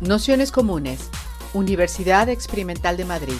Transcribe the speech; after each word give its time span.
Nociones 0.00 0.52
Comunes, 0.52 1.10
Universidad 1.54 2.28
Experimental 2.28 2.96
de 2.96 3.04
Madrid. 3.04 3.34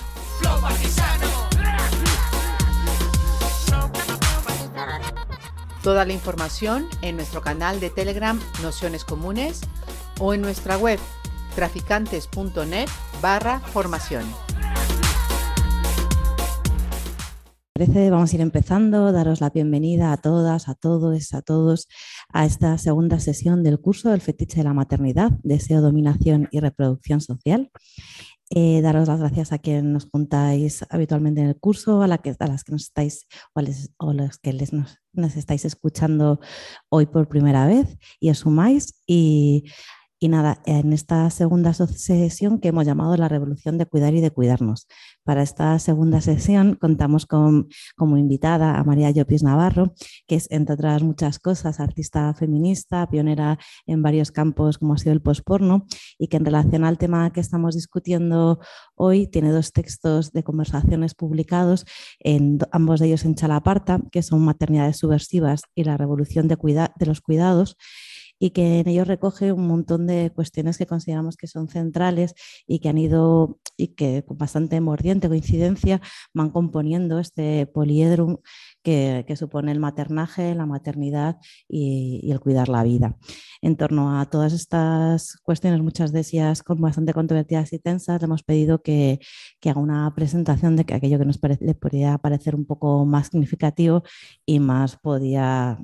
Toda 5.84 6.04
la 6.04 6.12
información 6.12 6.88
en 7.00 7.14
nuestro 7.14 7.42
canal 7.42 7.78
de 7.78 7.90
Telegram 7.90 8.40
Nociones 8.60 9.04
Comunes 9.04 9.60
o 10.18 10.34
en 10.34 10.42
nuestra 10.42 10.76
web 10.76 10.98
traficantes.net 11.54 12.88
barra 13.22 13.60
formación. 13.60 14.24
Vamos 17.86 18.32
a 18.32 18.34
ir 18.34 18.40
empezando, 18.40 19.12
daros 19.12 19.40
la 19.40 19.50
bienvenida 19.50 20.10
a 20.10 20.16
todas, 20.16 20.68
a 20.68 20.74
todos, 20.74 21.32
a 21.32 21.42
todos 21.42 21.86
a 22.32 22.44
esta 22.44 22.76
segunda 22.76 23.20
sesión 23.20 23.62
del 23.62 23.78
curso 23.78 24.10
del 24.10 24.20
fetiche 24.20 24.56
de 24.56 24.64
la 24.64 24.74
maternidad, 24.74 25.30
deseo, 25.44 25.80
dominación 25.80 26.48
y 26.50 26.58
reproducción 26.58 27.20
social. 27.20 27.70
Eh, 28.50 28.80
daros 28.80 29.06
las 29.06 29.20
gracias 29.20 29.52
a 29.52 29.58
quienes 29.58 29.84
nos 29.84 30.08
juntáis 30.10 30.84
habitualmente 30.90 31.40
en 31.40 31.46
el 31.46 31.56
curso, 31.56 32.02
a, 32.02 32.08
la 32.08 32.18
que, 32.18 32.34
a 32.36 32.46
las 32.48 32.64
que 32.64 32.72
nos 32.72 32.82
estáis 32.82 33.28
o, 33.54 33.60
a 33.60 34.12
los 34.12 34.38
que 34.38 34.52
les, 34.52 34.72
nos, 34.72 34.96
nos, 35.12 35.36
estáis 35.36 35.64
escuchando 35.64 36.40
hoy 36.88 37.06
por 37.06 37.28
primera 37.28 37.64
vez 37.68 37.96
y 38.18 38.30
os 38.30 38.38
sumáis. 38.38 39.00
Y 39.06 39.70
y 40.20 40.28
nada, 40.28 40.60
en 40.66 40.92
esta 40.92 41.30
segunda 41.30 41.72
sesión 41.72 42.58
que 42.58 42.68
hemos 42.68 42.84
llamado 42.84 43.16
la 43.16 43.28
revolución 43.28 43.78
de 43.78 43.86
cuidar 43.86 44.14
y 44.14 44.20
de 44.20 44.32
cuidarnos. 44.32 44.88
Para 45.22 45.42
esta 45.42 45.78
segunda 45.78 46.20
sesión 46.20 46.74
contamos 46.74 47.26
con, 47.26 47.68
como 47.96 48.18
invitada 48.18 48.78
a 48.78 48.84
María 48.84 49.10
Llopis 49.10 49.44
Navarro, 49.44 49.94
que 50.26 50.34
es, 50.34 50.50
entre 50.50 50.74
otras 50.74 51.02
muchas 51.04 51.38
cosas, 51.38 51.78
artista 51.78 52.34
feminista, 52.34 53.08
pionera 53.08 53.58
en 53.86 54.02
varios 54.02 54.32
campos 54.32 54.78
como 54.78 54.94
ha 54.94 54.98
sido 54.98 55.12
el 55.12 55.22
posporno, 55.22 55.86
y 56.18 56.26
que 56.26 56.38
en 56.38 56.44
relación 56.44 56.84
al 56.84 56.98
tema 56.98 57.30
que 57.32 57.40
estamos 57.40 57.76
discutiendo 57.76 58.58
hoy 58.96 59.28
tiene 59.28 59.52
dos 59.52 59.72
textos 59.72 60.32
de 60.32 60.42
conversaciones 60.42 61.14
publicados, 61.14 61.84
en, 62.18 62.58
ambos 62.72 62.98
de 62.98 63.06
ellos 63.06 63.24
en 63.24 63.36
Chalaparta, 63.36 64.00
que 64.10 64.22
son 64.22 64.44
Maternidades 64.44 64.96
subversivas 64.96 65.62
y 65.74 65.84
la 65.84 65.96
revolución 65.96 66.48
de, 66.48 66.56
de 66.56 67.06
los 67.06 67.20
cuidados 67.20 67.76
y 68.38 68.50
que 68.50 68.80
en 68.80 68.88
ellos 68.88 69.08
recoge 69.08 69.52
un 69.52 69.66
montón 69.66 70.06
de 70.06 70.30
cuestiones 70.34 70.78
que 70.78 70.86
consideramos 70.86 71.36
que 71.36 71.46
son 71.46 71.68
centrales 71.68 72.34
y 72.66 72.78
que 72.80 72.88
han 72.88 72.98
ido 72.98 73.58
y 73.76 73.88
que 73.88 74.24
con 74.24 74.38
bastante 74.38 74.80
mordiente 74.80 75.28
coincidencia 75.28 76.00
van 76.34 76.50
componiendo 76.50 77.18
este 77.18 77.66
poliedrum 77.66 78.38
que, 78.88 79.36
supone 79.36 79.70
el 79.72 79.80
maternaje, 79.80 80.54
la 80.54 80.66
maternidad 80.66 81.36
y, 81.68 82.30
el 82.30 82.40
cuidar 82.40 82.68
la 82.68 82.82
vida. 82.82 83.16
En 83.60 83.76
torno 83.76 84.18
a 84.18 84.26
todas 84.26 84.52
estas 84.52 85.36
cuestiones, 85.42 85.82
muchas 85.82 86.12
de 86.12 86.20
ellas 86.20 86.62
con 86.62 86.80
bastante 86.80 87.12
controvertidas 87.12 87.72
y 87.72 87.78
tensas, 87.78 88.20
le 88.20 88.24
hemos 88.24 88.42
pedido 88.42 88.82
que, 88.82 89.20
haga 89.66 89.80
una 89.80 90.14
presentación 90.14 90.76
de 90.76 90.84
que 90.84 90.94
aquello 90.94 91.18
que 91.18 91.26
nos 91.26 91.38
le 91.60 91.74
podría 91.74 92.16
parecer 92.16 92.54
un 92.54 92.64
poco 92.64 93.04
más 93.04 93.26
significativo 93.26 94.02
y 94.46 94.60
más 94.60 94.96
podía 94.96 95.78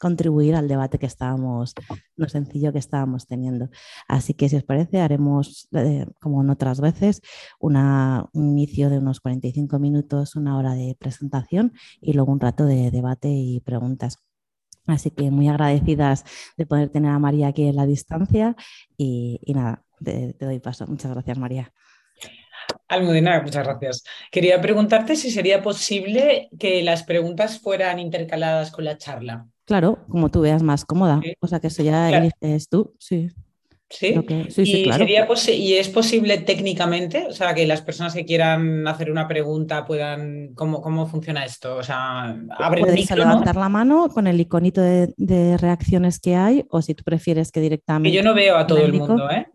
contribuir 0.00 0.54
al 0.54 0.68
debate 0.68 0.98
que 0.98 1.04
estábamos, 1.04 1.74
no 2.16 2.28
sencillo 2.30 2.72
que 2.72 2.78
estábamos 2.78 3.26
teniendo. 3.26 3.68
Así 4.08 4.32
que 4.32 4.48
si 4.48 4.56
os 4.56 4.64
parece, 4.64 5.02
haremos, 5.02 5.68
eh, 5.72 6.06
como 6.20 6.42
en 6.42 6.48
otras 6.48 6.80
veces, 6.80 7.20
un 7.60 7.76
inicio 8.32 8.88
de 8.88 8.98
unos 8.98 9.20
45 9.20 9.78
minutos, 9.78 10.36
una 10.36 10.56
hora 10.56 10.72
de 10.72 10.96
presentación 10.98 11.74
y 12.00 12.14
luego 12.14 12.32
un 12.32 12.38
rato 12.46 12.64
de 12.64 12.90
debate 12.90 13.28
y 13.28 13.60
preguntas. 13.60 14.18
Así 14.86 15.10
que 15.10 15.30
muy 15.30 15.48
agradecidas 15.48 16.24
de 16.56 16.66
poder 16.66 16.90
tener 16.90 17.10
a 17.10 17.18
María 17.18 17.48
aquí 17.48 17.66
en 17.66 17.76
la 17.76 17.86
distancia 17.86 18.54
y, 18.96 19.40
nada, 19.48 19.82
te, 20.02 20.34
doy 20.38 20.60
paso. 20.60 20.86
Muchas 20.86 21.10
gracias, 21.10 21.38
María. 21.38 21.72
Almudena, 22.88 23.42
muchas 23.42 23.64
gracias. 23.64 24.04
Quería 24.30 24.60
preguntarte 24.60 25.16
si 25.16 25.30
sería 25.30 25.60
posible 25.60 26.48
que 26.58 26.82
las 26.82 27.02
preguntas 27.02 27.58
fueran 27.58 27.98
intercaladas 27.98 28.70
con 28.70 28.84
la 28.84 28.96
charla. 28.96 29.46
Claro, 29.64 30.04
como 30.08 30.30
tú 30.30 30.42
veas 30.42 30.62
más 30.62 30.84
cómoda. 30.84 31.20
O 31.40 31.48
sea 31.48 31.58
que 31.58 31.66
eso 31.66 31.82
ya 31.82 32.08
eliges 32.10 32.68
tú, 32.68 32.94
sí. 33.00 33.30
Sí, 33.88 34.16
¿Y, 34.56 34.90
sería 34.92 35.28
¿Y 35.54 35.74
es 35.74 35.88
posible 35.88 36.38
técnicamente? 36.38 37.26
O 37.28 37.32
sea, 37.32 37.54
que 37.54 37.68
las 37.68 37.82
personas 37.82 38.14
que 38.14 38.24
quieran 38.24 38.86
hacer 38.88 39.12
una 39.12 39.28
pregunta 39.28 39.84
puedan. 39.84 40.54
¿Cómo, 40.54 40.82
cómo 40.82 41.06
funciona 41.06 41.44
esto? 41.44 41.76
O 41.76 41.82
sea, 41.84 42.36
abre 42.58 42.80
Puedes 42.80 43.08
levantar 43.12 43.54
la 43.54 43.68
mano 43.68 44.08
con 44.08 44.26
el 44.26 44.40
iconito 44.40 44.80
de, 44.80 45.56
reacciones 45.58 46.18
que 46.18 46.34
hay, 46.34 46.66
o 46.68 46.82
si 46.82 46.94
tú 46.94 47.04
prefieres 47.04 47.52
que 47.52 47.60
directamente. 47.60 48.10
Que 48.10 48.16
yo 48.16 48.24
no 48.24 48.34
veo 48.34 48.56
a 48.56 48.66
todo 48.66 48.84
el 48.84 48.92
mundo, 48.92 49.30
¿eh? 49.30 49.46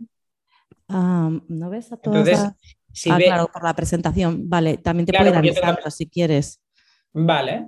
¿No 0.87 1.69
ves 1.69 1.91
a 1.91 1.97
todos? 1.97 2.29
ah, 2.29 3.17
claro, 3.17 3.49
por 3.51 3.63
la 3.63 3.75
presentación. 3.75 4.49
Vale, 4.49 4.77
también 4.77 5.07
te 5.07 5.13
puede 5.13 5.35
avisar 5.35 5.79
si 5.91 6.07
quieres. 6.07 6.61
Vale. 7.11 7.67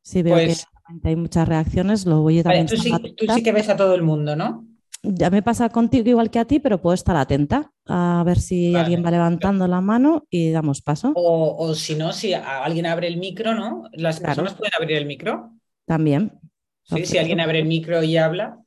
Si 0.00 0.22
veo 0.22 0.34
pues 0.34 0.66
que 1.02 1.08
hay 1.08 1.16
muchas 1.16 1.46
reacciones, 1.46 2.06
lo 2.06 2.22
voy 2.22 2.38
a 2.40 2.42
también. 2.44 2.66
tú, 2.66 2.76
sí, 2.76 2.90
tú 3.16 3.26
sí 3.32 3.42
que 3.42 3.52
ves 3.52 3.68
a 3.68 3.76
todo 3.76 3.94
el 3.94 4.02
mundo, 4.02 4.36
¿no? 4.36 4.71
Ya 5.02 5.30
me 5.30 5.42
pasa 5.42 5.68
contigo 5.68 6.08
igual 6.08 6.30
que 6.30 6.38
a 6.38 6.44
ti, 6.44 6.60
pero 6.60 6.80
puedo 6.80 6.94
estar 6.94 7.16
atenta 7.16 7.72
a 7.86 8.22
ver 8.24 8.38
si 8.38 8.74
alguien 8.74 9.04
va 9.04 9.10
levantando 9.10 9.66
la 9.66 9.80
mano 9.80 10.26
y 10.30 10.50
damos 10.50 10.80
paso. 10.80 11.12
O, 11.16 11.74
si 11.74 11.96
no, 11.96 12.12
si 12.12 12.34
alguien 12.34 12.86
abre 12.86 13.08
el 13.08 13.16
micro, 13.16 13.54
¿no? 13.54 13.84
Las 13.92 14.20
personas 14.20 14.54
pueden 14.54 14.72
abrir 14.78 14.96
el 14.96 15.06
micro. 15.06 15.50
También. 15.86 16.32
Sí, 16.84 17.04
si 17.06 17.18
alguien 17.18 17.40
abre 17.40 17.60
el 17.60 17.66
micro 17.66 18.02
y 18.02 18.16
habla. 18.16 18.58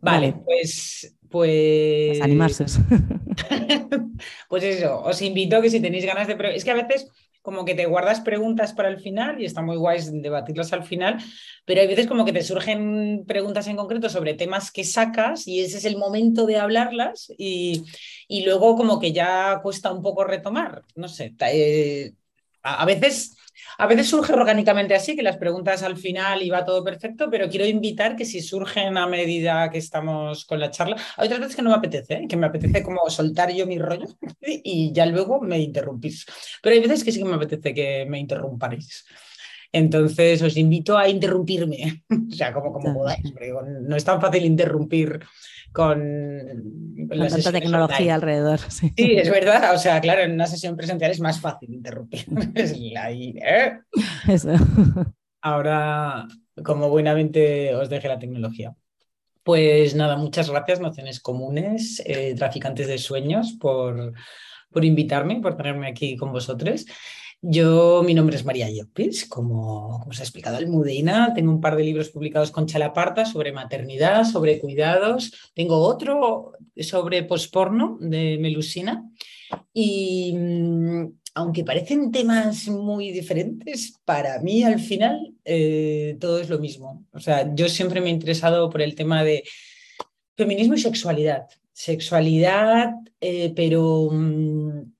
Vale, 0.00 0.34
pues. 0.44 1.16
Pues. 1.28 2.20
animarse. 2.20 2.64
pues 4.48 4.62
eso, 4.62 5.02
os 5.02 5.20
invito 5.20 5.56
a 5.56 5.62
que 5.62 5.70
si 5.70 5.80
tenéis 5.80 6.06
ganas 6.06 6.28
de. 6.28 6.36
Es 6.54 6.64
que 6.64 6.70
a 6.70 6.74
veces 6.74 7.10
como 7.44 7.66
que 7.66 7.74
te 7.74 7.84
guardas 7.84 8.22
preguntas 8.22 8.72
para 8.72 8.88
el 8.88 8.98
final 8.98 9.38
y 9.38 9.44
está 9.44 9.60
muy 9.60 9.76
guay 9.76 10.00
debatirlas 10.12 10.72
al 10.72 10.82
final, 10.82 11.18
pero 11.66 11.82
hay 11.82 11.86
veces 11.86 12.06
como 12.06 12.24
que 12.24 12.32
te 12.32 12.42
surgen 12.42 13.24
preguntas 13.26 13.66
en 13.66 13.76
concreto 13.76 14.08
sobre 14.08 14.32
temas 14.32 14.72
que 14.72 14.82
sacas 14.82 15.46
y 15.46 15.60
ese 15.60 15.76
es 15.76 15.84
el 15.84 15.98
momento 15.98 16.46
de 16.46 16.56
hablarlas 16.56 17.30
y, 17.36 17.84
y 18.28 18.46
luego 18.46 18.76
como 18.76 18.98
que 18.98 19.12
ya 19.12 19.60
cuesta 19.62 19.92
un 19.92 20.00
poco 20.00 20.24
retomar, 20.24 20.84
no 20.94 21.06
sé, 21.06 21.34
eh, 21.52 22.14
a 22.62 22.86
veces 22.86 23.36
a 23.78 23.86
veces 23.86 24.08
surge 24.08 24.32
orgánicamente 24.32 24.94
así, 24.94 25.16
que 25.16 25.22
las 25.22 25.36
preguntas 25.36 25.82
al 25.82 25.96
final 25.96 26.42
y 26.42 26.50
va 26.50 26.64
todo 26.64 26.84
perfecto, 26.84 27.28
pero 27.30 27.48
quiero 27.48 27.66
invitar 27.66 28.16
que 28.16 28.24
si 28.24 28.40
surgen 28.40 28.96
a 28.96 29.06
medida 29.06 29.70
que 29.70 29.78
estamos 29.78 30.44
con 30.44 30.60
la 30.60 30.70
charla, 30.70 30.96
hay 31.16 31.26
otras 31.26 31.40
veces 31.40 31.56
que 31.56 31.62
no 31.62 31.70
me 31.70 31.76
apetece, 31.76 32.14
¿eh? 32.14 32.26
que 32.28 32.36
me 32.36 32.46
apetece 32.46 32.82
como 32.82 33.08
soltar 33.10 33.52
yo 33.52 33.66
mi 33.66 33.78
rollo 33.78 34.06
y 34.42 34.92
ya 34.92 35.06
luego 35.06 35.40
me 35.40 35.58
interrumpís. 35.58 36.26
Pero 36.62 36.74
hay 36.74 36.80
veces 36.80 37.04
que 37.04 37.12
sí 37.12 37.18
que 37.18 37.24
me 37.24 37.36
apetece 37.36 37.74
que 37.74 38.06
me 38.06 38.18
interrumparéis. 38.18 39.04
Entonces 39.72 40.40
os 40.40 40.56
invito 40.56 40.96
a 40.96 41.08
interrumpirme, 41.08 42.04
o 42.30 42.34
sea, 42.34 42.52
como, 42.52 42.72
como 42.72 42.94
podáis, 42.94 43.34
no 43.82 43.96
es 43.96 44.04
tan 44.04 44.20
fácil 44.20 44.44
interrumpir 44.44 45.20
con, 45.74 45.98
con 47.08 47.28
tanta 47.28 47.52
tecnología 47.52 48.14
alrededor. 48.14 48.60
Sí. 48.70 48.92
es 48.96 49.28
verdad. 49.28 49.74
O 49.74 49.78
sea, 49.78 50.00
claro, 50.00 50.22
en 50.22 50.32
una 50.32 50.46
sesión 50.46 50.76
presencial 50.76 51.10
es 51.10 51.20
más 51.20 51.40
fácil 51.40 51.74
interrumpir. 51.74 52.24
¿eh? 52.54 53.80
Eso. 54.28 54.50
Ahora, 55.42 56.28
como 56.64 56.88
buenamente 56.88 57.74
os 57.74 57.90
deje 57.90 58.08
la 58.08 58.20
tecnología. 58.20 58.74
Pues 59.42 59.94
nada, 59.94 60.16
muchas 60.16 60.48
gracias, 60.48 60.80
Nociones 60.80 61.20
Comunes, 61.20 62.00
eh, 62.06 62.34
Traficantes 62.34 62.86
de 62.86 62.96
Sueños, 62.96 63.56
por, 63.60 64.14
por 64.70 64.84
invitarme, 64.84 65.40
por 65.40 65.56
tenerme 65.56 65.88
aquí 65.88 66.16
con 66.16 66.32
vosotros. 66.32 66.86
Yo, 67.46 68.02
mi 68.02 68.14
nombre 68.14 68.36
es 68.36 68.44
María 68.46 68.70
Llopis, 68.70 69.28
como, 69.28 69.98
como, 70.00 70.10
os 70.10 70.18
ha 70.18 70.22
explicado 70.22 70.56
Almudena. 70.56 71.34
Tengo 71.34 71.52
un 71.52 71.60
par 71.60 71.76
de 71.76 71.84
libros 71.84 72.08
publicados 72.08 72.50
con 72.50 72.64
Chalaparta 72.64 73.26
sobre 73.26 73.52
maternidad, 73.52 74.24
sobre 74.24 74.58
cuidados. 74.58 75.50
Tengo 75.54 75.76
otro 75.80 76.52
sobre 76.78 77.22
posporno 77.24 77.98
de 78.00 78.38
Melusina. 78.38 79.06
Y 79.74 80.32
mm, 80.34 81.04
aunque 81.34 81.64
parecen 81.64 82.10
temas 82.10 82.66
muy 82.68 83.10
diferentes, 83.10 84.00
para 84.06 84.40
mí 84.40 84.62
al 84.62 84.80
final 84.80 85.34
eh, 85.44 86.16
todo 86.18 86.40
es 86.40 86.48
lo 86.48 86.58
mismo. 86.58 87.04
O 87.12 87.20
sea, 87.20 87.54
yo 87.54 87.68
siempre 87.68 88.00
me 88.00 88.06
he 88.06 88.12
interesado 88.12 88.70
por 88.70 88.80
el 88.80 88.94
tema 88.94 89.22
de 89.22 89.44
feminismo 90.34 90.76
y 90.76 90.78
sexualidad. 90.78 91.44
Sexualidad, 91.74 92.94
eh, 93.20 93.52
pero... 93.54 94.08
Mm, 94.10 94.93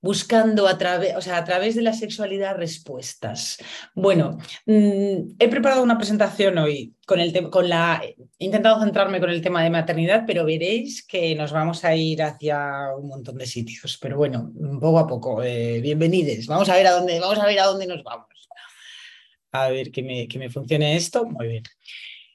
buscando 0.00 0.66
a 0.66 0.78
través, 0.78 1.16
o 1.16 1.20
sea, 1.20 1.36
a 1.36 1.44
través 1.44 1.74
de 1.74 1.82
la 1.82 1.92
sexualidad 1.92 2.56
respuestas. 2.56 3.58
Bueno, 3.94 4.38
mm, 4.66 5.36
he 5.38 5.48
preparado 5.48 5.82
una 5.82 5.98
presentación 5.98 6.58
hoy 6.58 6.94
con 7.06 7.20
el 7.20 7.50
con 7.50 7.68
la 7.68 8.02
he 8.04 8.44
intentado 8.44 8.80
centrarme 8.80 9.20
con 9.20 9.30
el 9.30 9.42
tema 9.42 9.62
de 9.62 9.70
maternidad, 9.70 10.24
pero 10.26 10.44
veréis 10.44 11.06
que 11.06 11.34
nos 11.34 11.52
vamos 11.52 11.84
a 11.84 11.94
ir 11.94 12.22
hacia 12.22 12.94
un 12.96 13.08
montón 13.08 13.36
de 13.36 13.46
sitios. 13.46 13.98
Pero 14.00 14.16
bueno, 14.16 14.52
poco 14.80 14.98
a 14.98 15.06
poco, 15.06 15.42
eh, 15.42 15.80
bienvenidos. 15.80 16.46
Vamos 16.46 16.68
a 16.68 16.76
ver 16.76 16.86
a 16.86 16.92
dónde, 16.92 17.20
vamos 17.20 17.38
a 17.38 17.46
ver 17.46 17.60
a 17.60 17.66
dónde 17.66 17.86
nos 17.86 18.02
vamos. 18.02 18.26
A 19.52 19.68
ver 19.68 19.90
que 19.90 20.02
me, 20.02 20.28
que 20.28 20.38
me 20.38 20.48
funcione 20.48 20.96
esto. 20.96 21.26
Muy 21.26 21.48
bien. 21.48 21.62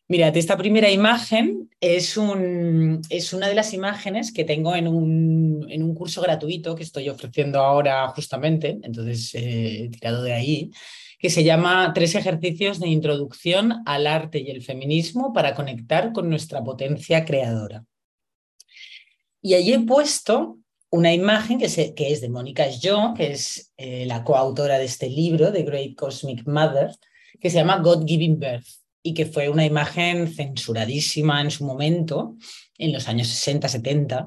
Mira, 0.08 0.28
esta 0.28 0.56
primera 0.56 0.92
imagen 0.92 1.72
es, 1.82 2.16
un, 2.16 3.02
es, 3.10 3.34
una 3.34 3.48
de 3.48 3.56
las 3.56 3.74
imágenes 3.74 4.32
que 4.32 4.44
tengo 4.44 4.76
en 4.76 4.88
un, 4.88 5.66
en 5.68 5.82
un, 5.82 5.96
curso 5.96 6.22
gratuito 6.22 6.76
que 6.76 6.84
estoy 6.84 7.10
ofreciendo 7.10 7.60
ahora 7.60 8.08
justamente, 8.10 8.78
entonces 8.84 9.32
eh, 9.34 9.90
tirado 9.92 10.22
de 10.22 10.34
ahí, 10.34 10.72
que 11.18 11.32
se 11.32 11.44
llama 11.44 11.92
Tres 11.96 12.14
ejercicios 12.14 12.80
de 12.80 12.88
introducción 12.88 13.82
al 13.88 14.06
arte 14.06 14.40
y 14.40 14.52
el 14.52 14.62
feminismo 14.62 15.34
para 15.34 15.56
conectar 15.56 16.14
con 16.14 16.30
nuestra 16.30 16.64
potencia 16.64 17.26
creadora. 17.26 17.84
Y 19.42 19.56
allí 19.56 19.74
he 19.74 19.80
puesto 19.80 20.60
una 20.92 21.14
imagen 21.16 21.58
que, 21.58 21.96
que 21.96 22.12
es 22.12 22.22
de 22.22 22.30
Mónica 22.30 22.66
Jo, 22.80 23.16
que 23.18 23.32
es 23.32 23.74
eh, 23.78 24.06
la 24.06 24.24
coautora 24.24 24.78
de 24.78 24.86
este 24.86 25.10
libro, 25.10 25.52
The 25.52 25.64
Great 25.64 25.96
Cosmic 25.96 26.46
Mother, 26.46 26.92
que 27.40 27.50
se 27.50 27.58
llama 27.58 27.80
God 27.80 28.06
Giving 28.06 28.38
Birth 28.38 28.85
y 29.06 29.14
que 29.14 29.28
fue 29.28 29.50
una 29.50 29.64
imagen 29.64 30.34
censuradísima 30.34 31.40
en 31.40 31.52
su 31.52 31.64
momento, 31.64 32.38
en 32.80 32.92
los 32.92 33.08
años 33.08 33.28
60, 33.28 33.68
70, 33.70 34.26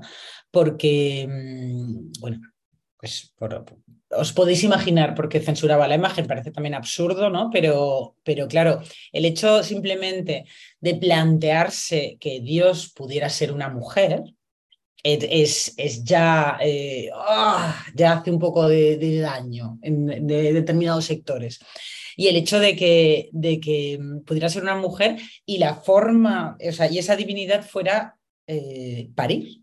porque, 0.53 1.27
mm, 1.29 2.13
bueno, 2.21 2.41
pues 2.97 3.35
os 4.11 4.33
podéis 4.33 4.63
imaginar 4.63 5.17
por 5.17 5.29
qué 5.29 5.41
censuraba 5.41 5.89
la 5.89 5.97
imagen, 5.97 6.29
parece 6.29 6.53
también 6.53 6.77
absurdo, 6.77 7.29
¿no? 7.29 7.51
Pero, 7.53 8.15
pero 8.23 8.47
claro, 8.47 8.81
el 9.11 9.25
hecho 9.25 9.65
simplemente 9.65 10.45
de 10.81 10.95
plantearse 10.95 12.17
que 12.21 12.39
Dios 12.39 12.93
pudiera 12.95 13.29
ser 13.31 13.51
una 13.53 13.69
mujer, 13.69 14.23
es, 15.03 15.75
es 15.77 16.05
ya, 16.05 16.57
eh, 16.61 17.11
¡ah! 17.15 17.85
ya 17.95 18.13
hace 18.13 18.31
un 18.31 18.39
poco 18.39 18.69
de, 18.69 19.19
daño 19.21 19.79
en 19.83 20.27
de 20.27 20.53
determinados 20.53 21.05
sectores 21.07 21.61
y 22.19 22.27
el 22.27 22.35
hecho 22.35 22.59
de 22.59 22.75
que, 22.75 23.31
de 23.31 23.61
que 23.61 23.97
mm, 23.97 24.25
pudiera 24.25 24.49
ser 24.49 24.65
una 24.65 24.75
mujer 24.75 25.19
y 25.47 25.59
la 25.59 25.77
forma, 25.77 26.59
o 26.69 26.73
sea, 26.73 26.91
y 26.91 26.99
esa 26.99 27.15
divinidad 27.15 27.65
fuera 27.65 28.17
eh, 28.49 29.09
parir. 29.15 29.63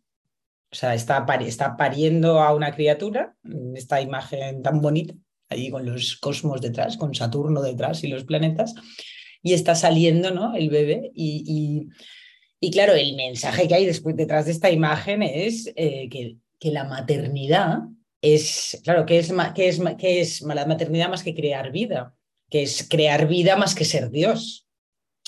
O 0.71 0.75
sea, 0.75 0.95
está, 0.95 1.25
está 1.41 1.75
pariendo 1.75 2.39
a 2.39 2.55
una 2.55 2.73
criatura, 2.73 3.35
esta 3.75 3.99
imagen 3.99 4.63
tan 4.63 4.79
bonita, 4.79 5.13
ahí 5.49 5.69
con 5.69 5.85
los 5.85 6.15
cosmos 6.15 6.61
detrás, 6.61 6.95
con 6.95 7.13
Saturno 7.13 7.61
detrás 7.61 8.05
y 8.05 8.07
los 8.07 8.23
planetas, 8.23 8.73
y 9.43 9.51
está 9.51 9.75
saliendo 9.75 10.31
¿no? 10.31 10.55
el 10.55 10.69
bebé. 10.69 11.11
Y, 11.13 11.89
y, 12.61 12.71
claro, 12.71 12.93
el 12.93 13.17
mensaje 13.17 13.67
que 13.67 13.75
hay 13.75 13.85
después 13.85 14.15
detrás 14.15 14.45
de 14.45 14.53
esta 14.53 14.71
imagen 14.71 15.23
es 15.23 15.73
eh, 15.75 16.07
que, 16.09 16.37
que, 16.57 16.71
la 16.71 16.85
maternidad 16.85 17.79
es, 18.21 18.79
claro, 18.85 19.05
que 19.05 19.19
es, 19.19 19.33
que 19.53 19.67
es, 19.67 19.81
que 19.97 20.21
es 20.21 20.41
la 20.41 20.65
maternidad 20.65 21.09
más 21.09 21.21
que 21.21 21.35
crear 21.35 21.73
vida 21.73 22.15
que 22.55 22.63
es 22.63 22.87
crear 22.89 23.27
vida 23.27 23.57
más 23.57 23.75
que 23.75 23.83
ser 23.83 24.09
Dios. 24.11 24.65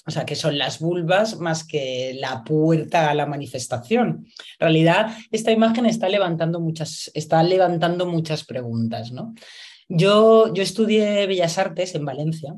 O 0.06 0.12
sea, 0.12 0.26
que 0.26 0.38
son 0.38 0.58
las 0.58 0.80
vulvas 0.80 1.38
más 1.40 1.68
que 1.68 2.16
la 2.18 2.46
puerta 2.46 3.10
a 3.10 3.14
la 3.14 3.26
manifestación. 3.26 4.26
En 4.28 4.60
realidad, 4.62 5.14
esta 5.30 5.52
imagen 5.52 5.86
está 5.86 6.08
levantando 6.08 6.62
muchas, 6.62 7.12
está 7.14 7.44
levantando 7.44 8.06
muchas 8.06 8.46
preguntas. 8.46 9.12
¿no? 9.12 9.36
Yo, 9.90 10.54
yo 10.54 10.64
estudié 10.64 11.28
Bellas 11.28 11.58
Artes 11.58 11.96
en 11.96 12.06
Valencia 12.06 12.56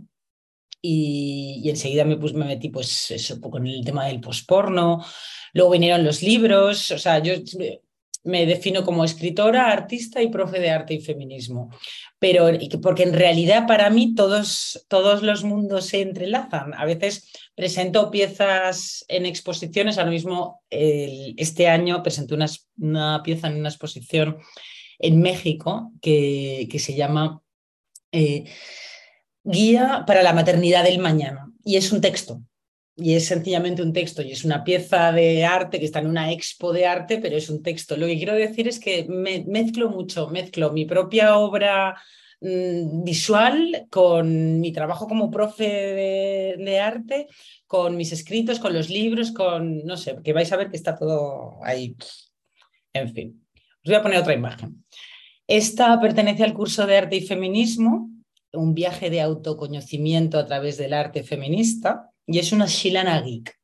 y, 0.83 1.67
enseguida 1.67 2.05
me, 2.05 2.17
me 2.17 2.45
metí 2.45 2.69
pues, 2.69 3.09
eso, 3.09 3.41
con 3.41 3.65
el 3.65 3.83
tema 3.83 4.05
del 4.05 4.21
posporno. 4.21 5.03
Luego 5.53 5.71
vinieron 5.71 6.03
los 6.03 6.21
libros. 6.21 6.91
O 6.91 6.99
sea, 6.99 7.17
yo 7.17 7.33
me 8.23 8.45
defino 8.45 8.85
como 8.85 9.03
escritora, 9.03 9.71
artista 9.71 10.21
y 10.21 10.29
profe 10.29 10.59
de 10.59 10.69
arte 10.69 10.93
y 10.93 11.01
feminismo. 11.01 11.71
Pero 12.19 12.49
porque 12.81 13.03
en 13.03 13.13
realidad 13.13 13.65
para 13.65 13.89
mí 13.89 14.13
todos, 14.13 14.85
todos 14.89 15.23
los 15.23 15.43
mundos 15.43 15.85
se 15.85 16.01
entrelazan. 16.01 16.73
A 16.73 16.85
veces 16.85 17.31
presento 17.55 18.11
piezas 18.11 19.05
en 19.07 19.25
exposiciones, 19.25 19.97
ahora 19.97 20.11
mismo 20.11 20.61
este 20.69 21.67
año 21.67 22.03
presenté 22.03 22.33
una, 22.33 22.47
una, 22.77 23.23
pieza 23.23 23.47
en 23.47 23.55
una 23.55 23.69
exposición 23.69 24.37
en 24.99 25.21
México 25.21 25.93
que, 26.01 26.67
que 26.69 26.79
se 26.79 26.93
llama 26.93 27.41
eh, 28.11 28.45
Guía 29.43 30.03
para 30.05 30.21
la 30.21 30.33
maternidad 30.33 30.83
del 30.83 30.99
mañana 30.99 31.49
y 31.63 31.77
es 31.77 31.91
un 31.91 32.01
texto 32.01 32.41
y 33.01 33.15
es 33.15 33.25
sencillamente 33.27 33.81
un 33.81 33.93
texto 33.93 34.21
y 34.21 34.31
es 34.31 34.43
una 34.43 34.63
pieza 34.63 35.11
de 35.11 35.45
arte 35.45 35.79
que 35.79 35.85
está 35.85 35.99
en 35.99 36.07
una 36.07 36.31
expo 36.31 36.73
de 36.73 36.85
arte, 36.85 37.17
pero 37.19 37.37
es 37.37 37.49
un 37.49 37.63
texto. 37.63 37.95
Lo 37.95 38.07
que 38.07 38.17
quiero 38.17 38.33
decir 38.33 38.67
es 38.67 38.79
que 38.79 39.05
me, 39.07 39.45
mezclo 39.47 39.89
mucho, 39.89 40.27
mezclo 40.27 40.71
mi 40.71 40.85
propia 40.85 41.37
obra 41.37 41.95
mm, 42.41 43.03
visual 43.03 43.87
con 43.89 44.59
mi 44.59 44.71
trabajo 44.73 45.07
como 45.07 45.31
profe 45.31 46.57
de, 46.57 46.79
arte, 46.79 47.27
con 47.65 47.95
mis 47.95 48.11
escritos, 48.11 48.59
con 48.59 48.73
los 48.73 48.89
libros, 48.89 49.31
con, 49.31 49.85
no 49.85 49.95
sé, 49.95 50.17
que 50.23 50.33
vais 50.33 50.51
a 50.51 50.57
ver 50.57 50.69
que 50.69 50.77
está 50.77 50.95
todo 50.95 51.59
ahí. 51.63 51.95
En 52.93 53.13
fin, 53.13 53.47
os 53.55 53.85
voy 53.85 53.95
a 53.95 54.01
poner 54.01 54.19
otra 54.19 54.33
imagen. 54.33 54.83
Esta 55.47 55.99
pertenece 56.01 56.43
al 56.43 56.53
curso 56.53 56.85
de 56.85 56.97
arte 56.97 57.15
y 57.15 57.25
feminismo, 57.25 58.09
un 58.51 58.73
viaje 58.73 59.09
de 59.09 59.21
autoconocimiento 59.21 60.37
a 60.37 60.45
través 60.45 60.77
del 60.77 60.93
arte 60.93 61.23
feminista 61.23 62.09
y 62.31 62.39
es 62.39 62.51
una 62.51 62.67
Shilana 62.67 63.21
Geek. 63.21 63.57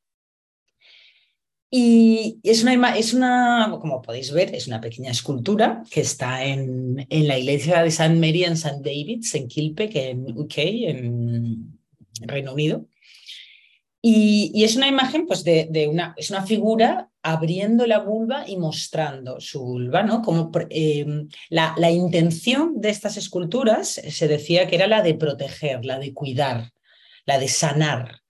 Y 1.69 2.39
es 2.44 2.63
una, 2.63 2.95
es 2.95 3.13
una, 3.13 3.77
como 3.81 4.01
podéis 4.01 4.31
ver, 4.31 4.56
es 4.56 4.67
una 4.67 4.79
pequeña 4.79 5.12
escultura 5.12 5.83
que 5.91 6.01
está 6.01 6.45
en, 6.45 7.06
en 7.09 7.27
la 7.27 7.38
iglesia 7.38 7.81
de 7.81 7.89
St. 7.89 8.15
Mary 8.15 8.45
en 8.45 8.53
St. 8.53 8.77
David's, 8.81 9.35
en 9.35 9.47
Kilpeck, 9.47 9.95
en 9.95 10.38
UK, 10.38 10.57
en 10.57 11.79
Reino 12.21 12.53
Unido. 12.53 12.88
Y, 14.01 14.63
es 14.63 14.75
una 14.75 14.88
imagen, 14.88 15.25
pues, 15.25 15.44
de, 15.44 15.68
de, 15.69 15.88
una, 15.88 16.13
es 16.15 16.29
una 16.29 16.45
figura 16.45 17.09
abriendo 17.23 17.88
la 17.88 18.00
vulva 18.00 18.47
y 18.47 18.56
mostrando 18.56 19.41
su 19.41 19.63
vulva, 19.63 20.03
¿no? 20.03 20.21
Como 20.21 20.51
em, 20.69 21.27
la, 21.50 21.73
la 21.77 21.89
intención 21.89 22.79
de 22.79 22.89
estas 22.89 23.18
esculturas 23.18 23.89
se 23.89 24.27
decía 24.27 24.68
que 24.68 24.75
era 24.75 24.88
la 24.88 25.01
de 25.01 25.15
proteger, 25.15 25.83
la 25.83 25.97
de 25.97 26.13
cuidar, 26.13 26.71
la 27.25 27.39
de 27.39 27.47
sanar, 27.47 28.21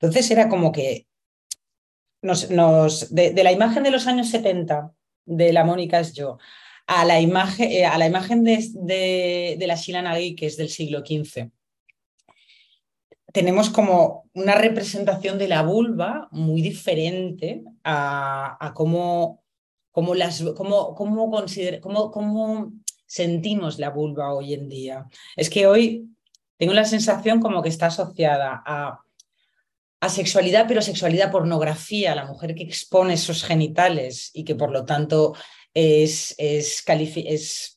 entonces 0.00 0.30
era 0.30 0.48
como 0.48 0.72
que 0.72 1.06
nos, 2.22 2.48
de, 3.14 3.42
la 3.42 3.52
imagen 3.52 3.82
de 3.82 3.90
los 3.90 4.06
años 4.06 4.28
70 4.30 4.92
de 5.26 5.52
la 5.52 5.64
Mónica 5.64 6.00
es 6.00 6.12
yo 6.14 6.38
a 6.86 7.04
la 7.04 7.20
imagen, 7.20 7.70
eh, 7.70 7.86
a 7.86 7.96
la 7.98 8.06
imagen 8.06 8.42
de, 8.42 9.56
de, 9.56 9.66
la 9.66 9.76
Sheila 9.76 10.02
Nagui, 10.02 10.34
que 10.34 10.46
es 10.46 10.56
del 10.56 10.70
siglo 10.70 11.00
XV, 11.00 11.48
tenemos 13.32 13.70
como 13.70 14.28
una 14.34 14.56
representación 14.56 15.38
de 15.38 15.48
la 15.48 15.62
vulva 15.62 16.28
muy 16.32 16.62
diferente 16.62 17.62
a, 17.84 18.72
cómo, 18.74 19.44
cómo, 19.92 20.14
las, 20.16 20.42
cómo, 20.56 20.94
cómo, 20.96 21.30
cómo, 21.80 22.10
cómo 22.10 22.72
sentimos 23.06 23.78
la 23.78 23.90
vulva 23.90 24.34
hoy 24.34 24.54
en 24.54 24.68
día. 24.68 25.06
Es 25.36 25.48
que 25.48 25.66
hoy 25.66 26.08
tengo 26.56 26.74
la 26.74 26.84
sensación 26.84 27.40
como 27.40 27.62
que 27.62 27.68
está 27.68 27.86
asociada 27.86 28.62
a 28.66 29.00
a 30.00 30.08
sexualidad, 30.08 30.64
pero 30.66 30.80
sexualidad 30.80 31.30
pornografía, 31.30 32.14
la 32.14 32.24
mujer 32.24 32.54
que 32.54 32.62
expone 32.62 33.16
sus 33.16 33.44
genitales 33.44 34.30
y 34.32 34.44
que 34.44 34.54
por 34.54 34.70
lo 34.70 34.84
tanto 34.86 35.34
es, 35.74 36.34
es, 36.38 36.82
es 36.86 37.76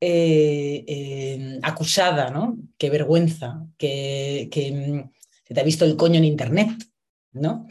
eh, 0.00 0.84
eh, 0.86 1.58
acusada, 1.62 2.30
¿no? 2.30 2.58
Qué 2.76 2.90
vergüenza, 2.90 3.66
que, 3.78 4.48
que, 4.50 4.72
mm, 4.72 5.10
se 5.46 5.54
te 5.54 5.60
ha 5.60 5.64
visto 5.64 5.84
el 5.84 5.96
coño 5.96 6.18
en 6.18 6.24
internet, 6.24 6.70
¿no? 7.32 7.68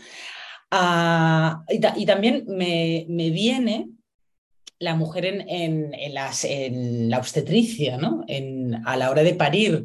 Ah, 0.72 1.64
y, 1.68 2.06
también 2.06 2.46
me, 2.48 3.06
me, 3.10 3.32
viene 3.32 3.90
la 4.78 4.96
mujer 4.96 5.26
en, 5.26 5.42
en, 5.50 5.94
en 5.94 7.10
la 7.10 7.18
obstetricia, 7.18 7.98
¿no? 7.98 8.24
A 8.86 8.96
la 8.96 9.10
hora 9.10 9.24
de 9.24 9.34
parir, 9.34 9.84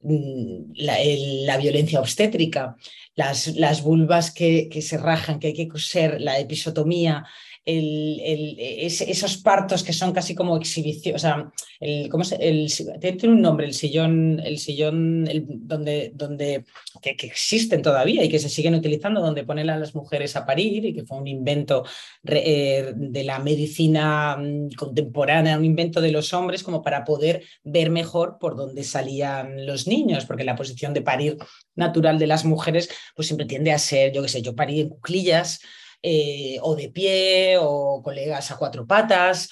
mm, 0.00 0.72
la 0.74 1.56
violencia 1.56 2.00
obstétrica 2.00 2.76
las, 3.14 3.48
las 3.56 3.82
vulvas 3.82 4.30
que, 4.30 4.68
que, 4.68 4.82
se 4.82 4.98
rajan, 4.98 5.38
que 5.38 5.48
hay 5.48 5.54
que 5.54 5.68
coser, 5.68 6.20
la 6.20 6.38
episotomía, 6.38 7.24
esos 7.66 9.38
partos 9.38 9.82
que 9.82 9.94
son 9.94 10.12
casi 10.12 10.34
como 10.34 10.56
exhibición, 10.56 11.16
o 11.16 11.18
sea, 11.18 11.50
el, 11.80 12.10
¿cómo 12.10 12.22
se, 12.22 12.36
el, 12.36 12.70
tiene 13.00 13.34
un 13.34 13.40
nombre, 13.40 13.66
el 13.66 13.72
sillón, 13.72 14.38
el 14.44 14.58
sillón 14.58 15.24
donde, 15.46 16.12
donde 16.14 16.64
que, 17.00 17.16
existen 17.26 17.80
todavía 17.80 18.22
y 18.22 18.28
que 18.28 18.38
se 18.38 18.50
siguen 18.50 18.74
utilizando, 18.74 19.22
donde 19.22 19.44
ponen 19.44 19.70
a 19.70 19.78
las 19.78 19.94
mujeres 19.94 20.36
a 20.36 20.44
parir 20.44 20.84
y 20.84 20.94
que 20.94 21.04
fue 21.04 21.16
un 21.16 21.26
invento 21.26 21.84
eh, 22.24 22.92
de 22.94 23.24
la 23.24 23.38
medicina 23.38 24.36
mm, 24.36 24.74
contemporánea, 24.76 25.56
un 25.56 25.64
invento 25.64 26.02
de 26.02 26.12
los 26.12 26.34
hombres 26.34 26.62
como 26.62 26.82
para 26.82 27.04
poder 27.04 27.44
ver 27.62 27.88
mejor 27.88 28.36
por 28.38 28.56
dónde 28.56 28.84
salían 28.84 29.64
los 29.64 29.86
niños, 29.86 30.26
porque 30.26 30.44
la 30.44 30.56
posición 30.56 30.92
de 30.92 31.00
parir 31.00 31.38
natural 31.76 32.18
de 32.18 32.26
las 32.26 32.44
mujeres 32.44 32.90
pues 33.16 33.26
siempre 33.26 33.46
tiende 33.46 33.72
a 33.72 33.78
ser, 33.78 34.12
yo 34.12 34.22
qué 34.22 34.28
sé, 34.28 34.42
yo 34.42 34.54
parí 34.54 34.80
en 34.80 34.90
cuclillas, 34.90 35.60
eh, 36.06 36.58
o 36.60 36.76
de 36.76 36.90
pie 36.90 37.56
o 37.58 38.02
colegas 38.02 38.50
a 38.50 38.58
cuatro 38.58 38.86
patas. 38.86 39.48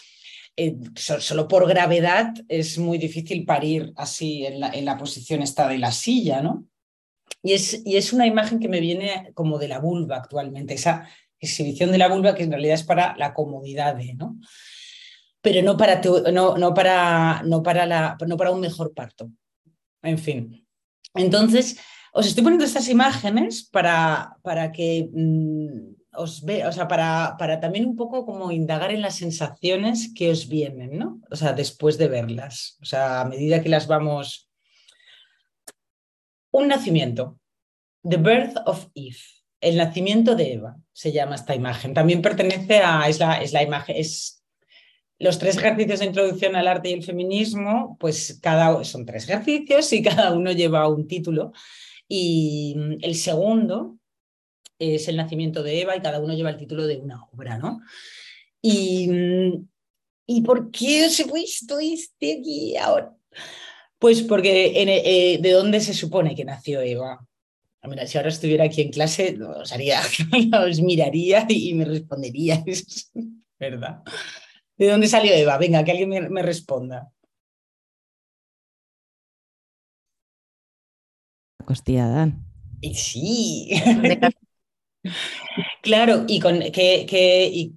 Eh, 0.54 0.76
solo 0.94 1.49
por 1.49 1.66
gravedad 1.66 2.35
es 2.47 2.76
muy 2.76 2.99
difícil 2.99 3.47
parir 3.47 3.92
así 3.97 4.44
en 4.44 4.61
la, 4.61 4.68
en 4.68 4.85
la 4.85 4.99
posición 4.99 5.40
esta 5.40 5.66
de 5.66 5.78
la 5.78 5.92
silla, 5.92 6.42
¿no? 6.42 6.66
y 7.42 7.52
es, 7.52 7.82
y 7.85 7.97
es 7.97 8.12
una 8.12 8.26
imagen 8.26 8.61
que 8.61 8.68
me 8.68 8.80
viene 8.80 9.32
como 9.35 9.59
de 9.59 9.68
la 9.68 9.80
vulva 9.80 10.16
actualmente, 10.16 10.75
esa 10.75 11.09
exhibición 11.40 11.90
de 11.90 11.99
la 11.99 12.09
vulva 12.09 12.35
que 12.35 12.44
en 12.44 12.52
realidad 12.52 12.75
es 12.75 12.85
para 12.85 13.16
la 13.16 13.35
comodidad 13.35 13.97
de, 13.97 14.14
¿no? 14.14 14.38
Pero 15.40 15.61
no 15.62 15.76
para, 15.76 16.00
no, 16.32 16.56
no, 16.56 16.73
para, 16.73 17.42
no, 17.44 17.62
para 17.62 17.85
la, 17.85 18.16
no 18.26 18.37
para 18.37 18.52
un 18.52 18.61
mejor 18.61 18.94
parto. 18.94 19.30
En 20.02 20.18
fin. 20.18 20.64
Entonces, 21.14 21.80
os 22.12 22.26
estoy 22.26 22.44
poniendo 22.44 22.64
estas 22.64 22.88
imágenes 22.88 23.68
para, 23.68 24.37
para 24.42 24.71
que 24.71 25.11
mm, 25.12 26.01
os 26.14 26.45
ve, 26.45 26.66
o 26.66 26.73
sea, 26.73 26.88
para, 26.88 27.37
para 27.38 27.61
también 27.61 27.87
un 27.87 27.97
poco 27.97 28.26
como 28.26 28.52
indagar 28.52 28.92
en 28.92 29.02
las 29.02 29.16
sensaciones 29.16 30.12
que 30.14 30.31
os 30.31 30.49
vienen, 30.49 30.99
¿no? 30.99 31.21
O 31.31 31.37
sea, 31.37 31.52
después 31.52 31.99
de 31.99 32.09
verlas. 32.09 32.78
O 32.83 32.85
sea, 32.85 33.23
a 33.23 33.25
medida 33.25 33.62
que 33.62 33.69
las 33.69 33.87
vamos 33.87 34.50
un 36.50 36.69
nacimiento, 36.69 37.38
The 38.09 38.19
Birth 38.19 38.57
of 38.66 38.88
Eve, 38.95 39.16
el 39.61 39.76
nacimiento 39.76 40.35
de 40.35 40.52
Eva, 40.54 40.76
se 40.92 41.12
llama 41.12 41.37
esta 41.37 41.54
imagen. 41.54 41.95
También 41.95 42.21
pertenece 42.21 42.81
a, 42.81 43.09
es 43.09 43.19
la, 43.19 43.40
es 43.40 43.52
la 43.52 43.62
imagen, 43.62 43.97
es 43.97 44.42
los 45.19 45.38
tres 45.38 45.57
ejercicios 45.57 46.00
de 46.00 46.07
introducción 46.07 46.57
al 46.57 46.69
arte 46.69 46.90
y 46.90 46.95
el 46.95 47.04
feminismo, 47.04 47.97
pues 47.99 48.38
cada, 48.42 48.83
son 48.85 49.07
tres 49.07 49.25
ejercicios 49.28 49.92
y 49.92 50.02
cada 50.02 50.33
uno 50.33 50.52
lleva 50.52 50.88
un 50.88 51.07
título. 51.07 51.52
Y 52.09 52.76
el 53.00 53.14
segundo 53.14 53.99
es 54.83 55.09
el 55.09 55.17
nacimiento 55.17 55.62
de 55.62 55.81
Eva 55.81 55.97
y 55.97 56.01
cada 56.01 56.21
uno 56.21 56.35
lleva 56.35 56.51
el 56.51 56.57
título 56.57 56.87
de 56.87 56.99
una 56.99 57.25
obra, 57.33 57.59
¿no? 57.59 57.81
Y, 58.61 59.09
¿y 60.27 60.41
por 60.43 60.71
qué 60.71 61.07
os 61.07 61.19
he 61.21 61.27
puesto 61.27 61.79
este 61.79 62.39
aquí 62.41 62.77
ahora? 62.77 63.15
Pues 63.99 64.23
porque 64.23 64.73
eh, 64.83 65.39
¿de 65.41 65.51
dónde 65.53 65.81
se 65.81 65.95
supone 65.95 66.35
que 66.35 66.45
nació 66.45 66.81
Eva? 66.81 67.25
Mira, 67.85 68.07
si 68.07 68.17
ahora 68.17 68.31
estuviera 68.31 68.65
aquí 68.65 68.81
en 68.81 68.91
clase, 68.91 69.37
os, 69.43 69.73
haría, 69.73 70.01
os 70.69 70.81
miraría 70.81 71.47
y 71.49 71.75
me 71.75 71.85
responderíais, 71.85 73.11
¿verdad? 73.59 74.03
¿De 74.77 74.89
dónde 74.89 75.09
salió 75.09 75.33
Eva? 75.33 75.59
Venga, 75.59 75.85
que 75.85 75.91
alguien 75.91 76.33
me, 76.33 76.43
responda. 76.43 77.12
Costilla 81.65 82.09
Dan. 82.09 82.45
Sí. 82.95 83.71
Claro, 85.82 86.25
y 86.28 86.38
con 86.38 86.61
qué, 86.61 87.06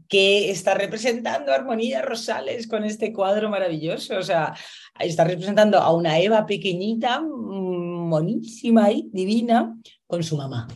qué 0.08 0.52
está 0.52 0.76
representando 0.76 1.52
Armonía 1.52 2.04
Rosales 2.04 2.68
con 2.68 2.84
este 2.84 3.12
cuadro 3.12 3.50
maravilloso. 3.50 4.18
O 4.18 4.24
sea, 4.24 4.54
está 5.00 5.24
representando 5.24 5.80
a 5.80 5.92
una 5.94 6.20
Eva 6.20 6.46
pequeñita, 6.46 7.20
mm, 7.20 8.08
monísima 8.08 8.92
y 8.92 9.10
divina, 9.12 9.76
con 10.06 10.24
su 10.24 10.38
mamá. 10.38 10.68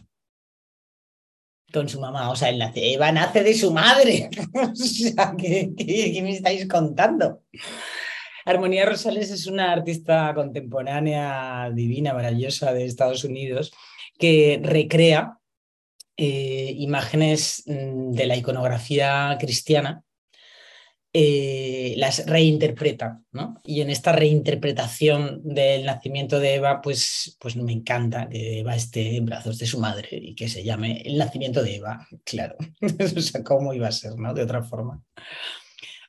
Con 1.71 1.87
su 1.87 1.99
mamá. 2.01 2.31
O 2.31 2.35
sea, 2.35 2.49
Eva 2.49 3.11
nace 3.11 3.43
de 3.43 3.53
su 3.53 3.71
madre. 3.71 4.29
o 4.53 4.75
sea, 4.75 5.35
¿qué, 5.37 5.71
qué 5.77 6.19
me 6.23 6.31
estáis 6.31 6.67
contando? 6.67 7.43
Armonía 8.45 8.87
Rosales 8.87 9.29
es 9.29 9.45
una 9.45 9.71
artista 9.71 10.33
contemporánea 10.33 11.69
divina, 11.71 12.15
maravillosa 12.15 12.73
de 12.73 12.85
Estados 12.85 13.23
Unidos, 13.23 13.71
que 14.17 14.59
recrea 14.63 15.38
eh, 16.21 16.75
imágenes 16.75 17.63
mm, 17.65 18.11
de 18.11 18.25
la 18.25 18.35
iconografía 18.35 19.37
cristiana, 19.39 20.03
eh, 21.13 21.93
las 21.95 22.25
reinterpreta, 22.25 23.21
¿no? 23.31 23.61
Y 23.63 23.79
en 23.79 23.89
esta 23.89 24.11
reinterpretación 24.11 25.39
del 25.45 25.85
nacimiento 25.85 26.41
de 26.41 26.55
Eva, 26.55 26.81
pues, 26.81 27.37
pues 27.39 27.55
me 27.55 27.71
encanta 27.71 28.27
que 28.27 28.59
Eva 28.59 28.75
esté 28.75 29.15
en 29.15 29.27
brazos 29.27 29.59
de 29.59 29.65
su 29.65 29.79
madre 29.79 30.09
y 30.11 30.35
que 30.35 30.49
se 30.49 30.61
llame 30.61 31.03
el 31.05 31.17
nacimiento 31.17 31.63
de 31.63 31.77
Eva, 31.77 32.05
claro. 32.25 32.57
o 32.81 33.21
sea, 33.21 33.41
¿cómo 33.41 33.73
iba 33.73 33.87
a 33.87 33.93
ser, 33.93 34.17
no? 34.17 34.33
De 34.33 34.43
otra 34.43 34.61
forma. 34.61 35.01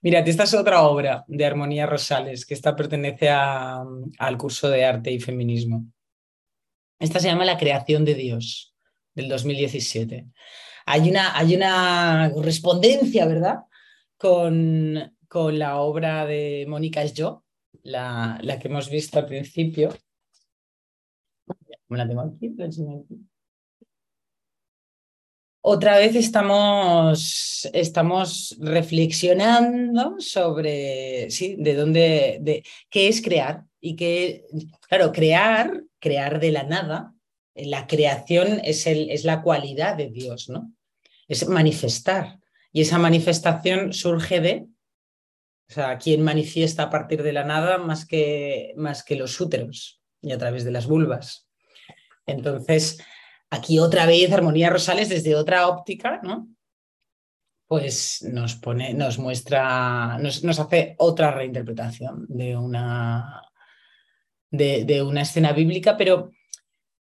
Mirad, 0.02 0.26
esta 0.26 0.42
es 0.42 0.54
otra 0.54 0.82
obra 0.82 1.24
de 1.28 1.46
Armonía 1.46 1.86
Rosales, 1.86 2.44
que 2.44 2.54
esta 2.54 2.74
pertenece 2.74 3.28
al 3.28 4.36
curso 4.36 4.68
de 4.68 4.84
arte 4.84 5.12
y 5.12 5.20
feminismo. 5.20 5.86
Esta 6.98 7.20
se 7.20 7.28
llama 7.28 7.44
La 7.44 7.58
creación 7.58 8.04
de 8.04 8.14
Dios 8.14 8.70
del 9.14 9.28
2017. 9.28 10.26
Hay 10.86 11.10
una, 11.10 11.36
hay 11.36 11.54
una 11.54 12.30
correspondencia, 12.34 13.26
¿verdad? 13.26 13.60
Con, 14.16 15.14
con 15.28 15.58
la 15.58 15.80
obra 15.80 16.26
de 16.26 16.66
Mónica 16.68 17.02
Es 17.02 17.14
Yo, 17.14 17.44
la, 17.82 18.38
la, 18.42 18.58
que 18.58 18.68
hemos 18.68 18.90
visto 18.90 19.18
al 19.18 19.26
principio. 19.26 19.90
la 21.88 22.08
tengo 22.08 22.22
aquí, 22.22 22.54
Otra 25.62 25.98
vez 25.98 26.16
estamos, 26.16 27.68
estamos 27.72 28.56
reflexionando 28.60 30.16
sobre 30.18 31.30
sí, 31.30 31.56
de 31.58 31.74
dónde, 31.74 32.38
de 32.40 32.64
qué 32.88 33.08
es 33.08 33.22
crear 33.22 33.64
y 33.80 33.96
qué, 33.96 34.46
claro, 34.88 35.12
crear, 35.12 35.84
crear 35.98 36.40
de 36.40 36.52
la 36.52 36.64
nada, 36.64 37.14
la 37.66 37.86
creación 37.86 38.60
es, 38.64 38.86
el, 38.86 39.10
es 39.10 39.24
la 39.24 39.42
cualidad 39.42 39.96
de 39.96 40.10
Dios, 40.10 40.48
¿no? 40.48 40.72
Es 41.28 41.46
manifestar. 41.48 42.38
Y 42.72 42.82
esa 42.82 42.98
manifestación 42.98 43.92
surge 43.92 44.40
de, 44.40 44.66
o 45.68 45.72
sea, 45.72 45.98
quien 45.98 46.22
manifiesta 46.22 46.84
a 46.84 46.90
partir 46.90 47.22
de 47.22 47.32
la 47.32 47.44
nada 47.44 47.78
más 47.78 48.06
que, 48.06 48.72
más 48.76 49.02
que 49.04 49.16
los 49.16 49.40
úteros 49.40 50.00
y 50.22 50.32
a 50.32 50.38
través 50.38 50.64
de 50.64 50.70
las 50.70 50.86
vulvas. 50.86 51.48
Entonces, 52.26 53.00
aquí 53.50 53.78
otra 53.78 54.06
vez 54.06 54.30
Armonía 54.32 54.70
Rosales 54.70 55.08
desde 55.08 55.34
otra 55.34 55.68
óptica, 55.68 56.20
¿no? 56.22 56.48
Pues 57.66 58.22
nos 58.22 58.56
pone, 58.56 58.94
nos 58.94 59.18
muestra, 59.18 60.18
nos, 60.18 60.42
nos 60.42 60.58
hace 60.58 60.96
otra 60.98 61.30
reinterpretación 61.30 62.26
de 62.28 62.56
una, 62.56 63.42
de, 64.50 64.84
de 64.84 65.02
una 65.02 65.22
escena 65.22 65.52
bíblica, 65.52 65.96
pero 65.96 66.30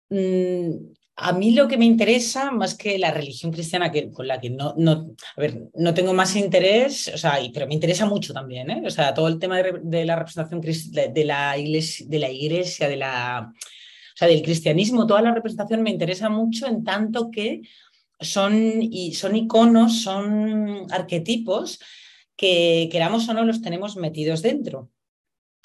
Mm, 0.10 0.94
a 1.20 1.34
mí 1.34 1.52
lo 1.52 1.68
que 1.68 1.78
me 1.78 1.86
interesa, 1.86 2.52
más 2.52 2.76
que 2.76 2.98
la 3.00 3.12
religión 3.12 3.52
cristiana, 3.52 3.92
que, 3.92 4.12
con 4.12 4.28
la 4.28 4.40
que 4.40 4.52
no, 4.52 4.76
no, 4.78 5.16
a 5.36 5.42
ver, 5.42 5.70
no 5.74 5.94
tengo 5.94 6.14
más 6.14 6.36
interés, 6.36 7.12
o 7.14 7.18
sea, 7.18 7.40
pero 7.52 7.66
me 7.68 7.74
interesa 7.74 8.06
mucho 8.06 8.34
también, 8.34 8.70
¿eh? 8.70 8.84
o 8.86 8.90
sea, 8.92 9.16
todo 9.16 9.28
el 9.28 9.40
tema 9.40 9.58
de, 9.58 10.06
la 10.06 10.16
representación 10.16 10.62
de, 10.62 11.26
la 11.26 11.58
iglesia, 11.58 12.06
de 12.08 12.20
la 12.20 12.30
iglesia, 12.30 12.88
de 12.88 12.98
la, 12.98 13.52
o 13.52 14.16
sea, 14.16 14.28
del 14.28 14.44
cristianismo, 14.44 15.08
toda 15.08 15.24
la 15.24 15.34
representación 15.34 15.82
me 15.82 15.90
interesa 15.90 16.30
mucho 16.30 16.68
en 16.68 16.84
tanto 16.84 17.32
que 17.32 17.62
son, 18.20 18.82
y 18.84 19.16
son 19.16 19.36
iconos, 19.36 20.04
son 20.04 20.86
arquetipos 20.92 21.80
que 22.36 22.90
queramos 22.92 23.28
o 23.28 23.34
no 23.34 23.44
los 23.44 23.64
tenemos 23.64 23.96
metidos 23.98 24.44
dentro. 24.44 24.92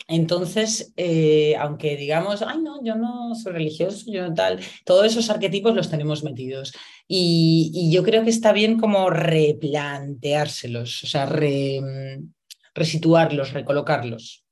Entonces, 0.09 0.93
eh, 0.97 1.55
aunque 1.59 1.97
digamos, 1.97 2.43
ay, 2.43 2.59
no, 2.63 2.85
yo 2.85 2.97
no 2.97 3.35
soy 3.35 3.53
religioso, 3.53 4.11
yo 4.11 4.29
no 4.29 4.35
tal, 4.35 4.61
todos 4.85 5.07
esos 5.07 5.31
arquetipos 5.31 5.75
los 5.75 5.91
tenemos 5.91 6.25
metidos. 6.25 6.73
Y, 7.07 7.91
yo 7.93 8.03
creo 8.03 8.25
que 8.25 8.31
está 8.31 8.53
bien 8.53 8.79
como 8.79 9.11
replanteárselos, 9.11 11.05
o 11.05 11.07
sea, 11.07 11.27
mm, 11.27 12.33
resituarlos, 12.75 13.53
recolocarlos. 13.53 14.45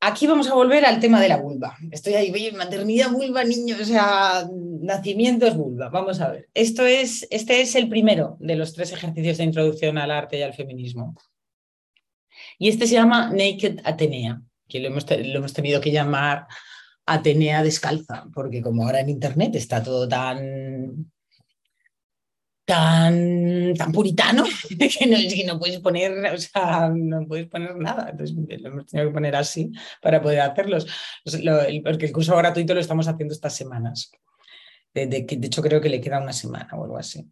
Aquí 0.00 0.28
vamos 0.28 0.48
a 0.48 0.54
volver 0.54 0.84
al 0.86 1.00
tema 1.00 1.20
de 1.20 1.28
la 1.28 1.38
vulva. 1.38 1.76
Estoy 1.90 2.14
ahí, 2.14 2.52
maternidad, 2.52 3.10
vulva, 3.10 3.42
niño, 3.42 3.76
o 3.80 3.84
sea, 3.84 4.48
nacimiento 4.80 5.46
es 5.46 5.56
vulva. 5.56 5.88
Vamos 5.88 6.20
a 6.20 6.30
ver. 6.30 6.48
Esto 6.54 6.86
es, 6.86 7.26
este 7.30 7.60
es 7.60 7.74
el 7.74 7.88
primero 7.88 8.36
de 8.38 8.54
los 8.54 8.74
tres 8.74 8.92
ejercicios 8.92 9.38
de 9.38 9.44
introducción 9.44 9.98
al 9.98 10.12
arte 10.12 10.38
y 10.38 10.42
al 10.42 10.54
feminismo. 10.54 11.16
Y 12.58 12.68
este 12.68 12.86
se 12.86 12.94
llama 12.94 13.30
Naked 13.30 13.80
Atenea, 13.84 14.42
que 14.68 14.80
lo 14.80 14.88
hemos, 14.88 15.06
tenido 15.54 15.80
que 15.80 15.92
llamar 15.92 16.46
Atenea 17.06 17.62
descalza, 17.62 18.26
porque 18.34 18.60
como 18.60 18.84
ahora 18.84 19.00
en 19.00 19.10
Internet 19.10 19.54
está 19.54 19.82
todo 19.82 20.08
tan 20.08 21.10
tan, 22.68 23.72
tan 23.74 23.92
puritano 23.92 24.44
que 24.78 25.46
no, 25.46 25.58
puedes 25.58 25.80
poner, 25.80 26.34
o 26.34 26.36
sea, 26.36 26.90
no 26.94 27.26
puedes 27.26 27.46
poner 27.46 27.74
nada. 27.76 28.10
Entonces 28.10 28.36
lo 28.60 28.68
hemos 28.68 28.86
tenido 28.86 29.08
que 29.08 29.14
poner 29.14 29.36
así 29.36 29.72
para 30.02 30.20
poder 30.20 30.40
hacerlos. 30.40 30.86
porque 31.82 32.06
el 32.06 32.12
curso 32.12 32.36
gratuito 32.36 32.74
lo 32.74 32.80
estamos 32.80 33.08
haciendo 33.08 33.32
estas 33.32 33.56
semanas. 33.56 34.12
De, 34.92 35.06
de, 35.06 35.22
de, 35.22 35.46
hecho, 35.46 35.62
creo 35.62 35.80
que 35.80 35.88
le 35.88 36.00
queda 36.00 36.20
una 36.20 36.34
semana 36.34 36.68
o 36.74 36.84
algo 36.84 36.98
así. 36.98 37.26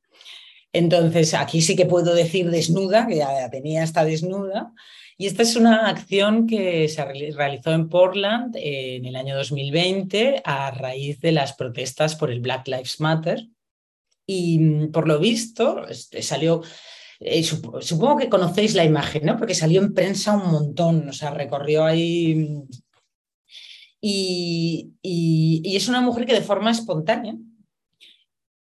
Entonces, 0.76 1.32
aquí 1.32 1.62
sí 1.62 1.74
que 1.74 1.86
puedo 1.86 2.14
decir 2.14 2.50
desnuda, 2.50 3.06
que 3.06 3.22
Atenea 3.22 3.82
está 3.82 4.04
desnuda, 4.04 4.74
y 5.16 5.26
esta 5.26 5.42
es 5.42 5.56
una 5.56 5.88
acción 5.88 6.46
que 6.46 6.86
se 6.88 7.02
realizó 7.02 7.72
en 7.72 7.88
Portland 7.88 8.54
en 8.58 9.06
el 9.06 9.16
año 9.16 9.34
2020 9.36 10.42
a 10.44 10.70
raíz 10.72 11.18
de 11.20 11.32
las 11.32 11.54
protestas 11.54 12.14
por 12.14 12.30
el 12.30 12.40
Black 12.40 12.68
Lives 12.68 13.00
Matter. 13.00 13.48
Y 14.26 14.58
mm, 14.58 14.92
por 14.92 15.08
lo 15.08 15.18
visto 15.18 15.88
este, 15.88 16.20
salió, 16.20 16.62
eh, 17.20 17.42
supongo 17.42 18.18
que 18.18 18.28
conocéis 18.28 18.74
la 18.74 18.84
imagen, 18.84 19.24
¿no? 19.24 19.38
Porque 19.38 19.54
salió 19.54 19.80
en 19.80 19.94
prensa 19.94 20.36
un 20.36 20.52
montón, 20.52 21.08
o 21.08 21.12
sea, 21.14 21.30
recorrió 21.30 21.86
ahí 21.86 22.34
mm, 22.34 22.68
Y, 24.02 24.92
y, 25.00 25.76
es 25.76 25.88
una 25.88 26.02
mujer 26.02 26.26
que 26.26 26.34
de 26.34 26.42
forma 26.42 26.70
espontánea, 26.70 27.34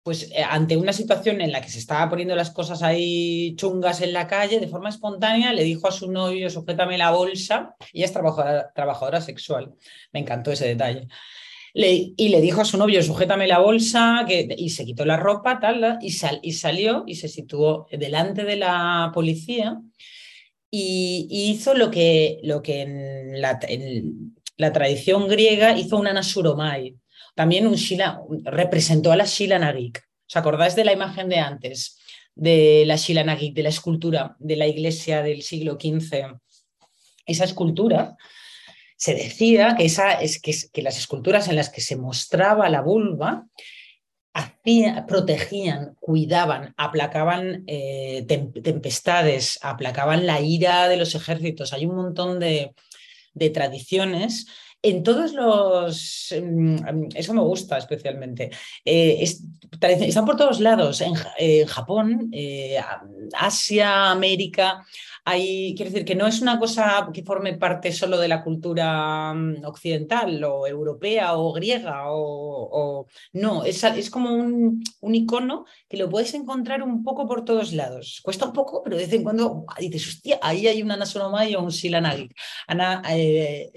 pues 0.03 0.29
eh, 0.31 0.43
ante 0.43 0.77
una 0.77 0.93
situación 0.93 1.41
en 1.41 1.51
la 1.51 1.61
que 1.61 1.69
se 1.69 1.79
estaba 1.79 2.09
poniendo 2.09 2.35
las 2.35 2.51
cosas 2.51 2.83
ahí 2.83 3.55
chungas 3.55 4.01
en 4.01 4.13
la 4.13 4.27
calle, 4.27 4.59
de 4.59 4.67
forma 4.67 4.89
espontánea 4.89 5.53
le 5.53 5.63
dijo 5.63 5.87
a 5.87 5.91
su 5.91 6.11
novio, 6.11 6.49
sujétame 6.49 6.97
la 6.97 7.11
bolsa, 7.11 7.75
y 7.91 7.99
ella 7.99 8.05
es 8.05 8.73
trabajadora, 8.73 9.21
sexual, 9.21 9.73
me 10.11 10.19
encantó 10.19 10.51
ese 10.51 10.67
detalle. 10.67 11.07
y 11.73 12.29
le 12.29 12.41
dijo 12.41 12.61
a 12.61 12.65
su 12.65 12.77
novio, 12.77 13.01
sujétame 13.01 13.47
la 13.47 13.59
bolsa, 13.59 14.25
y 14.27 14.69
se 14.69 14.85
quitó 14.85 15.05
la 15.05 15.17
ropa, 15.17 15.59
tal, 15.59 15.97
y, 16.01 16.11
sal, 16.11 16.39
y 16.43 16.53
salió 16.53 17.03
y 17.07 17.15
se 17.15 17.27
situó 17.29 17.87
delante 17.91 18.43
de 18.43 18.57
la 18.57 19.11
policía 19.13 19.81
y, 20.75 21.27
hizo 21.29 21.75
lo 21.75 21.91
que, 21.91 22.39
lo 22.43 22.63
que 22.63 22.81
en, 22.81 23.41
la, 23.41 24.73
tradición 24.73 25.27
griega 25.27 25.77
hizo 25.77 25.99
una 25.99 26.13
Nasuromai, 26.13 26.97
también 27.35 27.67
un 27.67 27.75
Shila, 27.75 28.21
representó 28.43 29.11
a 29.11 29.15
la 29.15 29.25
Shilanagik. 29.25 30.03
¿Os 30.27 30.35
acordáis 30.35 30.75
de 30.75 30.85
la 30.85 30.93
imagen 30.93 31.29
de 31.29 31.39
antes? 31.39 31.97
De 32.35 32.83
la 32.85 32.95
Shilanagik, 32.95 33.53
de 33.53 33.63
la 33.63 33.69
escultura 33.69 34.35
de 34.39 34.55
la 34.55 34.67
iglesia 34.67 35.21
del 35.21 35.41
siglo 35.41 35.73
XV. 35.73 36.39
Esa 37.25 37.43
escultura 37.43 38.15
se 38.97 39.13
decía 39.15 39.75
que, 39.77 39.85
esa, 39.85 40.13
es, 40.13 40.39
que, 40.39 40.81
las 40.81 40.97
esculturas 40.97 41.47
en 41.47 41.55
las 41.55 41.69
que 41.69 41.81
se 41.81 41.95
mostraba 41.95 42.69
la 42.69 42.81
vulva 42.81 43.47
protegían, 45.07 45.95
cuidaban, 45.99 46.73
aplacaban 46.77 47.63
eh, 47.67 48.25
tempestades, 48.27 49.59
aplacaban 49.61 50.25
la 50.25 50.39
ira 50.39 50.87
de 50.87 50.97
los 50.97 51.15
ejércitos. 51.15 51.73
Hay 51.73 51.85
un 51.85 51.95
montón 51.95 52.39
de, 52.39 52.73
de 53.33 53.49
tradiciones 53.49 54.47
en 54.83 55.01
todos 55.01 55.33
los, 55.33 56.35
mm, 56.39 57.07
eso 57.15 57.33
me 57.33 57.41
gusta 57.41 57.77
especialmente, 57.77 58.51
eh, 58.83 59.23
están 59.23 60.25
por 60.25 60.35
todos 60.35 60.59
lados, 60.59 61.01
en, 61.01 61.65
Japón, 61.65 62.29
eh, 62.33 62.77
Asia, 63.33 64.11
América, 64.11 64.85
hay, 65.25 65.73
quiero 65.75 65.89
decir 65.89 66.05
que 66.05 66.15
no 66.15 66.27
es 66.27 66.41
una 66.41 66.59
cosa 66.59 67.09
que 67.13 67.23
forme 67.23 67.53
parte 67.53 67.93
solo 67.93 68.17
de 68.17 68.27
la 68.27 68.43
cultura 68.43 69.33
mm, 69.33 69.63
occidental 69.63 70.43
o 70.43 70.67
europea 70.67 71.37
o 71.37 71.53
griega 71.53 72.03
o, 72.07 73.07
no, 73.31 73.63
es, 73.63 73.83
es 73.85 74.09
como 74.09 74.31
un, 74.31 74.83
un, 74.99 75.15
icono 75.15 75.65
que 75.87 75.97
lo 75.97 76.09
puedes 76.09 76.33
encontrar 76.33 76.83
un 76.83 77.03
poco 77.03 77.25
por 77.25 77.45
todos 77.45 77.71
lados. 77.71 78.19
Cuesta 78.21 78.45
un 78.45 78.53
poco, 78.53 78.83
pero 78.83 78.97
de 78.97 79.03
vez 79.03 79.13
en 79.13 79.23
cuando 79.23 79.65
dices, 79.79 80.07
hostia, 80.07 80.39
ahí 80.41 80.67
hay 80.67 80.81
una 80.81 80.97
Nasonomai 80.97 81.55
o 81.55 81.61
un 81.63 81.71
Silanagik. 81.71 82.35
Ana, 82.67 83.01
eh, 83.09 83.71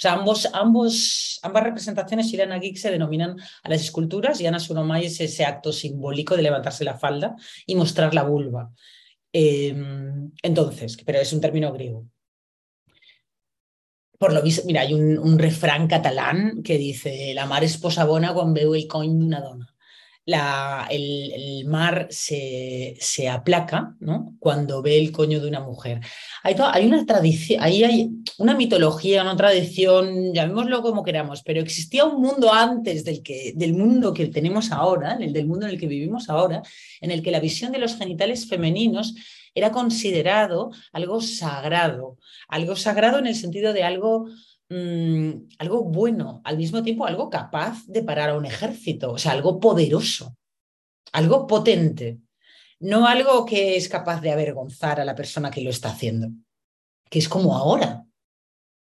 sea, 0.00 0.14
ambos, 0.14 0.48
ambos, 0.52 1.40
ambas 1.42 1.62
representaciones 1.62 2.32
Irana 2.32 2.58
Geek 2.58 2.76
se 2.76 2.90
denominan 2.90 3.36
a 3.62 3.68
las 3.68 3.82
esculturas 3.82 4.40
y 4.40 4.46
Ana 4.46 4.58
Sunomai 4.58 5.06
es 5.06 5.20
ese 5.20 5.44
acto 5.44 5.72
simbólico 5.72 6.36
de 6.36 6.42
levantarse 6.42 6.84
la 6.84 6.98
falda 6.98 7.36
y 7.66 7.74
mostrar 7.74 8.14
la 8.14 8.22
vulva. 8.22 8.72
Em, 9.32 10.32
entonces, 10.42 10.96
pero 11.04 11.20
es 11.20 11.32
un 11.32 11.40
término 11.40 11.72
griego. 11.72 12.06
Por 14.18 14.32
lo 14.32 14.42
visto, 14.42 14.62
mira, 14.66 14.82
hay 14.82 14.92
un, 14.92 15.38
refrán 15.38 15.86
catalán 15.88 16.62
que 16.62 16.76
dice, 16.76 17.32
la 17.34 17.46
mar 17.46 17.64
es 17.64 17.78
posabona 17.78 18.34
cuando 18.34 18.54
veo 18.60 18.74
el 18.74 18.86
de 18.86 18.98
una 19.08 19.69
el, 20.34 21.64
mar 21.66 22.06
se, 22.10 22.96
se, 23.00 23.28
aplaca 23.28 23.94
¿no? 24.00 24.34
cuando 24.38 24.82
ve 24.82 24.98
el 24.98 25.12
coño 25.12 25.40
de 25.40 25.48
una 25.48 25.60
mujer. 25.60 26.00
Hay, 26.42 26.56
hay 26.58 26.86
una 26.86 27.04
tradición, 27.04 27.62
ahí 27.62 27.84
hay 27.84 28.10
una 28.38 28.54
mitología, 28.54 29.22
una 29.22 29.36
tradición, 29.36 30.32
llamémoslo 30.32 30.82
como 30.82 31.02
queramos, 31.02 31.42
pero 31.42 31.60
existía 31.60 32.04
un 32.04 32.20
mundo 32.20 32.52
antes 32.52 33.04
del, 33.04 33.22
que, 33.22 33.52
del 33.54 33.74
mundo 33.74 34.12
que 34.14 34.26
tenemos 34.26 34.72
ahora, 34.72 35.18
el 35.20 35.32
del 35.32 35.46
mundo 35.46 35.66
en 35.66 35.72
el 35.72 35.80
que 35.80 35.86
vivimos 35.86 36.28
ahora, 36.28 36.62
en 37.00 37.10
el 37.10 37.22
que 37.22 37.30
la 37.30 37.40
visión 37.40 37.72
de 37.72 37.78
los 37.78 37.96
genitales 37.96 38.48
femeninos 38.48 39.14
era 39.54 39.72
considerado 39.72 40.70
algo 40.92 41.20
sagrado, 41.20 42.18
algo 42.48 42.76
sagrado 42.76 43.18
en 43.18 43.26
el 43.26 43.34
sentido 43.34 43.72
de 43.72 43.82
algo 43.82 44.28
Mm, 44.70 45.48
algo 45.58 45.82
bueno, 45.82 46.40
al 46.44 46.56
mismo 46.56 46.80
tiempo 46.80 47.04
algo 47.04 47.28
capaz 47.28 47.84
de 47.88 48.04
parar 48.04 48.30
a 48.30 48.36
un 48.36 48.46
ejército, 48.46 49.12
o 49.12 49.18
sea, 49.18 49.32
algo 49.32 49.58
poderoso, 49.58 50.36
algo 51.12 51.48
potente, 51.48 52.20
no 52.78 53.08
algo 53.08 53.44
que 53.44 53.76
es 53.76 53.88
capaz 53.88 54.20
de 54.20 54.30
avergonzar 54.30 55.00
a 55.00 55.04
la 55.04 55.16
persona 55.16 55.50
que 55.50 55.62
lo 55.62 55.70
está 55.70 55.88
haciendo, 55.90 56.28
que 57.10 57.18
es 57.18 57.28
como 57.28 57.56
ahora 57.56 58.06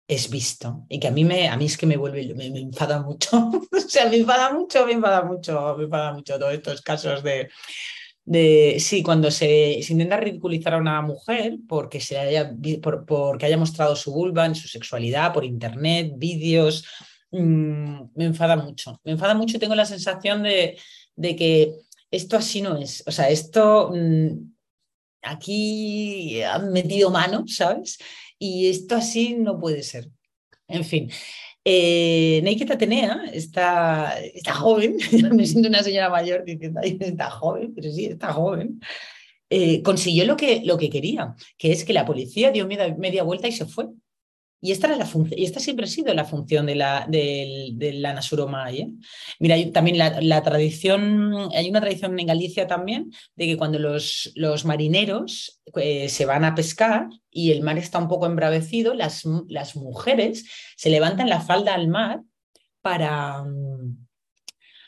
es 0.06 0.30
visto 0.30 0.86
y 0.88 1.00
que 1.00 1.08
a 1.08 1.10
mí, 1.10 1.24
me, 1.24 1.48
a 1.48 1.56
mí 1.56 1.64
es 1.64 1.76
que 1.76 1.86
me 1.86 1.96
vuelve, 1.96 2.34
me, 2.36 2.50
me 2.50 2.60
enfada 2.60 3.02
mucho, 3.02 3.36
o 3.72 3.80
sea, 3.80 4.08
me 4.08 4.18
enfada 4.18 4.52
mucho, 4.52 4.86
me 4.86 4.92
enfada 4.92 5.24
mucho, 5.24 5.74
me 5.76 5.84
enfada 5.84 6.12
mucho 6.12 6.38
todos 6.38 6.52
estos 6.52 6.82
casos 6.82 7.20
de 7.24 7.50
de 8.24 8.76
sí, 8.80 9.02
cuando 9.02 9.30
se, 9.30 9.80
intenta 9.88 10.16
ridiculizar 10.16 10.74
a 10.74 10.78
una 10.78 11.02
mujer 11.02 11.58
porque, 11.68 12.00
se 12.00 12.18
haya, 12.18 12.54
porque 13.06 13.46
haya 13.46 13.58
mostrado 13.58 13.94
su 13.96 14.12
vulva 14.12 14.46
en 14.46 14.54
su 14.54 14.66
sexualidad 14.66 15.32
por 15.32 15.44
internet, 15.44 16.12
vídeos, 16.16 16.86
mm, 17.30 18.00
me 18.14 18.24
enfada 18.24 18.56
mucho. 18.56 19.00
Me 19.04 19.12
enfada 19.12 19.34
mucho 19.34 19.56
y 19.56 19.60
tengo 19.60 19.74
la 19.74 19.84
sensación 19.84 20.42
de, 20.42 20.78
que 21.16 21.74
esto 22.10 22.36
así 22.36 22.62
no 22.62 22.76
es. 22.76 23.02
O 23.06 23.12
sea, 23.12 23.28
esto 23.28 23.92
mm, 23.94 24.54
aquí 25.22 26.42
han 26.42 26.72
metido 26.72 27.10
mano, 27.10 27.44
¿sabes? 27.46 27.98
Y 28.38 28.68
esto 28.68 28.96
así 28.96 29.34
no 29.34 29.58
puede 29.60 29.82
ser. 29.82 30.08
En 30.66 30.84
fin, 30.84 31.10
eh, 31.64 32.40
Naked 32.44 32.70
Atenea 32.70 33.24
está, 33.32 34.18
está 34.20 34.52
joven, 34.54 34.96
me 35.32 35.46
siento 35.46 35.68
una 35.68 35.82
señora 35.82 36.10
mayor 36.10 36.44
diciendo, 36.44 36.80
está 36.82 37.30
joven, 37.30 37.72
pero 37.74 37.90
sí, 37.90 38.06
está 38.06 38.32
joven. 38.32 38.80
Eh, 39.50 39.82
consiguió 39.82 40.24
lo 40.24 40.36
que, 40.36 40.62
lo 40.64 40.76
que 40.76 40.90
quería, 40.90 41.34
que 41.58 41.72
es 41.72 41.84
que 41.84 41.92
la 41.92 42.04
policía 42.04 42.50
dio 42.50 42.66
media 42.66 43.22
vuelta 43.22 43.48
y 43.48 43.52
se 43.52 43.66
fue. 43.66 43.86
Y 44.64 44.72
esta, 44.72 44.88
la 44.96 45.06
y 45.36 45.44
esta 45.44 45.60
siempre 45.60 45.84
ha 45.84 45.88
sido 45.88 46.14
la 46.14 46.24
función 46.24 46.64
de 46.64 46.74
la, 46.74 47.04
de, 47.06 47.92
la 47.96 48.14
Nasuromai. 48.14 48.80
¿eh? 48.80 48.88
Mira, 49.38 49.56
también 49.72 49.98
la, 49.98 50.42
tradición, 50.42 51.50
hay 51.54 51.68
una 51.68 51.82
tradición 51.82 52.18
en 52.18 52.26
Galicia 52.26 52.66
también 52.66 53.12
de 53.36 53.44
que 53.44 53.58
cuando 53.58 53.78
los, 53.78 54.32
los 54.36 54.64
marineros 54.64 55.60
eh, 55.76 56.08
se 56.08 56.24
van 56.24 56.46
a 56.46 56.54
pescar 56.54 57.08
y 57.30 57.50
el 57.50 57.60
mar 57.60 57.76
está 57.76 57.98
un 57.98 58.08
poco 58.08 58.24
embravecido, 58.24 58.94
las, 58.94 59.24
las 59.48 59.76
mujeres 59.76 60.46
se 60.78 60.88
levantan 60.88 61.28
la 61.28 61.42
falda 61.42 61.74
al 61.74 61.88
mar 61.88 62.22
para, 62.80 63.44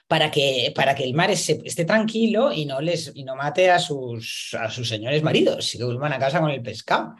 para 0.09 0.31
que, 0.31 0.73
para 0.75 0.95
que 0.95 1.05
el 1.05 1.13
mar 1.13 1.31
esté, 1.31 1.85
tranquilo 1.85 2.51
y 2.51 2.65
no, 2.65 2.81
les, 2.81 3.13
y 3.15 3.25
no 3.25 3.37
mate 3.37 3.71
a 3.71 3.79
sus, 3.79 4.57
a 4.59 4.71
sus 4.71 4.89
señores 4.89 5.23
maridos 5.23 5.75
y 5.75 5.77
que 5.77 5.85
vuelvan 5.85 6.15
a 6.15 6.19
casa 6.19 6.41
con 6.41 6.51
el 6.51 6.63
pescado. 6.63 7.15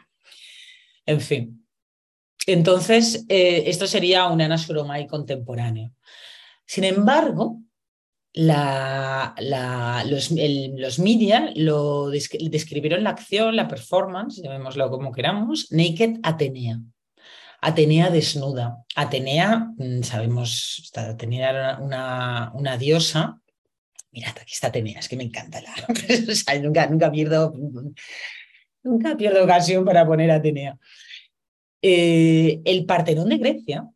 En 1.05 1.21
fin. 1.21 1.66
Entonces, 2.47 3.25
eh, 3.27 3.65
esto 3.67 3.85
sería 3.87 4.25
un 4.27 4.41
Anasuromai 4.41 5.05
contemporáneo. 5.05 5.91
Sin 6.65 6.85
embargo, 6.85 7.61
los, 8.33 10.31
media 10.99 11.51
lo 11.55 12.09
describieron 12.09 13.03
la 13.03 13.09
acción, 13.09 13.55
la 13.55 13.67
performance, 13.67 14.41
llamémoslo 14.41 14.89
como 14.89 15.11
queramos, 15.11 15.71
Naked 15.71 16.19
Atenea. 16.23 16.79
Atenea 17.61 18.09
desnuda. 18.11 18.85
Atenea, 18.95 19.71
mm, 19.77 20.03
sabemos, 20.03 20.89
Atenea 20.95 21.49
era 21.49 21.79
una, 21.79 22.51
una 22.53 22.77
diosa. 22.77 23.41
Mirad, 24.11 24.37
aquí 24.39 24.53
está 24.53 24.67
Atenea, 24.67 24.99
es 24.99 25.09
que 25.09 25.17
me 25.17 25.23
encanta 25.23 25.59
la. 25.61 25.73
nunca, 26.61 26.87
nunca, 26.87 27.11
pierdo, 27.11 27.53
nunca 28.83 29.17
pierdo 29.17 29.43
ocasión 29.43 29.83
para 29.83 30.05
poner 30.05 30.31
Atenea. 30.31 30.77
Eh, 31.89 32.61
el 32.65 32.85
Partenón 32.85 33.29
de 33.29 33.37
Grecia, 33.37 33.89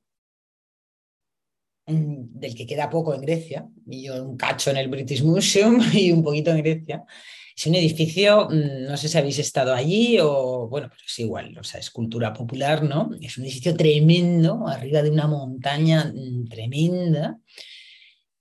mm, 1.88 2.39
del 2.39 2.56
que 2.56 2.65
queda 2.65 2.89
poco 2.89 3.13
en 3.13 3.21
Grecia, 3.21 3.67
y 3.86 4.08
un 4.10 4.38
cacho 4.38 4.71
en 4.71 4.77
el 4.77 4.88
British 4.88 5.23
Museum 5.23 5.82
y 5.93 6.12
un 6.12 6.23
poquito 6.23 6.51
en 6.51 6.60
Grecia, 6.60 7.04
es 7.54 7.67
un 7.67 7.75
edificio, 7.75 8.47
mm, 8.49 8.86
no 8.88 8.95
sé 8.95 9.10
si 9.10 9.17
habéis 9.17 9.39
estado 9.39 9.73
allí 9.73 10.17
o, 10.21 10.69
bueno, 10.69 10.88
pero 10.89 11.01
es 11.06 11.19
igual, 11.19 11.58
o 11.58 11.63
sea, 11.63 11.82
es 11.82 11.89
cultura 11.91 12.32
popular, 12.34 12.82
¿no? 12.84 13.10
Es 13.19 13.38
un 13.38 13.43
edificio 13.43 13.75
tremendo, 13.75 14.67
arriba 14.67 15.01
de 15.01 15.10
una 15.10 15.27
montaña 15.27 16.13
mm, 16.15 16.45
tremenda. 16.47 17.39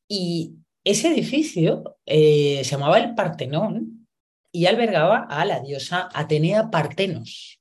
Y 0.06 0.54
ese 0.84 1.08
edificio 1.08 1.98
eh, 2.06 2.60
se 2.62 2.70
llamaba 2.70 2.98
el 2.98 3.14
Partenón 3.16 4.08
y 4.52 4.66
albergaba 4.66 5.26
a 5.28 5.44
la 5.44 5.60
diosa 5.60 6.08
Atenea 6.14 6.70
Partenos. 6.70 7.59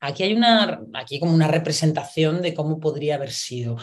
Aquí 0.00 0.22
hay, 0.22 0.32
una, 0.32 0.80
aquí 0.94 1.20
como 1.20 1.34
una 1.34 1.48
representación 1.48 2.40
de 2.40 2.54
cómo 2.54 2.80
podría 2.80 3.16
haber 3.16 3.32
sido. 3.32 3.76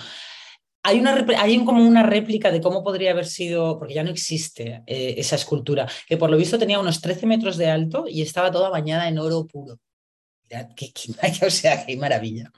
Hay, 0.83 0.99
una, 0.99 1.25
hay 1.37 1.63
como 1.63 1.85
una 1.85 2.03
réplica 2.03 2.51
de 2.51 2.61
cómo 2.61 2.83
podría 2.83 3.11
haber 3.11 3.25
sido, 3.25 3.77
porque 3.77 3.93
ya 3.93 4.03
no 4.03 4.09
existe 4.09 4.83
eh, 4.87 5.15
esa 5.17 5.35
escultura, 5.35 5.87
que 6.07 6.17
por 6.17 6.29
lo 6.29 6.37
visto 6.37 6.57
tenía 6.57 6.79
unos 6.79 7.01
13 7.01 7.27
metros 7.27 7.57
de 7.57 7.69
alto 7.69 8.05
y 8.07 8.21
estaba 8.21 8.51
toda 8.51 8.69
bañada 8.69 9.07
en 9.07 9.19
oro 9.19 9.45
puro. 9.45 9.79
qué, 10.75 10.91
o 11.45 11.49
sea, 11.49 11.85
qué 11.85 11.97
maravilla. 11.97 12.51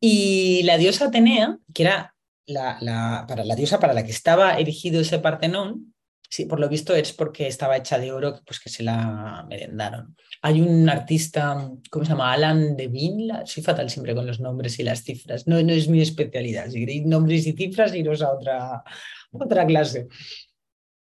Y 0.00 0.62
la 0.64 0.78
diosa 0.78 1.06
Atenea, 1.06 1.58
que 1.74 1.82
era 1.82 2.14
la, 2.46 3.24
para 3.28 3.44
la 3.44 3.56
diosa 3.56 3.80
para 3.80 3.92
la 3.92 4.04
que 4.04 4.12
estaba 4.12 4.58
erigido 4.58 5.00
ese 5.00 5.18
Partenón, 5.18 5.94
sí, 6.28 6.46
por 6.46 6.60
lo 6.60 6.68
visto 6.68 6.94
es 6.94 7.12
porque 7.12 7.46
estaba 7.46 7.76
hecha 7.76 7.98
de 7.98 8.12
oro, 8.12 8.40
pues 8.44 8.60
que 8.60 8.68
se 8.68 8.82
la 8.82 9.44
merendaron. 9.48 10.16
Hay 10.42 10.60
un 10.60 10.88
artista, 10.88 11.70
¿cómo 11.90 12.04
se 12.04 12.10
llama? 12.10 12.32
Alan 12.32 12.76
Devine, 12.76 13.46
soy 13.46 13.62
fatal 13.62 13.90
siempre 13.90 14.14
con 14.14 14.26
los 14.26 14.40
nombres 14.40 14.78
y 14.78 14.82
las 14.82 15.02
cifras, 15.02 15.46
no, 15.46 15.62
no 15.62 15.72
es 15.72 15.88
mi 15.88 16.00
especialidad, 16.00 16.68
si 16.68 16.80
queréis 16.80 17.06
nombres 17.06 17.46
y 17.46 17.52
cifras, 17.52 17.94
iros 17.94 18.22
a 18.22 18.32
otra, 18.32 18.84
otra 19.32 19.66
clase. 19.66 20.08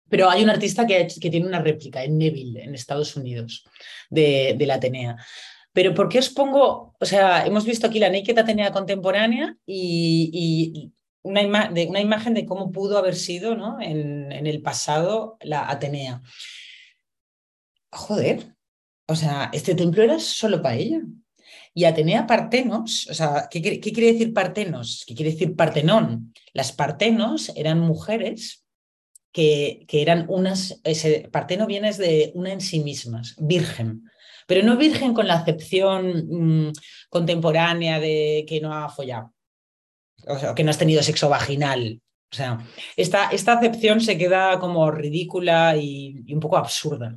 Pero 0.10 0.30
hay 0.30 0.44
un 0.44 0.50
artista 0.50 0.86
que, 0.86 1.08
que 1.20 1.30
tiene 1.30 1.48
una 1.48 1.62
réplica 1.62 2.04
en 2.04 2.18
Neville, 2.18 2.64
en 2.64 2.76
Estados 2.76 3.16
Unidos, 3.16 3.64
de, 4.10 4.56
de 4.58 4.66
la 4.66 4.76
Atenea. 4.76 5.18
Pero 5.74 5.96
¿por 5.96 6.08
qué 6.08 6.20
os 6.20 6.30
pongo, 6.30 6.96
o 7.00 7.06
sea, 7.06 7.46
hemos 7.46 7.66
visto 7.66 7.88
aquí 7.88 7.98
la 8.00 8.10
Naked 8.10 8.38
Atenea 8.38 8.72
contemporánea 8.72 9.58
y, 9.66 10.92
una, 11.24 11.42
imagen 12.02 12.34
de 12.34 12.46
cómo 12.46 12.72
pudo 12.72 12.98
haber 12.98 13.16
sido 13.16 13.56
¿no? 13.56 13.82
en, 13.82 14.32
el 14.32 14.62
pasado 14.62 15.38
la 15.42 15.70
Atenea. 15.70 16.22
Joder, 17.92 18.56
o 19.08 19.16
sea, 19.16 19.50
este 19.54 19.76
templo 19.76 20.04
era 20.04 20.20
solo 20.20 20.62
para 20.62 20.76
ella. 20.76 21.02
Y 21.74 21.86
Atenea 21.86 22.28
Partenos, 22.28 23.08
o 23.10 23.14
sea, 23.14 23.48
¿qué, 23.50 23.62
¿qué, 23.62 23.80
quiere 23.80 24.14
decir 24.14 24.34
Partenos? 24.34 25.04
¿Qué 25.08 25.16
quiere 25.16 25.32
decir 25.32 25.56
Partenón? 25.56 26.34
Las 26.54 26.72
Partenos 26.72 27.52
eran 27.56 27.80
mujeres 27.80 28.64
que, 29.32 29.86
que 29.88 30.04
eran 30.04 30.26
unas, 30.30 30.80
ese 30.84 31.28
Parteno 31.32 31.66
viene 31.66 31.92
de 31.94 32.32
una 32.36 32.54
en 32.54 32.62
sí 32.62 32.82
mismas, 32.82 33.36
virgen 33.40 34.04
pero 34.48 34.66
no 34.66 34.78
virgen 34.78 35.14
con 35.14 35.28
la 35.28 35.36
acepción 35.36 36.68
mm, 36.68 36.74
contemporánea 37.10 38.00
de 38.00 38.46
que 38.48 38.60
no 38.62 38.74
ha 38.74 38.90
follado, 38.90 39.34
o 40.28 40.38
sea, 40.38 40.56
que 40.56 40.64
no 40.64 40.72
has 40.72 40.78
tenido 40.78 41.04
sexo 41.04 41.30
vaginal. 41.30 42.02
O 42.32 42.36
sea, 42.36 42.66
esta, 42.98 43.30
esta 43.30 43.54
acepción 43.54 44.02
se 44.02 44.18
queda 44.18 44.60
como 44.60 44.90
ridícula 44.90 45.78
y, 45.78 46.24
un 46.34 46.40
poco 46.40 46.58
absurda. 46.58 47.16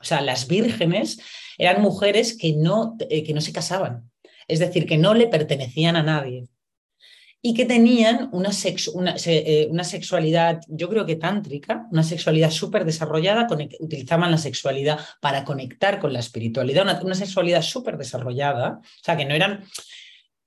O 0.00 0.04
sea, 0.04 0.20
las 0.20 0.46
vírgenes 0.46 1.20
eran 1.58 1.82
mujeres 1.82 2.36
que 2.38 2.52
no, 2.52 2.96
eh, 3.00 3.24
que 3.24 3.34
no 3.34 3.40
se 3.40 3.52
casaban, 3.52 4.10
es 4.48 4.60
decir, 4.60 4.86
que 4.86 4.98
no 4.98 5.14
le 5.14 5.26
pertenecían 5.26 5.96
a 5.96 6.02
nadie 6.02 6.48
y 7.42 7.54
que 7.54 7.64
tenían 7.64 8.28
una, 8.32 8.50
eh, 9.26 9.68
una, 9.70 9.84
sexualidad, 9.84 10.60
yo 10.68 10.90
creo 10.90 11.06
que 11.06 11.16
tántrica, 11.16 11.86
una 11.90 12.02
sexualidad 12.02 12.50
súper 12.50 12.84
desarrollada, 12.84 13.46
utilizaban 13.78 14.30
la 14.30 14.36
sexualidad 14.36 15.00
para 15.20 15.44
conectar 15.44 16.00
con 16.00 16.12
la 16.12 16.20
espiritualidad, 16.20 17.02
una, 17.02 17.14
sexualidad 17.14 17.62
súper 17.62 17.96
desarrollada, 17.96 18.80
o 18.82 19.04
sea, 19.04 19.16
que 19.16 19.24
no 19.24 19.34
eran 19.34 19.64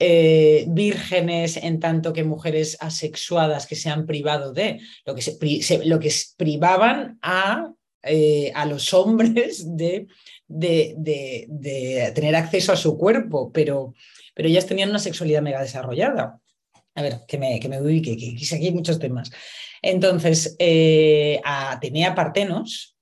eh, 0.06 0.66
vírgenes 0.68 1.56
en 1.56 1.80
tanto 1.80 2.12
que 2.12 2.26
mujeres 2.26 2.76
asexuadas 2.82 3.68
que 3.68 3.78
se 3.78 3.90
han 3.90 4.06
privado 4.06 4.52
de, 4.52 4.82
lo 5.06 5.16
que, 5.16 5.22
se, 5.22 5.86
lo 5.86 5.98
que 5.98 6.12
privaban 6.36 7.18
a, 7.22 7.72
eh, 8.02 8.52
a 8.54 8.66
los 8.66 8.94
hombres 8.94 9.78
de, 9.78 10.08
de, 10.46 10.94
de, 10.98 12.12
tener 12.14 12.36
acceso 12.36 12.74
a 12.74 12.76
su 12.76 12.98
cuerpo, 12.98 13.54
pero, 13.54 13.94
pero 14.34 14.50
ellas 14.50 14.66
tenían 14.66 14.90
una 14.90 15.00
sexualidad 15.00 15.42
mega 15.42 15.62
desarrollada. 15.62 16.38
A 16.96 17.02
ver, 17.02 17.22
que 17.26 17.38
me, 17.38 17.62
que 17.62 17.70
me 17.70 17.82
ubique, 17.82 18.18
que, 18.18 18.36
aquí 18.56 18.66
hay 18.66 18.74
muchos 18.74 19.00
temas. 19.00 19.32
Entonces, 19.82 20.58
eh, 20.60 21.40
Atenea 21.46 22.14
Partenos 22.14 22.98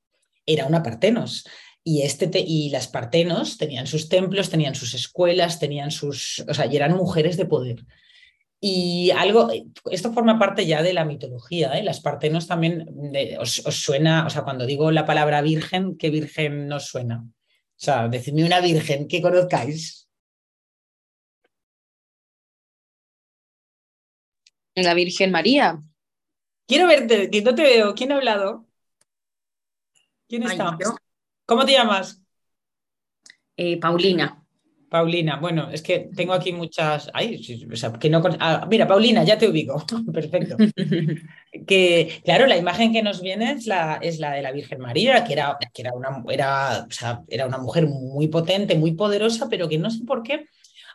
era 0.46 0.68
una 0.68 0.84
Partenos. 0.84 1.48
Y, 1.84 2.04
este 2.04 2.30
y 2.36 2.70
las 2.70 2.88
partenos 2.88 3.58
tenían 3.58 3.88
sus 3.88 4.08
templos, 4.08 4.50
tenían 4.50 4.76
sus 4.76 4.94
escuelas, 4.94 5.60
tenían 5.60 5.90
sus, 5.90 6.44
o 6.48 6.54
sea, 6.54 6.68
y 6.68 6.76
eran 6.76 6.96
mujeres 6.96 7.38
de 7.38 7.46
poder. 7.46 7.86
Y 8.64 9.10
algo, 9.10 9.50
esto 9.90 10.14
forma 10.14 10.38
parte 10.38 10.68
ya 10.68 10.84
de 10.84 10.94
la 10.94 11.04
mitología, 11.04 11.74
¿eh? 11.80 11.84
Las 11.84 12.00
partenos 12.00 12.46
también, 12.48 12.88
os, 13.40 13.54
suena, 13.54 14.28
o 14.28 14.30
sea, 14.30 14.44
cuando 14.44 14.68
digo 14.68 14.92
la 14.92 15.08
palabra 15.08 15.42
virgen, 15.42 15.98
¿qué 15.98 16.12
virgen 16.12 16.68
nos 16.68 16.86
suena? 16.86 17.24
O 17.24 17.84
sea, 17.84 18.08
decidme 18.08 18.46
una 18.46 18.62
virgen 18.62 19.08
que 19.08 19.20
conozcáis. 19.20 20.08
La 24.76 24.94
Virgen 24.94 25.32
María. 25.32 25.82
Quiero 26.68 26.88
verte, 26.88 27.30
que 27.32 27.42
no 27.42 27.56
te 27.56 27.64
veo. 27.64 27.96
¿Quién 27.96 28.12
ha 28.12 28.18
hablado? 28.18 28.68
¿Quién 30.28 30.44
está? 30.44 30.78
¿Cómo 31.52 31.66
te 31.66 31.74
llamas? 31.74 32.22
Eh, 33.58 33.78
Paulina. 33.78 34.42
Paulina, 34.90 35.36
bueno, 35.36 35.70
es 35.70 35.82
que 35.82 36.10
tengo 36.16 36.32
aquí 36.32 36.54
muchas. 36.54 37.12
Ay, 37.14 37.42
o 37.70 37.76
sea, 37.76 37.92
que 37.92 38.10
no... 38.10 38.22
Ah, 38.40 38.66
mira, 38.70 38.88
Paulina, 38.88 39.26
ya 39.26 39.38
te 39.38 39.50
ubico. 39.50 39.86
Perfecto. 40.14 40.56
que, 41.68 42.22
claro, 42.24 42.48
la 42.48 42.56
imagen 42.56 42.94
que 42.94 43.04
nos 43.04 43.22
viene 43.22 43.52
es 43.52 43.68
la, 43.68 44.00
es 44.02 44.20
la 44.20 44.32
de 44.32 44.44
la 44.44 44.54
Virgen 44.54 44.80
María, 44.80 45.26
que, 45.26 45.34
era, 45.34 45.58
que 45.74 45.82
era, 45.82 45.92
una, 45.94 46.24
era, 46.30 46.86
o 46.88 46.92
sea, 46.92 47.22
era 47.28 47.46
una 47.48 47.58
mujer 47.58 47.86
muy 47.86 48.30
potente, 48.30 48.76
muy 48.76 48.94
poderosa, 48.94 49.50
pero 49.50 49.68
que 49.68 49.78
no 49.78 49.92
sé 49.92 50.06
por 50.06 50.24
qué. 50.24 50.46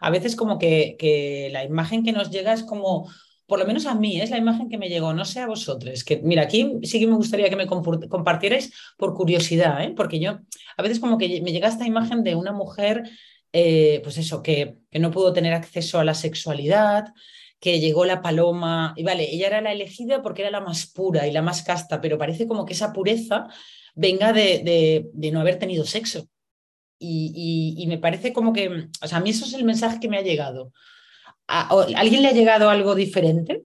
A 0.01 0.09
veces 0.09 0.37
como 0.37 0.59
que, 0.59 0.97
que 0.99 1.51
la 1.53 1.65
imagen 1.65 2.03
que 2.03 2.13
nos 2.13 2.31
llega 2.31 2.55
es 2.55 2.63
como 2.63 3.11
por 3.47 3.61
lo 3.61 3.67
menos 3.67 3.87
a 3.87 3.95
mí, 3.95 4.21
es 4.21 4.31
la 4.31 4.39
imagen 4.39 4.69
que 4.69 4.79
me 4.79 4.89
llegó, 4.89 5.13
no 5.15 5.25
sé 5.25 5.41
a 5.41 5.47
vosotros, 5.47 6.03
que 6.05 6.21
mira, 6.23 6.43
aquí 6.43 6.79
sí 6.83 6.99
que 6.99 7.07
me 7.07 7.15
gustaría 7.15 7.49
que 7.49 7.57
me 7.57 7.67
compartierais 7.67 8.73
por 8.97 9.15
curiosidad, 9.15 9.83
¿eh? 9.85 9.95
porque 9.97 10.19
yo 10.19 10.41
a 10.77 10.83
veces 10.83 10.99
como 10.99 11.17
que 11.17 11.41
me 11.43 11.53
llega 11.53 11.69
esta 11.69 11.87
imagen 11.87 12.25
de 12.25 12.35
una 12.35 12.53
mujer, 12.53 13.09
eh, 13.53 14.01
pues 14.03 14.19
eso, 14.19 14.43
que, 14.43 14.79
no 14.93 15.11
pudo 15.11 15.33
tener 15.33 15.55
acceso 15.55 16.01
a 16.01 16.05
la 16.05 16.15
sexualidad, 16.15 17.07
que 17.61 17.79
llegó 17.81 18.05
la 18.05 18.21
paloma, 18.21 18.95
y 18.97 19.05
vale, 19.05 19.33
ella 19.33 19.47
era 19.47 19.61
la 19.61 19.73
elegida 19.73 20.23
porque 20.23 20.43
era 20.43 20.51
la 20.51 20.61
más 20.61 20.87
pura 20.87 21.27
y 21.27 21.33
la 21.33 21.43
más 21.43 21.63
casta, 21.63 22.01
pero 22.01 22.19
parece 22.19 22.47
como 22.47 22.67
que 22.67 22.75
esa 22.75 22.93
pureza 22.93 23.47
venga 23.95 24.33
de, 24.33 25.09
no 25.33 25.41
haber 25.41 25.59
tenido 25.59 25.85
sexo. 25.85 26.29
Y, 26.99 27.75
y, 27.77 27.83
y, 27.83 27.87
me 27.89 27.99
parece 27.99 28.33
como 28.33 28.53
que, 28.55 28.89
o 29.03 29.07
sea, 29.07 29.19
a 29.19 29.21
mí 29.21 29.31
eso 29.31 29.45
es 29.45 29.53
el 29.53 29.65
mensaje 29.65 30.01
que 30.01 30.09
me 30.09 30.17
ha 30.17 30.23
llegado. 30.23 30.73
¿A, 31.49 31.69
¿Alguien 31.97 32.23
le 32.23 32.29
ha 32.29 32.33
llegado 32.33 32.69
algo 32.71 32.95
diferente? 32.95 33.65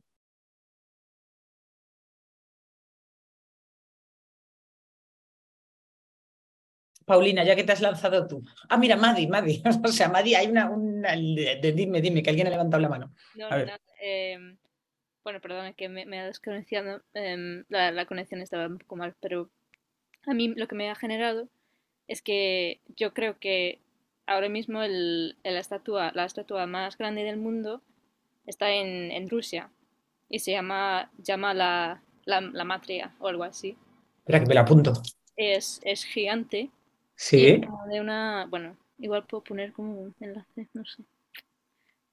Paulina, 7.05 7.43
ya 7.43 7.55
que 7.55 7.63
te 7.63 7.73
has 7.73 7.81
lanzado 7.81 8.27
tú. 8.27 8.43
Ah, 8.69 8.77
mira, 8.77 8.95
Madi, 8.95 9.27
Madi. 9.27 9.61
O 9.83 9.87
sea, 9.89 10.07
Madi, 10.07 10.35
hay 10.35 10.47
una. 10.47 10.69
dime, 11.61 12.01
dime, 12.01 12.23
que 12.23 12.29
alguien 12.29 12.47
ha 12.47 12.51
levantado 12.51 12.81
la 12.81 12.89
mano. 12.89 13.13
No, 13.35 13.49
em, 13.99 14.57
bueno, 15.23 15.41
perdón, 15.41 15.65
es 15.65 15.75
que 15.75 15.89
me, 15.89 16.19
ha 16.19 16.25
desconectado. 16.25 17.01
Em, 17.13 17.65
la, 17.69 18.05
conexión 18.05 18.41
estaba 18.41 18.67
un 18.67 18.77
poco 18.77 18.95
mal, 18.95 19.15
pero 19.19 19.49
a 20.25 20.33
mí 20.33 20.53
lo 20.55 20.67
que 20.67 20.75
me 20.75 20.89
ha 20.89 20.95
generado 20.95 21.49
es 22.07 22.21
que 22.21 22.81
yo 22.95 23.13
creo 23.13 23.39
que 23.39 23.81
ahora 24.33 24.49
mismo 24.49 24.81
el, 24.81 25.35
la, 25.43 25.59
estatua, 25.59 26.11
la 26.13 26.25
estatua 26.25 26.65
más 26.65 26.97
grande 26.97 27.23
del 27.23 27.37
mundo 27.37 27.81
está 28.45 28.71
en, 28.71 29.11
en 29.11 29.29
Rusia 29.29 29.69
y 30.29 30.39
se 30.39 30.51
llama, 30.51 31.11
llama 31.17 31.53
la, 31.53 32.01
la, 32.25 32.63
Matria 32.63 33.13
o 33.19 33.27
algo 33.27 33.43
así. 33.43 33.77
Espera 34.19 34.39
que 34.39 34.45
me 34.47 34.55
la 34.55 34.61
apunto. 34.61 34.93
Es, 35.35 35.81
es 35.83 36.03
gigante. 36.05 36.69
Sí. 37.15 37.61
De 37.89 38.01
una, 38.01 38.47
bueno, 38.49 38.77
igual 38.99 39.25
puedo 39.25 39.43
poner 39.43 39.73
como 39.73 39.99
un 39.99 40.15
enlace, 40.19 40.67
no 40.73 40.85
sé. 40.85 41.03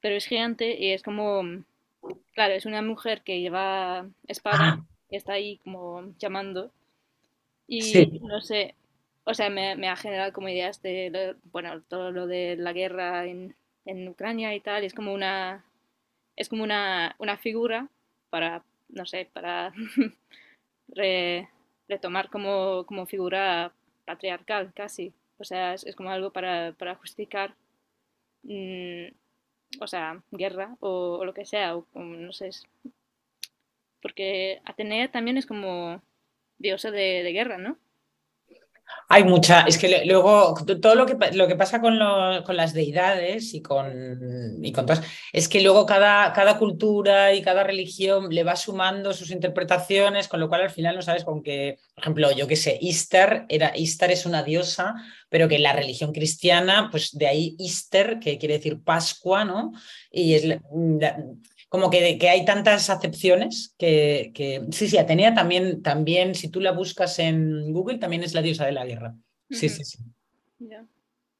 Pero 0.00 0.16
es 0.16 0.26
gigante 0.26 0.76
y 0.78 0.92
es 0.92 1.02
como, 1.02 1.42
claro, 2.33 2.54
es 2.54 2.66
una 2.66 2.83
mujer 2.83 3.22
que 3.22 3.40
lleva 3.40 4.07
espada 4.26 4.85
y 5.11 5.16
está 5.16 5.35
ahí 5.35 5.59
como 5.59 6.12
llamando. 6.18 6.70
Y 7.66 8.20
no 8.22 8.40
sé, 8.40 8.74
o 9.29 9.35
sea, 9.35 9.51
me, 9.51 9.88
ha 9.88 9.97
generado 9.97 10.33
como 10.33 10.49
ideas 10.49 10.81
de, 10.81 11.37
bueno, 11.53 11.83
todo 11.83 12.12
lo 12.12 12.27
de 12.27 12.57
la 12.57 12.73
guerra 12.73 13.27
en, 13.27 13.55
Ucrania 14.09 14.55
y 14.55 14.61
tal. 14.61 14.85
es 14.85 14.95
como 14.95 15.12
una, 15.12 15.64
es 16.37 16.49
como 16.49 16.62
una, 16.62 17.14
una 17.19 17.37
figura 17.37 17.88
para, 18.31 18.64
no 18.88 19.05
sé, 19.07 19.29
para 19.33 19.73
retomar 21.88 22.31
como, 22.31 22.85
como 22.87 23.07
figura 23.07 23.73
patriarcal 24.07 24.73
casi. 24.75 25.12
O 25.38 25.45
sea, 25.45 25.75
es, 25.75 25.95
como 25.95 26.11
algo 26.11 26.33
para, 26.33 26.73
para 26.73 26.95
justificar, 26.95 27.55
mm, 28.45 29.09
o 29.81 29.87
sea, 29.87 30.23
guerra 30.31 30.77
o, 30.81 31.25
lo 31.25 31.35
que 31.35 31.45
sea, 31.45 31.77
o, 31.77 31.87
no 31.95 32.33
sé. 32.33 32.51
Porque 34.01 34.61
Atenea 34.64 35.11
también 35.11 35.37
es 35.37 35.47
como 35.47 36.01
diosa 36.59 36.91
de, 36.91 37.23
de 37.23 37.33
guerra, 37.33 37.59
¿no? 37.59 37.79
Hay 39.11 39.24
mucha, 39.24 39.62
es 39.62 39.79
que 39.79 40.05
luego 40.05 40.55
todo 40.83 40.94
lo 40.94 41.07
que, 41.07 41.16
lo 41.33 41.48
que 41.48 41.57
pasa 41.57 41.81
con, 41.81 41.98
con 42.44 42.57
las 42.57 42.74
deidades 42.74 43.55
y 43.55 43.62
con, 43.62 44.62
y 44.62 44.70
con 44.70 44.85
todas, 44.85 45.03
es 45.33 45.48
que 45.48 45.62
luego 45.62 45.87
cada, 45.87 46.31
cada 46.35 46.59
cultura 46.59 47.33
y 47.33 47.40
cada 47.40 47.64
religión 47.64 48.29
le 48.29 48.44
va 48.44 48.55
sumando 48.55 49.14
sus 49.14 49.31
interpretaciones, 49.31 50.29
con 50.29 50.40
lo 50.40 50.48
cual 50.48 50.61
al 50.61 50.70
final 50.70 50.94
no 50.94 51.01
sabes 51.01 51.24
con 51.24 51.42
qué, 51.42 51.79
por 51.94 52.05
ejemplo, 52.05 52.33
yo 52.33 52.46
qué 52.46 52.57
sé, 52.57 52.79
Easter, 52.83 53.46
era, 53.48 53.72
Easter 53.74 54.11
es 54.11 54.27
una 54.27 54.42
diosa, 54.42 54.94
pero 55.31 55.48
que 55.48 55.57
en 55.57 55.62
la 55.62 55.72
religión 55.72 56.12
cristiana, 56.12 56.88
pues 56.90 57.16
de 57.16 57.29
ahí 57.29 57.57
Easter, 57.59 58.18
que 58.20 58.37
quiere 58.37 58.59
decir 58.59 58.83
Pascua, 58.83 59.44
¿no? 59.44 59.72
Y 60.11 60.35
es 60.35 60.44
como 61.68 61.90
que, 61.90 62.18
que, 62.18 62.28
hay 62.28 62.44
tantas 62.44 62.88
acepciones 62.88 63.74
que, 63.78 64.33
que, 64.35 64.66
sí, 64.70 64.88
sí, 64.88 64.96
Atenea 64.96 65.35
también, 65.35 65.83
también, 65.83 66.35
si 66.35 66.48
tú 66.48 66.61
la 66.61 66.72
buscas 66.72 67.18
en 67.18 67.72
Google, 67.72 67.98
también 67.98 68.22
es 68.22 68.35
la 68.35 68.42
diosa 68.42 68.64
de 68.64 68.72
la 68.72 68.87
guerra. 68.87 69.14
Sí, 69.50 69.68
sí, 69.68 69.85
sí. 69.85 69.98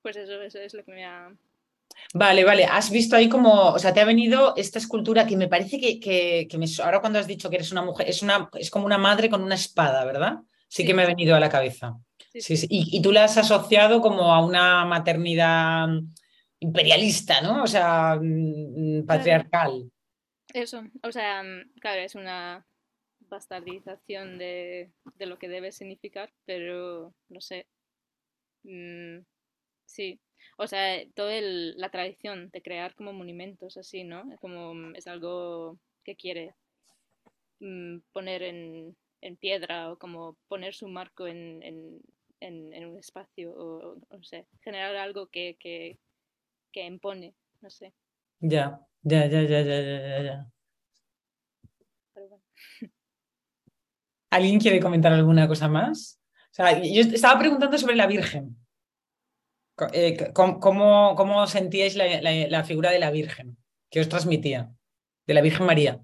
Pues 0.03 0.17
eso, 0.17 0.41
eso 0.43 0.59
es 0.59 0.75
lo 0.75 0.85
que 0.85 0.93
me 0.93 1.05
ha... 1.05 1.31
Vale, 2.15 2.45
vale. 2.45 2.65
Has 2.65 2.91
visto 2.91 3.17
ahí 3.17 3.29
como, 3.29 3.71
o 3.71 3.79
sea, 3.79 3.93
te 3.93 4.01
ha 4.01 4.05
venido 4.05 4.55
esta 4.57 4.79
escultura 4.79 5.27
que 5.27 5.37
me 5.37 5.49
parece 5.49 5.81
que, 5.81 5.99
que, 5.99 6.59
me, 6.59 6.67
ahora 6.83 7.01
cuando 7.01 7.19
has 7.19 7.27
dicho 7.27 7.51
que 7.51 7.57
eres 7.57 7.73
una 7.73 7.83
mujer, 7.83 8.09
es, 8.09 8.23
una, 8.23 8.49
es 8.55 8.71
como 8.71 8.87
una 8.87 8.99
madre 8.99 9.29
con 9.29 9.43
una 9.43 9.57
espada, 9.57 10.05
¿verdad? 10.05 10.39
Sí, 10.69 10.85
que 10.85 10.95
me 10.95 11.03
ha 11.03 11.07
venido 11.07 11.35
a 11.35 11.41
la 11.41 11.49
cabeza. 11.49 11.97
Sí, 12.33 12.57
sí. 12.57 12.67
Y, 12.71 12.97
y, 12.97 13.03
tú 13.03 13.11
la 13.11 13.25
has 13.25 13.37
asociado 13.37 14.01
como 14.01 14.33
a 14.33 14.45
una 14.45 14.85
maternidad 14.85 15.89
imperialista, 16.61 17.41
¿no? 17.41 17.65
O 17.65 17.67
sea, 17.67 18.19
mm, 18.21 19.05
patriarcal. 19.07 19.91
Eso, 20.59 20.83
o 21.05 21.13
sea, 21.13 21.45
mm, 21.45 21.71
claro, 21.81 22.01
es 22.01 22.17
una 22.17 22.67
bastardización 23.31 24.39
de, 24.39 24.91
lo 25.21 25.39
que 25.39 25.49
debe 25.49 25.71
significar, 25.71 26.33
pero 26.47 27.15
no 27.29 27.41
sé. 27.41 27.69
Mm, 28.65 29.21
sí, 29.87 30.21
o 30.57 30.67
sea, 30.67 31.05
toda 31.15 31.41
la 31.41 31.91
tradición 31.91 32.51
de 32.51 32.63
crear 32.63 32.97
como 32.97 33.13
monumentos 33.13 33.77
así, 33.77 34.03
¿no? 34.03 34.25
Como 34.41 34.75
mm, 34.75 34.97
es 34.97 35.07
algo 35.07 35.79
que 36.05 36.17
quiere 36.17 36.55
poner 38.13 38.43
en, 38.43 38.97
piedra 39.41 39.93
o 39.93 39.99
como 39.99 40.37
poner 40.49 40.75
su 40.75 40.89
marco 40.89 41.29
en, 41.29 41.63
en, 42.41 42.85
un 42.87 42.99
espacio 42.99 43.53
o, 43.53 43.97
no 44.11 44.25
sé, 44.25 44.47
generar 44.63 44.97
algo 44.97 45.29
que, 45.29 45.57
que, 45.61 45.99
que 46.73 46.85
impone, 46.85 47.35
no 47.61 47.71
sé. 47.71 47.93
Ya. 48.41 48.81
Ya, 49.03 49.27
ya, 49.27 49.43
ya, 49.43 49.61
ya, 49.63 49.81
ya, 49.81 50.23
ya. 50.23 50.51
¿Alguien 54.31 54.61
quiere 54.61 54.81
comentar 54.81 55.13
alguna 55.13 55.49
cosa 55.49 55.69
más? 55.69 56.21
O 56.51 56.55
sea, 56.55 56.83
yo 56.83 57.03
estaba 57.03 57.39
preguntando 57.39 57.79
sobre 57.79 57.97
la 57.97 58.07
Virgen. 58.07 58.57
Eh, 59.93 60.33
¿Cómo, 60.35 61.15
cómo, 61.15 61.47
sentíais 61.47 61.95
la, 61.95 62.21
la, 62.49 62.65
figura 62.65 62.91
de 62.91 62.99
la 62.99 63.11
Virgen? 63.11 63.57
¿Qué 63.91 64.01
os 64.01 64.09
transmitía? 64.09 64.73
De 65.27 65.35
la 65.35 65.41
Virgen 65.41 65.67
María. 65.67 66.01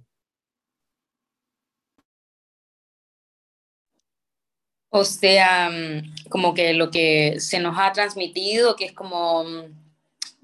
O 4.90 5.04
sea, 5.04 5.70
mm, 5.70 6.28
como 6.30 6.54
que 6.54 6.72
lo 6.72 6.90
que 6.90 7.40
se 7.40 7.58
nos 7.58 7.76
ha 7.78 7.92
transmitido, 7.92 8.76
que 8.76 8.84
es 8.86 8.92
como 8.92 9.42
mm, 9.44 9.83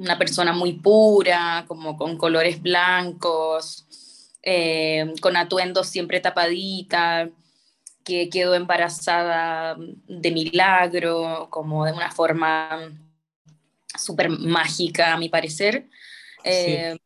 una 0.01 0.17
persona 0.17 0.55
muy 0.55 0.73
pura, 0.73 1.65
como 1.69 1.97
con 1.99 2.17
colores 2.17 2.63
blancos, 2.63 3.87
eh, 4.43 5.13
con 5.21 5.37
atuendos 5.37 5.89
siempre 5.89 6.21
tapadita, 6.21 7.29
que 8.03 8.31
quedó 8.31 8.55
embarazada 8.55 9.77
de 9.79 10.31
milagro, 10.31 11.49
como 11.51 11.85
de 11.85 11.93
una 11.93 12.11
forma 12.11 12.99
súper 13.95 14.31
mágica, 14.31 15.13
a 15.13 15.19
mi 15.19 15.29
parecer, 15.29 15.87
eh, 16.45 16.97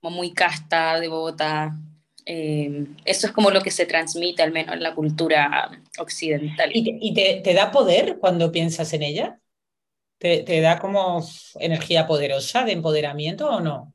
como 0.00 0.16
muy 0.16 0.32
casta, 0.32 0.98
devota. 0.98 1.78
Eh, 2.26 2.86
eso 3.04 3.28
es 3.28 3.32
como 3.32 3.52
lo 3.52 3.60
que 3.60 3.70
se 3.70 3.86
transmite, 3.86 4.42
al 4.42 4.50
menos 4.50 4.74
en 4.74 4.82
la 4.82 4.94
cultura 4.96 5.70
occidental. 6.00 6.72
¿Y, 6.74 7.14
te 7.14 7.54
da 7.54 7.70
poder 7.70 8.18
cuando 8.18 8.50
piensas 8.50 8.92
en 8.92 9.04
ella? 9.04 9.38
¿Te, 10.24 10.60
da 10.62 10.78
como 10.78 11.22
energía 11.60 12.06
poderosa 12.06 12.64
de 12.64 12.72
empoderamiento 12.72 13.46
o 13.46 13.60
no? 13.60 13.92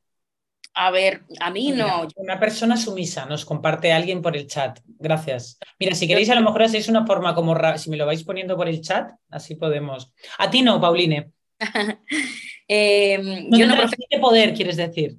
A 0.74 0.92
ver, 0.92 1.22
a 1.40 1.50
mí 1.50 1.72
no. 1.72 2.06
Una 2.14 2.38
persona 2.38 2.76
sumisa, 2.76 3.26
nos 3.26 3.44
comparte 3.44 3.92
alguien 3.92 4.22
por 4.22 4.36
el 4.36 4.46
chat. 4.46 4.78
Gracias. 4.86 5.58
Mira, 5.80 5.96
si 5.96 6.06
queréis, 6.06 6.30
a 6.30 6.36
lo 6.36 6.42
mejor 6.42 6.62
hacéis 6.62 6.88
una 6.88 7.04
forma 7.04 7.34
como, 7.34 7.56
si 7.76 7.90
me 7.90 7.96
lo 7.96 8.06
vais 8.06 8.22
poniendo 8.22 8.56
por 8.56 8.68
el 8.68 8.80
chat, 8.80 9.10
así 9.28 9.56
podemos. 9.56 10.12
A 10.38 10.48
ti 10.48 10.62
no, 10.62 10.80
Pauline. 10.80 11.32
Em, 12.72 13.50
yo 13.50 13.66
no 13.66 13.74
poder, 14.20 14.54
quieres 14.54 14.76
decir. 14.76 15.16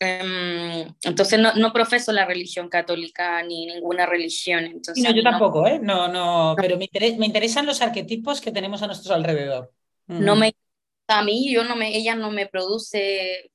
Entonces 0.00 1.38
no, 1.38 1.72
profeso 1.72 2.12
la 2.12 2.26
religión 2.26 2.68
católica 2.68 3.42
ni 3.42 3.66
ninguna 3.66 4.06
religión. 4.06 4.64
Entonces 4.64 5.02
no, 5.04 5.14
yo 5.14 5.22
tampoco, 5.22 5.66
¿eh? 5.66 5.78
No, 5.80 6.08
no, 6.08 6.54
pero 6.56 6.76
me, 6.76 6.88
interesan 7.26 7.66
los 7.66 7.80
arquetipos 7.80 8.40
que 8.40 8.50
tenemos 8.50 8.82
a 8.82 8.86
nuestro 8.86 9.14
alrededor. 9.14 9.72
No 10.06 10.36
me 10.36 10.54
a 11.08 11.22
mí, 11.22 11.52
yo 11.52 11.64
no 11.64 11.76
me, 11.76 11.96
ella 11.96 12.14
no 12.14 12.30
me 12.30 12.46
produce, 12.46 13.50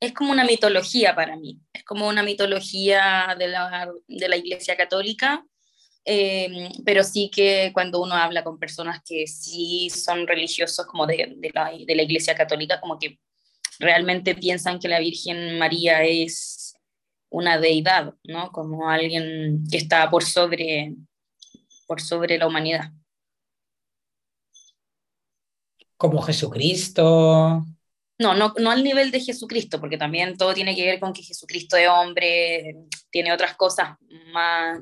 es 0.00 0.12
como 0.12 0.32
una 0.32 0.44
mitología 0.44 1.14
para 1.14 1.36
mí, 1.36 1.58
es 1.72 1.84
como 1.84 2.08
una 2.08 2.22
mitología 2.22 3.34
de 3.38 3.48
la, 3.48 3.90
de 4.06 4.28
la 4.28 4.36
Iglesia 4.36 4.76
Católica, 4.76 5.44
em, 6.04 6.70
pero 6.84 7.02
sí 7.04 7.30
que 7.32 7.70
cuando 7.72 8.00
uno 8.00 8.14
habla 8.14 8.44
con 8.44 8.58
personas 8.58 9.02
que 9.04 9.26
sí 9.26 9.90
son 9.90 10.26
religiosos 10.26 10.86
como 10.86 11.06
de, 11.06 11.34
de, 11.36 11.50
la, 11.52 11.72
de 11.72 11.94
la 11.94 12.02
Iglesia 12.02 12.34
Católica, 12.34 12.80
como 12.80 12.98
que 12.98 13.18
realmente 13.82 14.36
piensan 14.36 14.78
que 14.78 14.88
la 14.88 15.00
Virgen 15.00 15.58
María 15.58 16.04
es 16.04 16.76
una 17.28 17.58
deidad, 17.58 18.14
¿no? 18.24 18.52
Como 18.52 18.88
alguien 18.88 19.64
que 19.70 19.78
está 19.78 20.08
por 20.08 20.24
sobre, 20.24 20.94
por 21.86 22.00
sobre 22.00 22.38
la 22.38 22.46
humanidad. 22.46 22.92
Como 25.96 26.22
Jesucristo. 26.22 27.66
No, 28.18 28.34
no, 28.34 28.54
no 28.56 28.70
al 28.70 28.84
nivel 28.84 29.10
de 29.10 29.20
Jesucristo, 29.20 29.80
porque 29.80 29.98
también 29.98 30.36
todo 30.36 30.54
tiene 30.54 30.76
que 30.76 30.86
ver 30.86 31.00
con 31.00 31.12
que 31.12 31.22
Jesucristo 31.22 31.76
es 31.76 31.88
hombre, 31.88 32.76
tiene 33.10 33.32
otras 33.32 33.56
cosas 33.56 33.96
más, 34.32 34.80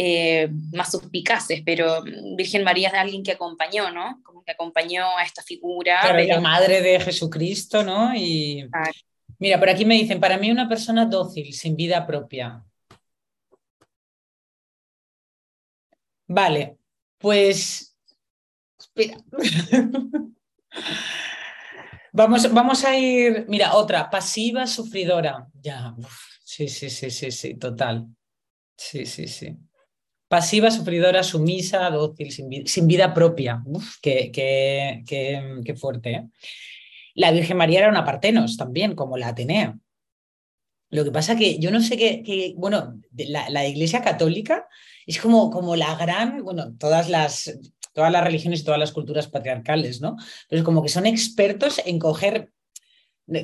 eh, 0.00 0.48
más 0.72 0.92
suspicaces, 0.92 1.60
pero 1.66 2.04
Virgen 2.36 2.62
María 2.62 2.86
es 2.86 2.94
alguien 2.94 3.24
que 3.24 3.32
acompañó, 3.32 3.90
¿no? 3.90 4.20
Como 4.22 4.44
que 4.44 4.52
acompañó 4.52 5.04
a 5.18 5.24
esta 5.24 5.42
figura. 5.42 5.98
Claro, 6.00 6.22
la 6.22 6.40
madre 6.40 6.80
de 6.80 7.00
Jesucristo, 7.00 7.82
¿no? 7.82 8.14
Y 8.14 8.64
mira, 9.40 9.58
por 9.58 9.68
aquí 9.68 9.84
me 9.84 9.96
dicen, 9.96 10.20
para 10.20 10.38
mí 10.38 10.52
una 10.52 10.68
persona 10.68 11.04
dócil, 11.04 11.52
sin 11.52 11.74
vida 11.74 12.06
propia. 12.06 12.62
Vale, 16.28 16.78
pues 17.18 17.96
espera. 18.78 19.16
vamos, 22.12 22.52
vamos 22.52 22.84
a 22.84 22.96
ir, 22.96 23.46
mira, 23.48 23.74
otra, 23.74 24.08
pasiva 24.08 24.64
sufridora. 24.68 25.48
Ya, 25.60 25.92
sí, 26.44 26.68
sí, 26.68 26.88
sí, 26.88 27.10
sí, 27.10 27.32
sí, 27.32 27.54
total. 27.54 28.06
Sí, 28.76 29.04
sí, 29.04 29.26
sí. 29.26 29.58
Pasiva, 30.28 30.70
sufridora, 30.70 31.22
sumisa, 31.22 31.88
dócil, 31.90 32.30
sin, 32.32 32.86
vida 32.86 33.14
propia. 33.14 33.62
Uf, 33.64 33.96
qué, 34.02 34.30
qué, 34.32 35.74
fuerte. 35.74 36.10
¿eh? 36.10 36.28
La 37.14 37.32
Virgen 37.32 37.56
María 37.56 37.80
era 37.80 37.88
una 37.88 38.04
partenos 38.04 38.56
también, 38.58 38.94
como 38.94 39.16
la 39.16 39.28
Atenea. 39.28 39.78
Lo 40.90 41.04
que 41.04 41.10
pasa 41.10 41.36
que 41.36 41.58
yo 41.58 41.70
no 41.70 41.80
sé 41.80 41.96
qué, 41.96 42.54
bueno, 42.56 43.00
la, 43.12 43.48
la, 43.48 43.66
Iglesia 43.66 44.02
Católica 44.02 44.68
es 45.06 45.18
como, 45.18 45.50
como 45.50 45.76
la 45.76 45.94
gran, 45.96 46.42
bueno, 46.42 46.74
todas 46.76 47.08
las, 47.08 47.58
todas 47.94 48.12
las 48.12 48.24
religiones 48.24 48.60
y 48.60 48.64
todas 48.64 48.80
las 48.80 48.92
culturas 48.92 49.28
patriarcales, 49.28 50.00
¿no? 50.00 50.16
Pero 50.48 50.62
como 50.62 50.82
que 50.82 50.88
son 50.88 51.06
expertos 51.06 51.80
en 51.84 51.98
coger, 51.98 52.52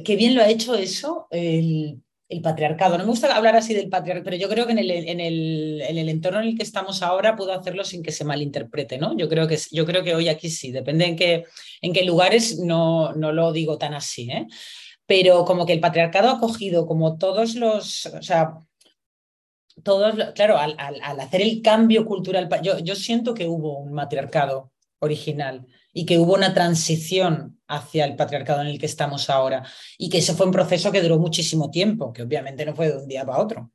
qué 0.04 0.16
bien 0.16 0.34
lo 0.34 0.42
ha 0.42 0.48
hecho 0.48 0.74
eso 0.74 1.28
el, 1.30 2.02
el 2.34 2.42
patriarcado. 2.42 2.98
No 2.98 3.04
me 3.04 3.10
gusta 3.10 3.34
hablar 3.34 3.56
así 3.56 3.74
del 3.74 3.88
patriarcado, 3.88 4.24
pero 4.24 4.36
yo 4.36 4.48
creo 4.48 4.66
que 4.66 4.72
en 4.72 4.78
el, 4.78 4.90
en, 4.90 5.20
el, 5.20 5.82
en 5.82 5.98
el, 5.98 6.08
entorno 6.08 6.40
en 6.40 6.48
el 6.48 6.56
que 6.56 6.62
estamos 6.62 7.02
ahora 7.02 7.36
puedo 7.36 7.52
hacerlo 7.52 7.84
sin 7.84 8.02
que 8.02 8.12
se 8.12 8.24
malinterprete, 8.24 8.98
¿no? 8.98 9.16
Yo 9.16 9.28
creo 9.28 9.46
que, 9.46 9.58
yo 9.70 9.86
creo 9.86 10.02
que 10.02 10.14
hoy 10.14 10.28
aquí 10.28 10.50
sí, 10.50 10.72
depende 10.72 11.06
en 11.06 11.16
qué, 11.16 11.44
en 11.80 11.92
qué 11.92 12.04
lugares, 12.04 12.58
no, 12.58 13.12
no 13.14 13.32
lo 13.32 13.52
digo 13.52 13.78
tan 13.78 13.94
así, 13.94 14.30
¿eh? 14.30 14.46
Pero 15.06 15.44
como 15.44 15.66
que 15.66 15.72
el 15.72 15.80
patriarcado 15.80 16.30
ha 16.30 16.40
cogido 16.40 16.86
como 16.86 17.18
todos 17.18 17.54
los, 17.54 18.06
o 18.06 18.22
sea, 18.22 18.58
todos, 19.82 20.14
claro, 20.34 20.56
al, 20.56 20.76
al, 20.78 21.20
hacer 21.20 21.42
el 21.42 21.60
cambio 21.62 22.04
cultural, 22.04 22.48
yo, 22.62 22.78
yo 22.78 22.94
siento 22.94 23.34
que 23.34 23.46
hubo 23.46 23.78
un 23.78 23.92
matriarcado 23.92 24.72
original 25.00 25.66
y 25.94 26.04
que 26.04 26.18
hubo 26.18 26.34
una 26.34 26.52
transición 26.52 27.58
hacia 27.68 28.04
el 28.04 28.16
patriarcado 28.16 28.60
en 28.60 28.66
el 28.66 28.78
que 28.78 28.86
estamos 28.86 29.30
ahora 29.30 29.64
y 29.96 30.10
que 30.10 30.18
ese 30.18 30.34
fue 30.34 30.44
un 30.44 30.52
proceso 30.52 30.92
que 30.92 31.00
duró 31.00 31.18
muchísimo 31.18 31.70
tiempo, 31.70 32.12
que 32.12 32.22
obviamente 32.22 32.66
no 32.66 32.74
fue 32.74 32.88
de 32.88 32.98
un 32.98 33.08
día 33.08 33.24
para 33.24 33.40
otro. 33.40 33.70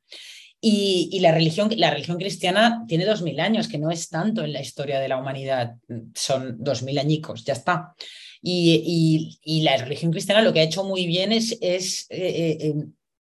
Y, 0.62 1.18
la, 1.22 1.32
religión, 1.32 1.70
la 1.78 1.90
religión 1.90 2.18
cristiana 2.18 2.84
tiene 2.86 3.06
dos 3.06 3.22
mil 3.22 3.40
años, 3.40 3.70
que 3.70 3.78
no 3.78 3.92
es 3.92 4.10
tanto 4.10 4.44
en 4.44 4.52
la 4.52 4.60
historia 4.60 5.00
de 5.00 5.08
la 5.08 5.18
humanidad, 5.18 5.76
son 6.14 6.58
dos 6.60 6.84
mil 6.84 7.00
añicos, 7.00 7.46
ya 7.46 7.54
está. 7.54 7.96
Y, 8.42 9.40
la 9.64 9.78
religión 9.78 10.12
cristiana 10.12 10.42
lo 10.42 10.52
que 10.52 10.60
ha 10.60 10.64
hecho 10.64 10.84
muy 10.84 11.06
bien 11.06 11.32
es, 11.32 11.58
es 11.62 12.08
eh, 12.10 12.58
eh, 12.60 12.76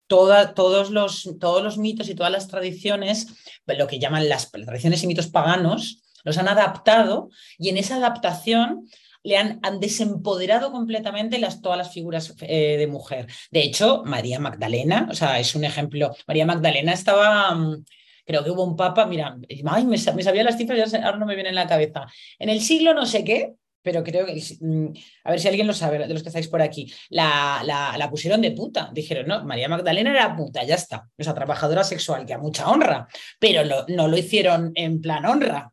todos, 0.05 0.91
los, 0.91 1.35
todos 1.39 1.63
los 1.63 1.79
mitos 1.79 2.07
y 2.09 2.13
todas 2.13 2.31
las 2.31 2.47
tradiciones, 2.47 3.27
lo 3.65 3.87
que 3.87 3.97
llaman 3.97 4.29
las 4.29 4.51
tradiciones 4.51 5.03
y 5.03 5.07
mitos 5.07 5.27
paganos, 5.27 6.02
los 6.23 6.37
han 6.37 6.47
adaptado 6.47 7.29
y 7.57 7.69
en 7.69 7.77
esa 7.77 7.97
adaptación 7.97 8.87
le 9.23 9.37
han, 9.37 9.59
han 9.63 9.79
desempoderado 9.79 10.71
completamente 10.71 11.39
las, 11.39 11.61
todas 11.61 11.77
las 11.77 11.91
figuras 11.91 12.35
eh, 12.41 12.77
de 12.77 12.87
mujer. 12.87 13.27
De 13.51 13.61
hecho, 13.61 14.03
María 14.05 14.39
Magdalena, 14.39 15.07
o 15.09 15.15
sea, 15.15 15.39
es 15.39 15.55
un 15.55 15.63
ejemplo. 15.63 16.13
María 16.27 16.45
Magdalena 16.45 16.93
estaba, 16.93 17.55
mm, 17.55 17.85
creo 18.25 18.43
que 18.43 18.51
hubo 18.51 18.63
un 18.63 18.75
papa, 18.75 19.05
mira, 19.05 19.37
ay, 19.65 19.85
me, 19.85 19.97
sabía 19.97 20.43
las 20.43 20.57
cifras, 20.57 20.93
ahora 20.93 21.17
no 21.17 21.25
me 21.25 21.35
viene 21.35 21.49
en 21.49 21.55
la 21.55 21.67
cabeza. 21.67 22.05
En 22.37 22.49
el 22.49 22.61
siglo 22.61 22.93
no 22.93 23.05
sé 23.05 23.23
qué, 23.23 23.53
pero 23.81 24.03
creo 24.03 24.25
que, 24.25 24.41
mm, 24.59 24.87
a 25.25 25.31
ver 25.31 25.39
si 25.39 25.47
alguien 25.47 25.67
lo 25.67 25.73
sabe, 25.73 25.99
de 25.99 26.13
los 26.13 26.23
que 26.23 26.29
estáis 26.29 26.47
por 26.47 26.61
aquí, 26.61 26.91
la, 27.09 27.61
la, 27.65 28.09
pusieron 28.09 28.41
de 28.41 28.51
puta. 28.51 28.89
Dijeron, 28.93 29.27
no, 29.27 29.43
María 29.45 29.69
Magdalena 29.69 30.11
era 30.11 30.35
puta, 30.35 30.63
ya 30.63 30.75
está. 30.75 31.09
O 31.17 31.23
sea, 31.23 31.33
trabajadora 31.33 31.83
sexual, 31.83 32.25
que 32.25 32.33
a 32.33 32.37
mucha 32.37 32.67
honra, 32.69 33.07
pero 33.39 33.61
no 33.87 34.07
lo 34.07 34.17
hicieron 34.17 34.71
en 34.75 35.01
plan 35.01 35.25
honra, 35.25 35.72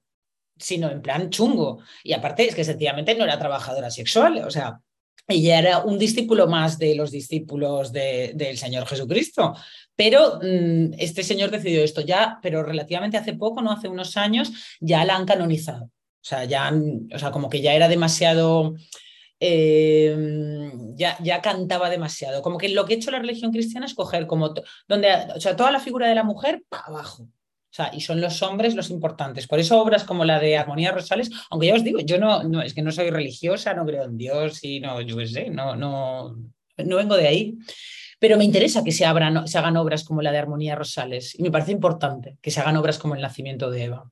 sino 0.61 0.90
en 0.90 1.03
plan 1.03 1.31
chungo. 1.31 1.81
Y 2.05 2.12
aparte 2.12 2.49
es 2.49 2.55
que 2.55 2.64
sencillamente 2.64 3.14
no 3.14 3.25
era 3.25 3.38
trabajadora 3.38 3.90
sexual, 3.90 4.44
o 4.46 4.51
sea, 4.51 4.81
ella 5.31 5.59
era 5.59 5.79
un 5.79 5.99
discípulo 5.99 6.46
más 6.49 6.79
de 6.79 6.94
los 6.94 7.11
discípulos 7.11 7.92
del 7.92 8.59
Señor 8.59 8.87
Jesucristo. 8.87 9.55
Pero 9.94 10.40
mm, 10.42 10.94
este 10.99 11.23
señor 11.23 11.51
decidió 11.51 11.85
esto 11.85 12.01
ya, 12.01 12.38
pero 12.42 12.62
relativamente 12.62 13.16
hace 13.16 13.35
poco, 13.35 13.62
no 13.62 13.70
hace 13.70 13.88
unos 13.88 14.16
años, 14.16 14.51
ya 14.81 15.05
la 15.05 15.16
han 15.16 15.27
canonizado. 15.27 15.85
O 15.85 16.23
sea, 16.23 16.44
ya, 16.44 16.73
o 17.14 17.18
sea, 17.18 17.31
como 17.31 17.49
que 17.49 17.61
ya 17.61 17.75
era 17.75 17.88
demasiado, 17.88 18.75
eh, 19.38 20.70
ya, 20.96 21.16
ya, 21.23 21.40
cantaba 21.40 21.90
demasiado. 21.90 22.42
Como 22.42 22.59
que 22.59 22.68
lo 22.70 22.85
que 22.85 22.94
ha 22.94 22.96
hecho 22.96 23.11
la 23.11 23.20
religión 23.20 23.53
cristiana 23.53 23.87
es 23.87 23.94
coger 23.94 24.27
como, 24.27 24.53
donde, 24.88 25.09
o 25.35 25.40
sea, 25.40 25.57
toda 25.57 25.70
la 25.70 25.81
figura 25.81 26.09
de 26.09 26.14
la 26.14 26.25
mujer 26.25 26.62
para 26.68 26.85
abajo. 26.87 27.29
O 27.70 27.72
sea, 27.72 27.90
y 27.94 28.00
son 28.00 28.20
los 28.20 28.42
hombres 28.42 28.74
los 28.74 28.90
importantes. 28.90 29.46
Por 29.46 29.61
eso 29.61 29.80
obras 29.80 30.02
como 30.02 30.24
la 30.24 30.40
de 30.40 30.56
Armonía 30.56 30.90
Rosales, 30.90 31.30
aunque 31.50 31.68
ya 31.68 31.74
os 31.74 31.85
digo, 31.85 32.00
yo 32.00 32.18
no, 32.18 32.42
no 32.42 32.62
es 32.62 32.74
que 32.74 32.83
no 32.83 32.90
soy 32.90 33.11
religiosa, 33.11 33.74
no 33.74 33.87
creo 33.87 34.04
en 34.04 34.18
Dios 34.18 34.64
y 34.64 34.80
no, 34.80 35.00
yo 35.00 35.16
qué 35.16 35.26
sé, 35.28 35.50
no, 35.50 35.76
no, 35.76 36.37
no 36.76 36.96
vengo 36.96 37.16
de 37.16 37.28
ahí. 37.28 37.59
Pero 38.18 38.37
me 38.37 38.44
interesa 38.44 38.83
que 38.83 38.90
se, 38.90 39.06
abran, 39.06 39.46
se 39.46 39.56
hagan 39.56 39.76
obras 39.76 40.02
como 40.02 40.20
la 40.20 40.33
de 40.33 40.38
Armonía 40.38 40.74
Rosales 40.74 41.38
y 41.38 41.42
me 41.44 41.50
parece 41.52 41.70
importante 41.70 42.38
que 42.42 42.50
se 42.50 42.61
hagan 42.61 42.76
obras 42.76 42.98
como 42.98 43.14
el 43.14 43.22
nacimiento 43.22 43.70
de 43.70 43.85
Eva. 43.85 44.11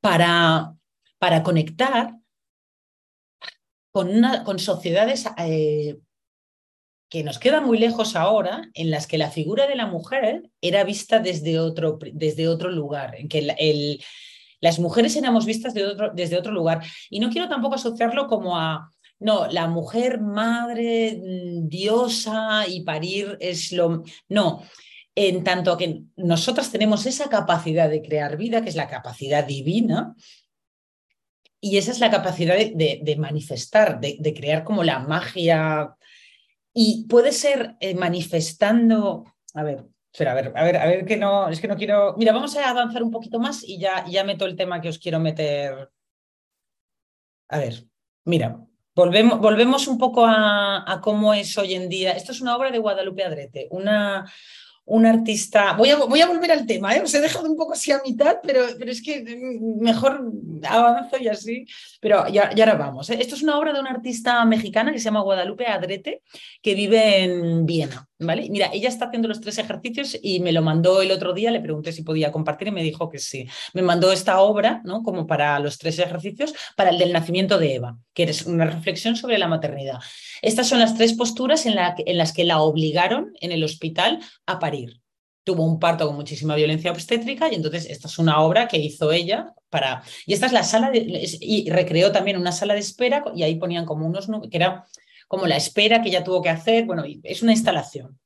Para, 0.00 0.74
para 1.18 1.42
conectar 1.42 2.14
con, 3.92 4.08
una, 4.08 4.42
con 4.42 4.58
sociedades 4.58 5.28
eh, 5.36 5.98
que 7.12 7.22
nos 7.22 7.38
queda 7.38 7.60
muy 7.60 7.76
lejos 7.76 8.16
ahora, 8.16 8.70
en 8.72 8.90
las 8.90 9.06
que 9.06 9.18
la 9.18 9.30
figura 9.30 9.66
de 9.66 9.74
la 9.74 9.84
mujer 9.84 10.48
era 10.62 10.82
vista 10.82 11.18
desde 11.18 11.60
otro, 11.60 11.98
desde 12.10 12.48
otro 12.48 12.70
lugar, 12.70 13.16
en 13.18 13.28
que 13.28 13.98
las 14.62 14.78
mujeres 14.78 15.14
éramos 15.14 15.44
vistas 15.44 15.74
otro, 15.76 16.10
desde 16.14 16.38
otro 16.38 16.52
lugar. 16.52 16.82
Y 17.10 17.20
no 17.20 17.28
quiero 17.28 17.50
tampoco 17.50 17.74
asociarlo 17.74 18.28
como 18.28 18.58
a, 18.58 18.90
no, 19.18 19.46
la 19.48 19.66
mujer 19.66 20.22
madre, 20.22 21.20
mm, 21.22 21.68
diosa 21.68 22.66
y 22.66 22.80
parir 22.80 23.36
es 23.40 23.72
lo... 23.72 24.04
No, 24.30 24.62
en 25.14 25.44
tanto 25.44 25.76
que 25.76 26.04
nosotras 26.16 26.72
tenemos 26.72 27.04
esa 27.04 27.28
capacidad 27.28 27.90
de 27.90 28.00
crear 28.00 28.38
vida, 28.38 28.62
que 28.62 28.70
es 28.70 28.76
la 28.76 28.88
capacidad 28.88 29.44
divina, 29.44 30.14
y 31.60 31.76
esa 31.76 31.90
es 31.90 32.00
la 32.00 32.10
capacidad 32.10 32.56
de, 32.56 33.16
manifestar, 33.18 34.00
de, 34.00 34.16
de, 34.18 34.32
crear 34.32 34.64
como 34.64 34.82
la 34.82 34.98
magia 35.00 35.94
y 36.74 37.06
puede 37.06 37.32
ser 37.32 37.76
eh, 37.80 37.94
manifestando, 37.94 39.24
a 39.54 39.62
ver, 39.62 39.84
espera, 40.12 40.32
a 40.32 40.34
ver, 40.34 40.52
a 40.54 40.64
ver, 40.64 40.76
a 40.76 40.86
ver 40.86 41.04
que 41.04 41.16
no, 41.16 41.48
es 41.48 41.60
que 41.60 41.68
no 41.68 41.76
quiero, 41.76 42.14
mira, 42.16 42.32
vamos 42.32 42.56
a 42.56 42.68
avanzar 42.68 43.02
un 43.02 43.10
poquito 43.10 43.38
más 43.38 43.62
y 43.62 43.78
ya, 43.78 44.04
ya 44.06 44.24
meto 44.24 44.46
el 44.46 44.56
tema 44.56 44.80
que 44.80 44.88
os 44.88 44.98
quiero 44.98 45.20
meter. 45.20 45.90
A 47.48 47.58
ver, 47.58 47.84
mira, 48.24 48.66
volvemos, 48.94 49.38
volvemos 49.40 49.86
un 49.88 49.98
poco 49.98 50.24
a, 50.26 51.00
cómo 51.02 51.34
es 51.34 51.56
hoy 51.58 51.74
en 51.74 51.88
día. 51.88 52.12
Esto 52.12 52.32
es 52.32 52.40
una 52.40 52.56
obra 52.56 52.70
de 52.70 52.78
Guadalupe 52.78 53.24
Adrete, 53.24 53.68
una, 53.70 54.30
un 54.84 55.06
artista. 55.06 55.74
Voy 55.74 55.90
a, 55.90 56.26
volver 56.26 56.52
al 56.52 56.66
tema, 56.66 56.94
¿eh? 56.94 57.02
os 57.02 57.14
he 57.14 57.20
dejado 57.20 57.48
un 57.48 57.56
poco 57.56 57.74
así 57.74 57.92
a 57.92 58.00
mitad, 58.04 58.38
pero, 58.42 58.64
es 58.64 59.02
que 59.02 59.22
mejor 59.80 60.32
avanzo 60.68 61.18
y 61.18 61.28
así. 61.28 61.66
Pero 62.00 62.28
ya, 62.28 62.52
ya 62.54 62.64
ahora 62.64 62.76
vamos. 62.76 63.10
¿eh? 63.10 63.18
Esto 63.20 63.34
es 63.34 63.42
una 63.42 63.58
obra 63.58 63.72
de 63.72 63.80
una 63.80 63.90
artista 63.90 64.44
mexicana 64.44 64.92
que 64.92 64.98
se 64.98 65.04
llama 65.04 65.22
Guadalupe 65.22 65.66
Adrete, 65.66 66.22
que 66.60 66.74
vive 66.74 67.24
en 67.24 67.64
Viena. 67.64 68.08
Mira, 68.22 68.70
ella 68.72 68.88
está 68.88 69.06
haciendo 69.06 69.28
los 69.28 69.40
tres 69.40 69.58
ejercicios 69.58 70.18
y 70.22 70.40
me 70.40 70.52
lo 70.52 70.62
mandó 70.62 71.02
el 71.02 71.10
otro 71.10 71.32
día, 71.32 71.50
le 71.50 71.60
pregunté 71.60 71.92
si 71.92 72.02
podía 72.02 72.32
compartir 72.32 72.68
y 72.68 72.72
me 72.72 72.82
dijo 72.82 73.08
que 73.08 73.18
sí. 73.18 73.46
Me 73.74 73.82
mandó 73.82 74.12
esta 74.12 74.40
obra, 74.40 74.80
¿no? 74.84 75.02
Como 75.02 75.26
para 75.26 75.58
los 75.58 75.78
tres 75.78 75.98
ejercicios, 75.98 76.54
para 76.76 76.90
el 76.90 76.98
del 76.98 77.12
nacimiento 77.12 77.58
de 77.58 77.74
Eva, 77.74 77.98
que 78.14 78.24
es 78.24 78.46
una 78.46 78.64
reflexión 78.64 79.16
sobre 79.16 79.38
la 79.38 79.48
maternidad. 79.48 79.98
Estas 80.40 80.68
son 80.68 80.80
las 80.80 80.96
tres 80.96 81.14
posturas 81.14 81.66
en, 81.66 81.74
en 81.78 82.18
las 82.18 82.32
que 82.32 82.44
la 82.44 82.60
obligaron 82.60 83.32
en 83.40 83.52
el 83.52 83.64
hospital 83.64 84.20
a 84.46 84.58
parir. 84.58 85.00
Tuvo 85.44 85.64
un 85.64 85.80
parto 85.80 86.06
con 86.06 86.14
muchísima 86.14 86.54
violencia 86.54 86.92
obstétrica 86.92 87.50
y 87.50 87.56
entonces 87.56 87.86
esta 87.86 88.06
es 88.06 88.16
una 88.18 88.40
obra 88.40 88.68
que 88.68 88.76
hizo 88.76 89.10
ella 89.10 89.52
para... 89.70 90.04
Y 90.24 90.34
esta 90.34 90.46
es 90.46 90.52
la 90.52 90.62
sala 90.62 90.90
de... 90.90 91.04
Y 91.40 91.68
recreó 91.68 92.12
también 92.12 92.36
una 92.36 92.52
sala 92.52 92.74
de 92.74 92.80
espera 92.80 93.24
y 93.34 93.42
ahí 93.42 93.56
ponían 93.56 93.84
como 93.84 94.06
unos... 94.06 94.28
que 94.48 94.56
era 94.56 94.84
como 95.32 95.46
la 95.46 95.56
espera 95.56 96.02
que 96.02 96.10
ella 96.10 96.22
tuvo 96.22 96.42
que 96.42 96.50
hacer. 96.50 96.84
Bueno, 96.84 97.04
es 97.22 97.42
una 97.42 97.52
instalación 97.52 98.20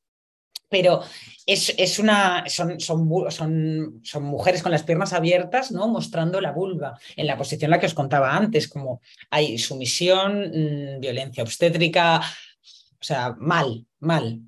pero 0.68 1.00
es, 1.46 1.72
es, 1.78 2.00
una, 2.00 2.44
son, 2.48 2.80
son, 2.80 4.00
son, 4.02 4.22
mujeres 4.24 4.64
con 4.64 4.72
las 4.72 4.82
piernas 4.82 5.12
abiertas, 5.12 5.70
¿no? 5.70 5.86
mostrando 5.86 6.40
la 6.40 6.50
vulva, 6.50 6.98
en 7.14 7.28
la 7.28 7.38
posición 7.38 7.68
en 7.68 7.70
la 7.70 7.78
que 7.78 7.86
os 7.86 7.94
contaba 7.94 8.34
antes, 8.36 8.66
como 8.66 9.00
hay 9.30 9.58
sumisión, 9.58 10.40
mm, 10.40 11.00
violencia 11.00 11.44
obstétrica, 11.44 12.18
o 12.18 13.04
sea, 13.04 13.36
mal, 13.38 13.86
mal. 14.00 14.40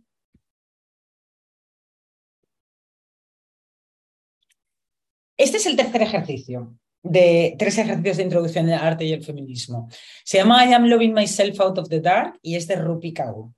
Este 5.37 5.59
es 5.59 5.66
el 5.66 5.77
tercer 5.77 6.03
ejercicio 6.03 6.77
de 7.09 7.57
tres 7.59 7.79
ejercicios 7.79 8.16
de 8.16 8.23
introducción 8.25 8.68
al 8.71 8.87
arte 8.87 9.05
y 9.05 9.12
el 9.12 9.25
feminismo. 9.25 9.88
Se 10.25 10.38
llama 10.38 10.64
I 10.64 10.73
am 10.73 10.87
loving 10.87 11.14
myself 11.14 11.61
out 11.61 11.79
of 11.79 11.88
the 11.88 12.01
dark 12.01 12.38
y 12.42 12.57
es 12.57 12.66
de 12.66 12.77
Rupi 12.77 13.12
Kaur. 13.12 13.51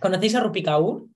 ¿Conocéis 0.00 0.34
a 0.34 0.40
Rupi 0.40 0.62
Kaur? 0.62 1.08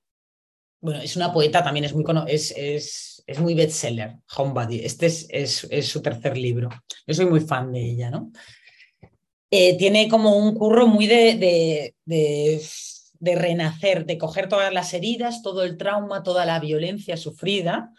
bueno, 0.82 1.00
es 1.00 1.14
una 1.14 1.32
poeta, 1.32 1.62
también 1.62 1.84
es 1.84 1.94
muy, 1.94 2.04
es, 2.26 2.52
es, 2.56 3.22
es 3.24 3.38
muy 3.38 3.54
bestseller, 3.54 4.16
Homebody. 4.36 4.80
Este 4.80 5.06
es, 5.06 5.28
es, 5.30 5.86
su 5.86 6.02
tercer 6.02 6.36
libro. 6.36 6.68
Yo 7.06 7.14
soy 7.14 7.26
muy 7.26 7.38
fan 7.38 7.72
de 7.72 7.80
ella, 7.80 8.10
¿no? 8.10 8.32
Eh, 9.48 9.78
tiene 9.78 10.08
como 10.08 10.36
un 10.36 10.56
curro 10.56 10.88
muy 10.88 11.06
de, 11.06 11.94
de, 12.04 12.60
de, 13.20 13.34
renacer, 13.36 14.06
de 14.06 14.18
coger 14.18 14.48
todas 14.48 14.72
las 14.72 14.92
heridas, 14.92 15.40
todo 15.42 15.62
el 15.62 15.76
trauma, 15.76 16.24
toda 16.24 16.44
la 16.44 16.58
violencia 16.58 17.16
sufrida 17.16 17.92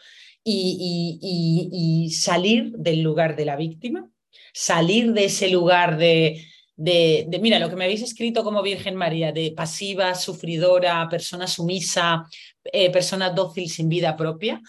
y, 0.44 2.10
salir 2.12 2.72
del 2.78 3.02
lugar 3.02 3.36
de 3.36 3.46
la 3.46 3.56
víctima, 3.56 4.10
salir 4.54 5.14
de 5.14 5.26
ese 5.26 5.50
lugar 5.50 5.98
de, 5.98 6.46
de, 6.76 7.40
mira, 7.42 7.60
lo 7.60 7.70
que 7.70 7.76
me 7.76 7.86
habéis 7.86 8.02
escrito 8.02 8.44
como 8.44 8.62
Virgen 8.62 8.96
María, 8.96 9.32
de 9.32 9.54
pasiva, 9.56 10.16
sufridora, 10.16 11.08
persona 11.10 11.48
sumisa, 11.48 12.26
eh, 12.66 12.92
persona 12.92 13.30
dócil 13.30 13.70
sin 13.70 13.90
vida 13.90 14.16
propia, 14.16 14.62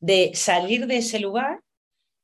de 0.00 0.30
salir 0.34 0.86
de 0.86 0.98
ese 0.98 1.18
lugar 1.18 1.60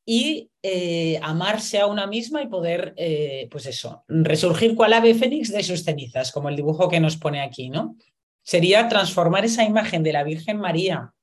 y 0.07 0.51
eh, 0.63 1.19
amarse 1.23 1.81
a 1.81 1.87
una 1.87 2.07
misma 2.07 2.43
y 2.43 2.47
poder, 2.47 2.95
eh, 2.97 3.49
pues 3.51 3.67
eso, 3.67 4.05
resurgir 4.09 4.75
cual 4.75 4.93
ave 4.93 5.15
fénix 5.15 5.51
de 5.51 5.63
sus 5.63 5.83
cenizas, 5.83 6.31
como 6.31 6.49
el 6.49 6.57
dibujo 6.57 6.89
que 6.89 7.01
nos 7.01 7.17
pone 7.17 7.41
aquí, 7.41 7.71
¿no? 7.71 7.97
Sería 8.43 8.89
transformar 8.89 9.47
esa 9.47 9.65
imagen 9.65 10.03
de 10.03 10.13
la 10.13 10.23
Virgen 10.23 10.59
María 10.59 11.14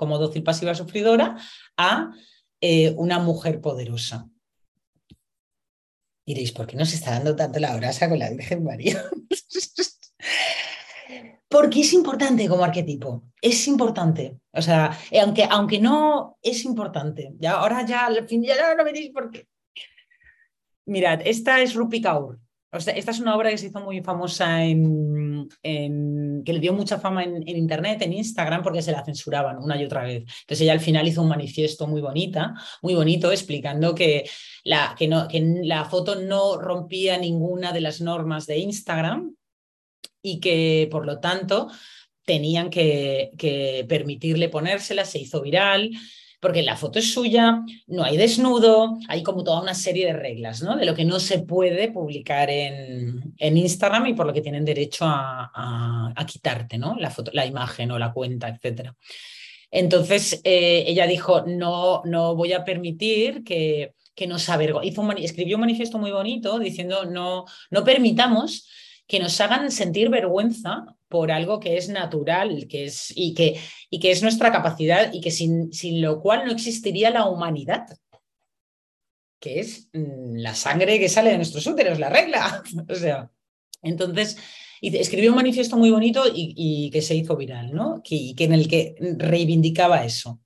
como 0.00 0.16
dócil, 0.16 0.42
pasiva, 0.42 0.74
sufridora 0.74 1.36
a 1.76 2.10
una 2.96 3.18
mujer 3.18 3.60
poderosa. 3.60 4.30
Diréis, 6.26 6.52
¿por 6.52 6.66
qué 6.66 6.74
nos 6.74 6.94
está 6.94 7.10
dando 7.10 7.36
tanto 7.36 7.60
la 7.60 7.76
brasa 7.76 8.08
con 8.08 8.18
la 8.18 8.30
Virgen 8.30 8.64
María? 8.64 9.04
Porque 11.48 11.80
es 11.80 11.92
importante 11.92 12.48
como 12.48 12.64
arquetipo, 12.64 13.24
es 13.42 13.68
importante. 13.68 14.38
O 14.52 14.62
sea, 14.62 14.96
eh, 15.10 15.20
aunque, 15.20 15.44
aunque 15.44 15.78
no 15.78 16.38
es 16.40 16.64
importante. 16.64 17.34
Ya, 17.38 17.58
ahora 17.58 17.84
ya 17.84 18.06
al 18.06 18.26
fin 18.26 18.42
ya 18.42 18.74
no, 18.74 18.84
veréis 18.84 19.10
por 19.10 19.30
qué. 19.30 19.48
Mirad, 20.86 21.20
esta 21.26 21.60
es 21.60 21.74
Rupi 21.74 22.00
Kaur. 22.00 22.40
O 22.72 22.80
sea, 22.80 22.94
esta 22.94 23.10
es 23.10 23.20
una 23.20 23.36
obra 23.36 23.50
que 23.50 23.58
se 23.58 23.66
hizo 23.66 23.80
muy 23.80 24.00
famosa 24.00 24.64
en, 24.64 24.80
que 25.62 26.52
le 26.52 26.58
dio 26.58 26.72
mucha 26.72 26.98
fama 26.98 27.24
en, 27.24 27.48
Internet, 27.48 28.02
en 28.02 28.12
Instagram, 28.12 28.62
porque 28.62 28.82
se 28.82 28.92
la 28.92 29.04
censuraban 29.04 29.58
una 29.58 29.80
y 29.80 29.84
otra 29.84 30.04
vez. 30.04 30.22
Entonces 30.22 30.60
ella 30.62 30.72
al 30.72 30.80
final 30.80 31.06
hizo 31.06 31.22
un 31.22 31.28
manifiesto 31.28 31.86
muy 31.86 32.00
bonita, 32.00 32.54
muy 32.82 32.94
bonito, 32.94 33.30
explicando 33.30 33.94
que 33.94 34.28
la, 34.64 34.94
que 34.98 35.08
no, 35.08 35.28
que 35.28 35.40
la 35.62 35.84
foto 35.84 36.16
no 36.16 36.58
rompía 36.58 37.18
ninguna 37.18 37.72
de 37.72 37.80
las 37.80 38.00
normas 38.00 38.46
de 38.46 38.58
Instagram 38.58 39.34
y 40.22 40.40
que 40.40 40.88
por 40.90 41.06
lo 41.06 41.20
tanto 41.20 41.68
tenían 42.24 42.70
que, 42.70 43.30
que 43.38 43.84
permitirle 43.88 44.48
ponérsela, 44.48 45.04
se 45.04 45.18
hizo 45.18 45.40
viral 45.40 45.90
porque 46.40 46.62
la 46.62 46.76
foto 46.76 46.98
es 46.98 47.12
suya, 47.12 47.62
no 47.86 48.02
hay 48.02 48.16
desnudo, 48.16 48.98
hay 49.08 49.22
como 49.22 49.44
toda 49.44 49.60
una 49.60 49.74
serie 49.74 50.06
de 50.06 50.14
reglas, 50.14 50.62
¿no? 50.62 50.76
De 50.76 50.86
lo 50.86 50.94
que 50.94 51.04
no 51.04 51.20
se 51.20 51.40
puede 51.40 51.92
publicar 51.92 52.48
en, 52.48 53.34
en 53.36 53.56
Instagram 53.58 54.06
y 54.06 54.14
por 54.14 54.26
lo 54.26 54.32
que 54.32 54.40
tienen 54.40 54.64
derecho 54.64 55.04
a, 55.04 56.12
a, 56.16 56.26
quitarte, 56.26 56.78
¿no? 56.78 56.96
La, 56.98 57.10
foto, 57.10 57.30
la 57.34 57.44
imagen 57.44 57.90
o 57.90 57.98
la 57.98 58.12
cuenta, 58.12 58.48
etc. 58.48 58.90
Entonces 59.70 60.40
eh, 60.44 60.84
ella 60.86 61.06
dijo, 61.06 61.44
no, 61.46 62.00
no 62.04 62.34
voy 62.34 62.54
a 62.54 62.64
permitir 62.64 63.44
que, 63.44 63.94
que 64.14 64.26
nos 64.26 64.48
avergoncen. 64.48 65.18
Escribió 65.18 65.56
un 65.56 65.62
manifiesto 65.62 65.98
muy 65.98 66.10
bonito 66.10 66.58
diciendo, 66.58 67.04
no, 67.04 67.44
no 67.70 67.84
permitamos 67.84 68.66
que 69.10 69.18
nos 69.18 69.40
hagan 69.40 69.72
sentir 69.72 70.08
vergüenza 70.08 70.86
por 71.08 71.32
algo 71.32 71.58
que 71.58 71.76
es 71.76 71.88
natural 71.88 72.68
que 72.68 72.84
es, 72.84 73.12
y, 73.16 73.34
que, 73.34 73.58
y 73.90 73.98
que 73.98 74.12
es 74.12 74.22
nuestra 74.22 74.52
capacidad 74.52 75.12
y 75.12 75.20
que 75.20 75.32
sin, 75.32 75.72
sin 75.72 76.00
lo 76.00 76.20
cual 76.20 76.44
no 76.46 76.52
existiría 76.52 77.10
la 77.10 77.28
humanidad, 77.28 77.88
que 79.40 79.58
es 79.58 79.88
mm, 79.92 80.36
la 80.36 80.54
sangre 80.54 81.00
que 81.00 81.08
sale 81.08 81.30
de 81.30 81.38
nuestros 81.38 81.66
úteros, 81.66 81.98
la 81.98 82.08
regla. 82.08 82.62
o 82.88 82.94
sea, 82.94 83.32
entonces 83.82 84.36
escribió 84.80 85.30
un 85.30 85.36
manifiesto 85.36 85.76
muy 85.76 85.90
bonito 85.90 86.22
y, 86.32 86.88
que 86.92 87.02
se 87.02 87.16
hizo 87.16 87.36
viral, 87.36 87.74
¿no? 87.74 88.02
Que, 88.04 88.32
que 88.36 88.44
en 88.44 88.52
el 88.52 88.68
que 88.68 88.94
reivindicaba 89.18 90.04
eso. 90.04 90.40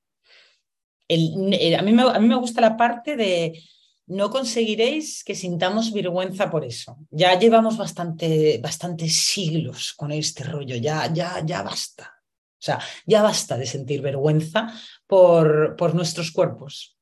a, 1.11 1.15
mí 1.15 1.77
a 1.77 2.19
mí 2.19 2.29
me 2.29 2.37
gusta 2.37 2.63
la 2.63 2.79
parte 2.79 3.15
de 3.15 3.63
no 4.07 4.31
conseguiréis 4.31 5.25
que 5.25 5.35
sintamos 5.35 5.93
vergüenza 5.93 6.51
por 6.51 6.65
eso. 6.65 6.99
Ya 7.11 7.39
llevamos 7.39 7.77
bastante, 7.77 8.59
bastantes 8.63 9.17
siglos 9.17 9.95
con 9.95 10.13
este 10.13 10.45
rollo, 10.45 10.77
ya, 10.77 11.13
ya, 11.13 11.43
ya 11.45 11.63
basta. 11.63 12.15
O 12.55 12.65
sea, 12.65 12.79
ya 13.07 13.23
basta 13.23 13.57
de 13.57 13.67
sentir 13.67 14.01
vergüenza 14.03 14.73
por, 15.07 15.77
por 15.77 15.95
nuestros 15.95 16.33
cuerpos, 16.33 16.99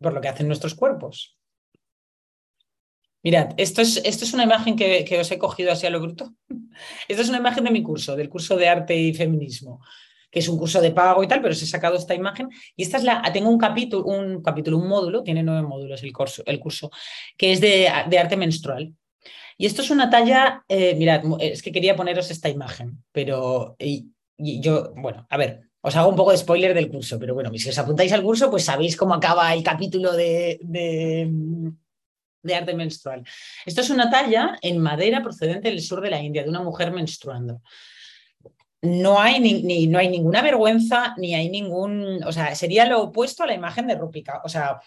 por 0.00 0.12
lo 0.12 0.20
que 0.20 0.28
hacen 0.28 0.46
nuestros 0.46 0.74
cuerpos. 0.74 1.36
Mirad, 3.22 3.50
esto 3.56 3.82
es, 3.82 4.00
esto 4.04 4.24
es 4.24 4.32
una 4.32 4.44
imagen 4.44 4.76
que, 4.76 5.04
que, 5.04 5.18
os 5.18 5.30
he 5.30 5.38
cogido 5.38 5.72
así 5.72 5.86
a 5.86 5.90
lo 5.90 6.00
bruto. 6.00 6.34
Esto 7.08 7.22
es 7.22 7.28
una 7.28 7.38
imagen 7.38 7.64
de 7.64 7.72
mi 7.72 7.82
curso, 7.82 8.14
del 8.14 8.28
curso 8.28 8.56
de 8.56 8.68
arte 8.68 8.96
y 8.96 9.12
feminismo 9.12 9.80
que 10.30 10.40
es 10.40 10.48
un 10.48 10.58
curso 10.58 10.80
de 10.80 10.90
pago 10.90 11.22
y 11.22 11.28
tal, 11.28 11.40
pero 11.40 11.54
se 11.54 11.64
he 11.64 11.68
sacado 11.68 11.96
esta 11.96 12.14
imagen 12.14 12.48
y 12.76 12.82
esta 12.82 12.98
es 12.98 13.04
la, 13.04 13.22
tengo 13.32 13.48
un 13.48 13.58
capítulo, 13.58 14.04
un 14.04 14.42
capítulo, 14.42 14.78
un 14.78 14.88
módulo, 14.88 15.22
tiene 15.22 15.42
nueve 15.42 15.62
módulos 15.62 16.02
el 16.02 16.12
curso, 16.12 16.42
el 16.46 16.58
curso 16.58 16.90
que 17.36 17.52
es 17.52 17.60
de, 17.60 17.90
de 18.08 18.18
arte 18.18 18.36
menstrual. 18.36 18.92
Y 19.60 19.66
esto 19.66 19.82
es 19.82 19.90
una 19.90 20.08
talla, 20.08 20.64
eh, 20.68 20.94
mirad, 20.94 21.22
es 21.40 21.62
que 21.62 21.72
quería 21.72 21.96
poneros 21.96 22.30
esta 22.30 22.48
imagen, 22.48 23.02
pero 23.10 23.74
y, 23.78 24.06
yo, 24.36 24.92
bueno, 24.94 25.26
a 25.28 25.36
ver, 25.36 25.62
os 25.80 25.96
hago 25.96 26.10
un 26.10 26.16
poco 26.16 26.30
de 26.30 26.36
spoiler 26.36 26.74
del 26.74 26.88
curso, 26.88 27.18
pero 27.18 27.34
bueno, 27.34 27.50
si 27.56 27.68
os 27.68 27.78
apuntáis 27.78 28.12
al 28.12 28.22
curso, 28.22 28.50
pues 28.50 28.64
sabéis 28.64 28.96
cómo 28.96 29.14
acaba 29.14 29.52
el 29.52 29.64
capítulo 29.64 30.12
de, 30.12 30.60
de, 30.62 31.28
de 32.42 32.54
arte 32.54 32.74
menstrual. 32.74 33.24
Esto 33.66 33.80
es 33.80 33.90
una 33.90 34.08
talla 34.08 34.56
en 34.62 34.78
madera 34.78 35.22
procedente 35.22 35.70
del 35.70 35.80
sur 35.80 36.00
de 36.00 36.10
la 36.10 36.22
India, 36.22 36.44
de 36.44 36.50
una 36.50 36.62
mujer 36.62 36.92
menstruando 36.92 37.60
no 38.82 39.20
hay, 39.20 39.40
ni, 39.40 39.86
no 39.86 39.98
hay 39.98 40.08
ninguna 40.08 40.42
vergüenza, 40.42 41.14
ni 41.18 41.34
hay 41.34 41.48
ningún, 41.48 42.22
o 42.24 42.32
sea, 42.32 42.54
sería 42.54 42.86
lo 42.86 43.02
opuesto 43.02 43.42
a 43.42 43.46
la 43.46 43.54
imagen 43.54 43.86
de 43.86 43.96
Rupika, 43.96 44.40
o 44.44 44.48
sea, 44.48 44.80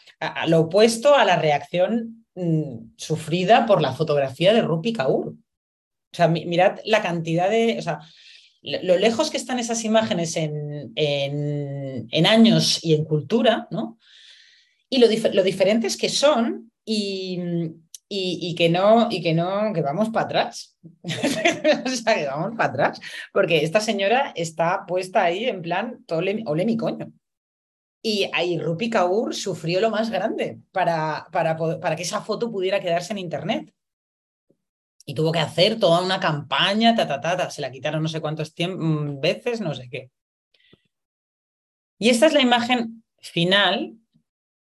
lo 0.47 0.61
opuesto 0.61 1.15
a 1.15 1.25
la 1.25 1.35
reacción 1.35 2.25
mm, 2.35 2.93
sufrida 2.95 3.65
por 3.65 3.81
la 3.81 3.93
fotografía 3.93 4.53
de 4.53 4.61
Rupi 4.61 4.93
Kaur. 4.93 5.29
O 5.29 6.15
sea, 6.15 6.27
mirad 6.27 6.79
la 6.85 7.01
cantidad 7.01 7.49
de, 7.49 7.77
o 7.79 7.81
sea, 7.81 7.99
lo 8.61 8.97
lejos 8.97 9.31
que 9.31 9.37
están 9.37 9.59
esas 9.59 9.83
imágenes 9.85 10.35
en, 10.35 10.91
en, 10.95 12.25
años 12.25 12.83
y 12.83 12.93
en 12.93 13.05
cultura, 13.05 13.67
¿no? 13.71 13.97
Y 14.89 14.99
lo, 14.99 15.07
lo 15.33 15.43
diferentes 15.43 15.97
que 15.97 16.09
son 16.09 16.71
y, 16.85 17.39
y, 18.13 18.55
que 18.55 18.67
no, 18.67 19.07
y 19.09 19.23
que 19.23 19.33
no, 19.33 19.71
que 19.73 19.81
vamos 19.81 20.09
para 20.09 20.25
atrás. 20.25 20.77
o 21.03 21.89
sea, 21.89 22.15
que 22.15 22.25
vamos 22.25 22.57
para 22.57 22.69
atrás. 22.69 23.01
Porque 23.31 23.63
esta 23.63 23.79
señora 23.79 24.33
está 24.35 24.85
puesta 24.85 25.23
ahí 25.23 25.45
en 25.45 25.61
plan, 25.61 26.03
ole, 26.09 26.65
mi 26.65 26.75
coño. 26.75 27.09
Y 28.01 28.29
ahí 28.33 28.59
Rupi 28.59 28.89
Kaur 28.89 29.33
sufrió 29.33 29.79
lo 29.79 29.91
más 29.91 30.09
grande 30.09 30.59
para, 30.73 31.27
para, 31.31 31.55
para 31.55 31.95
que 31.95 32.03
esa 32.03 32.19
foto 32.19 32.51
pudiera 32.51 32.81
quedarse 32.81 33.13
en 33.13 33.19
internet. 33.19 33.73
Y 35.05 35.13
tuvo 35.13 35.31
que 35.31 35.39
hacer 35.39 35.79
toda 35.79 36.03
una 36.03 36.19
campaña, 36.19 36.93
ta, 36.93 37.07
ta, 37.07 37.21
ta, 37.21 37.49
se 37.49 37.61
la 37.61 37.71
quitaron 37.71 38.03
no 38.03 38.09
sé 38.09 38.19
cuántos 38.19 38.53
mm, 38.57 39.21
veces, 39.21 39.61
no 39.61 39.73
sé 39.73 39.89
qué. 39.89 40.11
Y 41.97 42.09
esta 42.09 42.25
es 42.25 42.33
la 42.33 42.41
imagen 42.41 43.05
final 43.19 43.93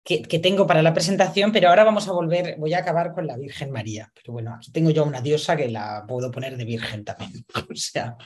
que, 0.04 0.40
tengo 0.40 0.66
para 0.66 0.82
la 0.82 0.94
presentación, 0.94 1.52
pero 1.52 1.70
ahora 1.70 1.84
vamos 1.84 2.08
a 2.08 2.14
volver, 2.14 2.56
voy 2.58 2.74
a 2.74 2.80
acabar 2.80 3.14
con 3.14 3.28
la 3.28 3.38
Virgen 3.38 3.72
María. 3.72 4.12
Pero 4.16 4.34
bueno, 4.34 4.56
aquí 4.56 4.72
tengo 4.72 4.90
yo 4.90 5.04
una 5.04 5.22
diosa 5.22 5.56
que 5.56 5.70
la 5.70 6.06
puedo 6.08 6.32
poner 6.32 6.58
de 6.58 6.66
Virgen 6.66 7.04
también. 7.04 7.46
O 7.70 7.76
sea, 7.76 8.18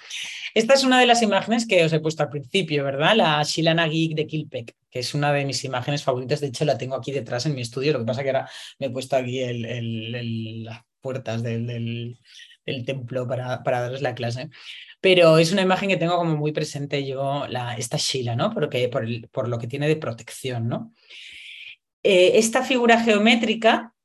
esta 0.54 0.74
es 0.74 0.84
una 0.84 1.00
de 1.00 1.06
las 1.06 1.22
imágenes 1.22 1.68
que 1.68 1.84
os 1.84 1.92
he 1.92 2.00
puesto 2.00 2.24
al 2.24 2.30
principio, 2.30 2.84
¿verdad? 2.84 3.16
La 3.16 3.44
Shilana 3.44 3.88
Geek 3.88 4.16
de 4.16 4.26
Kilpek, 4.26 4.76
que 4.90 5.00
es 5.00 5.14
una 5.14 5.34
de 5.34 5.46
mis 5.46 5.64
imágenes 5.66 6.04
favoritas. 6.04 6.40
De 6.40 6.48
hecho, 6.48 6.66
la 6.66 6.78
tengo 6.78 6.96
aquí 6.96 7.12
detrás 7.12 7.46
en 7.46 7.56
mi 7.56 7.62
estudio. 7.62 7.94
Lo 7.94 8.00
que 8.00 8.06
pasa 8.06 8.22
es 8.22 8.26
que 8.26 8.30
ahora 8.32 8.50
me 8.80 8.88
he 8.88 8.90
puesto 8.90 9.18
aquí 9.18 9.42
las 10.64 10.82
puertas 11.02 11.44
del, 11.44 12.18
templo 12.86 13.28
para, 13.28 13.62
para 13.62 13.82
darles 13.82 14.02
la 14.02 14.16
clase 14.16 14.50
pero 15.02 15.38
es 15.38 15.52
una 15.52 15.64
imagen 15.64 15.90
que 15.90 15.98
tengo 15.98 16.16
como 16.16 16.38
muy 16.38 16.54
presente 16.54 17.06
yo, 17.06 17.46
la, 17.50 17.76
esta 17.76 17.98
Shila, 17.98 18.38
¿no? 18.38 18.54
Porque, 18.54 18.88
por, 18.88 19.06
por, 19.32 19.50
lo 19.50 19.60
que 19.60 19.68
tiene 19.68 19.90
de 19.90 19.98
protección, 19.98 20.70
¿no? 20.70 20.94
Eh, 22.04 22.38
esta 22.38 22.64
figura 22.64 23.00
geométrica, 23.00 23.96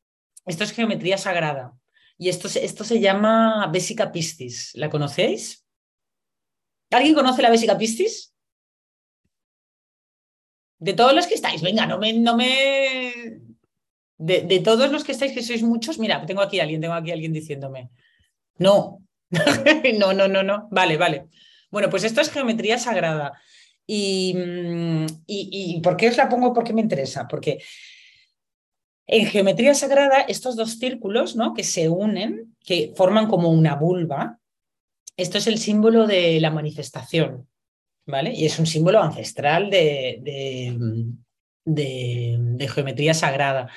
esto 0.46 0.64
es 0.64 0.72
geometría 0.72 1.18
sagrada. 1.18 1.74
Y 2.16 2.28
esto, 2.28 2.49
esto 2.49 2.84
se 2.84 3.01
llama 3.01 3.68
Bésica 3.72 4.11
Piscis. 4.11 4.72
¿La 4.74 4.90
conocéis? 4.90 5.64
¿Alguien 6.90 7.14
conoce 7.14 7.42
la 7.42 7.51
Bésica 7.51 7.76
Piscis? 7.76 8.34
De 10.78 10.92
todos 10.92 11.14
los 11.14 11.26
que 11.26 11.34
estáis, 11.34 11.61
venga, 11.61 11.86
no 11.86 11.99
me. 11.99 12.12
No 12.12 12.36
me... 12.36 13.40
De, 14.16 14.61
todos 14.61 14.90
los 14.90 15.05
que 15.05 15.12
estáis, 15.12 15.32
que 15.32 15.42
sois 15.42 15.62
muchos, 15.62 15.99
mira, 15.99 16.24
tengo 16.26 16.42
aquí 16.42 16.59
alguien, 16.59 16.80
tengo 16.80 16.94
aquí 16.94 17.11
a 17.11 17.14
alguien 17.14 17.32
diciéndome. 17.32 17.90
No, 18.59 19.05
no, 19.99 20.12
no, 20.12 20.26
no, 20.28 20.42
no. 20.42 20.68
Vale, 20.70 20.96
vale. 20.96 21.28
Bueno, 21.70 21.88
pues 21.90 22.05
esto 22.05 22.20
es 22.20 22.30
geometría 22.30 22.78
sagrada. 22.78 23.40
Mm, 23.89 25.07
y, 25.26 25.76
y, 25.76 25.80
¿por 25.80 25.97
qué 25.97 26.09
os 26.09 26.16
la 26.16 26.28
pongo? 26.28 26.53
Porque 26.53 26.72
me 26.72 26.82
interesa. 26.82 27.26
Porque 27.26 27.59
en 29.07 29.26
geometría 29.26 29.74
sagrada, 29.74 30.20
estos 30.20 30.55
dos 30.55 30.78
círculos 30.78 31.34
¿no? 31.34 31.55
que 31.55 31.64
se 31.64 31.89
unen, 31.89 32.55
que 32.61 32.93
forman 32.95 33.26
como 33.26 33.49
una 33.49 33.74
vulva, 33.74 34.39
esto 35.16 35.39
es 35.39 35.47
el 35.47 35.59
símbolo 35.59 36.07
de 36.07 36.39
la 36.41 36.51
manifestación, 36.51 37.49
¿vale? 38.07 38.32
Y 38.34 38.45
es 38.45 38.59
un 38.59 38.66
símbolo 38.66 39.03
ancestral 39.03 39.70
de, 39.70 40.20
de, 41.64 42.68
geometría 42.68 43.14
sagrada. 43.14 43.70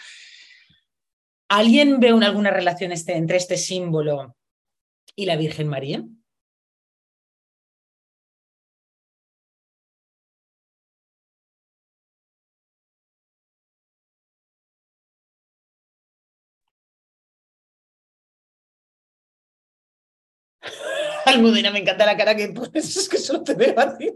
¿Alguien 1.49 1.99
ve 1.99 2.09
alguna 2.09 2.51
relación 2.51 2.91
este, 2.91 3.15
entre 3.15 3.37
este 3.37 3.57
símbolo 3.57 4.35
y 5.15 5.25
la 5.25 5.35
Virgen 5.35 5.67
María? 5.67 6.05
Almudena, 21.31 21.71
me 21.71 21.79
encanta 21.79 22.05
la 22.05 22.17
cara 22.17 22.35
que 22.35 22.49
pones, 22.49 22.95
es 22.97 23.09
que 23.09 23.17
solo 23.17 23.43
te 23.43 23.53
veo 23.53 23.79
a 23.79 23.97
ti, 23.97 24.09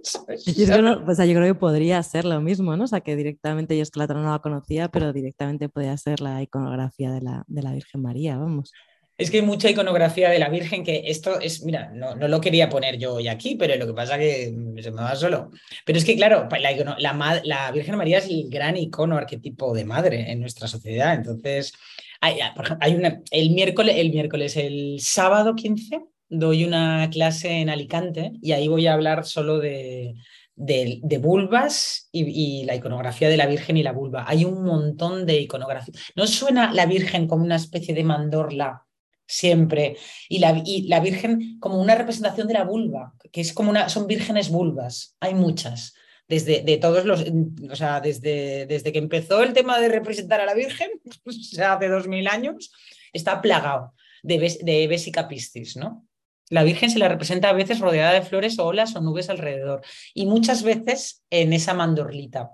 Yo, 0.45 1.05
pues, 1.05 1.17
yo 1.17 1.33
creo 1.33 1.45
que 1.45 1.55
podría 1.55 2.01
ser 2.03 2.25
lo 2.25 2.41
mismo, 2.41 2.75
¿no? 2.75 2.83
O 2.83 2.87
sea, 2.87 3.01
que 3.01 3.15
directamente, 3.15 3.75
yo 3.75 3.83
es 3.83 3.91
que 3.91 3.99
la 3.99 4.05
otra 4.05 4.21
no 4.21 4.31
la 4.31 4.39
conocía, 4.39 4.89
pero 4.89 5.13
directamente 5.13 5.69
podría 5.69 5.97
ser 5.97 6.21
la 6.21 6.41
iconografía 6.41 7.11
de 7.11 7.21
la, 7.21 7.43
de 7.47 7.61
la 7.61 7.73
Virgen 7.73 8.01
María, 8.01 8.37
vamos. 8.37 8.71
Es 9.17 9.31
que 9.31 9.37
hay 9.37 9.45
mucha 9.45 9.69
iconografía 9.69 10.29
de 10.29 10.39
la 10.39 10.49
Virgen 10.49 10.83
que 10.83 11.03
esto 11.05 11.39
es, 11.39 11.63
mira, 11.63 11.89
no, 11.93 12.15
no 12.15 12.27
lo 12.27 12.41
quería 12.41 12.67
poner 12.67 12.97
yo 12.97 13.13
hoy 13.13 13.29
aquí, 13.29 13.55
pero 13.55 13.73
lo 13.77 13.87
que 13.87 13.93
pasa 13.93 14.15
es 14.15 14.49
que 14.49 14.81
se 14.81 14.91
me 14.91 15.01
va 15.01 15.15
solo. 15.15 15.51
Pero 15.85 15.97
es 15.97 16.03
que, 16.03 16.17
claro, 16.17 16.49
la, 16.59 16.97
la, 16.99 17.41
la 17.45 17.71
Virgen 17.71 17.95
María 17.95 18.17
es 18.17 18.27
el 18.27 18.49
gran 18.49 18.75
icono 18.75 19.15
arquetipo 19.15 19.73
de 19.73 19.85
madre 19.85 20.29
en 20.31 20.41
nuestra 20.41 20.67
sociedad. 20.67 21.13
Entonces, 21.13 21.71
hay, 22.19 22.39
hay 22.81 22.95
una, 22.95 23.21
el, 23.31 23.51
miércoles, 23.51 23.95
el 23.97 24.09
miércoles, 24.09 24.57
el 24.57 24.97
sábado 24.99 25.55
15, 25.55 26.01
doy 26.29 26.65
una 26.65 27.09
clase 27.09 27.49
en 27.49 27.69
Alicante 27.69 28.33
y 28.41 28.51
ahí 28.51 28.67
voy 28.67 28.87
a 28.87 28.93
hablar 28.93 29.25
solo 29.25 29.59
de, 29.59 30.15
de, 30.55 31.17
vulvas 31.17 32.09
y, 32.11 32.63
la 32.65 32.75
iconografía 32.75 33.29
de 33.29 33.37
la 33.37 33.45
Virgen 33.45 33.77
y 33.77 33.83
la 33.83 33.91
vulva. 33.91 34.25
Hay 34.27 34.45
un 34.45 34.63
montón 34.63 35.25
de 35.25 35.41
iconografía. 35.41 35.93
¿No 36.15 36.27
suena 36.27 36.73
la 36.73 36.85
Virgen 36.85 37.27
como 37.27 37.43
una 37.43 37.57
especie 37.57 37.93
de 37.93 38.03
mandorla 38.03 38.85
siempre? 39.27 39.97
Y 40.29 40.39
la, 40.39 40.61
y 40.65 40.87
la 40.87 40.99
Virgen 40.99 41.59
como 41.59 41.81
una 41.81 41.95
representación 41.95 42.47
de 42.47 42.53
la 42.53 42.63
vulva, 42.63 43.13
que 43.31 43.41
es 43.41 43.53
como 43.53 43.69
una, 43.69 43.89
son 43.89 44.07
vírgenes 44.07 44.49
vulvas. 44.49 45.15
Hay 45.19 45.33
muchas. 45.33 45.93
Desde, 46.27 46.63
de 46.63 46.77
todos 46.77 47.05
los, 47.05 47.23
o 47.69 47.75
sea, 47.75 48.01
desde, 48.01 48.65
desde 48.65 48.91
que 48.91 48.97
empezó 48.97 49.43
el 49.43 49.53
tema 49.53 49.79
de 49.79 49.89
representar 49.89 50.41
a 50.41 50.45
la 50.45 50.55
Virgen, 50.55 50.89
o 51.25 51.31
sea, 51.31 51.73
hace 51.73 51.87
dos 51.87 52.07
mil 52.07 52.27
años, 52.27 52.71
está 53.13 53.41
plagado 53.41 53.93
de, 54.23 54.57
de 54.63 54.87
Vesica 54.87 55.27
Piscis, 55.27 55.77
¿no? 55.77 56.07
La 56.49 56.63
Virgen 56.63 56.89
se 56.89 56.99
la 56.99 57.07
representa 57.07 57.49
a 57.49 57.53
veces 57.53 57.79
rodeada 57.79 58.13
de 58.13 58.21
flores 58.21 58.59
o 58.59 58.65
olas 58.65 58.95
o 58.95 59.01
nubes 59.01 59.29
alrededor 59.29 59.81
y 60.13 60.25
muchas 60.27 60.63
veces 60.63 61.23
en 61.29 61.53
esa 61.53 61.73
mandorlita 61.73 62.51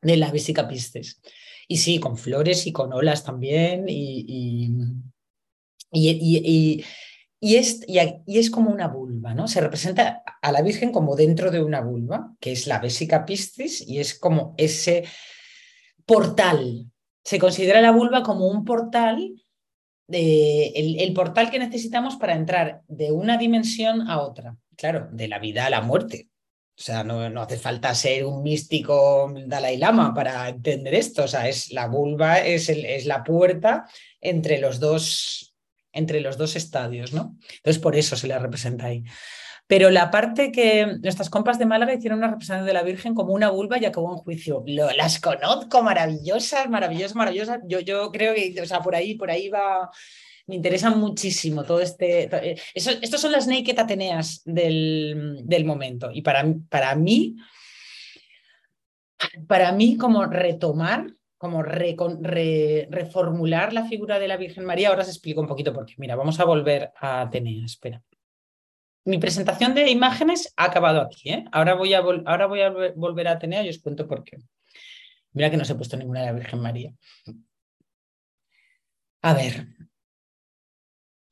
de 0.00 0.16
la 0.16 0.30
Vesica 0.30 0.68
Piscis. 0.68 1.20
Y 1.66 1.78
sí, 1.78 1.98
con 1.98 2.16
flores 2.16 2.66
y 2.66 2.72
con 2.72 2.92
olas 2.92 3.24
también 3.24 3.88
y, 3.88 4.24
y, 5.90 6.84
y, 7.40 7.56
es, 7.56 7.80
y, 7.88 8.38
es, 8.38 8.50
como 8.50 8.70
una 8.70 8.88
vulva, 8.88 9.34
¿no? 9.34 9.48
Se 9.48 9.60
representa 9.60 10.22
a 10.40 10.52
la 10.52 10.62
Virgen 10.62 10.92
como 10.92 11.16
dentro 11.16 11.50
de 11.50 11.62
una 11.62 11.80
vulva, 11.80 12.34
que 12.40 12.52
es 12.52 12.66
la 12.66 12.78
Vesica 12.78 13.24
Piscis 13.24 13.86
y 13.86 13.98
es 13.98 14.18
como 14.18 14.54
ese 14.56 15.04
portal. 16.04 16.90
Se 17.24 17.38
considera 17.38 17.80
la 17.80 17.92
vulva 17.92 18.22
como 18.22 18.48
un 18.48 18.64
portal 18.64 19.41
el, 20.18 21.12
portal 21.14 21.50
que 21.50 21.58
necesitamos 21.58 22.16
para 22.16 22.34
entrar 22.34 22.82
de 22.88 23.12
una 23.12 23.38
dimensión 23.38 24.08
a 24.08 24.20
otra, 24.20 24.56
claro, 24.76 25.08
de 25.12 25.28
la 25.28 25.38
vida 25.38 25.66
a 25.66 25.70
la 25.70 25.80
muerte. 25.80 26.28
O 26.76 26.82
sea, 26.82 27.04
no, 27.04 27.28
no, 27.28 27.42
hace 27.42 27.58
falta 27.58 27.94
ser 27.94 28.24
un 28.24 28.42
místico 28.42 29.32
Dalai 29.46 29.76
Lama 29.76 30.14
para 30.14 30.48
entender 30.48 30.94
esto. 30.94 31.24
O 31.24 31.28
sea, 31.28 31.48
es 31.48 31.70
la 31.70 31.86
vulva, 31.86 32.40
es, 32.40 32.68
es 32.68 33.06
la 33.06 33.22
puerta 33.22 33.86
entre 34.20 34.58
los 34.58 34.80
dos, 34.80 35.54
entre 35.92 36.20
los 36.20 36.38
dos 36.38 36.56
estadios, 36.56 37.12
¿no? 37.12 37.36
Entonces, 37.56 37.80
por 37.80 37.94
eso 37.94 38.16
se 38.16 38.26
le 38.26 38.38
representa 38.38 38.86
ahí. 38.86 39.04
Pero 39.72 39.88
la 39.88 40.10
parte 40.10 40.52
que 40.52 40.98
nuestras 41.00 41.30
compas 41.30 41.58
de 41.58 41.64
Málaga 41.64 41.94
hicieron 41.94 42.18
una 42.18 42.28
representación 42.28 42.66
de 42.66 42.74
la 42.74 42.82
Virgen 42.82 43.14
como 43.14 43.32
una 43.32 43.48
vulva 43.48 43.78
y 43.78 43.86
acabó 43.86 44.12
en 44.12 44.18
juicio. 44.18 44.62
las 44.66 45.18
conozco, 45.18 45.82
maravillosas, 45.82 46.68
maravillosas, 46.68 47.14
maravillosas. 47.14 47.60
Yo, 47.66 47.80
yo 47.80 48.12
creo 48.12 48.34
que, 48.34 48.54
o 48.60 48.66
sea, 48.66 48.82
por 48.82 48.94
ahí, 48.94 49.14
por 49.14 49.30
ahí 49.30 49.48
va. 49.48 49.90
Me 50.46 50.56
interesa 50.56 50.90
muchísimo 50.90 51.64
todo 51.64 51.80
este. 51.80 52.24
Eh, 52.50 52.60
eso, 52.74 52.90
estos 53.00 53.18
son 53.18 53.32
las 53.32 53.46
naked 53.46 53.78
Ateneas 53.78 54.42
del, 54.44 55.40
del 55.42 55.64
momento. 55.64 56.10
Y 56.12 56.20
para, 56.20 56.44
para 56.68 56.94
mí, 56.94 57.36
para 59.46 59.72
mí, 59.72 59.96
como 59.96 60.26
retomar 60.26 61.14
como 61.38 61.62
reformular 61.62 63.72
la 63.72 63.86
figura 63.86 64.18
de 64.18 64.28
la 64.28 64.36
Virgen 64.36 64.66
María. 64.66 64.90
Ahora 64.90 65.00
os 65.00 65.08
explico 65.08 65.40
un 65.40 65.48
poquito 65.48 65.72
por 65.72 65.86
qué. 65.86 65.94
Mira, 65.96 66.14
vamos 66.14 66.38
a 66.40 66.44
volver 66.44 66.92
a 67.00 67.22
Atenea, 67.22 67.64
espera 67.64 68.02
mi 69.04 69.18
presentación 69.18 69.74
de 69.74 69.90
imágenes 69.90 70.52
ha 70.56 70.64
acabado 70.64 71.00
aquí. 71.00 71.30
¿eh? 71.30 71.44
Ahora, 71.52 71.74
voy 71.74 71.92
a 71.92 72.00
volver 72.00 73.28
a 73.28 73.38
tener 73.38 73.66
y 73.66 73.70
os 73.70 73.78
cuento 73.78 74.06
por 74.06 74.24
qué. 74.24 74.38
Mira 75.32 75.50
que 75.50 75.56
no 75.56 75.64
se 75.64 75.72
ha 75.72 75.76
puesto 75.76 75.96
ninguna 75.96 76.20
de 76.20 76.26
la 76.26 76.32
Virgen 76.32 76.60
María. 76.60 76.92
A 79.22 79.34
ver. 79.34 79.66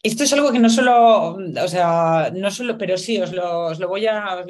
Esto 0.02 0.24
es 0.24 0.32
algo 0.32 0.50
que 0.50 0.58
no 0.58 0.70
solo, 0.70 1.34
o 1.34 1.68
sea, 1.68 2.30
no 2.34 2.50
solo, 2.50 2.78
pero 2.78 2.96
sí, 2.96 3.20
os 3.20 3.32
lo, 3.32 3.74
lo 3.74 3.88
voy 3.88 4.06
a, 4.06 4.44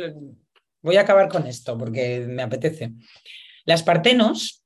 voy 0.80 0.96
a 0.96 1.00
acabar 1.00 1.28
con 1.28 1.46
esto 1.48 1.76
porque 1.76 2.20
me 2.20 2.42
apetece. 2.42 2.92
Las 3.64 3.82
partenos 3.82 4.62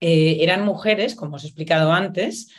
eh, 0.00 0.38
eran 0.40 0.64
mujeres, 0.64 1.14
como 1.14 1.36
os 1.36 1.44
he 1.44 1.46
explicado 1.46 1.92
antes, 1.92 2.52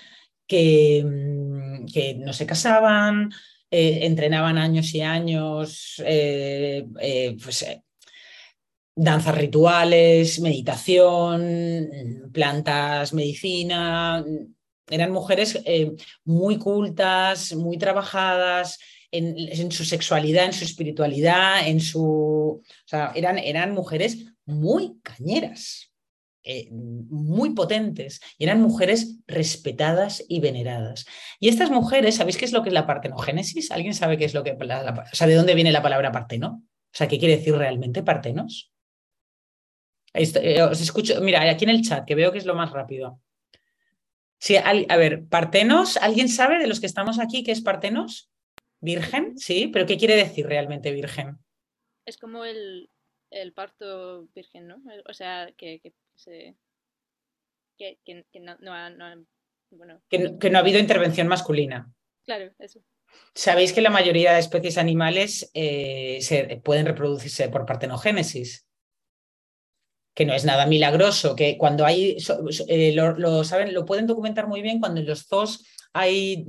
que, 0.47 1.03
mm, 1.05 1.86
que 1.88 2.16
no 2.16 2.32
se 2.32 2.45
casaban, 2.45 3.32
eh, 3.78 4.05
entrenaban 4.05 4.57
años 4.57 4.95
y 4.95 5.01
años, 5.01 6.01
eh, 6.05 6.86
eh, 7.01 7.36
pues, 7.43 7.65
danzas 8.95 9.36
rituales, 9.36 10.39
meditación, 10.39 12.30
plantas, 12.32 13.11
medicina. 13.11 14.23
Eran 14.89 15.11
mujeres 15.11 15.61
muy 16.23 16.57
cultas, 16.57 17.53
muy 17.53 17.78
trabajadas, 17.78 18.80
en, 19.11 19.71
su 19.73 19.84
sexualidad, 19.84 20.45
en 20.45 20.53
su 20.53 20.63
espiritualidad, 20.63 21.67
en 21.67 21.82
su. 21.82 22.63
Eran, 23.13 23.38
eran 23.39 23.73
mujeres 23.73 24.19
muy 24.45 25.01
cañeras. 25.03 25.91
Eh, 26.48 26.68
muy 26.70 27.56
potentes 27.56 28.22
y 28.38 28.43
eran 28.43 28.62
mujeres 28.62 29.18
respetadas 29.26 30.24
y 30.30 30.41
veneradas. 30.41 31.08
Y 31.39 31.50
estas 31.50 31.72
mujeres, 31.72 32.18
¿sabéis 32.18 32.38
qué 32.38 32.46
es 32.46 32.52
lo 32.52 32.62
que 32.62 32.70
es 32.70 32.74
la 32.74 32.86
partenogénesis? 32.86 33.72
¿Alguien 33.72 33.96
sabe 33.96 34.16
qué 34.16 34.26
es 34.26 34.36
lo 34.36 34.43
que, 34.43 34.52
o 34.52 35.16
sea, 35.16 35.26
de 35.26 35.34
dónde 35.34 35.56
viene 35.56 35.72
la 35.72 35.82
palabra 35.82 36.12
parteno? 36.12 36.62
O 36.62 36.98
sea, 36.98 37.08
¿qué 37.08 37.18
quiere 37.18 37.38
decir 37.38 37.56
realmente 37.56 38.04
partenos? 38.04 38.72
Eh, 40.14 40.62
os 40.62 40.80
escucho, 40.82 41.20
mira, 41.20 41.50
aquí 41.50 41.64
en 41.64 41.72
el 41.72 41.82
chat, 41.82 42.06
que 42.06 42.14
veo 42.14 42.32
que 42.32 42.38
es 42.38 42.46
lo 42.46 42.54
más 42.54 42.72
rápido. 42.72 43.20
Sí, 44.38 44.56
a 44.58 44.98
ver, 44.98 45.26
partenos, 45.28 45.98
¿alguien 45.98 46.30
sabe 46.30 46.60
de 46.60 46.68
los 46.68 46.80
que 46.80 46.86
estamos 46.86 47.18
aquí 47.18 47.43
qué 47.43 47.54
es 47.54 47.62
partenos? 47.62 48.30
Virgen, 48.82 49.36
sí, 49.36 49.72
pero 49.74 49.88
¿qué 49.88 49.98
quiere 49.98 50.16
decir 50.16 50.46
realmente 50.46 50.91
virgen? 50.91 51.39
Es 52.06 52.18
como 52.18 52.46
el, 52.46 52.91
el 53.32 53.54
parto 53.54 54.28
virgen, 54.36 54.68
¿no? 54.68 54.84
O 55.10 55.14
sea, 55.14 55.52
que, 55.58 55.82
no, 58.39 58.74
ha, 58.74 58.91
que, 60.09 60.49
no, 60.49 60.57
ha 60.57 60.61
habido 60.61 60.80
intervención 60.80 61.28
masculina. 61.28 61.91
Claro, 62.26 62.51
eso. 62.59 62.80
Sabéis 63.34 63.74
que 63.74 63.82
la 63.82 63.89
mayoría 63.89 64.34
de 64.34 64.39
especies 64.39 64.78
animales 64.78 65.49
eh, 65.53 66.20
se, 66.22 66.61
pueden 66.63 66.86
reproducirse 66.86 67.49
por 67.49 67.66
partenogénesis, 67.66 68.68
que 70.13 70.26
no 70.26 70.34
es 70.34 70.45
nada 70.45 70.66
milagroso, 70.66 71.36
que 71.36 71.57
cuando 71.57 71.86
hay, 71.86 72.18
eh, 72.68 72.93
lo, 72.93 73.43
saben, 73.43 73.74
lo 73.74 73.86
pueden 73.86 74.07
documentar 74.07 74.47
muy 74.47 74.61
bien 74.61 74.80
cuando 74.80 75.01
en 75.01 75.07
los 75.07 75.28
zoos 75.28 75.66
hay, 75.93 76.45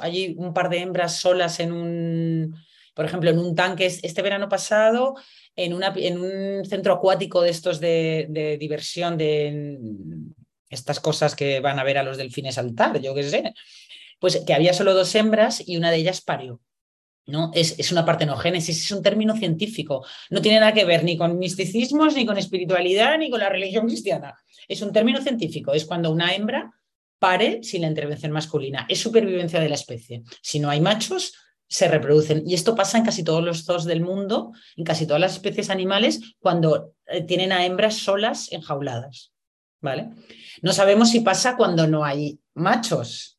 hay 0.00 0.34
un 0.36 0.52
par 0.52 0.68
de 0.68 0.78
hembras 0.80 1.16
solas 1.20 1.60
en 1.60 1.72
un, 1.72 2.56
por 2.94 3.04
ejemplo, 3.04 3.30
en 3.30 3.38
un 3.38 3.54
tanque 3.54 3.86
este 3.86 4.22
verano 4.22 4.48
pasado 4.48 5.14
en, 5.56 5.74
un 5.74 6.64
centro 6.64 6.94
acuático 6.94 7.42
de 7.42 7.50
estos 7.50 7.80
de, 7.80 8.56
diversión, 8.58 9.18
de 9.18 9.78
estas 10.68 11.00
cosas 11.00 11.34
que 11.34 11.60
van 11.60 11.78
a 11.78 11.84
ver 11.84 11.98
a 11.98 12.02
los 12.02 12.16
delfines 12.16 12.54
saltar, 12.54 13.00
yo 13.00 13.14
qué 13.14 13.22
sé, 13.24 13.54
pues 14.18 14.42
que 14.46 14.54
había 14.54 14.72
solo 14.72 14.94
dos 14.94 15.14
hembras 15.14 15.62
y 15.66 15.76
una 15.76 15.90
de 15.90 15.98
ellas 15.98 16.20
parió. 16.20 16.60
¿no? 17.26 17.50
Es, 17.54 17.78
es, 17.78 17.92
una 17.92 18.04
partenogénesis, 18.04 18.84
es 18.84 18.90
un 18.90 19.02
término 19.02 19.36
científico. 19.36 20.04
No 20.30 20.42
tiene 20.42 20.58
nada 20.58 20.74
que 20.74 20.84
ver 20.84 21.04
ni 21.04 21.16
con 21.16 21.38
misticismos, 21.38 22.16
ni 22.16 22.26
con 22.26 22.38
espiritualidad, 22.38 23.18
ni 23.18 23.30
con 23.30 23.38
la 23.38 23.48
religión 23.48 23.86
cristiana. 23.86 24.34
Es 24.66 24.82
un 24.82 24.92
término 24.92 25.22
científico. 25.22 25.72
Es 25.72 25.84
cuando 25.84 26.10
una 26.10 26.34
hembra 26.34 26.72
pare 27.20 27.62
sin 27.62 27.82
la 27.82 27.88
intervención 27.88 28.32
masculina. 28.32 28.84
Es 28.88 28.98
supervivencia 28.98 29.60
de 29.60 29.68
la 29.68 29.76
especie. 29.76 30.22
Si 30.42 30.58
no 30.58 30.70
hay 30.70 30.80
machos, 30.80 31.34
se 31.70 31.86
reproducen. 31.86 32.42
Y 32.46 32.54
esto 32.54 32.74
pasa 32.74 32.98
en 32.98 33.04
casi 33.04 33.22
todos 33.22 33.44
los 33.44 33.64
zoos 33.64 33.84
del 33.84 34.00
mundo, 34.00 34.52
en 34.76 34.84
casi 34.84 35.06
todas 35.06 35.20
las 35.20 35.34
especies 35.34 35.70
animales, 35.70 36.34
cuando 36.40 36.94
eh, 37.06 37.22
tienen 37.22 37.52
a 37.52 37.64
hembras 37.64 37.94
solas 37.94 38.50
enjauladas. 38.50 39.32
¿Vale? 39.80 40.10
No 40.62 40.72
sabemos 40.72 41.10
si 41.10 41.20
pasa 41.20 41.56
cuando 41.56 41.86
no 41.86 42.04
hay 42.04 42.38
machos. 42.54 43.38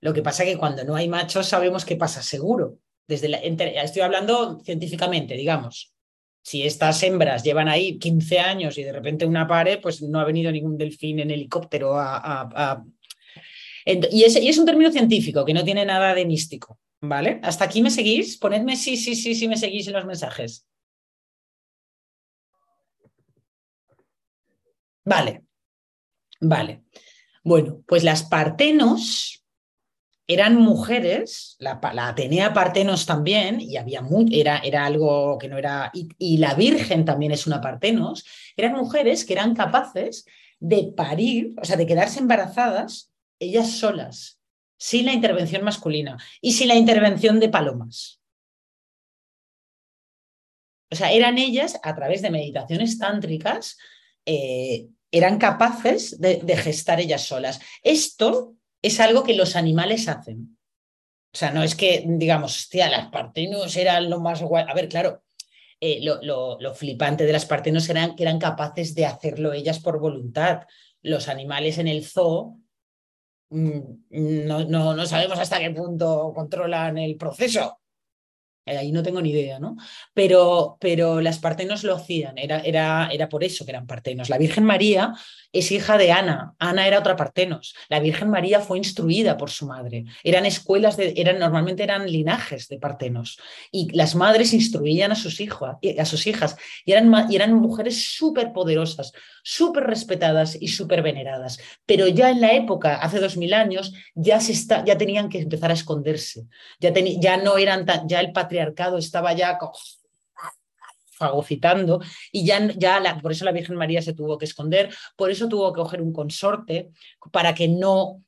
Lo 0.00 0.12
que 0.12 0.22
pasa 0.22 0.42
es 0.42 0.50
que 0.50 0.58
cuando 0.58 0.84
no 0.84 0.96
hay 0.96 1.08
machos 1.08 1.46
sabemos 1.46 1.84
qué 1.84 1.96
pasa 1.96 2.20
seguro. 2.20 2.78
Desde 3.06 3.28
la, 3.28 3.38
estoy 3.38 4.02
hablando 4.02 4.60
científicamente, 4.64 5.34
digamos. 5.34 5.94
Si 6.42 6.64
estas 6.64 7.00
hembras 7.04 7.44
llevan 7.44 7.68
ahí 7.68 7.98
15 7.98 8.40
años 8.40 8.76
y 8.76 8.82
de 8.82 8.92
repente 8.92 9.24
una 9.24 9.46
pare, 9.46 9.78
pues 9.78 10.02
no 10.02 10.18
ha 10.18 10.24
venido 10.24 10.50
ningún 10.50 10.76
delfín 10.76 11.20
en 11.20 11.30
helicóptero 11.30 11.94
a... 11.96 12.84
Y 13.84 14.24
es 14.24 14.58
un 14.58 14.66
término 14.66 14.90
científico 14.90 15.44
que 15.44 15.54
no 15.54 15.62
tiene 15.62 15.84
nada 15.84 16.12
de 16.12 16.26
místico. 16.26 16.80
¿Vale? 17.08 17.40
¿Hasta 17.42 17.64
aquí 17.64 17.82
me 17.82 17.90
seguís? 17.90 18.36
Ponedme 18.36 18.76
sí, 18.76 18.96
sí, 18.96 19.14
sí, 19.14 19.34
sí 19.34 19.48
me 19.48 19.56
seguís 19.56 19.86
en 19.86 19.94
los 19.94 20.06
mensajes. 20.06 20.66
Vale, 25.04 25.44
vale. 26.40 26.82
Bueno, 27.44 27.82
pues 27.86 28.02
las 28.02 28.24
partenos 28.24 29.44
eran 30.26 30.56
mujeres, 30.56 31.54
la, 31.60 31.78
Atenea 31.80 32.52
Partenos 32.52 33.06
también, 33.06 33.60
y 33.60 33.76
había 33.76 34.02
muy, 34.02 34.40
era, 34.40 34.58
era 34.58 34.84
algo 34.84 35.38
que 35.38 35.48
no 35.48 35.56
era, 35.56 35.92
y, 35.94 36.08
y, 36.18 36.38
la 36.38 36.54
Virgen 36.54 37.04
también 37.04 37.30
es 37.30 37.46
una 37.46 37.60
Partenos, 37.60 38.24
eran 38.56 38.72
mujeres 38.72 39.24
que 39.24 39.34
eran 39.34 39.54
capaces 39.54 40.26
de 40.58 40.92
parir, 40.96 41.54
o 41.62 41.64
sea, 41.64 41.76
de 41.76 41.86
quedarse 41.86 42.18
embarazadas 42.18 43.12
ellas 43.38 43.70
solas 43.70 44.35
sin 44.78 45.06
la 45.06 45.12
intervención 45.12 45.64
masculina 45.64 46.16
y 46.40 46.52
sin 46.52 46.68
la 46.68 46.74
intervención 46.74 47.40
de 47.40 47.48
palomas. 47.48 48.20
O 50.90 50.94
sea, 50.94 51.12
eran 51.12 51.38
ellas, 51.38 51.78
a 51.82 51.94
través 51.94 52.22
de 52.22 52.30
meditaciones 52.30 52.98
tántricas, 52.98 53.76
eh, 54.24 54.88
eran 55.10 55.38
capaces 55.38 56.20
de, 56.20 56.56
gestar 56.56 57.00
ellas 57.00 57.22
solas. 57.22 57.60
Esto 57.82 58.54
es 58.82 59.00
algo 59.00 59.24
que 59.24 59.34
los 59.34 59.56
animales 59.56 60.08
hacen. 60.08 60.58
O 61.32 61.38
sea, 61.38 61.50
no 61.50 61.62
es 61.62 61.74
que, 61.74 62.04
digamos, 62.06 62.56
hostia, 62.56 62.88
las 62.88 63.08
partenos 63.08 63.76
eran 63.76 64.08
lo 64.08 64.20
más 64.20 64.42
guay. 64.42 64.64
A 64.68 64.74
ver, 64.74 64.88
claro, 64.88 65.24
eh, 65.80 66.00
lo, 66.02 66.74
flipante 66.74 67.24
de 67.24 67.32
las 67.32 67.46
partenos 67.46 67.88
eran 67.88 68.16
que 68.16 68.22
eran 68.22 68.38
capaces 68.38 68.94
de 68.94 69.06
hacerlo 69.06 69.52
ellas 69.52 69.80
por 69.80 69.98
voluntad. 69.98 70.62
Los 71.02 71.28
animales 71.28 71.78
en 71.78 71.88
el 71.88 72.04
zoo 72.04 72.58
no, 73.50 74.64
no, 74.64 74.94
no 74.94 75.06
sabemos 75.06 75.38
hasta 75.38 75.58
qué 75.58 75.70
punto 75.70 76.32
controlan 76.34 76.98
el 76.98 77.16
proceso. 77.16 77.80
Eh, 78.66 78.76
ahí 78.76 78.90
no 78.90 79.02
tengo 79.02 79.22
ni 79.22 79.30
idea, 79.30 79.60
¿no? 79.60 79.76
Pero, 80.12 80.76
pero 80.80 81.20
las 81.20 81.38
partenos 81.38 81.84
lo 81.84 81.94
hacían, 81.94 82.36
era, 82.36 82.58
era, 82.60 83.08
era 83.12 83.28
por 83.28 83.44
eso 83.44 83.64
que 83.64 83.70
eran 83.70 83.86
partenos. 83.86 84.28
La 84.28 84.38
Virgen 84.38 84.64
María 84.64 85.14
es 85.52 85.70
hija 85.70 85.96
de 85.96 86.10
Ana, 86.10 86.54
Ana 86.58 86.86
era 86.86 86.98
otra 86.98 87.14
partenos. 87.14 87.74
La 87.88 88.00
Virgen 88.00 88.28
María 88.28 88.60
fue 88.60 88.78
instruida 88.78 89.36
por 89.36 89.50
su 89.50 89.66
madre. 89.66 90.04
Eran 90.24 90.46
escuelas, 90.46 90.96
de, 90.96 91.14
eran, 91.16 91.38
normalmente 91.38 91.84
eran 91.84 92.10
linajes 92.10 92.66
de 92.68 92.78
partenos. 92.78 93.38
Y 93.70 93.88
las 93.92 94.16
madres 94.16 94.52
instruían 94.52 95.12
a 95.12 95.14
sus, 95.14 95.40
a 95.40 96.04
sus 96.04 96.26
hijas 96.26 96.56
y 96.84 96.92
eran, 96.92 97.12
y 97.30 97.36
eran 97.36 97.54
mujeres 97.54 98.16
súper 98.16 98.52
poderosas, 98.52 99.12
súper 99.44 99.84
respetadas 99.84 100.58
y 100.60 100.68
súper 100.68 101.02
veneradas. 101.02 101.60
Pero 101.86 102.08
ya 102.08 102.30
en 102.30 102.40
la 102.40 102.52
época, 102.52 102.96
hace 102.96 103.20
dos 103.20 103.36
mil 103.36 103.54
años, 103.54 103.94
ya, 104.16 104.40
se 104.40 104.52
está, 104.52 104.84
ya 104.84 104.98
tenían 104.98 105.28
que 105.28 105.38
empezar 105.38 105.70
a 105.70 105.74
esconderse. 105.74 106.46
Ya, 106.80 106.92
ya 106.92 107.36
no 107.36 107.56
eran 107.58 107.86
ya 108.08 108.20
el 108.20 108.32
patriarcado 108.32 108.55
estaba 108.98 109.32
ya 109.32 109.58
fagocitando 111.16 112.00
y 112.30 112.44
ya, 112.44 112.72
ya 112.76 113.18
por 113.22 113.32
eso 113.32 113.44
la 113.44 113.52
Virgen 113.52 113.76
María 113.76 114.02
se 114.02 114.12
tuvo 114.12 114.38
que 114.38 114.44
esconder, 114.44 114.94
por 115.16 115.30
eso 115.30 115.48
tuvo 115.48 115.72
que 115.72 115.80
coger 115.80 116.02
un 116.02 116.12
consorte 116.12 116.90
para 117.32 117.54
que 117.54 117.68
no, 117.68 118.22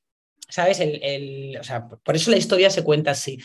¿sabes? 0.49 0.81
El, 0.81 1.57
o 1.61 1.65
sea, 1.65 1.87
por 1.89 2.17
eso 2.17 2.31
la 2.31 2.39
historia 2.39 2.71
se 2.71 2.85
cuenta 2.85 3.11
así. 3.13 3.39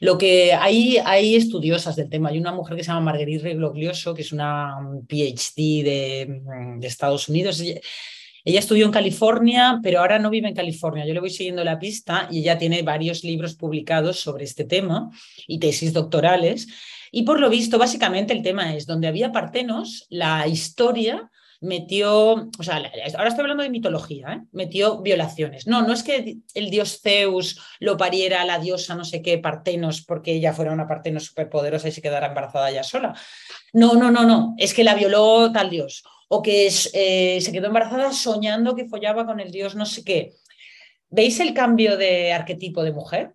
Lo 0.00 0.16
que 0.16 0.54
hay, 0.54 0.98
hay 1.04 1.36
estudiosas 1.36 1.96
del 1.96 2.08
tema, 2.08 2.30
hay 2.30 2.38
una 2.38 2.52
mujer 2.52 2.76
que 2.76 2.82
se 2.82 2.88
llama 2.88 3.12
Marguerite 3.12 3.44
Regloglioso, 3.44 4.14
que 4.14 4.22
es 4.22 4.32
una 4.32 4.74
PhD 5.06 5.84
de 5.84 6.86
Estados 6.86 7.28
Unidos. 7.28 7.62
Ella 8.44 8.60
estudió 8.60 8.86
en 8.86 8.92
California, 8.92 9.80
pero 9.82 10.00
ahora 10.00 10.18
no 10.18 10.30
vive 10.30 10.48
en 10.48 10.54
California. 10.54 11.06
Yo 11.06 11.14
le 11.14 11.20
voy 11.20 11.30
siguiendo 11.30 11.64
la 11.64 11.78
pista 11.78 12.28
y 12.30 12.40
ella 12.40 12.58
tiene 12.58 12.82
varios 12.82 13.24
libros 13.24 13.54
publicados 13.54 14.20
sobre 14.20 14.44
este 14.44 14.64
tema 14.64 15.10
y 15.46 15.58
tesis 15.58 15.92
doctorales. 15.92 16.68
Y 17.12 17.22
por 17.22 17.40
lo 17.40 17.50
visto, 17.50 17.78
básicamente 17.78 18.32
el 18.32 18.42
tema 18.42 18.74
es, 18.74 18.86
donde 18.86 19.08
había 19.08 19.32
partenos, 19.32 20.06
la 20.10 20.46
historia 20.46 21.30
metió, 21.60 22.48
o 22.58 22.62
sea, 22.62 22.76
ahora 22.76 23.28
estoy 23.28 23.42
hablando 23.42 23.62
de 23.62 23.70
mitología, 23.70 24.32
¿eh? 24.32 24.40
metió 24.52 25.02
violaciones. 25.02 25.66
No, 25.66 25.82
no 25.82 25.92
es 25.92 26.02
que 26.02 26.38
el 26.54 26.70
dios 26.70 27.00
Zeus 27.02 27.60
lo 27.80 27.96
pariera 27.96 28.40
a 28.40 28.46
la 28.46 28.58
diosa 28.58 28.94
no 28.94 29.04
sé 29.04 29.20
qué 29.20 29.36
Partenos 29.38 30.00
porque 30.02 30.32
ella 30.32 30.54
fuera 30.54 30.72
una 30.72 30.88
Partenos 30.88 31.26
superpoderosa 31.26 31.88
y 31.88 31.92
se 31.92 32.00
quedara 32.00 32.28
embarazada 32.28 32.70
ella 32.70 32.82
sola. 32.82 33.14
No, 33.74 33.94
no, 33.94 34.10
no, 34.10 34.24
no, 34.24 34.54
es 34.56 34.72
que 34.72 34.84
la 34.84 34.94
violó 34.94 35.52
tal 35.52 35.68
dios. 35.68 36.02
O 36.32 36.42
que 36.42 36.68
eh, 36.68 37.40
se 37.40 37.52
quedó 37.52 37.66
embarazada 37.66 38.12
soñando 38.12 38.76
que 38.76 38.88
follaba 38.88 39.26
con 39.26 39.40
el 39.40 39.50
dios 39.50 39.74
no 39.74 39.84
sé 39.84 40.04
qué. 40.04 40.32
¿Veis 41.08 41.40
el 41.40 41.54
cambio 41.54 41.96
de 41.96 42.32
arquetipo 42.32 42.84
de 42.84 42.92
mujer? 42.92 43.34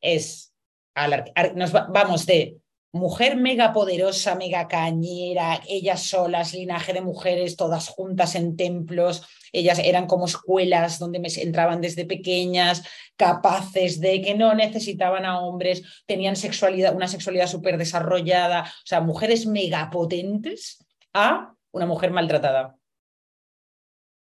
Es, 0.00 0.54
vamos 0.94 2.26
de 2.26 2.58
mujer 2.92 3.36
mega 3.36 3.72
poderosa, 3.72 4.36
mega 4.36 4.68
cañera, 4.68 5.60
ellas 5.68 6.02
solas, 6.04 6.54
linaje 6.54 6.92
de 6.92 7.00
mujeres, 7.00 7.56
todas 7.56 7.88
juntas 7.88 8.34
en 8.36 8.56
templos, 8.56 9.26
ellas 9.52 9.78
eran 9.78 10.06
como 10.06 10.26
escuelas 10.26 10.98
donde 10.98 11.20
entraban 11.42 11.80
desde 11.80 12.04
pequeñas, 12.04 12.82
capaces 13.16 14.00
de 14.00 14.22
que 14.22 14.34
no 14.34 14.54
necesitaban 14.54 15.24
a 15.24 15.40
hombres, 15.40 15.82
tenían 16.06 16.36
sexualidad, 16.36 16.94
una 16.94 17.08
sexualidad 17.08 17.48
súper 17.48 17.78
desarrollada, 17.78 18.62
o 18.62 18.86
sea, 18.86 19.00
mujeres 19.00 19.46
mega 19.46 19.90
potentes 19.90 20.78
a 21.12 21.55
una 21.76 21.86
mujer 21.86 22.10
maltratada, 22.10 22.76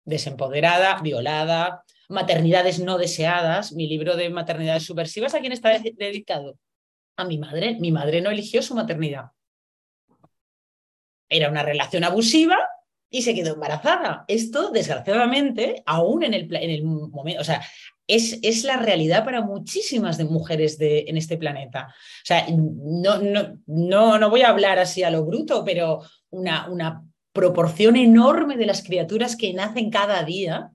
desempoderada, 0.03 1.01
violada, 1.01 1.83
maternidades 2.09 2.79
no 2.79 2.97
deseadas. 2.97 3.71
Mi 3.73 3.87
libro 3.87 4.15
de 4.15 4.29
maternidades 4.29 4.83
subversivas, 4.83 5.33
¿a 5.33 5.39
quién 5.39 5.51
está 5.51 5.77
dedicado? 5.79 6.57
a 7.17 7.25
mi 7.25 7.37
madre. 7.37 7.77
Mi 7.79 7.91
madre 7.91 8.21
no 8.21 8.29
eligió 8.29 8.61
su 8.61 8.75
maternidad. 8.75 9.31
Era 11.29 11.49
una 11.49 11.63
relación 11.63 12.03
abusiva 12.03 12.57
y 13.09 13.21
se 13.21 13.33
quedó 13.33 13.53
embarazada. 13.53 14.25
Esto, 14.27 14.71
desgraciadamente, 14.71 15.83
aún 15.85 16.23
en 16.23 16.33
el, 16.33 16.55
en 16.55 16.69
el 16.69 16.83
momento, 16.83 17.41
o 17.41 17.43
sea, 17.43 17.61
es, 18.07 18.39
es, 18.43 18.63
la 18.63 18.77
realidad 18.77 19.25
para 19.25 19.41
muchísimas 19.41 20.17
de 20.17 20.25
mujeres 20.25 20.77
de, 20.77 21.05
en 21.07 21.17
este 21.17 21.37
planeta. 21.37 21.87
O 21.89 22.25
sea, 22.25 22.45
no, 22.49 23.17
no, 23.17 23.57
no, 23.65 24.19
no 24.19 24.29
voy 24.29 24.43
a 24.43 24.49
hablar 24.49 24.77
así 24.77 25.01
a 25.01 25.09
lo 25.09 25.25
bruto, 25.25 25.63
pero 25.65 26.01
una, 26.29 26.69
una 26.69 27.03
proporción 27.35 27.97
enorme 27.97 28.55
de 28.55 28.65
las 28.65 28.81
criaturas 28.81 29.35
que 29.35 29.53
nacen 29.53 29.91
cada 29.91 30.23
día 30.23 30.71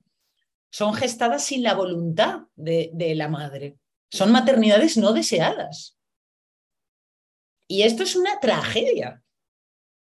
son 0.71 0.93
gestadas 0.93 1.43
sin 1.43 1.63
la 1.63 1.75
voluntad 1.75 2.43
de, 2.55 3.15
la 3.17 3.29
madre. 3.29 3.79
Son 4.11 4.31
maternidades 4.31 4.99
no 4.99 5.15
deseadas. 5.15 5.97
Y 7.67 7.83
esto 7.83 8.03
es 8.03 8.15
una 8.15 8.39
tragedia. 8.41 9.23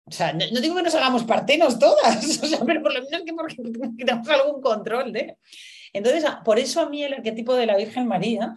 O 0.04 0.12
sea, 0.12 0.34
no, 0.34 0.60
digo 0.60 0.76
que 0.76 0.82
nos 0.82 0.94
hagamos 0.94 1.24
partenos 1.24 1.78
todas, 1.78 2.40
pero 2.66 2.82
por 2.82 2.92
lo 2.92 3.02
menos 3.04 3.22
que, 3.24 3.32
porque, 3.32 3.56
tenemos 3.98 4.28
algún 4.28 4.60
control 4.60 5.12
de. 5.12 5.38
Entonces, 5.94 6.24
por 6.44 6.58
eso 6.58 6.82
a 6.82 6.90
mí 6.90 7.02
el 7.02 7.14
arquetipo 7.14 7.54
de 7.54 7.66
la 7.66 7.76
Virgen 7.76 8.06
María, 8.06 8.54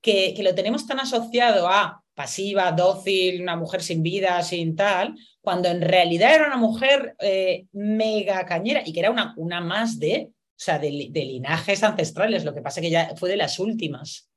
que, 0.00 0.34
lo 0.42 0.54
tenemos 0.54 0.86
tan 0.86 0.98
asociado 0.98 1.68
a 1.68 2.02
pasiva, 2.14 2.72
dócil, 2.72 3.42
una 3.42 3.56
mujer 3.56 3.82
sin 3.82 4.02
vida, 4.02 4.42
sin 4.42 4.76
tal, 4.76 5.16
cuando 5.40 5.68
en 5.68 5.82
realidad 5.82 6.34
era 6.34 6.46
una 6.46 6.56
mujer 6.56 7.16
eh, 7.20 7.66
mega 7.72 8.46
cañera 8.46 8.82
y 8.84 8.92
que 8.92 9.00
era 9.00 9.10
una, 9.10 9.34
una 9.36 9.60
más 9.60 9.98
de, 9.98 10.30
o 10.30 10.54
sea, 10.56 10.78
de, 10.78 10.90
linajes 10.90 11.82
ancestrales. 11.82 12.44
Lo 12.44 12.54
que 12.54 12.62
pasa 12.62 12.80
es 12.80 12.86
que 12.86 12.90
ya 12.90 13.14
fue 13.16 13.28
de 13.28 13.36
las 13.36 13.58
últimas, 13.58 14.30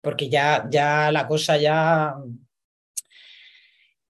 porque 0.00 0.28
ya, 0.28 0.66
ya 0.70 1.12
la 1.12 1.26
cosa 1.26 1.56
ya 1.56 2.14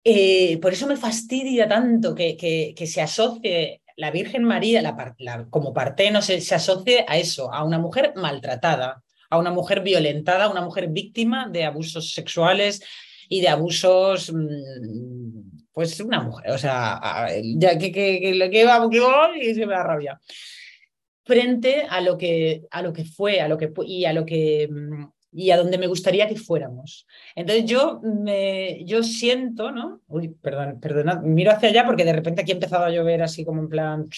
eh, 0.03 0.59
por 0.59 0.73
eso 0.73 0.87
me 0.87 0.97
fastidia 0.97 1.68
tanto 1.68 2.14
que, 2.14 2.37
que, 2.37 2.87
se 2.87 3.03
asocie 3.03 3.83
la 3.97 4.11
Virgen 4.11 4.45
María 4.45 4.81
la, 4.81 5.47
como 5.51 5.75
parteno, 5.75 6.23
se, 6.23 6.41
se 6.41 6.55
asocie 6.55 7.05
a 7.07 7.18
eso, 7.18 7.53
a 7.53 7.64
una 7.64 7.79
mujer 7.79 8.14
maltratada, 8.16 9.03
a 9.29 9.39
una 9.39 9.51
mujer 9.51 9.83
violentada, 9.83 10.45
a 10.45 10.51
una 10.51 10.62
mujer 10.62 10.89
víctima 10.89 11.49
de 11.51 11.64
abusos 11.64 12.14
sexuales 12.14 12.83
y 13.31 13.41
de 13.41 13.49
abusos, 13.49 14.33
mm, 14.33 15.68
pues 15.72 15.99
una 16.01 16.20
mujer, 16.20 16.51
o 16.51 16.59
sea, 16.59 17.28
ya 17.57 17.78
que, 17.78 17.93
que, 17.93 18.20
que, 18.20 18.51
que 18.51 18.64
va, 18.64 18.89
y 19.41 19.55
se 19.55 19.66
me 19.66 19.72
da 19.72 19.85
rabia. 19.85 20.20
Frente 21.24 21.87
a 21.89 22.01
lo 22.01 22.18
que, 22.18 22.64
a 22.70 22.83
lo 22.83 22.93
que 22.93 23.05
fue, 23.05 23.41
a 23.41 23.47
lo 23.47 23.57
que, 23.57 23.72
y 23.87 24.05
a 24.05 24.12
lo 24.12 24.26
que 24.26 24.68
mm, 24.68 25.05
y 25.33 25.53
a 25.53 25.57
donde 25.57 25.78
me 25.78 25.87
gustaría 25.87 26.28
que 26.28 26.37
fuéramos. 26.37 27.07
Entonces 27.37 27.64
yo, 27.64 28.01
me, 28.03 28.85
yo 28.85 29.03
siento, 29.03 29.70
¿no? 29.70 30.01
Uy, 30.09 30.28
perdón, 30.28 30.81
perdón, 30.81 31.33
miro 31.33 31.53
hacia 31.53 31.68
allá 31.68 31.87
porque 31.87 32.05
de 32.05 32.12
repente 32.12 32.43
aquí 32.43 32.51
ha 32.51 32.55
empezado 32.55 32.85
a 32.85 32.91
llover 32.91 33.22
así 33.22 33.45
como 33.45 33.61
en 33.62 33.68
plan 33.68 34.09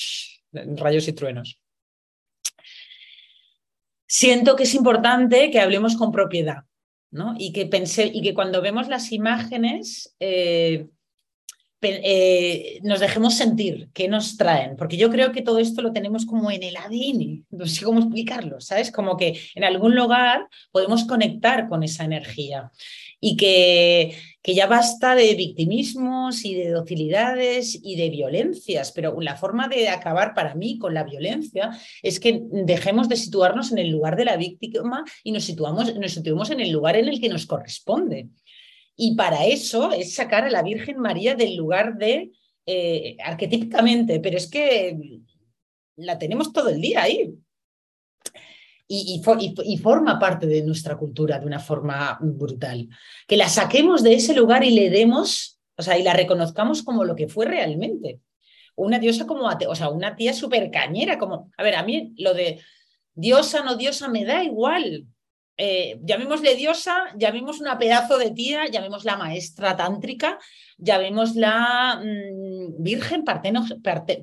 rayos 0.53 1.07
y 1.09 1.13
truenos. 1.13 1.61
Siento 4.07 4.57
que 4.57 4.63
es 4.65 4.75
importante 4.75 5.51
que 5.51 5.61
hablemos 5.61 5.97
con 5.97 6.13
propiedad, 6.13 6.65
¿no? 7.13 7.35
Y 7.39 7.53
que 7.53 7.67
pensé, 7.67 8.11
y 8.13 8.23
que 8.23 8.35
cuando 8.35 8.61
vemos 8.61 8.89
las 8.89 9.13
imágenes 9.13 10.17
eh, 10.19 10.89
eh, 11.83 12.79
nos 12.83 13.01
dejemos 13.01 13.37
sentir, 13.37 13.89
qué 13.93 14.09
nos 14.09 14.37
traen, 14.37 14.77
porque 14.77 14.97
yo 14.97 15.11
creo 15.11 15.33
que 15.33 15.43
todo 15.43 15.59
esto 15.59 15.83
lo 15.83 15.93
tenemos 15.93 16.27
como 16.27 16.51
en 16.51 16.63
el 16.63 16.77
ADN, 16.77 17.45
no 17.51 17.67
sé 17.67 17.85
cómo 17.85 18.01
explicarlo, 18.01 18.61
¿sabes? 18.61 18.91
Como 18.93 19.17
que 19.17 19.39
en 19.55 19.65
algún 19.65 19.95
lugar 19.95 20.49
podemos 20.71 21.05
conectar 21.05 21.69
con 21.69 21.83
esa 21.83 22.05
energía 22.05 22.71
y 23.21 23.37
que, 23.37 24.17
que 24.43 24.55
ya 24.55 24.67
basta 24.67 25.15
de 25.15 25.35
victimismos 25.35 26.45
y 26.45 26.55
de 26.55 26.71
docilidades 26.71 27.79
y 27.83 27.97
de 27.97 28.11
violencias, 28.11 28.93
pero 28.93 29.21
la 29.21 29.37
forma 29.37 29.69
de 29.69 29.89
acabar 29.89 30.35
para 30.35 30.55
mí 30.55 30.79
con 30.79 30.95
la 30.95 31.05
violencia 31.05 31.71
es 32.03 32.19
que 32.21 32.43
dejemos 32.51 33.09
de 33.09 33.17
situarnos 33.17 33.73
en 33.73 33.79
el 33.79 33.91
lugar 33.91 34.17
de 34.17 34.25
la 34.25 34.37
víctima 34.37 35.05
y 35.23 35.33
nos 35.33 35.45
situamos, 35.45 35.95
nos 35.95 36.13
situemos 36.13 36.51
en 36.51 36.61
el 36.61 36.71
lugar 36.71 36.97
en 36.97 37.09
el 37.09 37.21
que 37.21 37.29
nos 37.29 37.47
corresponde. 37.47 38.29
Y 38.97 39.15
para 39.15 39.47
eso 39.47 39.93
es 39.93 40.15
sacar 40.15 40.45
a 40.45 40.51
la 40.51 40.63
Virgen 40.63 40.99
María 40.99 41.35
del 41.35 41.57
lugar 41.57 41.97
de, 41.97 42.33
eh, 42.67 43.17
arquetípicamente, 43.25 44.21
pero 44.21 44.37
es 44.37 44.49
que 44.49 44.97
la 45.97 46.19
tenemos 46.19 46.53
todo 46.53 46.69
el 46.69 46.81
día 46.81 47.03
ahí. 47.03 47.35
y, 48.95 49.79
forma 49.79 50.19
parte 50.19 50.47
de 50.47 50.63
nuestra 50.63 50.99
cultura 50.99 51.39
de 51.39 51.47
una 51.47 51.59
forma 51.59 52.19
brutal. 52.21 52.89
Que 53.27 53.39
la 53.39 53.49
saquemos 53.49 54.03
de 54.03 54.15
ese 54.15 54.35
lugar 54.35 54.65
y 54.65 54.71
le 54.71 54.91
demos, 54.91 55.59
o 55.79 55.83
sea, 55.83 55.97
y 55.97 56.03
la 56.03 56.13
reconozcamos 56.13 56.83
como 56.83 57.05
lo 57.05 57.17
que 57.17 57.27
fue 57.27 57.47
realmente. 57.47 58.21
Una 58.77 58.99
diosa 58.99 59.27
como, 59.27 59.45
o 59.47 59.75
sea, 59.75 59.89
una 59.89 60.15
tía 60.15 60.35
súper 60.35 60.71
cañera, 60.71 61.19
como, 61.19 61.51
a 61.57 61.63
ver, 61.63 61.75
a 61.77 61.83
mí 61.85 62.13
lo 62.19 62.35
de 62.35 62.61
diosa, 63.15 63.63
no 63.65 63.77
diosa, 63.77 64.09
me 64.09 64.27
da 64.27 64.45
igual. 64.45 65.07
Eh, 65.65 66.01
llamémosle 66.03 66.57
diosa, 66.57 67.15
llamemos 67.17 67.61
una 67.61 67.79
pedazo 67.79 68.19
de 68.19 68.33
tía, 68.33 68.67
llamémosla 68.67 69.17
maestra 69.17 69.77
tántrica, 69.77 70.37
llamémosla 70.77 72.03
mm, 72.03 72.83
virgen 72.83 73.23
partenos, 73.23 73.73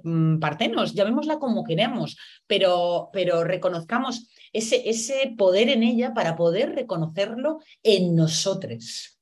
mm, 0.03 0.39
partenos, 0.39 0.93
llamémosla 0.93 1.39
como 1.39 1.63
queramos, 1.63 2.17
pero, 2.45 3.09
pero 3.13 3.45
reconozcamos 3.45 4.27
ese, 4.51 4.89
ese 4.89 5.33
poder 5.37 5.69
en 5.69 5.83
ella 5.83 6.13
para 6.13 6.35
poder 6.35 6.75
reconocerlo 6.75 7.59
en 7.83 8.17
nosotros. 8.17 9.17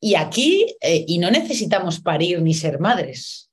Y 0.00 0.14
aquí, 0.14 0.78
eh, 0.80 1.04
y 1.06 1.18
no 1.18 1.30
necesitamos 1.30 2.00
parir 2.00 2.40
ni 2.40 2.54
ser 2.54 2.80
madres 2.80 3.50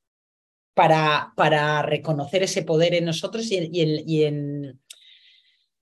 para, 0.74 1.34
para 1.36 1.82
reconocer 1.82 2.44
ese 2.44 2.64
poder 2.64 2.94
en 2.94 3.04
nosotros 3.04 3.52
y 3.52 3.58
en 3.58 4.10
y 4.10 4.24
en 4.24 4.80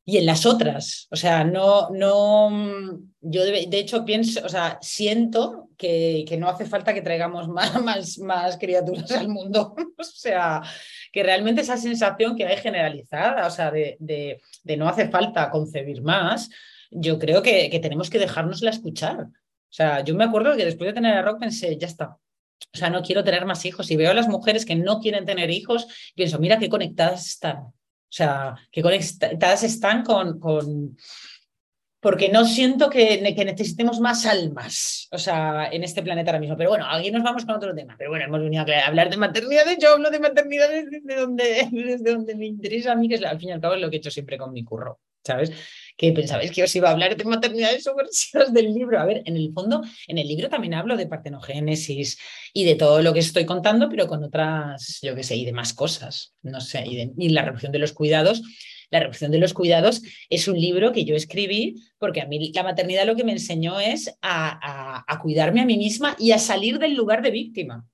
las 0.06 0.46
otras. 0.46 1.08
O 1.12 1.16
sea, 1.16 1.44
no, 1.44 1.90
no, 1.90 3.00
yo 3.22 3.44
de, 3.44 3.68
hecho 3.72 4.06
pienso, 4.06 4.46
o 4.46 4.50
sea, 4.50 4.78
siento 4.82 5.70
que, 5.78 6.26
que, 6.28 6.38
no 6.38 6.48
hace 6.48 6.66
falta 6.66 6.94
que 6.94 7.02
traigamos 7.02 7.48
más, 7.50 7.82
más, 7.82 8.18
más 8.20 8.58
criaturas 8.58 9.12
al 9.12 9.30
mundo. 9.30 9.76
o 9.98 10.04
sea, 10.04 10.62
que 11.12 11.24
realmente 11.24 11.62
esa 11.62 11.78
sensación 11.78 12.36
que 12.36 12.46
hay 12.46 12.58
generalizada, 12.58 13.48
o 13.48 13.52
sea, 13.52 13.72
de, 13.72 13.98
de, 14.00 14.42
de 14.64 14.78
no 14.78 14.88
hace 14.88 15.10
falta 15.10 15.50
concebir 15.50 16.02
más, 16.02 16.50
yo 16.92 17.18
creo 17.20 17.42
que, 17.42 17.70
que 17.70 17.80
tenemos 17.80 18.10
que 18.10 18.20
dejárnosla 18.20 18.70
escuchar. 18.70 19.22
O 19.22 19.74
sea, 19.76 20.04
yo 20.04 20.16
me 20.16 20.24
acuerdo 20.24 20.56
que 20.56 20.66
después 20.66 20.88
de 20.90 20.94
tener 20.94 21.18
a 21.18 21.22
Rock 21.22 21.40
pensé, 21.40 21.78
ya 21.78 21.88
está, 21.88 22.18
o 22.74 22.78
sea, 22.78 22.90
no 22.90 23.02
quiero 23.02 23.24
tener 23.24 23.46
más 23.46 23.66
hijos. 23.66 23.90
Y 23.92 23.96
veo 23.96 24.12
a 24.12 24.14
las 24.14 24.28
mujeres 24.28 24.66
que 24.66 24.76
no 24.76 25.00
quieren 25.00 25.26
tener 25.26 25.50
hijos, 25.50 25.88
pienso, 26.16 26.40
mira 26.40 26.60
qué 26.60 26.70
conectadas 26.70 27.26
están. 27.26 27.74
O 28.16 28.18
sea, 28.18 28.56
que 28.72 28.82
conectadas 28.82 29.64
están 29.64 30.02
con, 30.02 30.40
con 30.40 30.96
porque 32.00 32.30
no 32.30 32.46
siento 32.46 32.90
que, 32.90 33.34
que, 33.36 33.44
necesitemos 33.44 34.00
más 34.00 34.26
almas, 34.26 35.10
o 35.12 35.18
sea, 35.18 35.68
en 35.70 35.84
este 35.84 36.02
planeta 36.02 36.32
ahora 36.32 36.40
mismo. 36.40 36.56
Pero 36.56 36.70
bueno, 36.70 36.86
aquí 36.88 37.12
nos 37.12 37.24
vamos 37.24 37.44
con 37.44 37.56
otro 37.56 37.76
tema. 37.76 37.96
Pero 37.98 38.12
bueno, 38.12 38.24
hemos 38.24 38.40
venido 38.42 38.64
a 38.64 38.88
hablar 38.88 39.10
de 39.10 39.18
maternidad. 39.18 39.66
De 39.66 39.74
hecho, 39.74 39.90
hablo 39.90 40.10
de 40.10 40.20
maternidad 40.20 40.70
desde 40.70 41.14
donde, 41.14 41.68
desde 41.74 42.14
donde 42.14 42.36
me 42.36 42.46
interesa 42.46 42.94
a 42.94 42.96
mí, 42.96 43.10
que 43.10 43.16
es, 43.16 43.24
al 43.26 43.38
fin 43.38 43.50
y 43.50 43.52
al 43.52 43.60
cabo 43.60 43.74
es 43.74 43.82
lo 43.82 43.90
que 43.90 43.98
he 43.98 44.00
hecho 44.00 44.12
siempre 44.12 44.38
con 44.38 44.54
mi 44.54 44.64
curro, 44.64 45.02
¿sabes? 45.26 45.52
Que 45.98 46.12
pensabais 46.12 46.52
que 46.52 46.64
os 46.64 46.76
iba 46.76 46.90
a 46.90 46.92
hablar 46.92 47.16
de 47.16 47.24
maternidades 47.24 47.84
subversivas 47.84 48.54
del 48.54 48.74
libro. 48.74 49.00
A 49.00 49.06
ver, 49.06 49.24
en 49.26 49.38
el 49.38 49.52
fondo, 49.54 49.82
en 50.08 50.18
el 50.18 50.28
libro 50.28 50.50
también 50.50 50.74
hablo 50.74 50.98
de 50.98 51.08
partenogénesis 51.08 52.18
y 52.54 52.66
de 52.66 52.76
todo 52.76 53.02
lo 53.02 53.14
que 53.14 53.20
estoy 53.20 53.46
contando, 53.46 53.90
pero 53.90 54.08
con 54.08 54.24
otras, 54.24 55.00
yo 55.02 55.16
qué 55.16 55.24
sé, 55.24 55.36
y 55.36 55.46
demás 55.46 55.74
cosas. 55.74 56.34
No 56.42 56.60
sé, 56.60 56.84
y, 56.86 57.30
la 57.30 57.44
revolución 57.44 57.72
de 57.72 57.80
los 57.80 57.94
cuidados. 57.94 58.42
La 58.92 59.00
revolución 59.00 59.32
de 59.32 59.40
los 59.40 59.54
cuidados 59.54 60.04
es 60.30 60.48
un 60.48 60.60
libro 60.60 60.92
que 60.92 61.06
yo 61.06 61.16
escribí 61.16 61.76
porque 61.98 62.22
a 62.22 62.28
mí 62.28 62.52
la 62.54 62.64
maternidad 62.64 63.06
lo 63.06 63.16
que 63.16 63.24
me 63.24 63.32
enseñó 63.32 63.80
es 63.80 64.16
a, 64.22 65.04
a, 65.08 65.20
cuidarme 65.20 65.62
a 65.62 65.66
mí 65.66 65.76
misma 65.76 66.16
y 66.20 66.32
a 66.32 66.38
salir 66.38 66.78
del 66.78 66.94
lugar 66.94 67.24
de 67.24 67.32
víctima, 67.32 67.88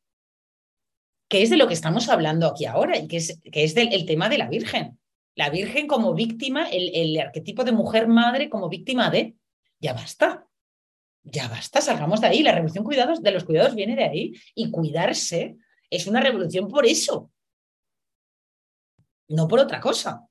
que 1.29 1.43
es 1.43 1.49
de 1.49 1.55
lo 1.55 1.67
que 1.67 1.73
estamos 1.75 2.09
hablando 2.09 2.45
aquí 2.45 2.65
ahora 2.65 2.97
y 2.97 3.07
que 3.07 3.17
es, 3.17 3.39
que 3.51 3.63
es 3.63 3.73
del, 3.73 3.93
el 3.93 4.05
tema 4.05 4.27
de 4.27 4.37
la 4.37 4.49
Virgen. 4.49 4.99
La 5.36 5.49
Virgen 5.49 5.88
como 5.88 6.13
víctima, 6.13 6.67
el, 6.69 7.17
arquetipo 7.19 7.63
de 7.63 7.71
mujer 7.71 8.07
madre 8.07 8.49
como 8.49 8.69
víctima 8.69 9.09
de, 9.09 9.36
ya 9.79 9.93
basta, 9.93 10.47
ya 11.23 11.47
basta, 11.47 11.82
salgamos 11.82 12.21
de 12.21 12.27
ahí. 12.27 12.43
La 12.43 12.51
revolución 12.51 12.84
cuidados, 12.84 13.23
de 13.23 13.32
los 13.32 13.43
cuidados 13.43 13.75
viene 13.75 13.95
de 13.95 14.03
ahí 14.03 14.34
y 14.55 14.71
cuidarse 14.71 15.57
es 15.89 16.07
una 16.07 16.21
revolución 16.21 16.67
por 16.67 16.86
eso, 16.86 17.32
no 19.29 19.47
por 19.47 19.59
otra 19.59 19.79
cosa. 19.79 20.27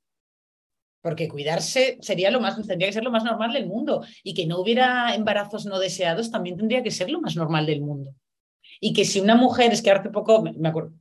Porque 1.03 1.29
cuidarse 1.29 1.97
sería 2.03 2.31
lo 2.31 2.41
más, 2.41 2.57
tendría 2.57 2.89
que 2.89 2.93
ser 2.93 3.05
lo 3.05 3.11
más 3.11 3.25
normal 3.25 3.55
del 3.55 3.67
mundo. 3.67 4.05
Y 4.23 4.35
que 4.35 4.47
no 4.47 4.61
hubiera 4.61 5.15
embarazos 5.15 5.65
no 5.65 5.79
deseados 5.79 6.31
también 6.31 6.59
tendría 6.59 6.83
que 6.83 6.91
ser 6.91 7.11
lo 7.11 7.23
más 7.23 7.37
normal 7.37 7.65
del 7.65 7.81
mundo. 7.81 8.15
Y 8.81 8.93
que 8.93 9.07
si 9.07 9.19
una 9.19 9.35
mujer, 9.35 9.73
es 9.73 9.81
que 9.81 9.91
hace 9.91 10.11
poco, 10.11 10.43
me 10.43 10.69
acuerdo, 10.69 10.93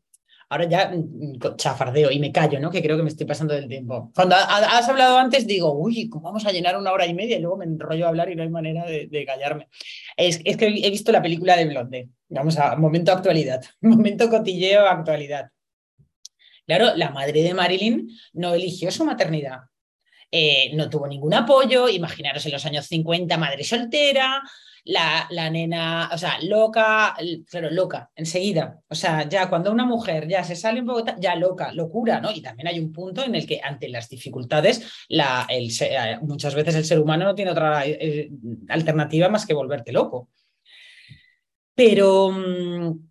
ahora 0.49 0.65
ya 0.67 0.89
mm, 0.89 1.37
mm, 1.37 1.55
chafardeo 1.55 2.11
y 2.11 2.19
me 2.19 2.31
callo, 2.31 2.59
¿no? 2.59 2.69
Que 2.71 2.81
creo 2.81 2.97
que 2.97 3.03
me 3.03 3.09
estoy 3.09 3.25
pasando 3.25 3.53
del 3.53 3.67
tiempo. 3.67 4.11
Cuando 4.13 4.35
has 4.35 4.89
hablado 4.89 5.17
antes 5.17 5.47
digo, 5.47 5.71
uy, 5.73 6.09
¿cómo 6.09 6.25
vamos 6.25 6.45
a 6.45 6.51
llenar 6.51 6.77
una 6.77 6.91
hora 6.91 7.05
y 7.05 7.13
media? 7.13 7.37
Y 7.37 7.41
luego 7.41 7.57
me 7.57 7.65
enrollo 7.65 8.05
a 8.05 8.09
hablar 8.09 8.29
y 8.31 8.35
no 8.35 8.43
hay 8.43 8.49
manera 8.49 8.85
de, 8.85 9.25
callarme. 9.25 9.69
Es, 10.17 10.39
que 10.39 10.65
he 10.65 10.89
visto 10.89 11.11
la 11.11 11.21
película 11.21 11.55
de 11.55 11.65
Blonde. 11.65 12.09
Vamos 12.29 12.57
a 12.57 12.75
momento 12.75 13.11
actualidad, 13.11 13.63
momento 13.81 14.29
cotilleo 14.29 14.85
actualidad. 14.85 15.51
Claro, 16.65 16.95
la 16.95 17.09
madre 17.09 17.41
de 17.41 17.53
Marilyn 17.53 18.09
no 18.33 18.53
eligió 18.53 18.91
su 18.91 19.05
maternidad. 19.05 19.61
Eh, 20.31 20.71
no 20.75 20.89
tuvo 20.89 21.07
ningún 21.07 21.33
apoyo, 21.33 21.89
imaginaros 21.89 22.45
en 22.45 22.51
los 22.51 22.65
años 22.65 22.85
50, 22.85 23.37
madre 23.37 23.63
soltera, 23.63 24.43
la, 24.85 25.27
la, 25.31 25.49
nena, 25.49 26.09
o 26.13 26.17
sea, 26.17 26.39
loca, 26.41 27.15
pero 27.51 27.69
loca, 27.69 28.11
enseguida. 28.15 28.81
O 28.87 28.95
sea, 28.95 29.27
ya 29.27 29.49
cuando 29.49 29.71
una 29.71 29.85
mujer 29.85 30.27
ya 30.27 30.43
se 30.43 30.55
sale 30.55 30.81
un 30.81 30.87
poco, 30.87 31.05
ya 31.19 31.35
loca, 31.35 31.71
locura, 31.73 32.21
¿no? 32.21 32.31
Y 32.31 32.41
también 32.41 32.67
hay 32.67 32.79
un 32.79 32.93
punto 32.93 33.23
en 33.23 33.35
el 33.35 33.45
que 33.45 33.59
ante 33.63 33.89
las 33.89 34.09
dificultades, 34.09 35.05
la, 35.09 35.47
eh, 35.49 36.19
muchas 36.21 36.55
veces 36.55 36.75
el 36.75 36.85
ser 36.85 36.99
humano 36.99 37.25
no 37.25 37.35
tiene 37.35 37.51
otra 37.51 37.85
eh, 37.85 38.29
alternativa 38.69 39.29
más 39.29 39.45
que 39.45 39.53
volverte 39.53 39.91
loco. 39.91 40.29
Pero, 41.75 42.29
mm, 42.31 43.08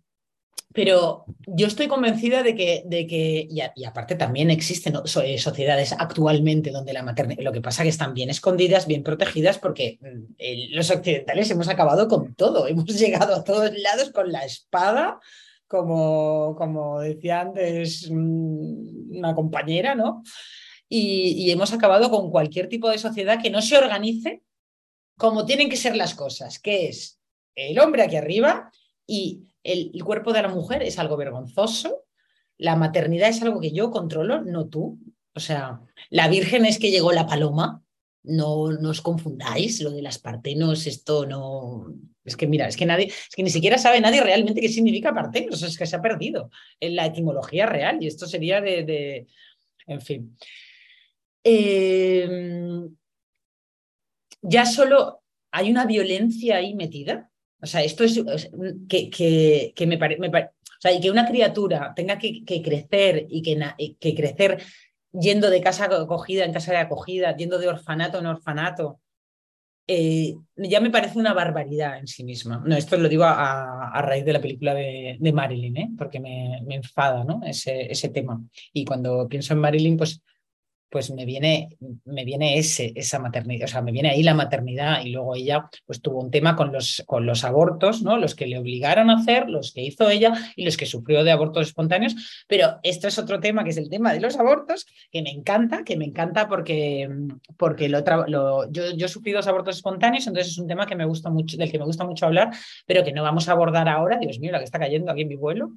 pero 0.73 1.25
yo 1.47 1.65
estoy 1.65 1.87
convencida 1.87 2.43
de 2.43 2.53
que, 2.53 2.83
de 2.85 3.07
que 3.07 3.47
y, 3.49 3.83
aparte 3.85 4.15
también 4.15 4.51
existen 4.51 4.93
eh, 5.23 5.37
sociedades 5.39 5.93
actualmente 5.93 6.69
donde 6.69 6.93
la 6.93 7.01
maternidad, 7.01 7.41
lo 7.43 7.51
que 7.51 7.61
pasa 7.61 7.81
es 7.81 7.85
que 7.85 7.89
están 7.89 8.13
bien 8.13 8.29
escondidas, 8.29 8.85
bien 8.85 9.01
protegidas, 9.01 9.57
porque 9.57 9.97
mm, 10.01 10.75
los 10.75 10.91
occidentales 10.91 11.49
hemos 11.49 11.69
acabado 11.69 12.07
con 12.07 12.35
todo, 12.35 12.67
hemos 12.67 12.85
llegado 12.85 13.35
a 13.35 13.43
todos 13.43 13.71
lados 13.79 14.11
con 14.11 14.31
la 14.31 14.45
espada, 14.45 15.19
como, 15.67 16.55
como 16.55 16.99
decía 16.99 17.41
antes 17.41 18.09
mm, 18.11 19.17
una 19.17 19.33
compañera, 19.33 19.95
¿no? 19.95 20.21
Y, 20.87 21.31
y 21.31 21.51
hemos 21.51 21.73
acabado 21.73 22.11
con 22.11 22.29
cualquier 22.29 22.67
tipo 22.69 22.89
de 22.89 22.97
sociedad 22.99 23.41
que 23.41 23.51
no 23.51 23.61
se 23.61 23.77
organice 23.77 24.43
como 25.17 25.45
tienen 25.45 25.69
que 25.69 25.77
ser 25.77 25.95
las 25.95 26.15
cosas, 26.15 26.59
que 26.59 26.87
es 26.87 27.19
el 27.53 27.77
hombre 27.79 28.03
aquí 28.03 28.15
arriba 28.15 28.71
y 29.05 29.48
el, 29.63 29.91
cuerpo 30.03 30.33
de 30.33 30.41
la 30.41 30.47
mujer 30.47 30.83
es 30.83 30.99
algo 30.99 31.17
vergonzoso, 31.17 32.05
la 32.57 32.75
maternidad 32.75 33.29
es 33.29 33.41
algo 33.41 33.59
que 33.59 33.71
yo 33.71 33.91
controlo, 33.91 34.41
no 34.41 34.67
tú. 34.67 34.99
O 35.33 35.39
sea, 35.39 35.81
la 36.09 36.27
Virgen 36.27 36.65
es 36.65 36.79
que 36.79 36.91
llegó 36.91 37.11
la 37.11 37.27
paloma, 37.27 37.83
no, 38.23 38.71
no 38.71 38.89
os 38.89 39.01
confundáis, 39.01 39.81
lo 39.81 39.91
de 39.91 40.01
las 40.01 40.19
partenos, 40.19 40.85
esto 40.87 41.25
no... 41.25 41.85
Es 42.25 42.35
que 42.35 42.47
mira, 42.47 42.67
es 42.67 42.77
que 42.77 42.85
nadie, 42.85 43.07
es 43.07 43.35
que 43.35 43.41
ni 43.41 43.49
siquiera 43.49 43.77
sabe 43.77 44.01
nadie 44.01 44.21
realmente 44.21 44.61
qué 44.61 44.69
significa 44.69 45.13
partenos, 45.13 45.63
es 45.63 45.77
que 45.77 45.87
se 45.87 45.95
ha 45.95 46.01
perdido 46.01 46.51
en 46.79 46.95
la 46.95 47.05
etimología 47.05 47.65
real 47.65 47.97
y 48.01 48.07
esto 48.07 48.27
sería 48.27 48.61
de, 48.61 49.27
en 49.87 50.01
fin. 50.01 50.37
Em, 51.43 52.95
ya 54.41 54.65
solo 54.65 55.23
hay 55.51 55.71
una 55.71 55.85
violencia 55.85 56.57
ahí 56.57 56.75
metida 56.75 57.28
o 57.61 57.65
sea, 57.65 57.83
esto 57.83 58.03
es 58.03 58.21
que, 58.87 59.09
que, 59.75 59.87
me 59.87 59.97
parece... 59.97 60.21
O 60.21 60.81
sea, 60.81 60.93
y 60.93 61.01
que 61.01 61.11
una 61.11 61.27
criatura 61.27 61.93
tenga 61.95 62.17
que, 62.17 62.43
crecer 62.63 63.25
y 63.29 63.41
que, 63.41 63.95
que, 63.99 64.15
crecer 64.15 64.61
yendo 65.11 65.49
de 65.49 65.61
casa 65.61 65.85
acogida 65.85 66.45
en 66.45 66.53
casa 66.53 66.71
de 66.71 66.77
acogida, 66.77 67.35
yendo 67.35 67.57
de 67.57 67.67
orfanato 67.67 68.19
en 68.19 68.27
orfanato, 68.27 69.01
eh, 69.87 70.35
ya 70.55 70.79
me 70.79 70.91
parece 70.91 71.17
una 71.17 71.33
barbaridad 71.33 71.97
en 71.97 72.07
sí 72.07 72.23
misma. 72.23 72.63
No, 72.65 72.77
esto 72.77 72.95
lo 72.95 73.09
digo 73.09 73.23
a, 73.23 73.89
a 73.89 74.01
raíz 74.03 74.23
de 74.23 74.33
la 74.33 74.39
película 74.39 74.73
de, 74.73 75.17
de 75.19 75.33
Marilyn, 75.33 75.77
¿eh? 75.77 75.89
porque 75.97 76.19
me, 76.19 76.61
me 76.65 76.75
enfada 76.75 77.23
¿no? 77.23 77.41
ese, 77.43 77.91
ese 77.91 78.09
tema. 78.09 78.39
Y 78.71 78.85
cuando 78.85 79.27
pienso 79.27 79.53
en 79.53 79.59
Marilyn, 79.59 79.97
pues 79.97 80.21
pues 80.89 81.11
me 81.11 81.25
viene, 81.25 81.69
me 82.05 82.25
viene 82.25 82.57
ese, 82.57 82.91
esa 82.95 83.19
maternidad, 83.19 83.65
o 83.65 83.67
sea, 83.67 83.81
me 83.81 83.91
viene 83.91 84.09
ahí 84.09 84.23
la 84.23 84.33
maternidad 84.33 85.03
y 85.03 85.11
luego 85.11 85.35
ella 85.35 85.69
pues 85.85 86.01
tuvo 86.01 86.19
un 86.19 86.31
tema 86.31 86.55
con 86.55 86.71
los, 86.71 87.03
con 87.05 87.25
los 87.25 87.43
abortos, 87.43 88.01
¿no? 88.01 88.17
Los 88.17 88.35
que 88.35 88.47
le 88.47 88.57
obligaron 88.57 89.09
a 89.09 89.17
hacer, 89.17 89.49
los 89.49 89.71
que 89.71 89.81
hizo 89.81 90.09
ella 90.09 90.33
y 90.55 90.65
los 90.65 90.77
que 90.77 90.85
sufrió 90.85 91.23
de 91.23 91.31
abortos 91.31 91.67
espontáneos, 91.67 92.43
pero 92.47 92.79
esto 92.83 93.07
es 93.07 93.19
otro 93.19 93.39
tema 93.39 93.63
que 93.63 93.69
es 93.69 93.77
el 93.77 93.89
tema 93.89 94.13
de 94.13 94.19
los 94.19 94.37
abortos, 94.37 94.87
que 95.11 95.21
me 95.21 95.29
encanta, 95.29 95.83
que 95.83 95.95
me 95.95 96.05
encanta 96.05 96.47
porque, 96.47 97.09
porque 97.57 97.87
lo, 97.89 98.03
lo 98.27 98.71
yo, 98.71 98.91
yo 98.95 99.07
sufrí 99.07 99.31
dos 99.31 99.47
abortos 99.47 99.77
espontáneos, 99.77 100.25
entonces 100.27 100.53
es 100.53 100.57
un 100.57 100.67
tema 100.67 100.87
que 100.87 100.95
me 100.95 101.05
gusta 101.05 101.29
mucho, 101.29 101.57
del 101.57 101.71
que 101.71 101.79
me 101.79 101.85
gusta 101.85 102.03
mucho 102.03 102.25
hablar, 102.25 102.49
pero 102.87 103.03
que 103.03 103.13
no 103.13 103.23
vamos 103.23 103.47
a 103.47 103.51
abordar 103.51 103.87
ahora, 103.87 104.17
Dios 104.17 104.39
mío, 104.39 104.51
la 104.51 104.59
que 104.59 104.65
está 104.65 104.79
cayendo 104.79 105.11
aquí 105.11 105.21
en 105.21 105.27
mi 105.27 105.35
vuelo 105.35 105.71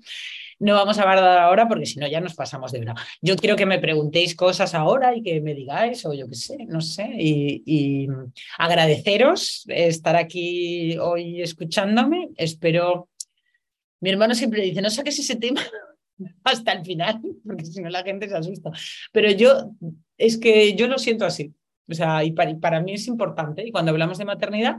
no 0.62 0.76
vamos 0.76 0.96
a 0.96 1.02
hablar 1.02 1.38
ahora 1.40 1.66
porque 1.66 1.86
si 1.86 1.98
no 1.98 2.06
ya 2.06 2.20
nos 2.20 2.34
pasamos 2.34 2.70
de 2.70 2.78
verdad. 2.78 2.94
Yo 3.20 3.34
quiero 3.36 3.56
que 3.56 3.66
me 3.66 3.80
preguntéis 3.80 4.36
cosas 4.36 4.74
ahora 4.74 5.14
y 5.14 5.22
que 5.22 5.40
me 5.40 5.54
digáis, 5.54 6.06
o 6.06 6.14
yo 6.14 6.28
qué 6.28 6.36
sé, 6.36 6.56
no 6.66 6.80
sé, 6.80 7.10
y, 7.18 8.06
agradeceros 8.58 9.64
estar 9.66 10.14
aquí 10.14 10.96
hoy 10.98 11.42
escuchándome. 11.42 12.30
Espero. 12.36 13.08
Mi 14.00 14.10
hermano 14.10 14.34
siempre 14.34 14.62
dice, 14.62 14.80
no 14.82 14.90
saques 14.90 15.18
ese 15.18 15.36
tema 15.36 15.60
hasta 16.44 16.72
el 16.72 16.84
final, 16.84 17.20
porque 17.44 17.64
si 17.64 17.80
no 17.80 17.90
la 17.90 18.04
gente 18.04 18.28
se 18.28 18.36
asusta. 18.36 18.70
Pero 19.12 19.32
yo, 19.32 19.72
es 20.16 20.38
que 20.38 20.74
yo 20.74 20.86
lo 20.86 20.98
siento 20.98 21.24
así. 21.24 21.52
O 21.88 21.94
sea, 21.94 22.22
y 22.22 22.30
para 22.30 22.80
mí 22.80 22.94
es 22.94 23.08
importante. 23.08 23.66
Y 23.66 23.72
cuando 23.72 23.90
hablamos 23.90 24.16
de 24.18 24.24
maternidad, 24.24 24.76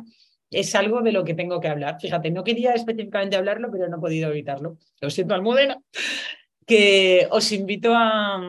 es 0.54 0.76
algo 0.76 1.02
de 1.02 1.12
lo 1.12 1.24
que 1.24 1.34
tengo 1.34 1.60
que 1.60 1.68
hablar. 1.68 1.98
Fíjate, 2.00 2.32
no 2.32 2.44
quería 2.44 2.74
específicamente 2.74 3.36
hablarlo, 3.36 3.70
pero 3.72 3.88
no 3.88 3.98
he 3.98 4.02
podido 4.02 4.30
evitarlo. 4.30 4.78
Lo 5.02 5.10
siento, 5.10 5.34
Almudena, 5.34 5.80
que 6.66 7.28
os 7.32 7.52
invito 7.52 7.94
a, 7.94 8.42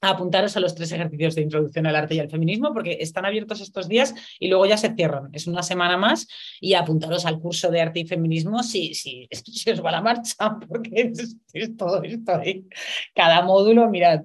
apuntaros 0.00 0.56
a 0.56 0.60
los 0.60 0.74
tres 0.74 0.92
ejercicios 0.92 1.34
de 1.34 1.42
introducción 1.42 1.86
al 1.86 1.96
arte 1.96 2.14
y 2.14 2.20
al 2.20 2.30
feminismo, 2.30 2.72
porque 2.72 2.98
están 3.00 3.26
abiertos 3.26 3.60
estos 3.60 3.88
días 3.88 4.14
y 4.38 4.48
luego 4.48 4.66
ya 4.66 4.76
se 4.76 4.94
cierran. 4.94 5.28
Es 5.32 5.46
una 5.46 5.62
semana 5.62 5.96
más 5.96 6.26
y 6.60 6.74
apuntaros 6.74 7.26
al 7.26 7.38
curso 7.38 7.70
de 7.70 7.80
arte 7.80 8.00
y 8.00 8.06
feminismo 8.06 8.62
si, 8.62 8.94
si, 8.94 9.28
si 9.30 9.70
os 9.70 9.84
va 9.84 9.92
la 9.92 10.02
marcha, 10.02 10.34
porque 10.68 11.12
es, 11.52 11.76
todo 11.76 12.02
esto 12.02 12.34
ahí. 12.34 12.64
Cada 13.14 13.42
módulo, 13.42 13.88
mirad. 13.90 14.22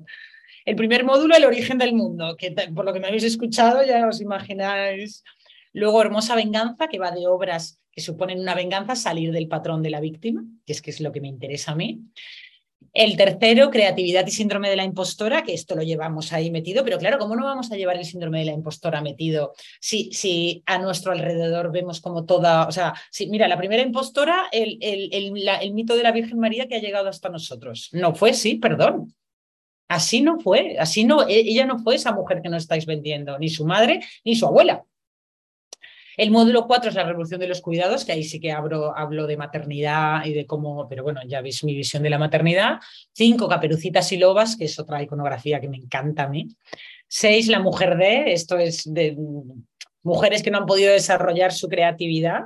El 0.63 0.75
primer 0.75 1.03
módulo, 1.03 1.35
el 1.35 1.45
origen 1.45 1.77
del 1.77 1.93
mundo, 1.93 2.35
que 2.37 2.51
por 2.73 2.85
lo 2.85 2.93
que 2.93 2.99
me 2.99 3.07
habéis 3.07 3.23
escuchado 3.23 3.83
ya 3.83 4.07
os 4.07 4.19
imagináis 4.19 5.23
Luego, 5.75 6.01
Hermosa 6.01 6.35
Venganza, 6.35 6.87
que 6.87 6.99
va 6.99 7.11
de 7.11 7.27
obras 7.27 7.81
que 7.91 7.99
suponen 7.99 8.39
una 8.39 8.55
venganza, 8.55 8.95
salir 8.95 9.33
del 9.33 9.49
patrón 9.49 9.83
de 9.83 9.89
la 9.89 9.99
víctima, 9.99 10.45
que 10.65 10.71
es 10.71 10.81
que 10.81 10.89
es 10.89 11.01
lo 11.01 11.11
que 11.11 11.19
me 11.19 11.27
interesa 11.27 11.73
a 11.73 11.75
mí. 11.75 11.99
El 12.93 13.17
tercero, 13.17 13.69
creatividad 13.71 14.25
y 14.25 14.31
síndrome 14.31 14.69
de 14.69 14.77
la 14.77 14.85
impostora, 14.85 15.43
que 15.43 15.53
esto 15.53 15.75
lo 15.75 15.83
llevamos 15.83 16.31
ahí 16.31 16.49
metido, 16.49 16.85
pero 16.85 16.97
claro, 16.97 17.17
¿cómo 17.17 17.35
no 17.35 17.43
vamos 17.43 17.73
a 17.73 17.75
llevar 17.75 17.97
el 17.97 18.05
síndrome 18.05 18.39
de 18.39 18.45
la 18.45 18.53
impostora 18.53 19.01
metido 19.01 19.51
si, 19.81 20.13
si 20.13 20.63
a 20.65 20.77
nuestro 20.77 21.11
alrededor 21.11 21.73
vemos 21.73 21.99
como 21.99 22.23
toda, 22.23 22.67
o 22.67 22.71
sea, 22.71 22.93
mira, 23.27 23.49
la 23.49 23.57
primera 23.57 23.81
impostora, 23.81 24.45
el, 24.53 24.77
el, 24.79 25.09
el, 25.11 25.73
mito 25.73 25.97
de 25.97 26.03
la 26.03 26.13
Virgen 26.13 26.39
María 26.39 26.69
que 26.69 26.75
ha 26.75 26.81
llegado 26.81 27.09
hasta 27.09 27.27
nosotros. 27.27 27.89
No 27.91 28.15
fue, 28.15 28.33
sí, 28.33 28.55
perdón. 28.55 29.13
Así 29.89 30.21
no 30.21 30.39
fue, 30.39 30.77
así 30.79 31.03
no, 31.03 31.27
e, 31.27 31.35
ella 31.39 31.65
no 31.65 31.79
fue 31.79 31.95
esa 31.95 32.13
mujer 32.13 32.41
que 32.41 32.49
nos 32.49 32.63
estáis 32.63 32.85
vendiendo, 32.85 33.37
ni 33.39 33.49
su 33.49 33.65
madre, 33.65 33.99
ni 34.23 34.35
su 34.37 34.45
abuela. 34.45 34.85
El 36.17 36.31
módulo 36.31 36.65
4 36.67 36.89
es 36.89 36.95
la 36.95 37.03
revolución 37.03 37.39
de 37.39 37.47
los 37.47 37.61
cuidados, 37.61 38.05
que 38.05 38.13
ahí 38.13 38.23
sí 38.23 38.39
que 38.39 38.51
hablo, 38.51 38.97
hablo 38.97 39.27
de 39.27 39.37
maternidad 39.37 40.25
y 40.25 40.33
de 40.33 40.45
cómo, 40.45 40.87
pero 40.87 41.03
bueno, 41.03 41.21
ya 41.25 41.41
veis 41.41 41.63
mi 41.63 41.75
visión 41.75 42.03
de 42.03 42.09
la 42.09 42.17
maternidad. 42.17 42.79
5, 43.13 43.47
caperucitas 43.47 44.11
y 44.11 44.17
lobas, 44.17 44.55
que 44.55 44.65
es 44.65 44.79
otra 44.79 45.01
iconografía 45.01 45.59
que 45.59 45.67
me 45.67 45.77
encanta 45.77 46.23
a 46.23 46.29
mí. 46.29 46.47
6, 47.07 47.47
la 47.47 47.59
mujer 47.59 47.97
de, 47.97 48.33
esto 48.33 48.57
es 48.57 48.83
de 48.85 49.17
mujeres 50.03 50.43
que 50.43 50.51
no 50.51 50.59
han 50.59 50.65
podido 50.65 50.91
desarrollar 50.91 51.51
su 51.51 51.67
creatividad. 51.67 52.45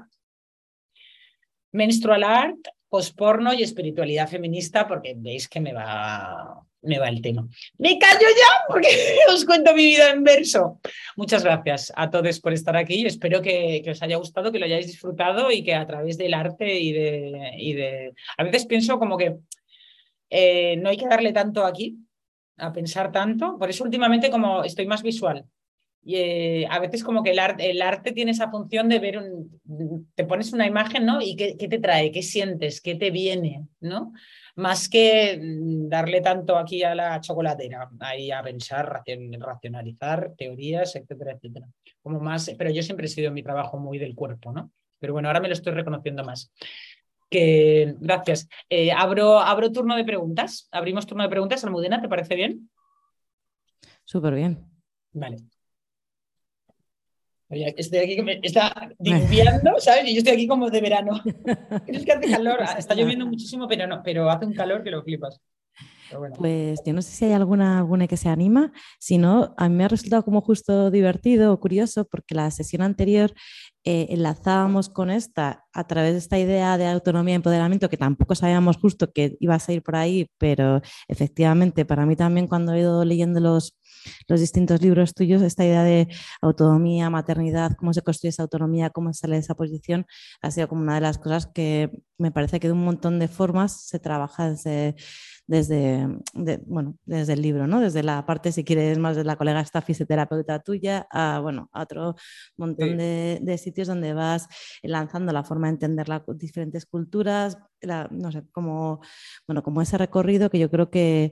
Menstrual 1.72 2.24
art, 2.24 2.60
posporno 2.90 3.54
y 3.54 3.62
espiritualidad 3.62 4.28
feminista, 4.28 4.88
porque 4.88 5.14
veis 5.16 5.48
que 5.48 5.60
me 5.60 5.74
va 5.74 6.66
me 6.82 7.00
va 7.00 7.10
el 7.10 7.22
tema. 7.22 7.48
Me 7.78 7.98
callo 8.00 8.20
ya 8.20 8.66
porque 8.68 8.88
os 9.34 9.46
cuento 9.46 9.74
mi 9.74 9.86
vida 9.86 10.12
en 10.12 10.24
verso. 10.24 10.80
Muchas 11.16 11.44
gracias 11.44 11.92
a 11.96 12.10
todos 12.10 12.40
por 12.40 12.54
estar 12.54 12.76
aquí. 12.78 13.06
Espero 13.06 13.42
que, 13.42 13.84
os 13.90 14.02
haya 14.02 14.18
gustado, 14.18 14.52
que 14.52 14.60
lo 14.60 14.66
hayáis 14.66 14.88
disfrutado 14.88 15.52
y 15.52 15.64
que 15.64 15.76
a 15.76 15.86
través 15.86 16.18
del 16.18 16.34
arte 16.34 16.80
y 16.80 16.94
de... 16.94 17.52
Y 17.58 17.74
de... 17.74 18.14
A 18.38 18.44
veces 18.44 18.66
pienso 18.66 19.00
como 19.00 19.18
que 19.18 19.36
eh, 20.30 20.78
no 20.78 20.90
hay 20.90 20.98
que 20.98 21.08
darle 21.08 21.34
tanto 21.34 21.66
aquí, 21.66 21.98
a 22.58 22.72
pensar 22.72 23.12
tanto. 23.12 23.58
Por 23.58 23.70
eso 23.70 23.84
últimamente 23.84 24.30
como 24.30 24.64
estoy 24.64 24.88
más 24.88 25.04
visual. 25.04 25.46
Y 26.02 26.16
eh, 26.16 26.68
a 26.70 26.80
veces 26.80 27.04
como 27.04 27.24
que 27.24 27.32
el, 27.32 27.40
arte, 27.40 27.70
el 27.70 27.82
arte 27.82 28.14
tiene 28.14 28.32
esa 28.32 28.50
función 28.50 28.88
de 28.88 29.00
ver, 29.00 29.18
un, 29.18 30.10
te 30.16 30.24
pones 30.24 30.54
una 30.54 30.66
imagen, 30.66 31.06
¿no? 31.06 31.22
Y 31.22 31.36
qué 31.36 31.56
te 31.56 31.78
trae, 31.78 32.12
qué 32.12 32.24
sientes, 32.24 32.80
qué 32.80 32.96
te 32.96 33.12
viene, 33.12 33.68
¿no? 33.82 34.14
Más 34.60 34.90
que 34.90 35.40
mm, 35.42 35.90
darle 35.90 36.22
tanto 36.22 36.58
aquí 36.58 36.84
a 36.84 36.94
la 36.94 37.20
chocolatera, 37.22 37.90
ahí 38.00 38.32
a 38.32 38.44
pensar, 38.44 39.04
racionalizar 39.40 40.34
teorías, 40.38 40.96
etcétera, 40.96 41.34
etcétera. 41.34 41.68
Como 42.02 42.20
más, 42.20 42.52
pero 42.58 42.70
yo 42.70 42.84
siempre 42.84 43.08
he 43.08 43.10
sido 43.10 43.30
en 43.30 43.34
mi 43.34 43.44
trabajo 43.44 43.78
muy 43.78 43.98
del 43.98 44.16
cuerpo, 44.16 44.52
¿no? 44.52 44.72
Pero 45.00 45.14
bueno, 45.14 45.30
ahora 45.30 45.40
me 45.40 45.48
lo 45.48 45.54
estoy 45.54 45.74
reconociendo 45.74 46.24
más. 46.24 46.52
Que, 47.30 47.96
gracias. 48.00 48.50
Eh, 48.70 48.92
abro, 48.92 49.40
abro 49.40 49.72
turno 49.72 49.96
de 49.96 50.04
preguntas. 50.04 50.68
Abrimos 50.72 51.06
turno 51.06 51.24
de 51.24 51.30
preguntas. 51.30 51.64
Almudena, 51.64 52.02
¿te 52.02 52.10
parece 52.10 52.36
bien? 52.36 52.70
Súper 54.04 54.34
bien. 54.34 54.66
Vale. 55.14 55.38
Estoy 57.50 58.00
aquí 58.00 58.16
que 58.16 58.22
me 58.22 58.40
está 58.44 58.90
diluviando, 59.00 59.80
¿sabes? 59.80 60.08
Y 60.08 60.14
yo 60.14 60.20
estoy 60.20 60.34
aquí 60.34 60.48
como 60.48 60.70
de 60.70 60.82
verano. 60.82 61.20
Es 61.88 62.06
que 62.06 62.12
hace 62.12 62.30
calor, 62.30 62.60
está 62.78 62.94
lloviendo 62.94 63.26
muchísimo, 63.26 63.68
pero 63.68 63.88
no, 63.88 64.02
pero 64.04 64.30
hace 64.30 64.46
un 64.46 64.54
calor 64.54 64.84
que 64.84 64.92
lo 64.92 65.04
flipas. 65.04 65.42
Pues 66.38 66.80
yo 66.86 66.94
no 66.94 67.02
sé 67.02 67.12
si 67.12 67.26
hay 67.26 67.34
alguna, 67.34 67.78
alguna 67.78 68.08
que 68.08 68.18
se 68.18 68.30
anima, 68.30 68.72
si 69.00 69.18
no, 69.18 69.54
a 69.58 69.70
mí 69.70 69.76
me 69.76 69.86
ha 69.86 69.88
resultado 69.88 70.24
como 70.24 70.42
justo 70.42 70.90
divertido 70.90 71.54
o 71.54 71.60
curioso 71.60 72.06
porque 72.06 72.34
la 72.34 72.50
sesión 72.50 72.82
anterior 72.82 73.32
eh, 73.84 74.08
enlazábamos 74.10 74.90
con 74.90 75.10
esta 75.10 75.66
a 75.72 75.88
través 75.88 76.14
de 76.14 76.18
esta 76.18 76.40
idea 76.40 76.78
de 76.78 76.88
autonomía 76.88 77.34
y 77.34 77.36
empoderamiento 77.36 77.90
que 77.90 77.98
tampoco 77.98 78.36
sabíamos 78.36 78.78
justo 78.78 79.12
que 79.12 79.38
iba 79.40 79.56
a 79.56 79.60
salir 79.60 79.84
por 79.84 79.96
ahí, 79.96 80.28
pero 80.38 80.82
efectivamente 81.08 81.86
para 81.86 82.06
mí 82.06 82.16
también 82.16 82.48
cuando 82.48 82.74
he 82.74 82.80
ido 82.80 83.06
leyendo 83.06 83.40
los, 83.40 83.79
los 84.28 84.40
distintos 84.40 84.82
libros 84.82 85.14
tuyos, 85.14 85.42
esta 85.42 85.66
idea 85.66 85.84
de 85.84 86.08
autonomía, 86.42 87.10
maternidad, 87.10 87.74
cómo 87.78 87.94
se 87.94 88.02
construye 88.02 88.30
esa 88.30 88.44
autonomía, 88.44 88.90
cómo 88.90 89.14
sale 89.14 89.36
de 89.36 89.42
esa 89.42 89.56
posición, 89.56 90.06
ha 90.42 90.52
sido 90.52 90.68
como 90.68 90.82
una 90.82 90.96
de 90.96 91.02
las 91.02 91.18
cosas 91.18 91.48
que 91.48 91.92
me 92.18 92.32
parece 92.32 92.60
que 92.60 92.68
de 92.68 92.74
un 92.74 92.84
montón 92.84 93.18
de 93.18 93.28
formas 93.28 93.88
se 93.88 93.98
trabaja 93.98 94.50
desde, 94.50 94.96
desde, 95.48 96.08
bueno, 96.66 96.96
desde 97.06 97.34
el 97.34 97.42
libro, 97.42 97.66
¿no? 97.66 97.80
desde 97.80 98.04
la 98.04 98.26
parte, 98.26 98.52
si 98.52 98.64
quieres, 98.64 98.98
más 98.98 99.16
de 99.16 99.24
la 99.24 99.38
colega 99.38 99.62
esta 99.62 99.82
fisioterapeuta 99.82 100.60
tuya, 100.60 101.08
a, 101.12 101.40
bueno, 101.40 101.70
a 101.72 101.84
otro 101.84 102.16
montón 102.58 102.98
de, 102.98 103.40
de, 103.42 103.58
sitios 103.58 103.88
donde 103.88 104.14
vas 104.14 104.48
lanzando 104.84 105.32
la 105.32 105.44
forma 105.44 105.68
de 105.68 105.74
entender 105.74 106.10
las 106.10 106.22
diferentes 106.36 106.86
culturas, 106.86 107.58
no 108.12 108.32
sé, 108.32 108.44
como, 108.52 109.00
bueno, 109.48 109.64
como 109.64 109.82
ese 109.82 109.98
recorrido 109.98 110.50
que 110.50 110.60
yo 110.60 110.70
creo 110.70 110.90
que, 110.90 111.32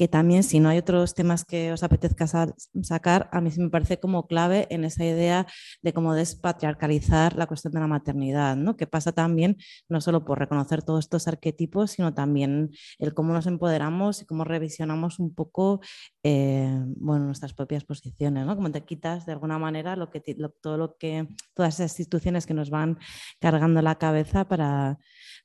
que 0.00 0.08
también 0.08 0.42
si 0.42 0.60
no 0.60 0.70
hay 0.70 0.78
otros 0.78 1.12
temas 1.12 1.44
que 1.44 1.72
os 1.72 1.82
apetezca 1.82 2.26
sacar, 2.26 3.28
a 3.32 3.42
mí 3.42 3.50
sí 3.50 3.60
me 3.60 3.68
parece 3.68 4.00
como 4.00 4.26
clave 4.26 4.66
en 4.70 4.84
esa 4.84 5.04
idea 5.04 5.46
de 5.82 5.92
cómo 5.92 6.14
despatriarcalizar 6.14 7.36
la 7.36 7.46
cuestión 7.46 7.74
de 7.74 7.80
la 7.80 7.86
maternidad, 7.86 8.56
¿no? 8.56 8.78
que 8.78 8.86
pasa 8.86 9.12
también 9.12 9.58
no 9.90 10.00
solo 10.00 10.24
por 10.24 10.38
reconocer 10.38 10.82
todos 10.82 11.00
estos 11.00 11.28
arquetipos, 11.28 11.90
sino 11.90 12.14
también 12.14 12.70
el 12.98 13.12
cómo 13.12 13.34
nos 13.34 13.46
empoderamos 13.46 14.22
y 14.22 14.24
cómo 14.24 14.44
revisionamos 14.44 15.18
un 15.18 15.34
poco 15.34 15.82
eh, 16.22 16.82
bueno, 16.96 17.26
nuestras 17.26 17.52
propias 17.52 17.84
posiciones, 17.84 18.46
¿no? 18.46 18.56
como 18.56 18.70
te 18.70 18.82
quitas 18.86 19.26
de 19.26 19.32
alguna 19.32 19.58
manera 19.58 19.96
lo 19.96 20.10
que, 20.10 20.22
todo 20.62 20.78
lo 20.78 20.96
que, 20.96 21.28
todas 21.52 21.74
esas 21.74 21.90
instituciones 21.90 22.46
que 22.46 22.54
nos 22.54 22.70
van 22.70 22.98
cargando 23.38 23.82
la 23.82 23.96
cabeza 23.96 24.48
para, 24.48 24.98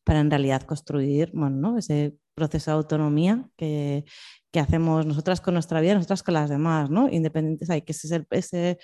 para 0.06 0.22
en 0.22 0.30
realidad 0.30 0.62
construir 0.62 1.36
¿no? 1.36 1.78
ese 1.78 2.16
proceso 2.36 2.72
de 2.72 2.78
autonomía 2.78 3.50
que, 3.58 4.06
que 4.52 4.60
hacemos 4.60 5.06
nosotras 5.06 5.42
con 5.42 5.54
nuestra 5.56 5.82
vida, 5.82 5.96
nosotras 5.96 6.24
con 6.24 6.34
las 6.34 6.50
demás, 6.50 6.90
¿no? 6.90 7.10
Independientes, 7.10 7.70
hay 7.70 7.82
que 7.82 7.94
ese, 7.94 8.26
ese 8.30 8.78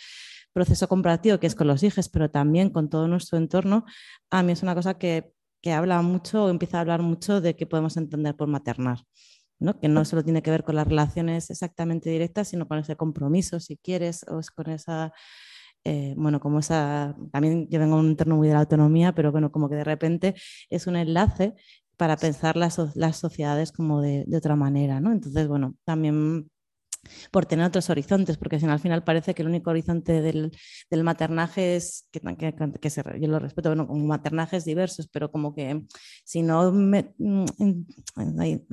proceso 0.54 0.88
comparativo 0.88 1.40
que 1.40 1.48
es 1.48 1.56
con 1.56 1.68
los 1.68 1.84
hijos, 1.84 2.10
pero 2.10 2.30
también 2.30 2.70
con 2.70 2.90
todo 2.90 3.08
nuestro 3.08 3.38
entorno, 3.38 3.86
a 4.30 4.44
mí 4.44 4.52
es 4.54 4.64
una 4.64 4.76
cosa 4.76 4.98
que, 4.98 5.32
que 5.62 5.74
habla 5.74 6.02
mucho 6.02 6.46
o 6.46 6.50
empieza 6.50 6.78
a 6.78 6.82
hablar 6.82 7.02
mucho 7.02 7.42
de 7.42 7.56
que 7.56 7.66
podemos 7.68 7.98
entender 7.98 8.36
por 8.36 8.48
maternar. 8.48 9.00
¿no? 9.62 9.80
que 9.80 9.88
no 9.88 10.04
solo 10.06 10.24
tiene 10.24 10.42
que 10.42 10.50
ver 10.50 10.64
con 10.64 10.76
las 10.76 10.88
relaciones 10.88 11.52
exactamente 11.52 12.10
directas, 12.10 12.48
sino 12.48 12.68
con 12.68 12.80
ese 12.80 12.96
compromiso, 12.96 13.60
si 13.60 13.78
quieres, 13.78 14.26
o 14.28 14.40
es 14.40 14.50
con 14.50 14.72
esa, 14.72 15.14
eh, 15.84 16.16
bueno, 16.18 16.40
como 16.40 16.60
esa, 16.60 17.16
también 17.32 17.68
yo 17.70 17.80
vengo 17.80 17.96
un 17.98 18.10
entorno 18.10 18.38
muy 18.38 18.48
de 18.48 18.56
la 18.56 18.62
autonomía, 18.62 19.14
pero 19.14 19.32
bueno, 19.32 19.52
como 19.52 19.70
que 19.70 19.76
de 19.76 19.84
repente 19.84 20.36
es 20.70 20.88
un 20.88 20.96
enlace 20.96 21.54
para 22.02 22.18
pensar 22.18 22.58
las, 22.58 22.80
las 22.96 23.18
sociedades 23.18 23.72
como 23.72 24.02
de, 24.02 24.24
de, 24.26 24.36
otra 24.36 24.56
manera, 24.56 25.00
¿no? 25.00 25.12
Entonces, 25.12 25.48
bueno, 25.48 25.76
también 25.84 26.50
por 27.30 27.46
tener 27.46 27.68
otros 27.68 27.92
horizontes, 27.92 28.38
porque 28.38 28.60
si 28.60 28.66
no, 28.66 28.72
al 28.72 28.80
final 28.80 29.04
parece 29.04 29.36
que 29.36 29.44
el 29.44 29.50
único 29.50 29.70
horizonte 29.70 30.20
del, 30.20 30.50
del 30.90 31.04
maternaje 31.04 31.76
es, 31.76 32.08
que, 32.12 32.20
que, 32.20 32.56
que 32.82 32.90
se, 32.90 33.04
yo 33.20 33.28
lo 33.28 33.38
respeto, 33.38 33.70
bueno, 33.70 33.86
como 33.86 34.04
maternajes 34.04 34.66
diversos, 34.66 35.10
pero 35.10 35.30
como 35.30 35.54
que 35.54 35.86
si 36.24 36.42
no 36.42 36.72
me, 36.72 37.14
mm, 37.20 37.46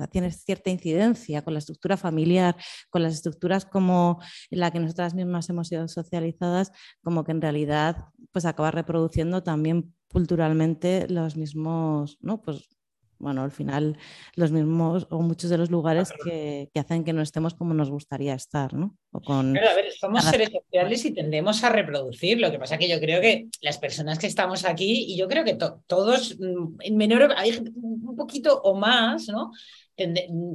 tienes 0.09 0.43
cierta 0.43 0.71
incidencia 0.71 1.43
con 1.43 1.53
la 1.53 1.59
estructura 1.59 1.97
familiar, 1.97 2.55
con 2.89 3.03
las 3.03 3.13
estructuras 3.13 3.63
como 3.63 4.19
en 4.49 4.59
la 4.59 4.71
que 4.71 4.79
nosotras 4.79 5.13
mismas 5.13 5.47
hemos 5.51 5.67
sido 5.67 5.87
socializadas, 5.87 6.71
como 7.03 7.23
que 7.23 7.33
en 7.33 7.41
realidad 7.41 8.05
pues 8.31 8.45
acaba 8.45 8.71
reproduciendo 8.71 9.43
también 9.43 9.93
culturalmente 10.11 11.07
los 11.07 11.37
mismos, 11.37 12.17
¿no? 12.21 12.41
Pues 12.41 12.78
bueno, 13.19 13.43
al 13.43 13.51
final 13.51 13.97
los 14.35 14.51
mismos 14.51 15.07
o 15.09 15.21
muchos 15.21 15.49
de 15.49 15.57
los 15.57 15.69
lugares 15.69 16.09
que, 16.23 16.69
hacen 16.75 17.03
que 17.03 17.13
no 17.13 17.21
estemos 17.21 17.53
como 17.53 17.73
nos 17.73 17.89
gustaría 17.89 18.33
estar, 18.33 18.73
¿no? 18.73 18.97
O 19.11 19.19
con... 19.19 19.53
Pero 19.53 19.69
a 19.69 19.75
ver, 19.75 19.91
somos 19.91 20.23
seres 20.23 20.49
sociales 20.49 21.03
y 21.05 21.13
tendemos 21.13 21.63
a 21.63 21.69
reproducir. 21.69 22.39
Lo 22.39 22.49
que 22.51 22.59
pasa 22.59 22.75
es 22.75 22.79
que 22.79 22.89
yo 22.89 22.99
creo 22.99 23.19
que 23.21 23.47
las 23.61 23.77
personas 23.77 24.17
que 24.17 24.27
estamos 24.27 24.65
aquí, 24.65 25.05
y 25.09 25.17
yo 25.17 25.27
creo 25.27 25.43
que 25.43 25.57
todos, 25.85 26.37
mm, 26.39 26.81
en 26.81 26.97
menor, 26.97 27.33
hay 27.35 27.51
un 27.75 28.15
poquito 28.15 28.61
o 28.61 28.75
más, 28.75 29.27
¿no? 29.27 29.51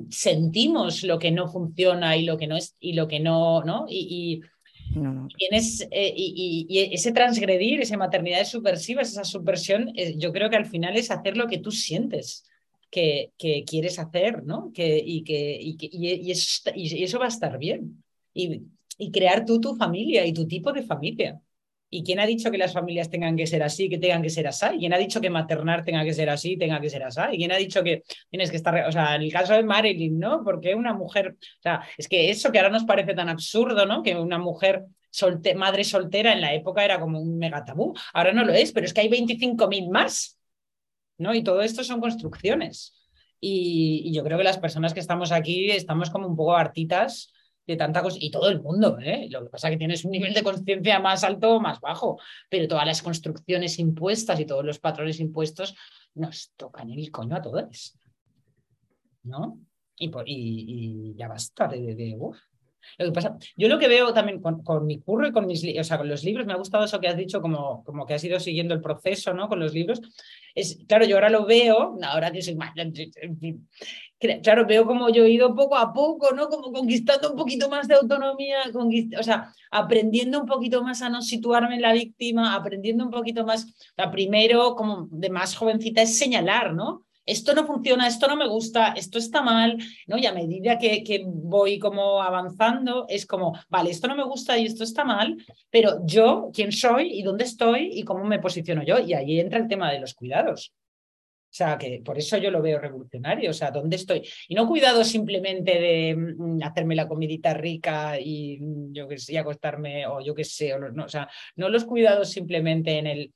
sentimos 0.08 1.02
lo 1.02 1.18
que 1.18 1.30
no 1.30 1.48
funciona 1.48 2.16
y 2.16 2.24
lo 2.24 2.38
que 2.38 2.46
no 2.46 2.56
es 2.56 2.76
y 2.80 2.94
lo 2.94 3.06
que 3.06 3.20
no, 3.20 3.62
¿no? 3.62 3.84
Y, 3.90 4.40
Tienes, 5.36 5.88
eh, 5.90 6.12
y, 6.14 6.66
ese 6.92 7.12
transgredir, 7.12 7.80
esa 7.80 7.96
maternidad 7.96 8.44
subversiva, 8.44 9.02
esa 9.02 9.24
subversión, 9.24 9.92
eh, 9.96 10.14
yo 10.16 10.32
creo 10.32 10.50
que 10.50 10.56
al 10.56 10.66
final 10.66 10.96
es 10.96 11.10
hacer 11.10 11.36
lo 11.36 11.48
que 11.48 11.58
tú 11.58 11.72
sientes 11.72 12.44
que, 12.94 13.32
que 13.36 13.64
quieres 13.64 13.98
hacer, 13.98 14.44
¿no? 14.44 14.70
Que, 14.72 15.02
y, 15.04 15.24
que, 15.24 15.58
y, 15.60 16.30
eso 17.02 17.18
va 17.18 17.24
a 17.24 17.28
estar 17.28 17.58
bien. 17.58 18.04
Y, 18.32 18.70
crear 19.12 19.44
tú 19.44 19.60
tu 19.60 19.74
familia 19.74 20.24
y 20.24 20.32
tu 20.32 20.46
tipo 20.46 20.72
de 20.72 20.84
familia. 20.84 21.40
¿Y 21.90 22.04
quién 22.04 22.20
ha 22.20 22.26
dicho 22.26 22.52
que 22.52 22.58
las 22.58 22.72
familias 22.72 23.10
tengan 23.10 23.36
que 23.36 23.48
ser 23.48 23.64
así, 23.64 23.88
que 23.88 23.98
tengan 23.98 24.22
que 24.22 24.30
ser 24.30 24.46
así? 24.46 24.66
¿Quién 24.78 24.92
ha 24.94 24.98
dicho 24.98 25.20
que 25.20 25.28
maternar 25.28 25.84
tenga 25.84 26.04
que 26.04 26.14
ser 26.14 26.30
así, 26.30 26.56
tenga 26.56 26.80
que 26.80 26.88
ser 26.88 27.02
así? 27.02 27.20
¿Y 27.32 27.38
quién 27.38 27.50
ha 27.50 27.56
dicho 27.56 27.82
que 27.82 28.04
tienes 28.30 28.52
que 28.52 28.56
estar, 28.58 28.86
o 28.86 28.92
sea, 28.92 29.16
en 29.16 29.22
el 29.22 29.32
caso 29.32 29.54
de 29.54 29.64
Marilyn, 29.64 30.16
¿no? 30.16 30.44
Porque 30.44 30.76
una 30.76 30.92
mujer, 30.92 31.36
o 31.36 31.62
sea, 31.62 31.82
es 31.98 32.06
que 32.06 32.30
eso 32.30 32.52
que 32.52 32.58
ahora 32.58 32.70
nos 32.70 32.84
parece 32.84 33.14
tan 33.14 33.28
absurdo, 33.28 33.86
¿no? 33.86 34.04
Que 34.04 34.14
una 34.14 34.38
mujer 34.38 34.84
madre 35.56 35.82
soltera 35.82 36.32
en 36.32 36.40
la 36.40 36.54
época 36.54 36.84
era 36.84 37.00
como 37.00 37.20
un 37.20 37.38
mega 37.38 37.64
tabú. 37.64 37.92
Ahora 38.12 38.32
no 38.32 38.44
lo 38.44 38.52
es, 38.52 38.70
pero 38.70 38.86
es 38.86 38.94
que 38.94 39.00
hay 39.00 39.08
25.000 39.08 39.90
más, 39.90 40.38
¿no? 41.18 41.34
Y 41.34 41.42
todo 41.42 41.62
esto 41.62 41.84
son 41.84 42.00
construcciones. 42.00 42.94
Y, 43.40 44.12
yo 44.12 44.24
creo 44.24 44.38
que 44.38 44.44
las 44.44 44.58
personas 44.58 44.94
que 44.94 45.00
estamos 45.00 45.32
aquí 45.32 45.70
estamos 45.70 46.10
como 46.10 46.26
un 46.26 46.36
poco 46.36 46.56
hartitas 46.56 47.32
de 47.66 47.76
tanta 47.76 48.02
cosa, 48.02 48.18
y 48.20 48.30
todo 48.30 48.48
el 48.48 48.60
mundo, 48.60 48.98
¿eh? 49.00 49.26
lo 49.30 49.42
que 49.42 49.50
pasa 49.50 49.68
es 49.68 49.72
que 49.72 49.78
tienes 49.78 50.04
un 50.04 50.10
nivel 50.10 50.34
de 50.34 50.42
conciencia 50.42 50.98
más 50.98 51.24
alto 51.24 51.56
o 51.56 51.60
más 51.60 51.80
bajo, 51.80 52.18
pero 52.50 52.68
todas 52.68 52.86
las 52.86 53.02
construcciones 53.02 53.78
impuestas 53.78 54.38
y 54.38 54.44
todos 54.44 54.64
los 54.64 54.78
patrones 54.78 55.18
impuestos 55.20 55.74
nos 56.14 56.52
tocan 56.56 56.90
el 56.90 57.10
coño 57.10 57.36
a 57.36 57.42
todos. 57.42 57.98
¿No? 59.22 59.58
Y, 59.96 60.10
y, 60.26 61.14
ya 61.14 61.28
basta 61.28 61.68
de, 61.68 61.94
de, 61.94 62.16
Lo 62.98 63.06
que 63.06 63.12
pasa, 63.12 63.36
yo 63.56 63.68
lo 63.68 63.78
que 63.78 63.88
veo 63.88 64.12
también 64.12 64.40
con, 64.40 64.86
mi 64.86 65.00
curro 65.00 65.26
y 65.26 65.32
con 65.32 65.46
mis 65.46 65.64
o 65.78 65.84
sea, 65.84 65.98
con 65.98 66.08
los 66.08 66.24
libros, 66.24 66.46
me 66.46 66.52
ha 66.52 66.56
gustado 66.56 66.84
eso 66.84 67.00
que 67.00 67.08
has 67.08 67.16
dicho, 67.16 67.40
como, 67.40 67.82
como 67.84 68.06
que 68.06 68.14
has 68.14 68.24
ido 68.24 68.38
siguiendo 68.40 68.74
el 68.74 68.80
proceso, 68.80 69.34
¿no? 69.34 69.48
Con 69.48 69.60
los 69.60 69.72
libros. 69.72 70.00
Es, 70.54 70.78
claro, 70.86 71.04
yo 71.04 71.16
ahora 71.16 71.30
lo 71.30 71.46
veo, 71.46 71.96
ahora 72.02 72.30
que 72.30 72.42
soy 72.42 72.54
más, 72.54 72.72
claro, 74.42 74.66
veo 74.66 74.86
como 74.86 75.08
yo 75.10 75.24
he 75.24 75.30
ido 75.30 75.54
poco 75.54 75.76
a 75.76 75.92
poco, 75.92 76.32
¿no? 76.34 76.48
Como 76.48 76.72
conquistando 76.72 77.30
un 77.30 77.36
poquito 77.36 77.68
más 77.68 77.88
de 77.88 77.94
autonomía, 77.94 78.58
o 79.18 79.22
sea, 79.22 79.52
aprendiendo 79.70 80.40
un 80.40 80.46
poquito 80.46 80.82
más 80.82 81.02
a 81.02 81.08
no 81.08 81.22
situarme 81.22 81.76
en 81.76 81.82
la 81.82 81.92
víctima, 81.92 82.54
aprendiendo 82.54 83.04
un 83.04 83.10
poquito 83.10 83.44
más, 83.44 83.92
la 83.96 84.10
primero, 84.10 84.74
como 84.76 85.08
de 85.10 85.30
más 85.30 85.56
jovencita, 85.56 86.02
es 86.02 86.16
señalar, 86.16 86.74
¿no? 86.74 87.04
Esto 87.26 87.54
no 87.54 87.66
funciona, 87.66 88.06
esto 88.06 88.28
no 88.28 88.36
me 88.36 88.48
gusta, 88.48 88.92
esto 88.96 89.18
está 89.18 89.42
mal, 89.42 89.78
¿no? 90.06 90.18
Y 90.18 90.26
a 90.26 90.32
medida 90.32 90.78
que, 90.78 91.02
que 91.02 91.24
voy 91.26 91.78
como 91.78 92.22
avanzando, 92.22 93.06
es 93.08 93.26
como, 93.26 93.58
vale, 93.68 93.90
esto 93.90 94.08
no 94.08 94.16
me 94.16 94.24
gusta 94.24 94.58
y 94.58 94.66
esto 94.66 94.84
está 94.84 95.04
mal, 95.04 95.36
pero 95.70 96.04
yo, 96.04 96.50
¿quién 96.52 96.72
soy 96.72 97.18
y 97.18 97.22
dónde 97.22 97.44
estoy 97.44 97.90
y 97.92 98.04
cómo 98.04 98.24
me 98.24 98.40
posiciono 98.40 98.82
yo? 98.82 98.98
Y 98.98 99.14
ahí 99.14 99.40
entra 99.40 99.58
el 99.58 99.68
tema 99.68 99.90
de 99.92 100.00
los 100.00 100.14
cuidados. 100.14 100.72
O 101.54 101.56
sea, 101.56 101.78
que 101.78 102.02
por 102.04 102.18
eso 102.18 102.36
yo 102.36 102.50
lo 102.50 102.60
veo 102.60 102.80
revolucionario. 102.80 103.50
O 103.50 103.52
sea, 103.52 103.70
¿dónde 103.70 103.94
estoy? 103.94 104.28
Y 104.48 104.56
no 104.56 104.66
cuidado 104.66 105.04
simplemente 105.04 105.78
de 105.78 106.16
mm, 106.16 106.60
hacerme 106.64 106.96
la 106.96 107.06
comidita 107.06 107.54
rica 107.54 108.18
y 108.18 108.58
mm, 108.58 108.92
yo 108.92 109.06
que 109.06 109.18
sé, 109.18 109.38
acostarme 109.38 110.04
o 110.04 110.20
yo 110.20 110.34
qué 110.34 110.42
sé. 110.42 110.74
O, 110.74 110.80
no, 110.80 111.04
o 111.04 111.08
sea, 111.08 111.30
no 111.54 111.68
los 111.68 111.84
cuidados 111.84 112.32
simplemente 112.32 112.98
en 112.98 113.06
el, 113.06 113.32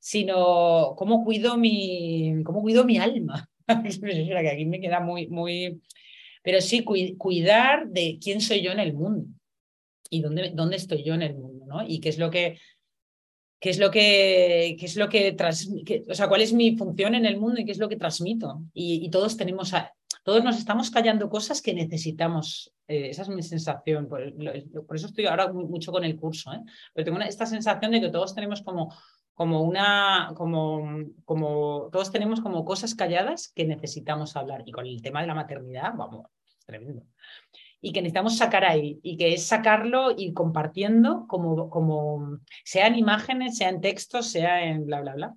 sino 0.00 0.94
cómo 0.96 1.24
cuido 1.24 1.56
mi, 1.56 2.42
cómo 2.44 2.62
cuido 2.62 2.84
mi 2.84 2.98
alma. 2.98 3.48
que 3.68 4.50
aquí 4.50 4.64
me 4.64 4.80
queda 4.80 4.98
muy, 4.98 5.28
muy. 5.28 5.80
Pero 6.42 6.60
sí, 6.60 6.82
cuidar 6.82 7.88
de 7.88 8.18
quién 8.20 8.40
soy 8.40 8.62
yo 8.62 8.72
en 8.72 8.80
el 8.80 8.94
mundo 8.94 9.28
y 10.08 10.22
dónde, 10.22 10.50
dónde 10.54 10.76
estoy 10.76 11.04
yo 11.04 11.14
en 11.14 11.22
el 11.22 11.34
mundo, 11.34 11.66
¿no? 11.66 11.86
Y 11.86 12.00
qué 12.00 12.08
es 12.08 12.18
lo 12.18 12.30
que 12.30 12.58
qué 13.60 13.68
es 13.68 13.78
lo 13.78 13.90
que, 13.90 14.76
qué 14.78 14.86
es 14.86 14.96
lo 14.96 15.08
que, 15.08 15.36
o 16.08 16.14
sea, 16.14 16.28
cuál 16.28 16.40
es 16.40 16.52
mi 16.52 16.76
función 16.76 17.14
en 17.14 17.26
el 17.26 17.38
mundo 17.38 17.60
y 17.60 17.66
qué 17.66 17.72
es 17.72 17.78
lo 17.78 17.88
que 17.88 17.96
transmito. 17.96 18.62
Y, 18.72 19.08
todos 19.10 19.36
tenemos, 19.36 19.72
todos 20.24 20.42
nos 20.42 20.58
estamos 20.58 20.90
callando 20.90 21.28
cosas 21.28 21.60
que 21.60 21.74
necesitamos. 21.74 22.72
Eh, 22.88 23.10
esa 23.10 23.22
es 23.22 23.28
mi 23.28 23.42
sensación. 23.42 24.08
Por, 24.08 24.22
eso 24.96 25.06
estoy 25.06 25.26
ahora 25.26 25.52
mucho 25.52 25.92
con 25.92 26.04
el 26.04 26.16
curso. 26.16 26.50
¿eh? 26.52 26.62
Pero 26.94 27.04
tengo 27.04 27.20
esta 27.20 27.44
sensación 27.44 27.92
de 27.92 28.00
que 28.00 28.08
todos 28.08 28.34
tenemos 28.34 28.62
como, 28.62 28.94
como 29.40 29.62
una, 29.62 30.34
como, 30.36 30.86
como, 31.24 31.88
todos 31.90 32.12
tenemos 32.12 32.42
como 32.42 32.62
cosas 32.66 32.94
calladas 32.94 33.50
que 33.54 33.64
necesitamos 33.64 34.36
hablar. 34.36 34.64
Y 34.66 34.70
con 34.70 34.84
el 34.84 35.00
tema 35.00 35.22
de 35.22 35.28
la 35.28 35.34
maternidad, 35.34 35.94
vamos, 35.96 36.26
es 36.58 36.66
tremendo 36.66 37.06
y 37.80 37.92
que 37.92 38.02
necesitamos 38.02 38.36
sacar 38.36 38.66
ahí 38.66 39.00
y 39.02 39.16
que 39.16 39.32
es 39.32 39.46
sacarlo 39.46 40.10
y 40.14 40.34
compartiendo 40.34 41.24
como, 41.26 41.70
como 41.70 42.40
sea 42.64 42.86
en 42.86 42.96
imágenes, 42.96 43.56
sea 43.56 43.70
en 43.70 43.80
textos, 43.80 44.26
sea 44.26 44.62
en 44.62 44.84
bla, 44.84 45.00
bla, 45.00 45.14
bla, 45.14 45.34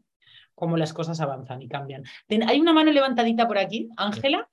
como 0.54 0.76
las 0.76 0.92
cosas 0.92 1.22
avanzan 1.22 1.62
y 1.62 1.70
cambian. 1.70 2.04
Hay 2.46 2.60
una 2.60 2.74
mano 2.74 2.92
levantadita 2.92 3.48
por 3.48 3.58
aquí, 3.58 3.88
Ángela. 3.96 4.50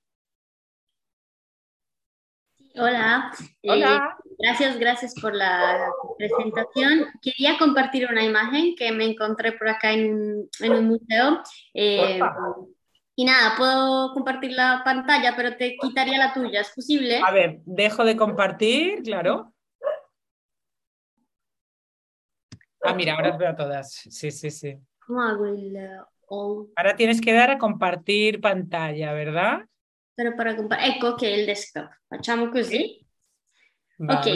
Hola. 2.80 3.30
Hola. 3.62 4.16
Eh, 4.18 4.32
gracias, 4.38 4.78
gracias 4.78 5.14
por 5.20 5.34
la 5.34 5.92
presentación. 6.16 7.08
Quería 7.20 7.58
compartir 7.58 8.08
una 8.10 8.24
imagen 8.24 8.74
que 8.74 8.90
me 8.90 9.04
encontré 9.04 9.52
por 9.52 9.68
acá 9.68 9.92
en, 9.92 10.48
en 10.60 10.72
un 10.72 10.86
museo. 10.86 11.42
Eh, 11.74 12.18
y 13.16 13.24
nada, 13.26 13.54
puedo 13.58 14.14
compartir 14.14 14.52
la 14.52 14.80
pantalla, 14.82 15.34
pero 15.36 15.56
te 15.56 15.76
quitaría 15.76 16.16
la 16.16 16.32
tuya, 16.32 16.62
¿es 16.62 16.72
posible? 16.74 17.20
A 17.22 17.30
ver, 17.30 17.60
dejo 17.66 18.02
de 18.02 18.16
compartir, 18.16 19.02
claro. 19.02 19.52
Ah, 22.82 22.94
mira, 22.94 23.14
ahora 23.14 23.36
veo 23.36 23.54
todas. 23.54 23.92
Sí, 23.92 24.30
sí, 24.30 24.50
sí. 24.50 24.78
¿Cómo 25.06 25.20
hago 25.20 25.44
el 25.44 25.76
uh, 26.30 26.72
Ahora 26.76 26.96
tienes 26.96 27.20
que 27.20 27.34
dar 27.34 27.50
a 27.50 27.58
compartir 27.58 28.40
pantalla, 28.40 29.12
¿verdad? 29.12 29.66
Pero 30.14 30.36
para 30.36 30.56
compartir, 30.56 30.94
ecco 30.96 31.16
que 31.16 31.34
el 31.34 31.46
desktop. 31.46 31.88
Facciamo 32.08 32.50
così. 32.50 33.06
Ok, 33.98 34.26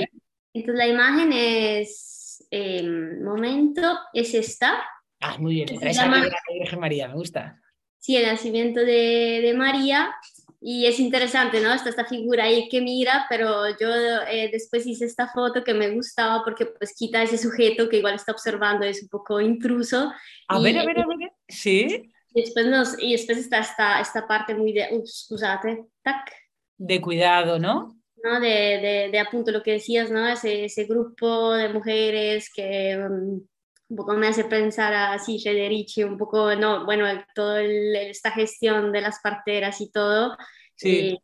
entonces 0.52 0.76
la 0.76 0.86
imagen 0.86 1.32
es, 1.32 2.46
eh, 2.50 2.82
momento, 2.82 3.98
es 4.12 4.34
esta. 4.34 4.84
Ah, 5.20 5.38
muy 5.38 5.54
bien, 5.54 5.78
traes 5.78 5.96
la 5.96 6.30
Virgen 6.52 6.80
María, 6.80 7.08
me 7.08 7.14
gusta 7.14 7.60
sí, 8.04 8.16
el 8.16 8.26
nacimiento 8.26 8.80
de, 8.80 9.54
María. 9.56 10.14
Y 10.60 10.86
es 10.86 10.98
interesante, 10.98 11.60
¿no? 11.60 11.72
Está 11.72 11.90
esta 11.90 12.06
figura 12.06 12.44
ahí 12.44 12.68
que 12.70 12.80
mira, 12.80 13.26
pero 13.28 13.68
yo 13.78 13.88
eh, 14.30 14.48
después 14.50 14.86
hice 14.86 15.04
esta 15.04 15.28
foto 15.28 15.62
que 15.62 15.74
me 15.74 15.90
gustaba 15.90 16.42
porque 16.42 16.64
pues 16.66 16.94
quita 16.96 17.22
ese 17.22 17.36
sujeto 17.36 17.88
que 17.88 17.98
igual 17.98 18.14
está 18.14 18.32
observando, 18.32 18.86
es 18.86 19.02
un 19.02 19.08
poco 19.08 19.40
intruso. 19.40 20.10
A 20.48 20.60
ver, 20.60 20.78
a 20.78 20.86
ver, 20.86 21.00
a 21.00 21.06
ver, 21.06 21.32
sí. 21.48 22.13
Y 22.34 22.42
después, 22.42 22.66
nos, 22.66 23.00
y 23.00 23.12
después 23.12 23.38
está 23.38 23.60
esta, 23.60 24.00
esta 24.00 24.26
parte 24.26 24.54
muy 24.54 24.72
de, 24.72 25.02
scusate, 25.06 25.86
tac. 26.02 26.32
De 26.76 27.00
cuidado, 27.00 27.58
¿no? 27.58 27.96
¿no? 28.22 28.40
De, 28.40 28.48
de, 28.48 29.08
de, 29.12 29.18
apunto 29.20 29.52
lo 29.52 29.62
que 29.62 29.72
decías, 29.72 30.10
¿no? 30.10 30.26
Ese, 30.26 30.64
ese 30.64 30.84
grupo 30.84 31.52
de 31.52 31.72
mujeres 31.72 32.50
que... 32.54 32.96
Mm, 32.96 33.40
un 33.86 33.96
poco 33.96 34.14
me 34.14 34.28
hace 34.28 34.44
pensar 34.44 34.94
a 34.94 35.18
sí, 35.18 35.38
Federici, 35.38 36.02
un 36.02 36.16
poco, 36.16 36.54
no, 36.56 36.84
bueno, 36.84 37.06
toda 37.34 37.62
esta 37.62 38.30
gestión 38.30 38.92
de 38.92 39.02
las 39.02 39.20
parteras 39.20 39.80
y 39.80 39.90
todo, 39.90 40.36
y, 40.80 41.18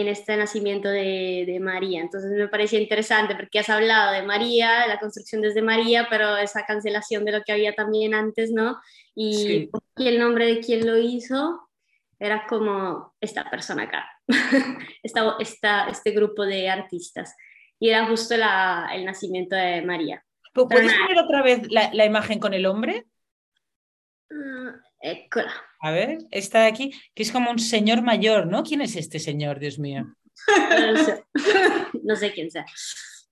en 0.00 0.08
este 0.08 0.36
nacimiento 0.36 0.88
de, 0.88 1.44
de, 1.46 1.60
María. 1.60 2.00
Entonces 2.00 2.30
me 2.30 2.48
parecía 2.48 2.80
interesante 2.80 3.36
porque 3.36 3.60
has 3.60 3.68
hablado 3.68 4.12
de 4.12 4.22
María, 4.22 4.82
de 4.82 4.88
la 4.88 4.98
construcción 4.98 5.40
desde 5.42 5.62
María, 5.62 6.08
pero 6.10 6.36
esa 6.36 6.64
cancelación 6.64 7.24
de 7.24 7.32
lo 7.32 7.42
que 7.42 7.52
había 7.52 7.74
también 7.74 8.14
antes, 8.14 8.50
¿no? 8.50 8.78
Y, 9.14 9.70
el 9.96 10.18
nombre 10.18 10.46
de 10.46 10.60
quien 10.60 10.86
lo 10.86 10.96
hizo 10.96 11.68
era 12.20 12.46
como 12.46 13.14
esta 13.20 13.48
persona 13.50 13.84
acá, 13.84 14.08
esta, 15.02 15.36
esta, 15.40 15.88
este 15.88 16.10
grupo 16.12 16.44
de 16.44 16.68
artistas. 16.68 17.36
Y 17.80 17.90
era 17.90 18.06
justo 18.06 18.36
la, 18.36 18.90
el 18.92 19.04
nacimiento 19.04 19.54
de 19.54 19.82
María. 19.82 20.24
¿Puedes 20.52 20.92
poner 20.92 21.18
otra 21.18 21.42
vez 21.42 21.70
la, 21.70 22.04
imagen 22.04 22.40
con 22.40 22.54
el 22.54 22.66
hombre? 22.66 23.06
Mm, 24.30 24.68
A 25.80 25.90
ver, 25.90 26.18
está 26.30 26.66
aquí, 26.66 26.92
que 27.14 27.22
es 27.22 27.32
como 27.32 27.50
un 27.50 27.58
señor 27.58 28.02
mayor, 28.02 28.46
¿no? 28.46 28.62
¿Quién 28.62 28.80
es 28.80 28.96
este 28.96 29.18
señor, 29.18 29.58
Dios 29.58 29.78
mío? 29.78 30.06
No 30.46 31.04
sé, 31.04 31.24
no 32.02 32.16
sé 32.16 32.32
quién 32.32 32.50
sea. 32.50 32.66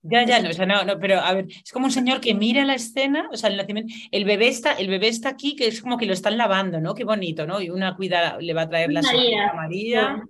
Ya, 0.03 0.25
ya, 0.25 0.41
no, 0.41 0.49
o 0.49 0.53
sea, 0.53 0.65
no, 0.65 0.85
no, 0.85 0.99
pero 0.99 1.19
a 1.19 1.33
ver, 1.33 1.47
es 1.49 1.71
como 1.71 1.87
un 1.87 1.91
señor 1.91 2.21
que 2.21 2.33
mira 2.33 2.63
la 2.63 2.75
escena, 2.75 3.27
o 3.31 3.35
sea, 3.35 3.49
el 3.49 3.57
nacimiento, 3.57 3.93
el 4.11 4.23
bebé 4.23 4.47
está, 4.47 4.73
el 4.73 4.87
bebé 4.87 5.07
está 5.09 5.29
aquí, 5.29 5.55
que 5.55 5.67
es 5.67 5.81
como 5.81 5.97
que 5.97 6.05
lo 6.05 6.13
están 6.13 6.37
lavando, 6.37 6.79
¿no? 6.79 6.93
Qué 6.93 7.03
bonito, 7.03 7.45
¿no? 7.45 7.61
Y 7.61 7.69
una 7.69 7.95
cuida, 7.95 8.37
le 8.39 8.53
va 8.53 8.61
a 8.61 8.69
traer 8.69 8.91
la 8.91 9.01
María. 9.01 9.53
María. 9.53 10.23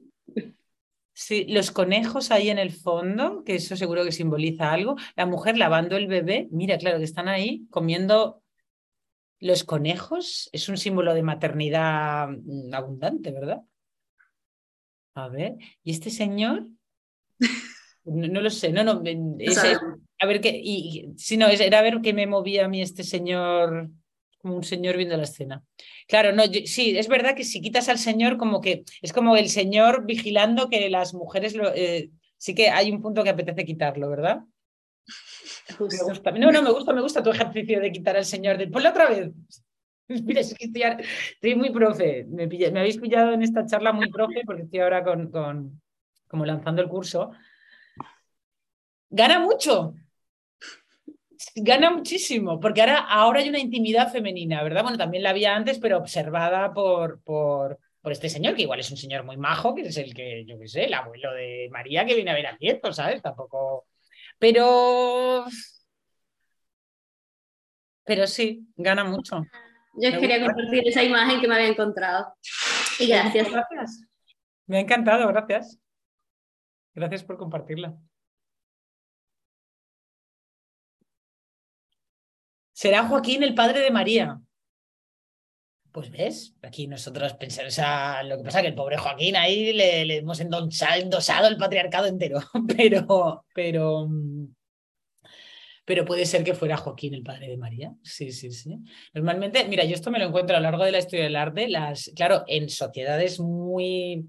Sí, 1.13 1.45
los 1.49 1.71
conejos 1.71 2.31
ahí 2.31 2.49
en 2.49 2.59
el 2.59 2.71
fondo, 2.71 3.43
que 3.43 3.55
eso 3.55 3.75
seguro 3.75 4.03
que 4.03 4.11
simboliza 4.11 4.71
algo. 4.71 4.95
La 5.15 5.25
mujer 5.25 5.57
lavando 5.57 5.97
el 5.97 6.07
bebé, 6.07 6.47
mira, 6.51 6.77
claro 6.77 6.99
que 6.99 7.03
están 7.03 7.27
ahí 7.27 7.65
comiendo 7.69 8.43
los 9.39 9.63
conejos, 9.63 10.49
es 10.51 10.69
un 10.69 10.77
símbolo 10.77 11.13
de 11.13 11.23
maternidad 11.23 12.29
mm, 12.29 12.73
abundante, 12.73 13.31
¿verdad? 13.31 13.61
A 15.15 15.29
ver, 15.29 15.55
¿y 15.83 15.91
este 15.91 16.09
señor? 16.09 16.67
No, 18.05 18.39
lo 18.39 18.49
sé, 18.49 18.71
no, 18.71 18.83
no. 18.85 19.01
a 19.01 20.25
ver 20.25 20.39
qué, 20.39 20.61
y, 20.63 21.09
si 21.17 21.35
no, 21.35 21.47
era 21.47 21.79
a 21.79 21.81
ver 21.81 21.99
qué 22.01 22.13
me 22.13 22.25
movía 22.25 22.65
a 22.65 22.69
mí 22.69 22.81
este 22.81 23.03
señor, 23.03 23.89
como 24.37 24.55
un 24.55 24.63
señor 24.63 24.95
viendo 24.95 25.17
la 25.17 25.23
escena. 25.23 25.63
Claro, 26.07 26.31
no, 26.31 26.43
sí, 26.45 26.97
es 26.97 27.09
verdad 27.09 27.35
que 27.35 27.43
si 27.43 27.59
quitas 27.59 27.89
al 27.89 27.97
señor, 27.97 28.37
como 28.37 28.61
que 28.61 28.85
es 29.01 29.11
como 29.11 29.35
el 29.35 29.49
señor 29.49 30.05
vigilando 30.05 30.69
que 30.69 30.89
las 30.89 31.13
mujeres 31.13 31.53
lo. 31.53 31.73
Eh, 31.75 32.11
sí 32.37 32.55
que 32.55 32.69
hay 32.69 32.91
un 32.91 33.01
punto 33.01 33.23
que 33.23 33.31
apetece 33.31 33.65
quitarlo, 33.65 34.09
¿verdad? 34.09 34.39
No, 36.37 36.51
no, 36.51 36.61
me 36.61 36.71
gusta, 36.71 36.93
me 36.93 37.01
gusta 37.01 37.23
tu 37.23 37.31
ejercicio 37.31 37.79
de 37.79 37.91
quitar 37.91 38.17
al 38.17 38.25
señor. 38.25 38.57
De, 38.57 38.67
ponlo 38.67 38.89
otra 38.89 39.09
vez. 39.09 39.31
Mira, 40.07 40.41
es 40.41 40.53
que 40.53 40.65
estoy, 40.65 41.55
muy 41.55 41.71
profe. 41.71 42.25
Me, 42.29 42.47
me, 42.47 42.79
habéis 42.79 42.97
pillado 42.97 43.33
en 43.33 43.41
esta 43.41 43.65
charla 43.65 43.91
muy 43.91 44.09
profe 44.09 44.41
porque 44.45 44.63
estoy 44.63 44.79
ahora 44.79 45.03
con, 45.03 45.29
con 45.29 45.81
como 46.27 46.45
lanzando 46.45 46.81
el 46.81 46.87
curso 46.89 47.31
gana 49.09 49.39
mucho. 49.39 49.95
Gana 51.55 51.91
muchísimo, 51.91 52.59
porque 52.59 52.81
ahora, 52.81 52.99
ahora 52.99 53.39
hay 53.39 53.49
una 53.49 53.59
intimidad 53.59 54.11
femenina, 54.11 54.63
¿verdad? 54.63 54.81
Bueno, 54.81 54.97
también 54.97 55.23
la 55.23 55.29
había 55.31 55.55
antes, 55.55 55.77
pero 55.79 55.97
observada 55.97 56.73
por, 56.73 57.21
por, 57.21 57.79
por 58.01 58.11
este 58.11 58.29
señor, 58.29 58.55
que 58.55 58.63
igual 58.63 58.79
es 58.79 58.89
un 58.89 58.97
señor 58.97 59.23
muy 59.23 59.37
majo, 59.37 59.75
que 59.75 59.81
es 59.83 59.97
el 59.97 60.13
que, 60.15 60.45
yo 60.45 60.57
qué 60.57 60.67
sé, 60.67 60.85
el 60.85 60.93
abuelo 60.93 61.31
de 61.33 61.69
María 61.71 62.05
que 62.05 62.15
viene 62.15 62.31
a 62.31 62.35
ver 62.35 62.47
a 62.47 62.57
nieto, 62.57 62.91
¿sabes? 62.91 63.21
Tampoco. 63.21 63.85
Pero. 64.39 65.45
Pero 68.05 68.27
sí, 68.27 68.67
gana 68.75 69.03
mucho. 69.03 69.43
Yo 69.99 70.19
quería 70.19 70.45
compartir 70.45 70.87
esa 70.87 71.03
imagen 71.03 71.41
que 71.41 71.47
me 71.47 71.55
había 71.55 71.67
encontrado. 71.67 72.33
Y 72.99 73.07
gracias. 73.07 73.51
Gracias. 73.51 74.01
Me 74.65 74.77
ha 74.77 74.81
encantado, 74.81 75.27
gracias. 75.27 75.79
Gracias 76.93 77.23
por 77.23 77.37
compartirla. 77.37 77.97
será 82.77 83.07
Joaquín 83.07 83.41
el 83.41 83.55
padre 83.55 83.79
de 83.79 83.89
María. 83.89 84.39
Pues 85.97 86.11
ves, 86.11 86.55
aquí 86.61 86.85
nosotros 86.85 87.33
pensamos, 87.33 87.73
o 87.73 87.75
sea, 87.75 88.21
lo 88.21 88.37
que 88.37 88.43
pasa 88.43 88.61
que 88.61 88.67
el 88.67 88.75
pobre 88.75 88.99
Joaquín 88.99 89.35
ahí 89.35 89.73
le, 89.73 90.17
hemos 90.17 90.39
endosado 90.39 91.47
el 91.47 91.57
patriarcado 91.57 92.05
entero, 92.05 92.39
pero, 92.77 93.43
pero, 93.55 94.07
pero 95.85 96.05
puede 96.05 96.27
ser 96.27 96.43
que 96.43 96.53
fuera 96.53 96.77
Joaquín 96.77 97.15
el 97.15 97.23
padre 97.23 97.47
de 97.47 97.57
María. 97.57 97.95
Sí, 98.03 98.31
sí, 98.31 98.51
sí. 98.51 98.77
Normalmente, 99.11 99.67
mira, 99.67 99.85
yo 99.85 99.95
esto 99.95 100.11
me 100.11 100.19
lo 100.19 100.25
encuentro 100.25 100.55
a 100.55 100.59
lo 100.59 100.65
largo 100.65 100.85
de 100.85 100.91
la 100.91 100.99
historia 100.99 101.23
del 101.23 101.35
arte, 101.35 101.67
las, 101.67 102.11
claro, 102.15 102.43
en 102.45 102.69
sociedades 102.69 103.39
muy, 103.39 104.23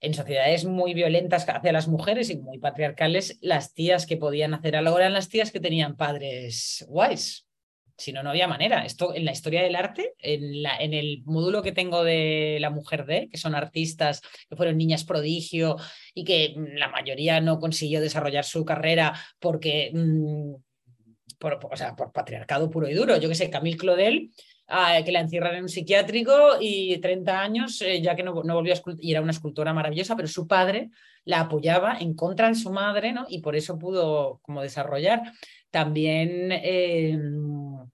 en 0.00 0.14
sociedades 0.14 0.64
muy 0.64 0.94
violentas 0.94 1.48
hacia 1.48 1.72
las 1.72 1.86
mujeres 1.86 2.28
y 2.28 2.38
muy 2.38 2.58
patriarcales, 2.58 3.38
las 3.40 3.72
tías 3.72 4.04
que 4.04 4.16
podían 4.16 4.52
hacer 4.52 4.74
algo 4.74 4.98
eran 4.98 5.12
las 5.12 5.28
tías 5.28 5.52
que 5.52 5.60
tenían 5.60 5.96
padres 5.96 6.84
guays. 6.88 7.45
Si 7.96 8.12
no, 8.12 8.22
no 8.22 8.30
había 8.30 8.46
manera. 8.46 8.84
Esto 8.84 9.14
en 9.14 9.24
la 9.24 9.32
historia 9.32 9.62
del 9.62 9.76
arte, 9.76 10.14
en, 10.18 10.62
la, 10.62 10.76
en 10.76 10.92
el 10.92 11.22
módulo 11.24 11.62
que 11.62 11.72
tengo 11.72 12.04
de 12.04 12.58
la 12.60 12.70
mujer 12.70 13.06
de, 13.06 13.28
que 13.30 13.38
son 13.38 13.54
artistas 13.54 14.20
que 14.48 14.56
fueron 14.56 14.76
niñas 14.76 15.04
prodigio 15.04 15.76
y 16.14 16.24
que 16.24 16.54
mm, 16.56 16.76
la 16.76 16.88
mayoría 16.88 17.40
no 17.40 17.58
consiguió 17.58 18.00
desarrollar 18.00 18.44
su 18.44 18.64
carrera 18.64 19.14
porque, 19.38 19.90
mm, 19.94 20.54
por, 21.38 21.58
o 21.70 21.76
sea, 21.76 21.96
por 21.96 22.12
patriarcado 22.12 22.70
puro 22.70 22.88
y 22.88 22.94
duro. 22.94 23.16
Yo 23.16 23.28
que 23.28 23.34
sé, 23.34 23.50
Camille 23.50 23.78
Claudel 23.78 24.30
que 25.04 25.12
la 25.12 25.20
encierran 25.20 25.54
en 25.54 25.62
un 25.62 25.68
psiquiátrico 25.68 26.56
y 26.60 26.98
30 26.98 27.40
años, 27.40 27.80
eh, 27.82 28.00
ya 28.02 28.16
que 28.16 28.22
no, 28.22 28.42
no 28.42 28.54
volvió 28.54 28.74
a 28.74 28.80
y 28.98 29.12
era 29.12 29.20
una 29.20 29.30
escultora 29.30 29.72
maravillosa, 29.72 30.16
pero 30.16 30.28
su 30.28 30.46
padre 30.46 30.90
la 31.24 31.40
apoyaba 31.40 31.98
en 31.98 32.14
contra 32.14 32.48
de 32.48 32.54
su 32.54 32.70
madre, 32.70 33.12
¿no? 33.12 33.26
Y 33.28 33.40
por 33.40 33.56
eso 33.56 33.78
pudo 33.78 34.40
como 34.42 34.62
desarrollar. 34.62 35.22
También 35.76 36.52
em, 36.52 37.86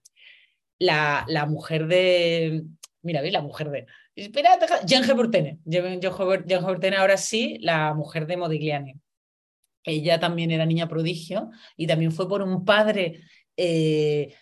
la, 0.78 1.24
la, 1.26 1.46
mujer 1.46 1.88
de, 1.88 2.62
mira, 3.02 3.20
¿ves? 3.20 3.32
La 3.32 3.42
mujer 3.42 3.70
de, 3.70 3.86
espera, 4.14 4.56
Jean 4.86 5.02
Geburtene, 5.02 5.58
Jean 5.64 6.00
ahora 6.94 7.16
sí, 7.16 7.58
la 7.60 7.92
mujer 7.92 8.28
de 8.28 8.36
Modigliani. 8.36 8.94
Ella 9.82 10.20
también 10.20 10.52
era 10.52 10.64
niña 10.64 10.86
prodigio 10.86 11.50
y 11.76 11.88
también 11.88 12.12
fue 12.12 12.28
por 12.28 12.42
un 12.42 12.64
padre 12.64 13.24
eh, 13.56 14.32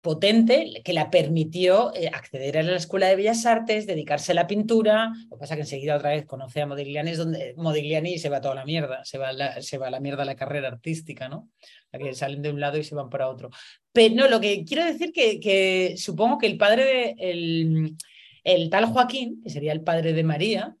potente 0.00 0.80
que 0.84 0.92
la 0.92 1.10
permitió 1.10 1.92
eh, 1.94 2.08
acceder 2.08 2.58
a 2.58 2.62
la 2.62 2.76
Escuela 2.76 3.08
de 3.08 3.16
Bellas 3.16 3.46
Artes, 3.46 3.86
dedicarse 3.86 4.32
a 4.32 4.34
la 4.34 4.46
pintura. 4.46 5.12
Lo 5.28 5.36
que 5.36 5.40
pasa 5.40 5.56
que 5.56 5.62
enseguida 5.62 5.96
otra 5.96 6.10
vez 6.10 6.24
conoce 6.24 6.60
a 6.60 6.66
Modigliani, 6.66 7.10
es 7.10 7.18
donde 7.18 7.54
Modigliani 7.56 8.18
se 8.18 8.28
va 8.28 8.40
toda 8.40 8.54
la 8.54 8.64
mierda, 8.64 9.04
se 9.04 9.18
va, 9.18 9.32
la, 9.32 9.60
se 9.60 9.78
va 9.78 9.88
a 9.88 9.90
la 9.90 10.00
mierda 10.00 10.24
la 10.24 10.36
carrera 10.36 10.68
artística, 10.68 11.28
¿no? 11.28 11.50
La 11.90 11.98
que 11.98 12.14
salen 12.14 12.42
de 12.42 12.50
un 12.50 12.60
lado 12.60 12.78
y 12.78 12.84
se 12.84 12.94
van 12.94 13.10
para 13.10 13.28
otro. 13.28 13.50
Pero 13.92 14.14
no, 14.14 14.28
lo 14.28 14.40
que 14.40 14.64
quiero 14.64 14.84
decir 14.84 15.12
que, 15.12 15.40
que 15.40 15.94
supongo 15.96 16.38
que 16.38 16.46
el 16.46 16.56
padre 16.56 16.84
de 16.84 17.14
el, 17.18 17.96
el, 18.44 18.70
tal 18.70 18.86
Joaquín, 18.86 19.42
que 19.42 19.50
sería 19.50 19.72
el 19.72 19.82
padre 19.82 20.12
de 20.12 20.22
María, 20.22 20.76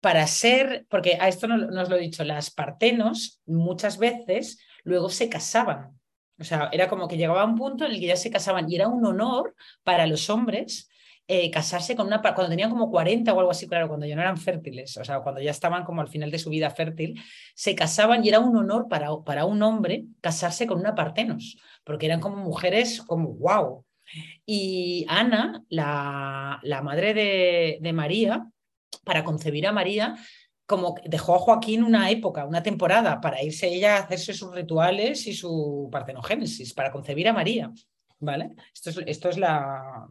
para 0.00 0.26
ser, 0.28 0.86
porque 0.88 1.18
a 1.20 1.26
esto 1.26 1.48
no 1.48 1.56
nos 1.56 1.88
lo 1.88 1.96
he 1.96 2.00
dicho, 2.00 2.22
las 2.22 2.50
partenos 2.50 3.40
muchas 3.46 3.98
veces 3.98 4.60
luego 4.84 5.10
se 5.10 5.28
casaban 5.28 5.97
o 6.38 6.44
sea, 6.44 6.68
era 6.72 6.88
como 6.88 7.08
que 7.08 7.16
llegaba 7.16 7.44
un 7.44 7.56
punto 7.56 7.84
en 7.84 7.92
el 7.92 8.00
que 8.00 8.06
ya 8.06 8.16
se 8.16 8.30
casaban 8.30 8.70
y 8.70 8.76
era 8.76 8.88
un 8.88 9.04
honor 9.04 9.54
para 9.82 10.06
los 10.06 10.30
hombres 10.30 10.88
eh, 11.30 11.50
casarse 11.50 11.94
con 11.94 12.06
una 12.06 12.22
cuando 12.22 12.48
tenían 12.48 12.70
como 12.70 12.90
40 12.90 13.34
o 13.34 13.38
algo 13.38 13.50
así, 13.50 13.68
claro, 13.68 13.86
cuando 13.86 14.06
ya 14.06 14.16
no 14.16 14.22
eran 14.22 14.38
fértiles, 14.38 14.96
o 14.96 15.04
sea, 15.04 15.20
cuando 15.20 15.42
ya 15.42 15.50
estaban 15.50 15.84
como 15.84 16.00
al 16.00 16.08
final 16.08 16.30
de 16.30 16.38
su 16.38 16.48
vida 16.48 16.70
fértil, 16.70 17.20
se 17.54 17.74
casaban 17.74 18.24
y 18.24 18.30
era 18.30 18.40
un 18.40 18.56
honor 18.56 18.88
para, 18.88 19.10
para 19.26 19.44
un 19.44 19.62
hombre 19.62 20.06
casarse 20.22 20.66
con 20.66 20.78
una 20.78 20.94
partenos, 20.94 21.58
porque 21.84 22.06
eran 22.06 22.20
como 22.20 22.36
mujeres 22.36 23.02
como 23.02 23.34
wow. 23.34 23.84
Y 24.46 25.04
Ana, 25.06 25.62
la, 25.68 26.60
la 26.62 26.80
madre 26.80 27.12
de, 27.12 27.78
de 27.82 27.92
María, 27.92 28.46
para 29.04 29.22
concebir 29.22 29.66
a 29.66 29.72
María, 29.72 30.16
como 30.68 30.96
dejó 31.06 31.34
a 31.34 31.38
Joaquín 31.38 31.82
una 31.82 32.10
época, 32.10 32.44
una 32.44 32.62
temporada, 32.62 33.22
para 33.22 33.42
irse 33.42 33.68
ella 33.68 33.96
a 33.96 34.00
hacerse 34.00 34.34
sus 34.34 34.54
rituales 34.54 35.26
y 35.26 35.32
su 35.32 35.88
partenogénesis, 35.90 36.74
para 36.74 36.92
concebir 36.92 37.26
a 37.26 37.32
María. 37.32 37.72
¿Vale? 38.20 38.50
Esto 38.74 38.90
es, 38.90 38.98
esto 39.06 39.30
es 39.30 39.38
la. 39.38 40.06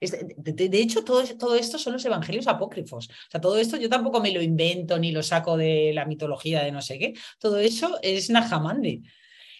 De, 0.00 0.80
hecho, 0.80 1.04
todo, 1.04 1.22
todo, 1.38 1.54
esto 1.54 1.78
son 1.78 1.92
los 1.92 2.04
evangelios 2.04 2.48
apócrifos. 2.48 3.08
O 3.08 3.30
sea, 3.30 3.40
todo 3.40 3.56
esto 3.56 3.76
yo 3.76 3.88
tampoco 3.88 4.20
me 4.20 4.32
lo 4.32 4.42
invento 4.42 4.98
ni 4.98 5.12
lo 5.12 5.22
saco 5.22 5.56
de 5.56 5.92
la 5.94 6.06
mitología 6.06 6.64
de 6.64 6.72
no 6.72 6.82
sé 6.82 6.98
qué. 6.98 7.14
Todo 7.38 7.58
eso 7.58 8.00
es 8.02 8.30
Najamandi. 8.30 9.04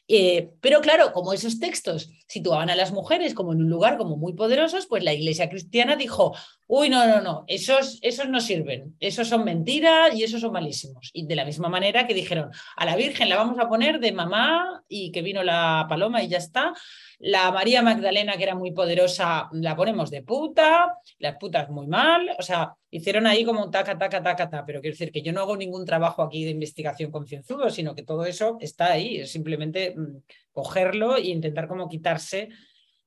Eh, 0.08 0.50
pero 0.60 0.80
claro, 0.80 1.12
como 1.12 1.32
esos 1.32 1.60
textos 1.60 2.10
situaban 2.32 2.70
a 2.70 2.76
las 2.76 2.92
mujeres 2.92 3.34
como 3.34 3.52
en 3.52 3.60
un 3.60 3.68
lugar 3.68 3.98
como 3.98 4.16
muy 4.16 4.32
poderosos, 4.32 4.86
pues 4.86 5.04
la 5.04 5.12
iglesia 5.12 5.50
cristiana 5.50 5.96
dijo, 5.96 6.34
uy, 6.66 6.88
no, 6.88 7.06
no, 7.06 7.20
no, 7.20 7.44
esos, 7.46 7.98
esos 8.00 8.26
no 8.30 8.40
sirven, 8.40 8.96
esos 9.00 9.28
son 9.28 9.44
mentiras 9.44 10.14
y 10.14 10.24
esos 10.24 10.40
son 10.40 10.52
malísimos. 10.52 11.10
Y 11.12 11.26
de 11.26 11.36
la 11.36 11.44
misma 11.44 11.68
manera 11.68 12.06
que 12.06 12.14
dijeron, 12.14 12.50
a 12.74 12.86
la 12.86 12.96
Virgen 12.96 13.28
la 13.28 13.36
vamos 13.36 13.58
a 13.58 13.68
poner 13.68 14.00
de 14.00 14.12
mamá 14.12 14.82
y 14.88 15.12
que 15.12 15.20
vino 15.20 15.42
la 15.42 15.84
paloma 15.90 16.22
y 16.22 16.28
ya 16.28 16.38
está, 16.38 16.72
la 17.18 17.52
María 17.52 17.82
Magdalena, 17.82 18.36
que 18.36 18.42
era 18.42 18.56
muy 18.56 18.72
poderosa, 18.72 19.48
la 19.52 19.76
ponemos 19.76 20.10
de 20.10 20.22
puta, 20.22 20.98
las 21.18 21.36
putas 21.36 21.70
muy 21.70 21.86
mal. 21.86 22.34
O 22.36 22.42
sea, 22.42 22.74
hicieron 22.90 23.28
ahí 23.28 23.44
como 23.44 23.62
un 23.64 23.70
taca, 23.70 23.96
taca, 23.96 24.20
taca, 24.20 24.50
taca. 24.50 24.66
Pero 24.66 24.80
quiero 24.80 24.94
decir 24.94 25.12
que 25.12 25.22
yo 25.22 25.32
no 25.32 25.42
hago 25.42 25.56
ningún 25.56 25.84
trabajo 25.86 26.22
aquí 26.22 26.44
de 26.44 26.50
investigación 26.50 27.12
concienzudo, 27.12 27.70
sino 27.70 27.94
que 27.94 28.02
todo 28.02 28.24
eso 28.24 28.56
está 28.60 28.90
ahí. 28.90 29.18
Es 29.18 29.30
simplemente 29.30 29.94
mm, 29.96 30.16
cogerlo 30.52 31.16
e 31.16 31.28
intentar 31.28 31.68
como 31.68 31.88
quitarse 31.88 32.48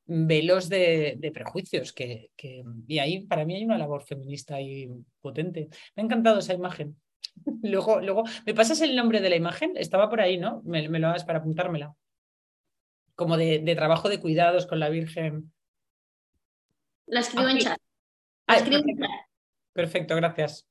velos 0.06 0.70
de, 0.70 1.32
prejuicios. 1.34 1.94
Que, 1.94 2.30
y 2.88 3.00
ahí 3.00 3.26
para 3.26 3.46
mí 3.46 3.56
hay 3.56 3.66
una 3.66 3.78
labor 3.78 4.04
feminista 4.04 4.60
y 4.62 4.90
potente. 5.22 5.70
Me 5.96 6.02
ha 6.02 6.06
encantado 6.06 6.40
esa 6.40 6.54
imagen. 6.54 6.96
luego, 7.64 8.02
luego, 8.02 8.24
¿me 8.46 8.54
pasas 8.54 8.82
el 8.82 8.96
nombre 8.96 9.22
de 9.22 9.30
la 9.30 9.36
imagen? 9.36 9.74
Estaba 9.78 10.10
por 10.10 10.22
ahí, 10.22 10.38
¿no? 10.38 10.62
Me, 10.66 10.88
me 10.90 11.00
lo 11.00 11.08
hagas 11.08 11.26
para 11.26 11.40
apuntármela 11.40 11.96
como 13.16 13.38
de, 13.38 13.76
trabajo 13.76 14.10
de 14.10 14.20
cuidados 14.20 14.68
con 14.68 14.80
la 14.80 14.90
Virgen. 14.90 15.52
La 17.08 17.22
escribo 17.22 17.48
en 17.48 17.60
chat. 17.60 17.78
La 18.48 18.58
escribo 18.58 18.84
en 18.86 18.98
chat. 18.98 19.10
Perfecto, 19.74 20.16
gracias. 20.16 20.68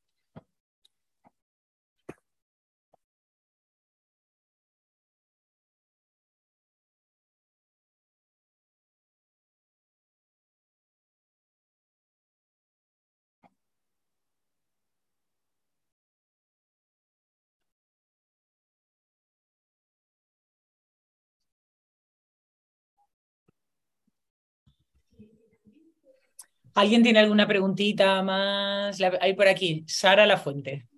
¿Alguien 26.74 27.02
tiene 27.02 27.20
alguna 27.20 27.46
preguntita 27.46 28.22
más? 28.22 28.98
Hay 29.20 29.34
por 29.34 29.48
aquí, 29.48 29.84
Sara 29.86 30.26
La 30.26 30.36
Fuente. 30.36 30.88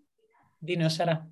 Dinos, 0.58 0.94
Sara. 0.94 1.26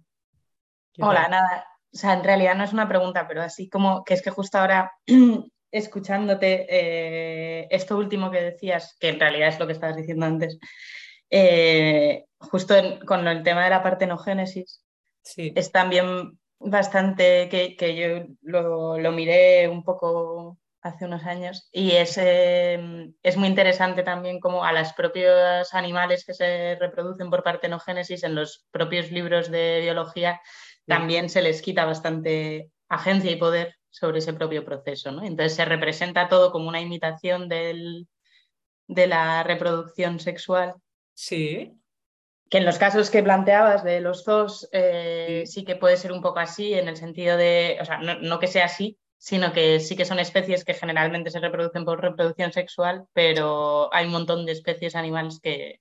Hola, 0.99 1.29
nada. 1.29 1.67
O 1.93 1.97
sea, 1.97 2.13
en 2.15 2.25
realidad 2.25 2.55
no 2.55 2.65
es 2.65 2.73
una 2.73 2.89
pregunta, 2.89 3.27
pero 3.27 3.43
así 3.43 3.69
como 3.69 4.05
que 4.05 4.15
es 4.15 4.23
que 4.23 4.31
justo 4.31 4.59
ahora 4.59 4.93
escuchándote 5.71 6.67
eh, 6.69 7.67
esto 7.71 7.97
último 7.97 8.31
que 8.31 8.43
decías, 8.43 8.97
que 9.01 9.09
en 9.09 9.21
realidad 9.21 9.49
es 9.49 9.59
lo 9.59 9.67
que 9.67 9.73
estabas 9.73 9.97
diciendo 9.97 10.27
antes, 10.27 10.59
eh, 11.31 12.27
justo 12.39 12.75
con 13.07 13.27
el 13.27 13.43
tema 13.43 13.65
de 13.65 13.71
la 13.71 13.83
partenogénesis, 13.83 14.85
sí. 15.23 15.53
es 15.57 15.73
también 15.73 16.39
bastante 16.59 17.49
que, 17.49 17.97
yo 17.97 18.35
lo, 18.43 19.13
miré 19.13 19.69
un 19.69 19.83
poco 19.83 20.59
hace 20.85 21.07
unos 21.07 21.25
años 21.25 21.69
y 21.73 21.93
es, 21.93 22.17
eh, 22.19 23.11
es 23.23 23.37
muy 23.37 23.49
interesante 23.49 24.05
también 24.05 24.39
como 24.39 24.65
a 24.65 24.73
los 24.73 24.93
propios 24.93 25.75
animales 25.75 26.25
que 26.25 26.35
se 26.35 26.77
reproducen 26.79 27.31
por 27.31 27.43
partenogénesis 27.43 28.23
en 28.23 28.37
los 28.37 28.67
propios 28.71 29.11
libros 29.11 29.51
de 29.51 29.81
biología 29.81 30.41
también 30.87 31.29
se 31.31 31.43
les 31.43 31.63
quita 31.63 31.85
bastante 31.85 32.71
agencia 32.89 33.31
y 33.31 33.37
poder 33.37 33.77
sobre 33.91 34.19
ese 34.19 34.35
propio 34.35 34.65
proceso. 34.65 35.13
¿no? 35.13 35.23
Entonces 35.25 35.55
se 35.55 35.65
representa 35.65 36.29
todo 36.29 36.53
como 36.53 36.69
una 36.69 36.81
imitación 36.81 37.49
del, 37.49 38.07
de 38.87 39.07
la 39.07 39.43
reproducción 39.43 40.21
sexual. 40.21 40.75
Sí. 41.15 41.73
Que 42.51 42.59
en 42.59 42.67
los 42.67 42.79
casos 42.79 43.11
que 43.11 43.23
planteabas 43.23 43.85
de 43.85 44.01
los 44.01 44.25
dos 44.25 44.69
eh, 44.73 45.45
sí. 45.47 45.65
que 45.65 45.77
puede 45.77 45.97
ser 45.97 46.13
un 46.13 46.21
poco 46.21 46.41
así, 46.41 46.75
en 46.75 46.89
el 46.89 46.97
sentido 46.97 47.37
de, 47.37 47.79
o 47.81 47.85
sea, 47.85 47.99
no, 47.99 48.39
que 48.39 48.49
sea 48.49 48.67
así, 48.67 48.99
sino 49.25 49.55
que 49.55 49.81
sí 49.81 49.97
que 49.97 50.05
son 50.05 50.19
especies 50.19 50.67
que 50.67 50.75
generalmente 50.75 51.31
se 51.31 51.41
reproducen 51.41 51.87
por 51.87 51.99
reproducción 52.03 52.53
sexual, 52.53 53.07
pero 53.15 53.89
hay 53.95 54.05
un 54.05 54.13
montón 54.13 54.45
de 54.45 54.53
especies 54.53 54.95
animales 54.95 55.41
que, 55.43 55.81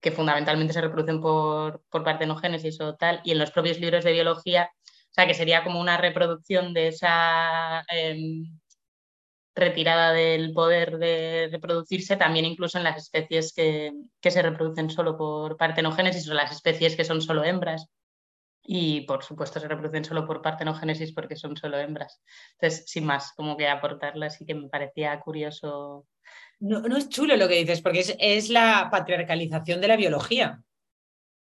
que 0.00 0.12
fundamentalmente 0.12 0.72
se 0.72 0.80
reproducen 0.80 1.20
por, 1.20 1.82
por 1.90 2.04
partenogénesis 2.04 2.80
o 2.80 2.94
tal, 2.94 3.20
y 3.24 3.32
en 3.32 3.40
los 3.40 3.50
propios 3.50 3.80
libros 3.80 4.04
de 4.04 4.12
biología, 4.12 4.70
o 5.10 5.12
sea, 5.12 5.26
que 5.26 5.34
sería 5.34 5.64
como 5.64 5.80
una 5.80 5.96
reproducción 5.96 6.72
de 6.72 6.88
esa 6.88 7.84
em, 7.90 8.44
retirada 9.56 10.12
del 10.12 10.52
poder 10.52 10.98
de 10.98 11.48
reproducirse, 11.50 12.16
también 12.16 12.44
incluso 12.44 12.78
en 12.78 12.84
las 12.84 12.96
especies 12.98 13.52
que, 13.52 13.92
que, 14.20 14.30
se 14.30 14.42
reproducen 14.42 14.88
solo 14.90 15.16
por 15.16 15.56
partenogénesis 15.56 16.28
o 16.30 16.34
las 16.34 16.52
especies 16.52 16.94
que 16.94 17.04
son 17.04 17.22
solo 17.22 17.42
hembras. 17.42 17.88
Y 18.70 19.02
por 19.02 19.24
supuesto 19.24 19.60
se 19.60 19.66
reproducen 19.66 20.04
solo 20.04 20.26
por 20.26 20.42
partenogénesis 20.42 21.12
porque 21.14 21.36
son 21.36 21.56
solo 21.56 21.78
hembras. 21.78 22.20
Entonces, 22.52 22.84
sin 22.86 23.06
más, 23.06 23.32
como 23.32 23.56
que 23.56 23.66
aportarla, 23.66 24.26
así 24.26 24.44
que 24.44 24.54
me 24.54 24.68
parecía 24.68 25.18
curioso 25.20 26.06
no, 26.60 26.96
es 26.96 27.08
chulo 27.08 27.36
lo 27.36 27.48
que 27.48 27.54
dices, 27.54 27.80
porque 27.80 28.04
es, 28.18 28.48
la 28.48 28.88
patriarcalización 28.90 29.80
de 29.80 29.88
la 29.88 29.96
biología. 29.96 30.60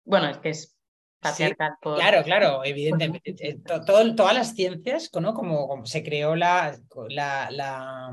Bueno, 0.04 0.28
es 0.28 0.38
que 0.40 0.50
es 0.50 0.78
patriarcal. 1.20 1.78
Claro, 1.82 2.24
claro, 2.24 2.66
evidentemente. 2.66 3.36
Eh, 3.40 3.60
todas 3.86 4.34
las 4.34 4.54
ciencias, 4.54 5.10
¿no? 5.20 5.34
como, 5.34 5.68
como 5.68 5.86
se 5.86 6.04
creó 6.04 6.36
la, 6.36 6.78
la 7.00 8.12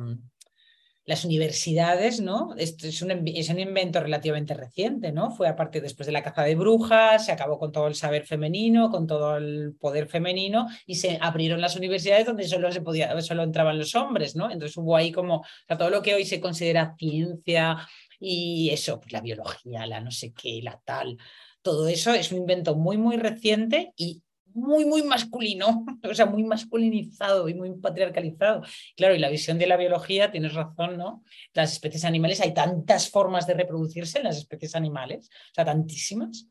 las 1.06 1.24
universidades, 1.24 2.20
¿no? 2.20 2.55
Esto 2.56 2.86
es 2.86 3.02
un, 3.02 3.10
es 3.28 3.48
un 3.51 3.59
invento 3.59 4.01
relativamente 4.01 4.55
reciente, 4.55 5.12
¿no? 5.12 5.31
Fue 5.31 5.48
aparte 5.48 5.81
después 5.81 6.06
de 6.06 6.12
la 6.12 6.22
caza 6.22 6.43
de 6.43 6.55
brujas, 6.55 7.26
se 7.26 7.32
acabó 7.32 7.59
con 7.59 7.72
todo 7.72 7.89
el 7.89 7.94
saber 7.94 8.24
femenino, 8.24 8.90
con 8.90 9.06
todo 9.06 9.36
el 9.36 9.74
poder 9.78 10.09
femenino 10.09 10.66
y 10.86 10.94
se 10.94 11.18
abrieron 11.20 11.60
las 11.60 11.76
universidades 11.76 12.24
donde 12.26 12.48
solo 12.48 12.72
se 12.72 12.81
podía, 12.81 13.20
solo 13.20 13.43
entraban 13.43 13.78
los 13.78 13.94
hombres, 13.94 14.35
¿no? 14.35 14.51
Entonces 14.51 14.76
hubo 14.78 14.97
ahí 14.97 15.12
como, 15.12 15.44
todo 15.78 15.90
lo 15.90 16.01
que 16.01 16.14
hoy 16.14 16.24
se 16.24 16.40
considera 16.40 16.94
ciencia 16.98 17.76
y 18.18 18.70
eso, 18.70 18.98
pues 18.98 19.12
la 19.12 19.20
biología, 19.20 19.86
la 19.86 20.01
no 20.01 20.10
sé 20.10 20.32
qué, 20.32 20.60
la 20.62 20.81
tal, 20.85 21.18
todo 21.60 21.89
eso 21.89 22.14
es 22.14 22.32
un 22.32 22.39
invento 22.39 22.76
muy, 22.76 22.97
muy 22.97 23.16
reciente 23.16 23.93
y 23.97 24.22
muy, 24.55 24.85
muy 24.85 25.02
masculino, 25.02 25.85
o 26.10 26.14
sea, 26.14 26.26
muy 26.26 26.44
masculinizado 26.44 27.48
y 27.48 27.55
muy 27.55 27.72
patriarcalizado. 27.74 28.62
Claro, 28.97 29.14
y 29.14 29.18
la 29.18 29.28
visión 29.28 29.59
de 29.59 29.66
la 29.66 29.76
biología, 29.76 30.31
tienes 30.31 30.55
razón, 30.55 30.97
¿no? 30.97 31.22
Las 31.52 31.72
especies 31.72 32.05
animales, 32.05 32.40
hay 32.40 32.55
tantas 32.55 33.10
formas 33.10 33.47
de 33.47 33.55
reproducirse 33.55 34.18
en 34.18 34.24
las 34.24 34.39
especies 34.39 34.74
animales, 34.74 35.28
o 35.28 35.55
sea, 35.55 35.64
tantísimas. 35.64 36.48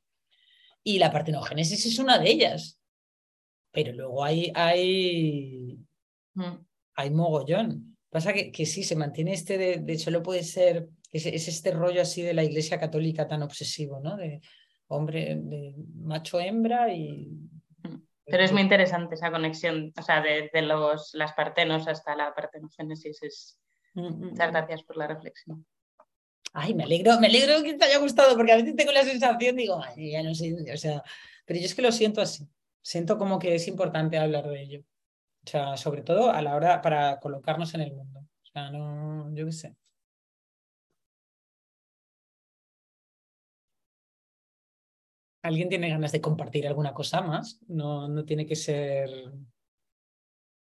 Y 0.84 1.00
la 1.00 1.12
partenogénesis 1.12 1.86
es 1.86 1.98
una 1.98 2.20
de 2.20 2.30
ellas. 2.30 2.80
Pero 3.72 3.94
luego 3.94 4.24
hay, 4.24 4.52
hay, 4.54 5.80
mm. 6.34 6.58
hay 6.96 7.10
mogollón. 7.10 7.98
Pasa 8.10 8.34
que, 8.34 8.52
que 8.52 8.66
sí, 8.66 8.84
se 8.84 8.96
mantiene 8.96 9.34
este 9.34 9.58
de, 9.58 9.78
de 9.78 9.98
solo 9.98 10.22
puede 10.22 10.44
ser, 10.44 10.90
es, 11.12 11.26
es 11.26 11.48
este 11.48 11.72
rollo 11.72 12.02
así 12.02 12.22
de 12.22 12.34
la 12.34 12.44
iglesia 12.44 12.80
católica 12.80 13.28
tan 13.28 13.42
obsesivo, 13.42 14.00
¿no? 14.02 14.18
De 14.18 14.42
hombre, 14.88 15.40
de 15.42 15.74
macho 15.96 16.40
hembra 16.40 16.94
y 16.94 17.32
pero 18.26 18.44
es 18.44 18.52
muy 18.52 18.62
interesante 18.62 19.16
esa 19.16 19.32
conexión, 19.32 19.94
o 19.98 20.02
sea, 20.02 20.22
de, 20.22 20.50
los, 20.62 21.14
las 21.14 21.34
partenos 21.34 21.88
hasta 21.88 22.16
la 22.16 22.34
partenogénesis. 22.34 23.22
Es... 23.24 23.60
Muchas 23.94 24.52
gracias 24.52 24.84
por 24.84 24.98
la 24.98 25.08
reflexión. 25.08 25.66
Ay, 26.54 26.74
me 26.74 26.84
alegro, 26.84 27.20
me 27.20 27.28
alegro 27.28 27.64
que 27.64 27.74
te 27.74 27.86
haya 27.86 27.98
gustado, 27.98 28.36
porque 28.36 28.52
a 28.52 28.58
veces 28.58 28.76
tengo 28.76 28.92
la 28.92 29.04
sensación, 29.04 29.56
digo, 29.56 29.82
ay, 29.84 30.12
ya 30.12 30.24
no 30.24 30.36
sé, 30.36 30.56
o 30.72 30.78
sea, 30.78 31.04
pero 31.46 31.60
yo 31.60 31.66
es 31.66 31.76
que 31.76 31.82
lo 31.82 31.92
siento 31.92 32.22
así. 32.22 32.48
Siento 32.82 33.18
como 33.18 33.40
que 33.40 33.56
es 33.56 33.68
importante 33.68 34.18
hablar 34.18 34.48
de 34.48 34.62
ello. 34.62 34.84
O 35.46 35.50
sea, 35.50 35.78
sobre 35.78 36.02
todo 36.02 36.32
a 36.32 36.42
la 36.42 36.56
hora 36.56 36.82
para 36.82 37.20
colocarnos 37.20 37.74
en 37.74 37.82
el 37.82 37.94
mundo. 37.94 38.20
O 38.20 38.46
sea, 38.46 38.72
no, 38.72 39.34
yo 39.34 39.46
qué 39.46 39.52
sé. 39.52 39.76
¿Alguien 45.44 45.68
tiene 45.68 45.90
ganas 45.90 46.14
de 46.14 46.22
compartir 46.22 46.66
alguna 46.68 46.94
cosa 46.94 47.22
más? 47.22 47.60
No, 47.68 48.08
no 48.08 48.24
tiene 48.24 48.46
que 48.46 48.56
ser 48.56 49.10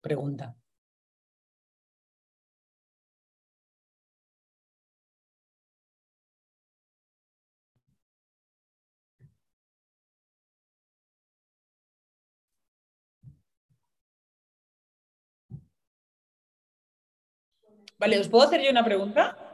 pregunta. 0.01 0.55
Vale, 17.99 18.19
¿os 18.19 18.27
puedo 18.29 18.45
hacer 18.45 18.61
yo 18.61 18.71
una 18.71 18.83
pregunta? 18.83 19.44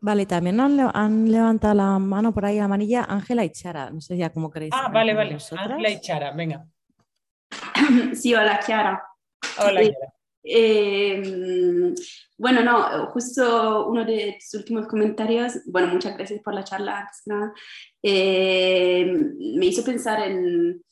Vale, 0.00 0.26
también 0.26 0.60
han, 0.60 1.30
levantado 1.30 1.74
la 1.74 1.98
mano 1.98 2.32
por 2.32 2.44
ahí, 2.44 2.58
la 2.58 2.68
manilla, 2.68 3.04
Ángela 3.04 3.44
y 3.44 3.50
Chara. 3.50 3.90
No 3.90 4.00
sé 4.00 4.16
ya 4.16 4.30
cómo 4.30 4.50
queréis. 4.50 4.72
Ah, 4.74 4.90
vale, 4.92 5.14
vale. 5.14 5.38
Ángela 5.56 5.90
y 5.90 6.00
Chara, 6.00 6.32
venga. 6.32 6.66
Sí, 8.14 8.34
hola, 8.34 8.60
Chiara. 8.60 9.02
Hola, 9.58 9.82
eh, 9.82 9.94
eh, 10.44 11.94
bueno, 12.38 12.62
no, 12.62 13.06
justo 13.10 13.86
uno 13.88 14.04
de 14.04 14.38
tus 14.40 14.54
últimos 14.60 14.86
comentarios, 14.86 15.60
bueno, 15.66 15.88
muchas 15.88 16.16
gracias 16.16 16.40
por 16.42 16.54
la 16.54 16.64
charla, 16.64 17.10
eh, 18.02 19.04
me 19.04 19.66
hizo 19.66 19.84
pensar 19.84 20.26
en 20.26 20.82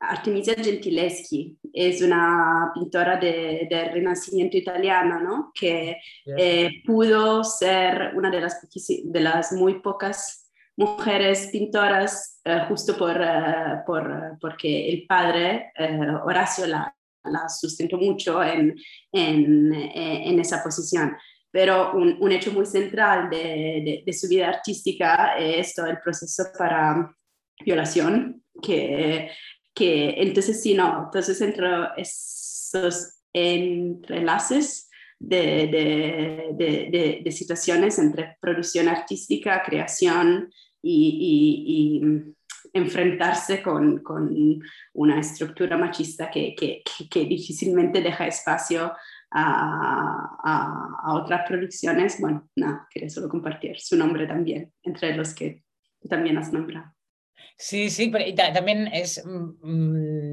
Artemisia 0.00 0.54
Gentileschi 0.54 1.58
es 1.76 2.00
una 2.00 2.72
pintora 2.74 3.18
de, 3.18 3.66
del 3.68 3.92
Renacimiento 3.92 4.56
italiano, 4.56 5.20
¿no? 5.20 5.52
que 5.54 5.98
eh, 6.24 6.82
pudo 6.86 7.44
ser 7.44 8.12
una 8.14 8.30
de 8.30 8.40
las, 8.40 8.66
de 9.04 9.20
las 9.20 9.52
muy 9.52 9.80
pocas 9.80 10.50
mujeres 10.74 11.50
pintoras 11.52 12.40
eh, 12.44 12.62
justo 12.68 12.96
por, 12.96 13.20
eh, 13.20 13.82
por, 13.86 14.38
porque 14.40 14.88
el 14.88 15.06
padre, 15.06 15.70
Horacio, 16.24 16.66
la, 16.66 16.96
la, 17.24 17.46
sustentó 17.50 17.98
mucho 17.98 18.42
en, 18.42 18.74
en, 19.12 19.74
en 19.74 20.40
esa 20.40 20.62
posición 20.64 21.14
pero 21.48 21.92
un, 21.94 22.18
un, 22.20 22.32
hecho 22.32 22.52
muy 22.52 22.66
central 22.66 23.30
de, 23.30 23.38
de, 23.38 24.02
de, 24.04 24.12
su 24.12 24.28
vida 24.28 24.48
artística 24.48 25.38
es 25.38 25.74
todo 25.74 25.86
el 25.86 25.98
proceso 26.00 26.44
para 26.58 27.16
violación 27.64 28.42
que 28.62 29.30
que 29.76 30.14
entonces 30.22 30.62
sí, 30.62 30.72
no, 30.72 31.04
entonces 31.04 31.38
entre 31.42 31.66
esos 31.98 33.20
entrelaces 33.30 34.88
de, 35.18 36.54
de, 36.56 37.20
de, 37.22 37.30
situaciones 37.30 37.98
entre 37.98 38.38
producción 38.40 38.88
artística, 38.88 39.62
creación 39.62 40.50
y, 40.82 42.02
enfrentarse 42.72 43.62
con, 43.62 43.98
con, 44.02 44.34
una 44.94 45.20
estructura 45.20 45.76
machista 45.78 46.30
que, 46.30 46.54
que, 46.54 46.82
que 47.10 47.24
difícilmente 47.24 48.00
deja 48.02 48.26
espacio 48.26 48.92
a, 49.30 50.38
a, 50.42 50.88
a, 51.02 51.14
otras 51.14 51.46
producciones. 51.46 52.20
Bueno, 52.20 52.48
nada, 52.56 52.86
quería 52.90 53.08
solo 53.08 53.28
compartir 53.28 53.78
su 53.78 53.96
nombre 53.96 54.26
también, 54.26 54.72
entre 54.82 55.14
los 55.16 55.34
que 55.34 55.64
también 56.08 56.36
has 56.38 56.52
nombrado. 56.52 56.95
Sí, 57.58 57.90
sí, 57.90 58.08
pero 58.08 58.24
también 58.34 58.88
es, 58.92 59.24
mm, 59.24 60.32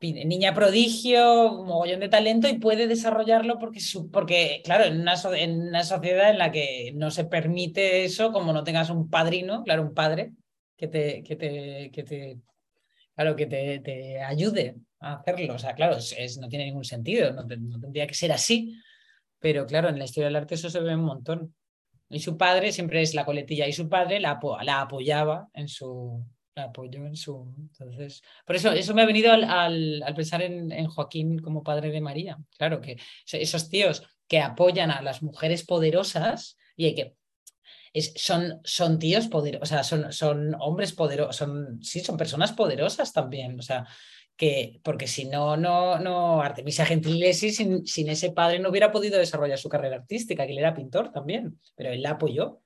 niña 0.00 0.54
prodigio, 0.54 1.64
mogollón 1.64 2.00
de 2.00 2.08
talento 2.08 2.48
y 2.48 2.58
puede 2.58 2.86
desarrollarlo 2.86 3.58
porque, 3.58 3.80
porque 4.12 4.60
claro, 4.64 4.84
en 4.84 5.00
una, 5.00 5.14
en 5.34 5.68
una 5.68 5.84
sociedad 5.84 6.30
en 6.30 6.38
la 6.38 6.52
que 6.52 6.92
no 6.94 7.10
se 7.10 7.24
permite 7.24 8.04
eso, 8.04 8.32
como 8.32 8.52
no 8.52 8.64
tengas 8.64 8.90
un 8.90 9.08
padrino, 9.10 9.64
claro, 9.64 9.82
un 9.82 9.94
padre 9.94 10.32
que 10.76 10.88
te, 10.88 11.22
que 11.22 11.36
te, 11.36 11.90
que 11.92 12.02
te 12.02 12.38
claro, 13.16 13.34
que 13.34 13.46
te, 13.46 13.80
te, 13.80 14.20
ayude 14.22 14.76
a 15.00 15.14
hacerlo. 15.14 15.54
O 15.54 15.58
sea, 15.58 15.74
claro, 15.74 15.96
es, 15.96 16.38
no 16.38 16.48
tiene 16.48 16.66
ningún 16.66 16.84
sentido, 16.84 17.32
no, 17.32 17.46
tendría 17.46 18.06
que 18.06 18.14
ser 18.14 18.30
así, 18.30 18.78
pero 19.40 19.66
claro, 19.66 19.88
en 19.88 19.98
la 19.98 20.04
historia 20.04 20.26
del 20.26 20.36
arte 20.36 20.54
eso 20.54 20.70
se 20.70 20.80
ve 20.80 20.94
un 20.94 21.04
montón. 21.04 21.54
Y 22.08 22.20
su 22.20 22.36
padre 22.36 22.72
siempre 22.72 23.02
es 23.02 23.14
la 23.14 23.24
coletilla 23.24 23.66
y 23.66 23.72
su 23.72 23.88
padre 23.88 24.20
la, 24.20 24.38
la 24.62 24.80
apoyaba 24.80 25.48
en 25.54 25.68
su, 25.68 26.24
apoyo 26.62 27.04
en 27.04 27.16
su. 27.16 27.52
Entonces, 27.58 28.22
por 28.44 28.56
eso, 28.56 28.72
eso 28.72 28.94
me 28.94 29.02
ha 29.02 29.06
venido 29.06 29.32
al, 29.32 29.44
al, 29.44 30.14
pensar 30.14 30.42
en, 30.42 30.72
en, 30.72 30.86
Joaquín 30.86 31.38
como 31.38 31.62
padre 31.62 31.90
de 31.90 32.00
María. 32.00 32.38
Claro 32.56 32.80
que 32.80 32.98
esos 33.30 33.68
tíos 33.68 34.02
que 34.28 34.40
apoyan 34.40 34.90
a 34.90 35.02
las 35.02 35.22
mujeres 35.22 35.64
poderosas 35.64 36.56
y 36.76 36.94
que. 36.94 37.16
Es, 37.92 38.12
son, 38.14 38.60
son 38.62 38.98
tíos 38.98 39.26
poderosos, 39.26 39.62
o 39.62 39.66
sea, 39.66 39.82
son, 39.82 40.12
son 40.12 40.54
hombres 40.60 40.92
poderosos, 40.92 41.34
son, 41.34 41.82
sí, 41.82 42.00
son 42.00 42.18
personas 42.18 42.52
poderosas 42.52 43.10
también, 43.10 43.58
o 43.58 43.62
sea, 43.62 43.86
que, 44.36 44.80
porque 44.82 45.06
si 45.06 45.24
no, 45.24 45.56
no, 45.56 45.98
no, 45.98 46.42
Artemisia 46.42 46.84
Gentilesi 46.84 47.50
sin, 47.50 47.86
sin 47.86 48.08
ese 48.08 48.30
padre 48.30 48.58
no 48.58 48.68
hubiera 48.68 48.92
podido 48.92 49.18
desarrollar 49.18 49.58
su 49.58 49.68
carrera 49.68 49.96
artística, 49.96 50.46
que 50.46 50.52
él 50.52 50.58
era 50.58 50.74
pintor 50.74 51.10
también, 51.10 51.58
pero 51.74 51.90
él 51.90 52.02
la 52.02 52.10
apoyó. 52.10 52.60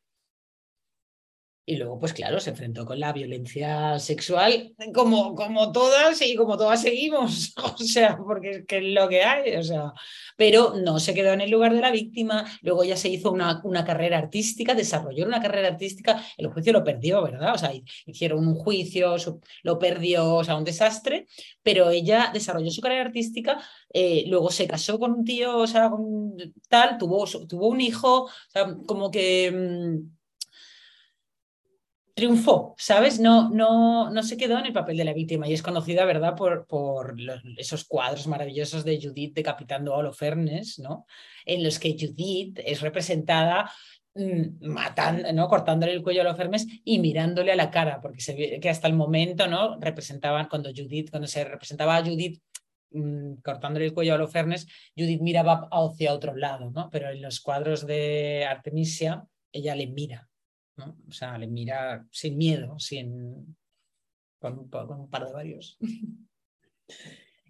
Y 1.71 1.77
luego, 1.77 2.01
pues 2.01 2.13
claro, 2.13 2.41
se 2.41 2.51
enfrentó 2.51 2.85
con 2.85 2.99
la 2.99 3.13
violencia 3.13 3.97
sexual 4.01 4.75
como, 4.93 5.37
como 5.37 5.71
todas 5.71 6.21
y 6.21 6.35
como 6.35 6.57
todas 6.59 6.83
seguimos, 6.83 7.55
o 7.63 7.79
sea, 7.79 8.17
porque 8.17 8.65
es 8.67 8.83
lo 8.83 9.09
que 9.09 9.23
hay, 9.23 9.55
o 9.55 9.63
sea, 9.63 9.93
pero 10.37 10.75
no 10.75 10.99
se 10.99 11.15
quedó 11.15 11.33
en 11.33 11.43
el 11.43 11.51
lugar 11.53 11.73
de 11.73 11.81
la 11.81 11.93
víctima, 11.93 12.45
luego 12.63 12.83
ya 12.83 12.97
se 12.97 13.09
hizo 13.09 13.31
una, 13.31 13.61
una 13.63 13.85
carrera 13.85 14.19
artística, 14.19 14.75
desarrolló 14.75 15.25
una 15.25 15.41
carrera 15.41 15.69
artística, 15.69 16.21
el 16.37 16.49
juicio 16.49 16.73
lo 16.73 16.83
perdió, 16.83 17.23
¿verdad? 17.23 17.55
O 17.55 17.59
sea, 17.59 17.71
hicieron 18.05 18.49
un 18.49 18.57
juicio, 18.57 19.15
lo 19.63 19.79
perdió, 19.79 20.35
o 20.35 20.43
sea, 20.43 20.57
un 20.57 20.65
desastre, 20.65 21.29
pero 21.63 21.91
ella 21.91 22.33
desarrolló 22.35 22.73
su 22.73 22.81
carrera 22.81 23.03
artística, 23.03 23.63
eh, 23.95 24.25
luego 24.27 24.51
se 24.51 24.67
casó 24.67 24.99
con 24.99 25.13
un 25.13 25.25
tío, 25.25 25.57
o 25.59 25.69
sea, 25.69 25.89
con 25.89 26.35
tal, 26.69 26.99
tuvo, 26.99 27.25
tuvo 27.47 27.69
un 27.69 27.81
hijo, 27.81 28.25
o 28.25 28.31
sea, 28.49 28.75
como 28.89 29.09
que... 29.13 29.53
Mm, 29.53 30.20
triunfó, 32.15 32.75
¿sabes? 32.79 33.21
No, 33.21 33.51
no, 33.51 34.11
no 34.11 34.23
se 34.23 34.37
quedó 34.37 34.59
en 34.59 34.67
el 34.67 34.73
papel 34.73 34.97
de 34.97 35.05
la 35.05 35.13
víctima 35.13 35.49
y 35.49 35.55
es 35.55 35.63
conocida, 35.63 36.05
¿verdad?, 36.05 36.37
por, 36.37 36.67
por 36.67 37.17
esos 37.57 37.85
cuadros 37.85 38.27
maravillosos 38.27 38.85
de 38.85 39.01
Judith 39.01 39.35
decapitando 39.35 39.95
a 39.95 39.99
Holofernes, 39.99 40.79
¿no? 40.79 41.07
En 41.45 41.63
los 41.63 41.79
que 41.79 41.97
Judith 41.99 42.61
es 42.65 42.81
representada 42.81 43.71
mm, 44.15 44.67
matando, 44.67 45.33
¿no? 45.33 45.49
cortándole 45.49 45.93
el 45.93 46.03
cuello 46.03 46.23
a 46.23 46.25
Holofernes 46.25 46.67
y 46.85 46.99
mirándole 46.99 47.53
a 47.53 47.57
la 47.57 47.71
cara, 47.71 48.01
porque 48.01 48.21
se 48.21 48.35
ve 48.35 48.61
que 48.61 48.71
hasta 48.71 48.89
el 48.89 48.95
momento, 48.95 49.47
¿no? 49.47 49.79
Representaban, 49.81 50.49
cuando 50.49 50.71
Judith, 50.71 51.11
cuando 51.11 51.29
se 51.29 51.45
representaba 51.45 51.97
a 51.97 52.05
Judith 52.05 52.43
mm, 52.91 53.35
cortándole 53.45 53.87
el 53.87 53.95
cuello 53.95 54.13
a 54.13 54.17
Holofernes, 54.17 54.67
Judith 54.97 55.21
miraba 55.21 55.69
hacia 55.71 56.13
otro 56.15 56.35
lado, 56.37 56.71
¿no? 56.71 56.91
Pero 56.91 57.11
en 57.11 57.23
los 57.23 57.41
cuadros 57.41 57.87
de 57.87 58.47
Artemisia, 58.49 59.25
ella 59.53 59.75
le 59.75 59.89
mira 59.89 60.30
o 61.09 61.13
sea, 61.13 61.39
le 61.39 61.47
mira 61.47 62.07
sin 62.11 62.37
miedo, 62.37 62.79
sin... 62.79 63.57
Con, 64.39 64.59
un, 64.59 64.71
par 64.71 65.27
de 65.27 65.33
varios. 65.33 65.79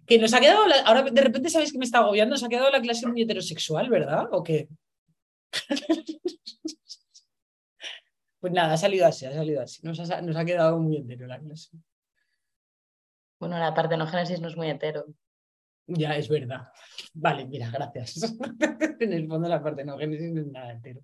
que 0.05 0.19
nos 0.19 0.33
ha 0.33 0.41
quedado, 0.41 0.63
ahora 0.85 1.03
de 1.03 1.21
repente 1.21 1.49
sabéis 1.49 1.71
que 1.71 1.77
me 1.77 1.85
está 1.85 1.99
agobiando, 1.99 2.33
nos 2.35 2.43
ha 2.43 2.49
quedado 2.49 2.69
la 2.69 2.81
clase 2.81 3.07
muy 3.07 3.21
heterosexual, 3.21 3.89
¿verdad? 3.89 4.27
¿O 4.31 4.43
qué? 4.43 4.67
pues 8.41 8.51
nada, 8.51 8.73
ha 8.73 8.77
salido 8.77 9.05
así, 9.05 9.25
ha 9.25 9.31
salido 9.33 9.61
así. 9.61 9.81
Nos 9.83 9.99
ha, 10.09 10.21
nos 10.21 10.35
ha 10.35 10.43
quedado 10.43 10.79
muy 10.79 10.97
entero 10.97 11.27
la 11.27 11.39
clase. 11.39 11.69
Bueno, 13.39 13.57
la 13.57 13.73
partenogénesis 13.73 14.41
no 14.41 14.49
es 14.49 14.57
muy 14.57 14.69
hetero. 14.69 15.05
Ya, 15.87 16.15
es 16.15 16.29
verdad. 16.29 16.67
Vale, 17.13 17.45
mira, 17.45 17.69
gracias. 17.69 18.35
en 18.99 19.13
el 19.13 19.27
fondo 19.27 19.49
la 19.49 19.63
partenogénesis 19.63 20.31
no 20.31 20.41
es 20.41 20.47
nada 20.47 20.71
entero. 20.71 21.01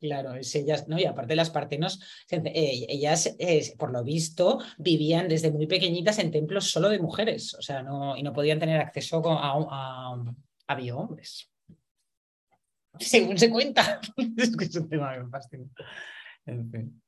Claro, 0.00 0.34
es 0.34 0.54
ellas, 0.54 0.86
¿no? 0.86 0.98
Y 0.98 1.04
aparte 1.06 1.34
las 1.34 1.50
partenos, 1.50 2.00
eh, 2.30 2.86
ellas, 2.88 3.34
eh, 3.38 3.74
por 3.76 3.90
lo 3.90 4.04
visto, 4.04 4.60
vivían 4.78 5.28
desde 5.28 5.50
muy 5.50 5.66
pequeñitas 5.66 6.20
en 6.20 6.30
templos 6.30 6.70
solo 6.70 6.88
de 6.88 7.00
mujeres, 7.00 7.54
o 7.54 7.62
sea, 7.62 7.82
no, 7.82 8.16
y 8.16 8.22
no 8.22 8.32
podían 8.32 8.60
tener 8.60 8.80
acceso 8.80 9.20
a, 9.26 10.14
a, 10.68 10.74
biohombres. 10.76 11.50
Según 13.00 13.38
se 13.38 13.50
cuenta. 13.50 14.00
es 14.36 14.56
que 14.56 14.64
es 14.66 14.76
un 14.76 14.88
tema 14.88 15.14
que 15.50 15.58
me. 15.58 15.66
En 16.46 16.70
fin. 16.70 17.02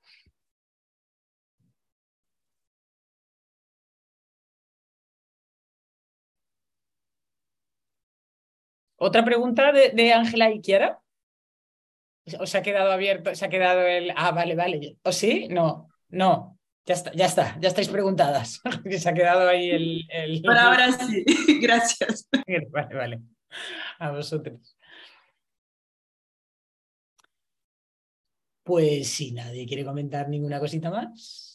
¿Otra 8.97 9.25
pregunta 9.25 9.73
de 9.73 10.13
Ángela 10.13 10.51
y 10.51 10.61
Kiara? 10.61 11.01
¿O 12.39 12.47
se 12.47 12.59
ha 12.59 12.63
quedado 12.63 12.93
abierto? 12.93 13.35
¿Se 13.35 13.45
ha 13.45 13.49
quedado 13.49 13.81
el... 13.87 14.13
Ah, 14.17 14.31
vale, 14.33 14.55
vale. 14.55 14.97
¿O 15.03 15.13
sí? 15.13 15.49
No, 15.49 15.89
no. 16.09 16.59
Ya 16.87 16.95
está, 16.95 17.13
ya 17.13 17.27
está, 17.27 17.59
ya 17.61 17.69
estáis 17.69 17.89
preguntadas. 17.89 18.61
se 18.99 19.09
ha 19.09 19.15
quedado 19.15 19.49
ahí 19.49 19.71
el... 19.71 20.07
el... 20.11 20.43
Por 20.43 20.57
ahora 20.59 20.93
sí, 20.93 21.25
gracias. 21.61 22.29
Vale, 22.71 22.95
vale. 22.95 23.21
A 23.99 24.11
vosotros. 24.11 24.77
Pues 28.63 29.09
si 29.09 29.33
nadie 29.33 29.67
quiere 29.67 29.85
comentar 29.85 30.29
ninguna 30.29 30.61
cosita 30.61 30.91
más. 30.91 31.50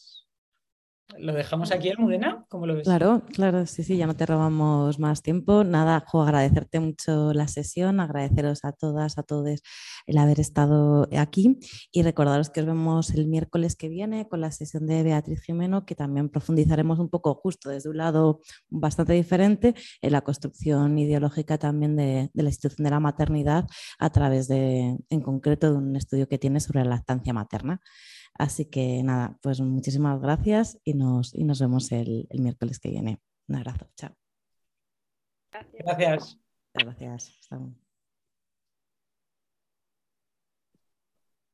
¿Lo 1.18 1.32
dejamos 1.32 1.70
aquí, 1.70 1.88
Almudena? 1.88 2.44
¿Cómo 2.48 2.66
lo 2.66 2.74
ves? 2.74 2.84
Claro, 2.84 3.22
claro, 3.32 3.64
sí, 3.64 3.84
sí, 3.84 3.96
ya 3.96 4.06
no 4.06 4.16
te 4.16 4.26
robamos 4.26 4.98
más 4.98 5.22
tiempo. 5.22 5.62
Nada, 5.62 6.04
Jo, 6.06 6.22
agradecerte 6.22 6.80
mucho 6.80 7.32
la 7.32 7.46
sesión, 7.46 8.00
agradeceros 8.00 8.64
a 8.64 8.72
todas, 8.72 9.16
a 9.16 9.22
todos 9.22 9.62
el 10.06 10.18
haber 10.18 10.40
estado 10.40 11.08
aquí 11.16 11.58
y 11.92 12.02
recordaros 12.02 12.50
que 12.50 12.60
os 12.60 12.66
vemos 12.66 13.10
el 13.10 13.28
miércoles 13.28 13.76
que 13.76 13.88
viene 13.88 14.28
con 14.28 14.40
la 14.40 14.50
sesión 14.50 14.86
de 14.86 15.04
Beatriz 15.04 15.42
Jimeno, 15.42 15.86
que 15.86 15.94
también 15.94 16.28
profundizaremos 16.28 16.98
un 16.98 17.08
poco 17.08 17.34
justo 17.34 17.70
desde 17.70 17.88
un 17.88 17.98
lado 17.98 18.40
bastante 18.68 19.12
diferente 19.12 19.74
en 20.02 20.12
la 20.12 20.22
construcción 20.22 20.98
ideológica 20.98 21.56
también 21.56 21.96
de, 21.96 22.30
de 22.34 22.42
la 22.42 22.48
institución 22.48 22.84
de 22.84 22.90
la 22.90 23.00
maternidad 23.00 23.66
a 23.98 24.10
través 24.10 24.48
de, 24.48 24.98
en 25.08 25.20
concreto, 25.20 25.70
de 25.70 25.78
un 25.78 25.96
estudio 25.96 26.28
que 26.28 26.38
tiene 26.38 26.58
sobre 26.58 26.82
la 26.82 26.90
lactancia 26.90 27.32
materna. 27.32 27.80
Así 28.38 28.66
que 28.66 29.02
nada, 29.02 29.38
pues 29.42 29.60
muchísimas 29.60 30.20
gracias 30.20 30.78
y 30.84 30.94
nos, 30.94 31.34
y 31.34 31.44
nos 31.44 31.60
vemos 31.60 31.90
el, 31.92 32.26
el 32.30 32.40
miércoles 32.40 32.78
que 32.78 32.90
viene. 32.90 33.20
Un 33.48 33.56
abrazo, 33.56 33.88
chao. 33.96 34.14
Gracias. 35.72 36.38
Gracias. 36.74 37.38
Hasta 37.40 37.85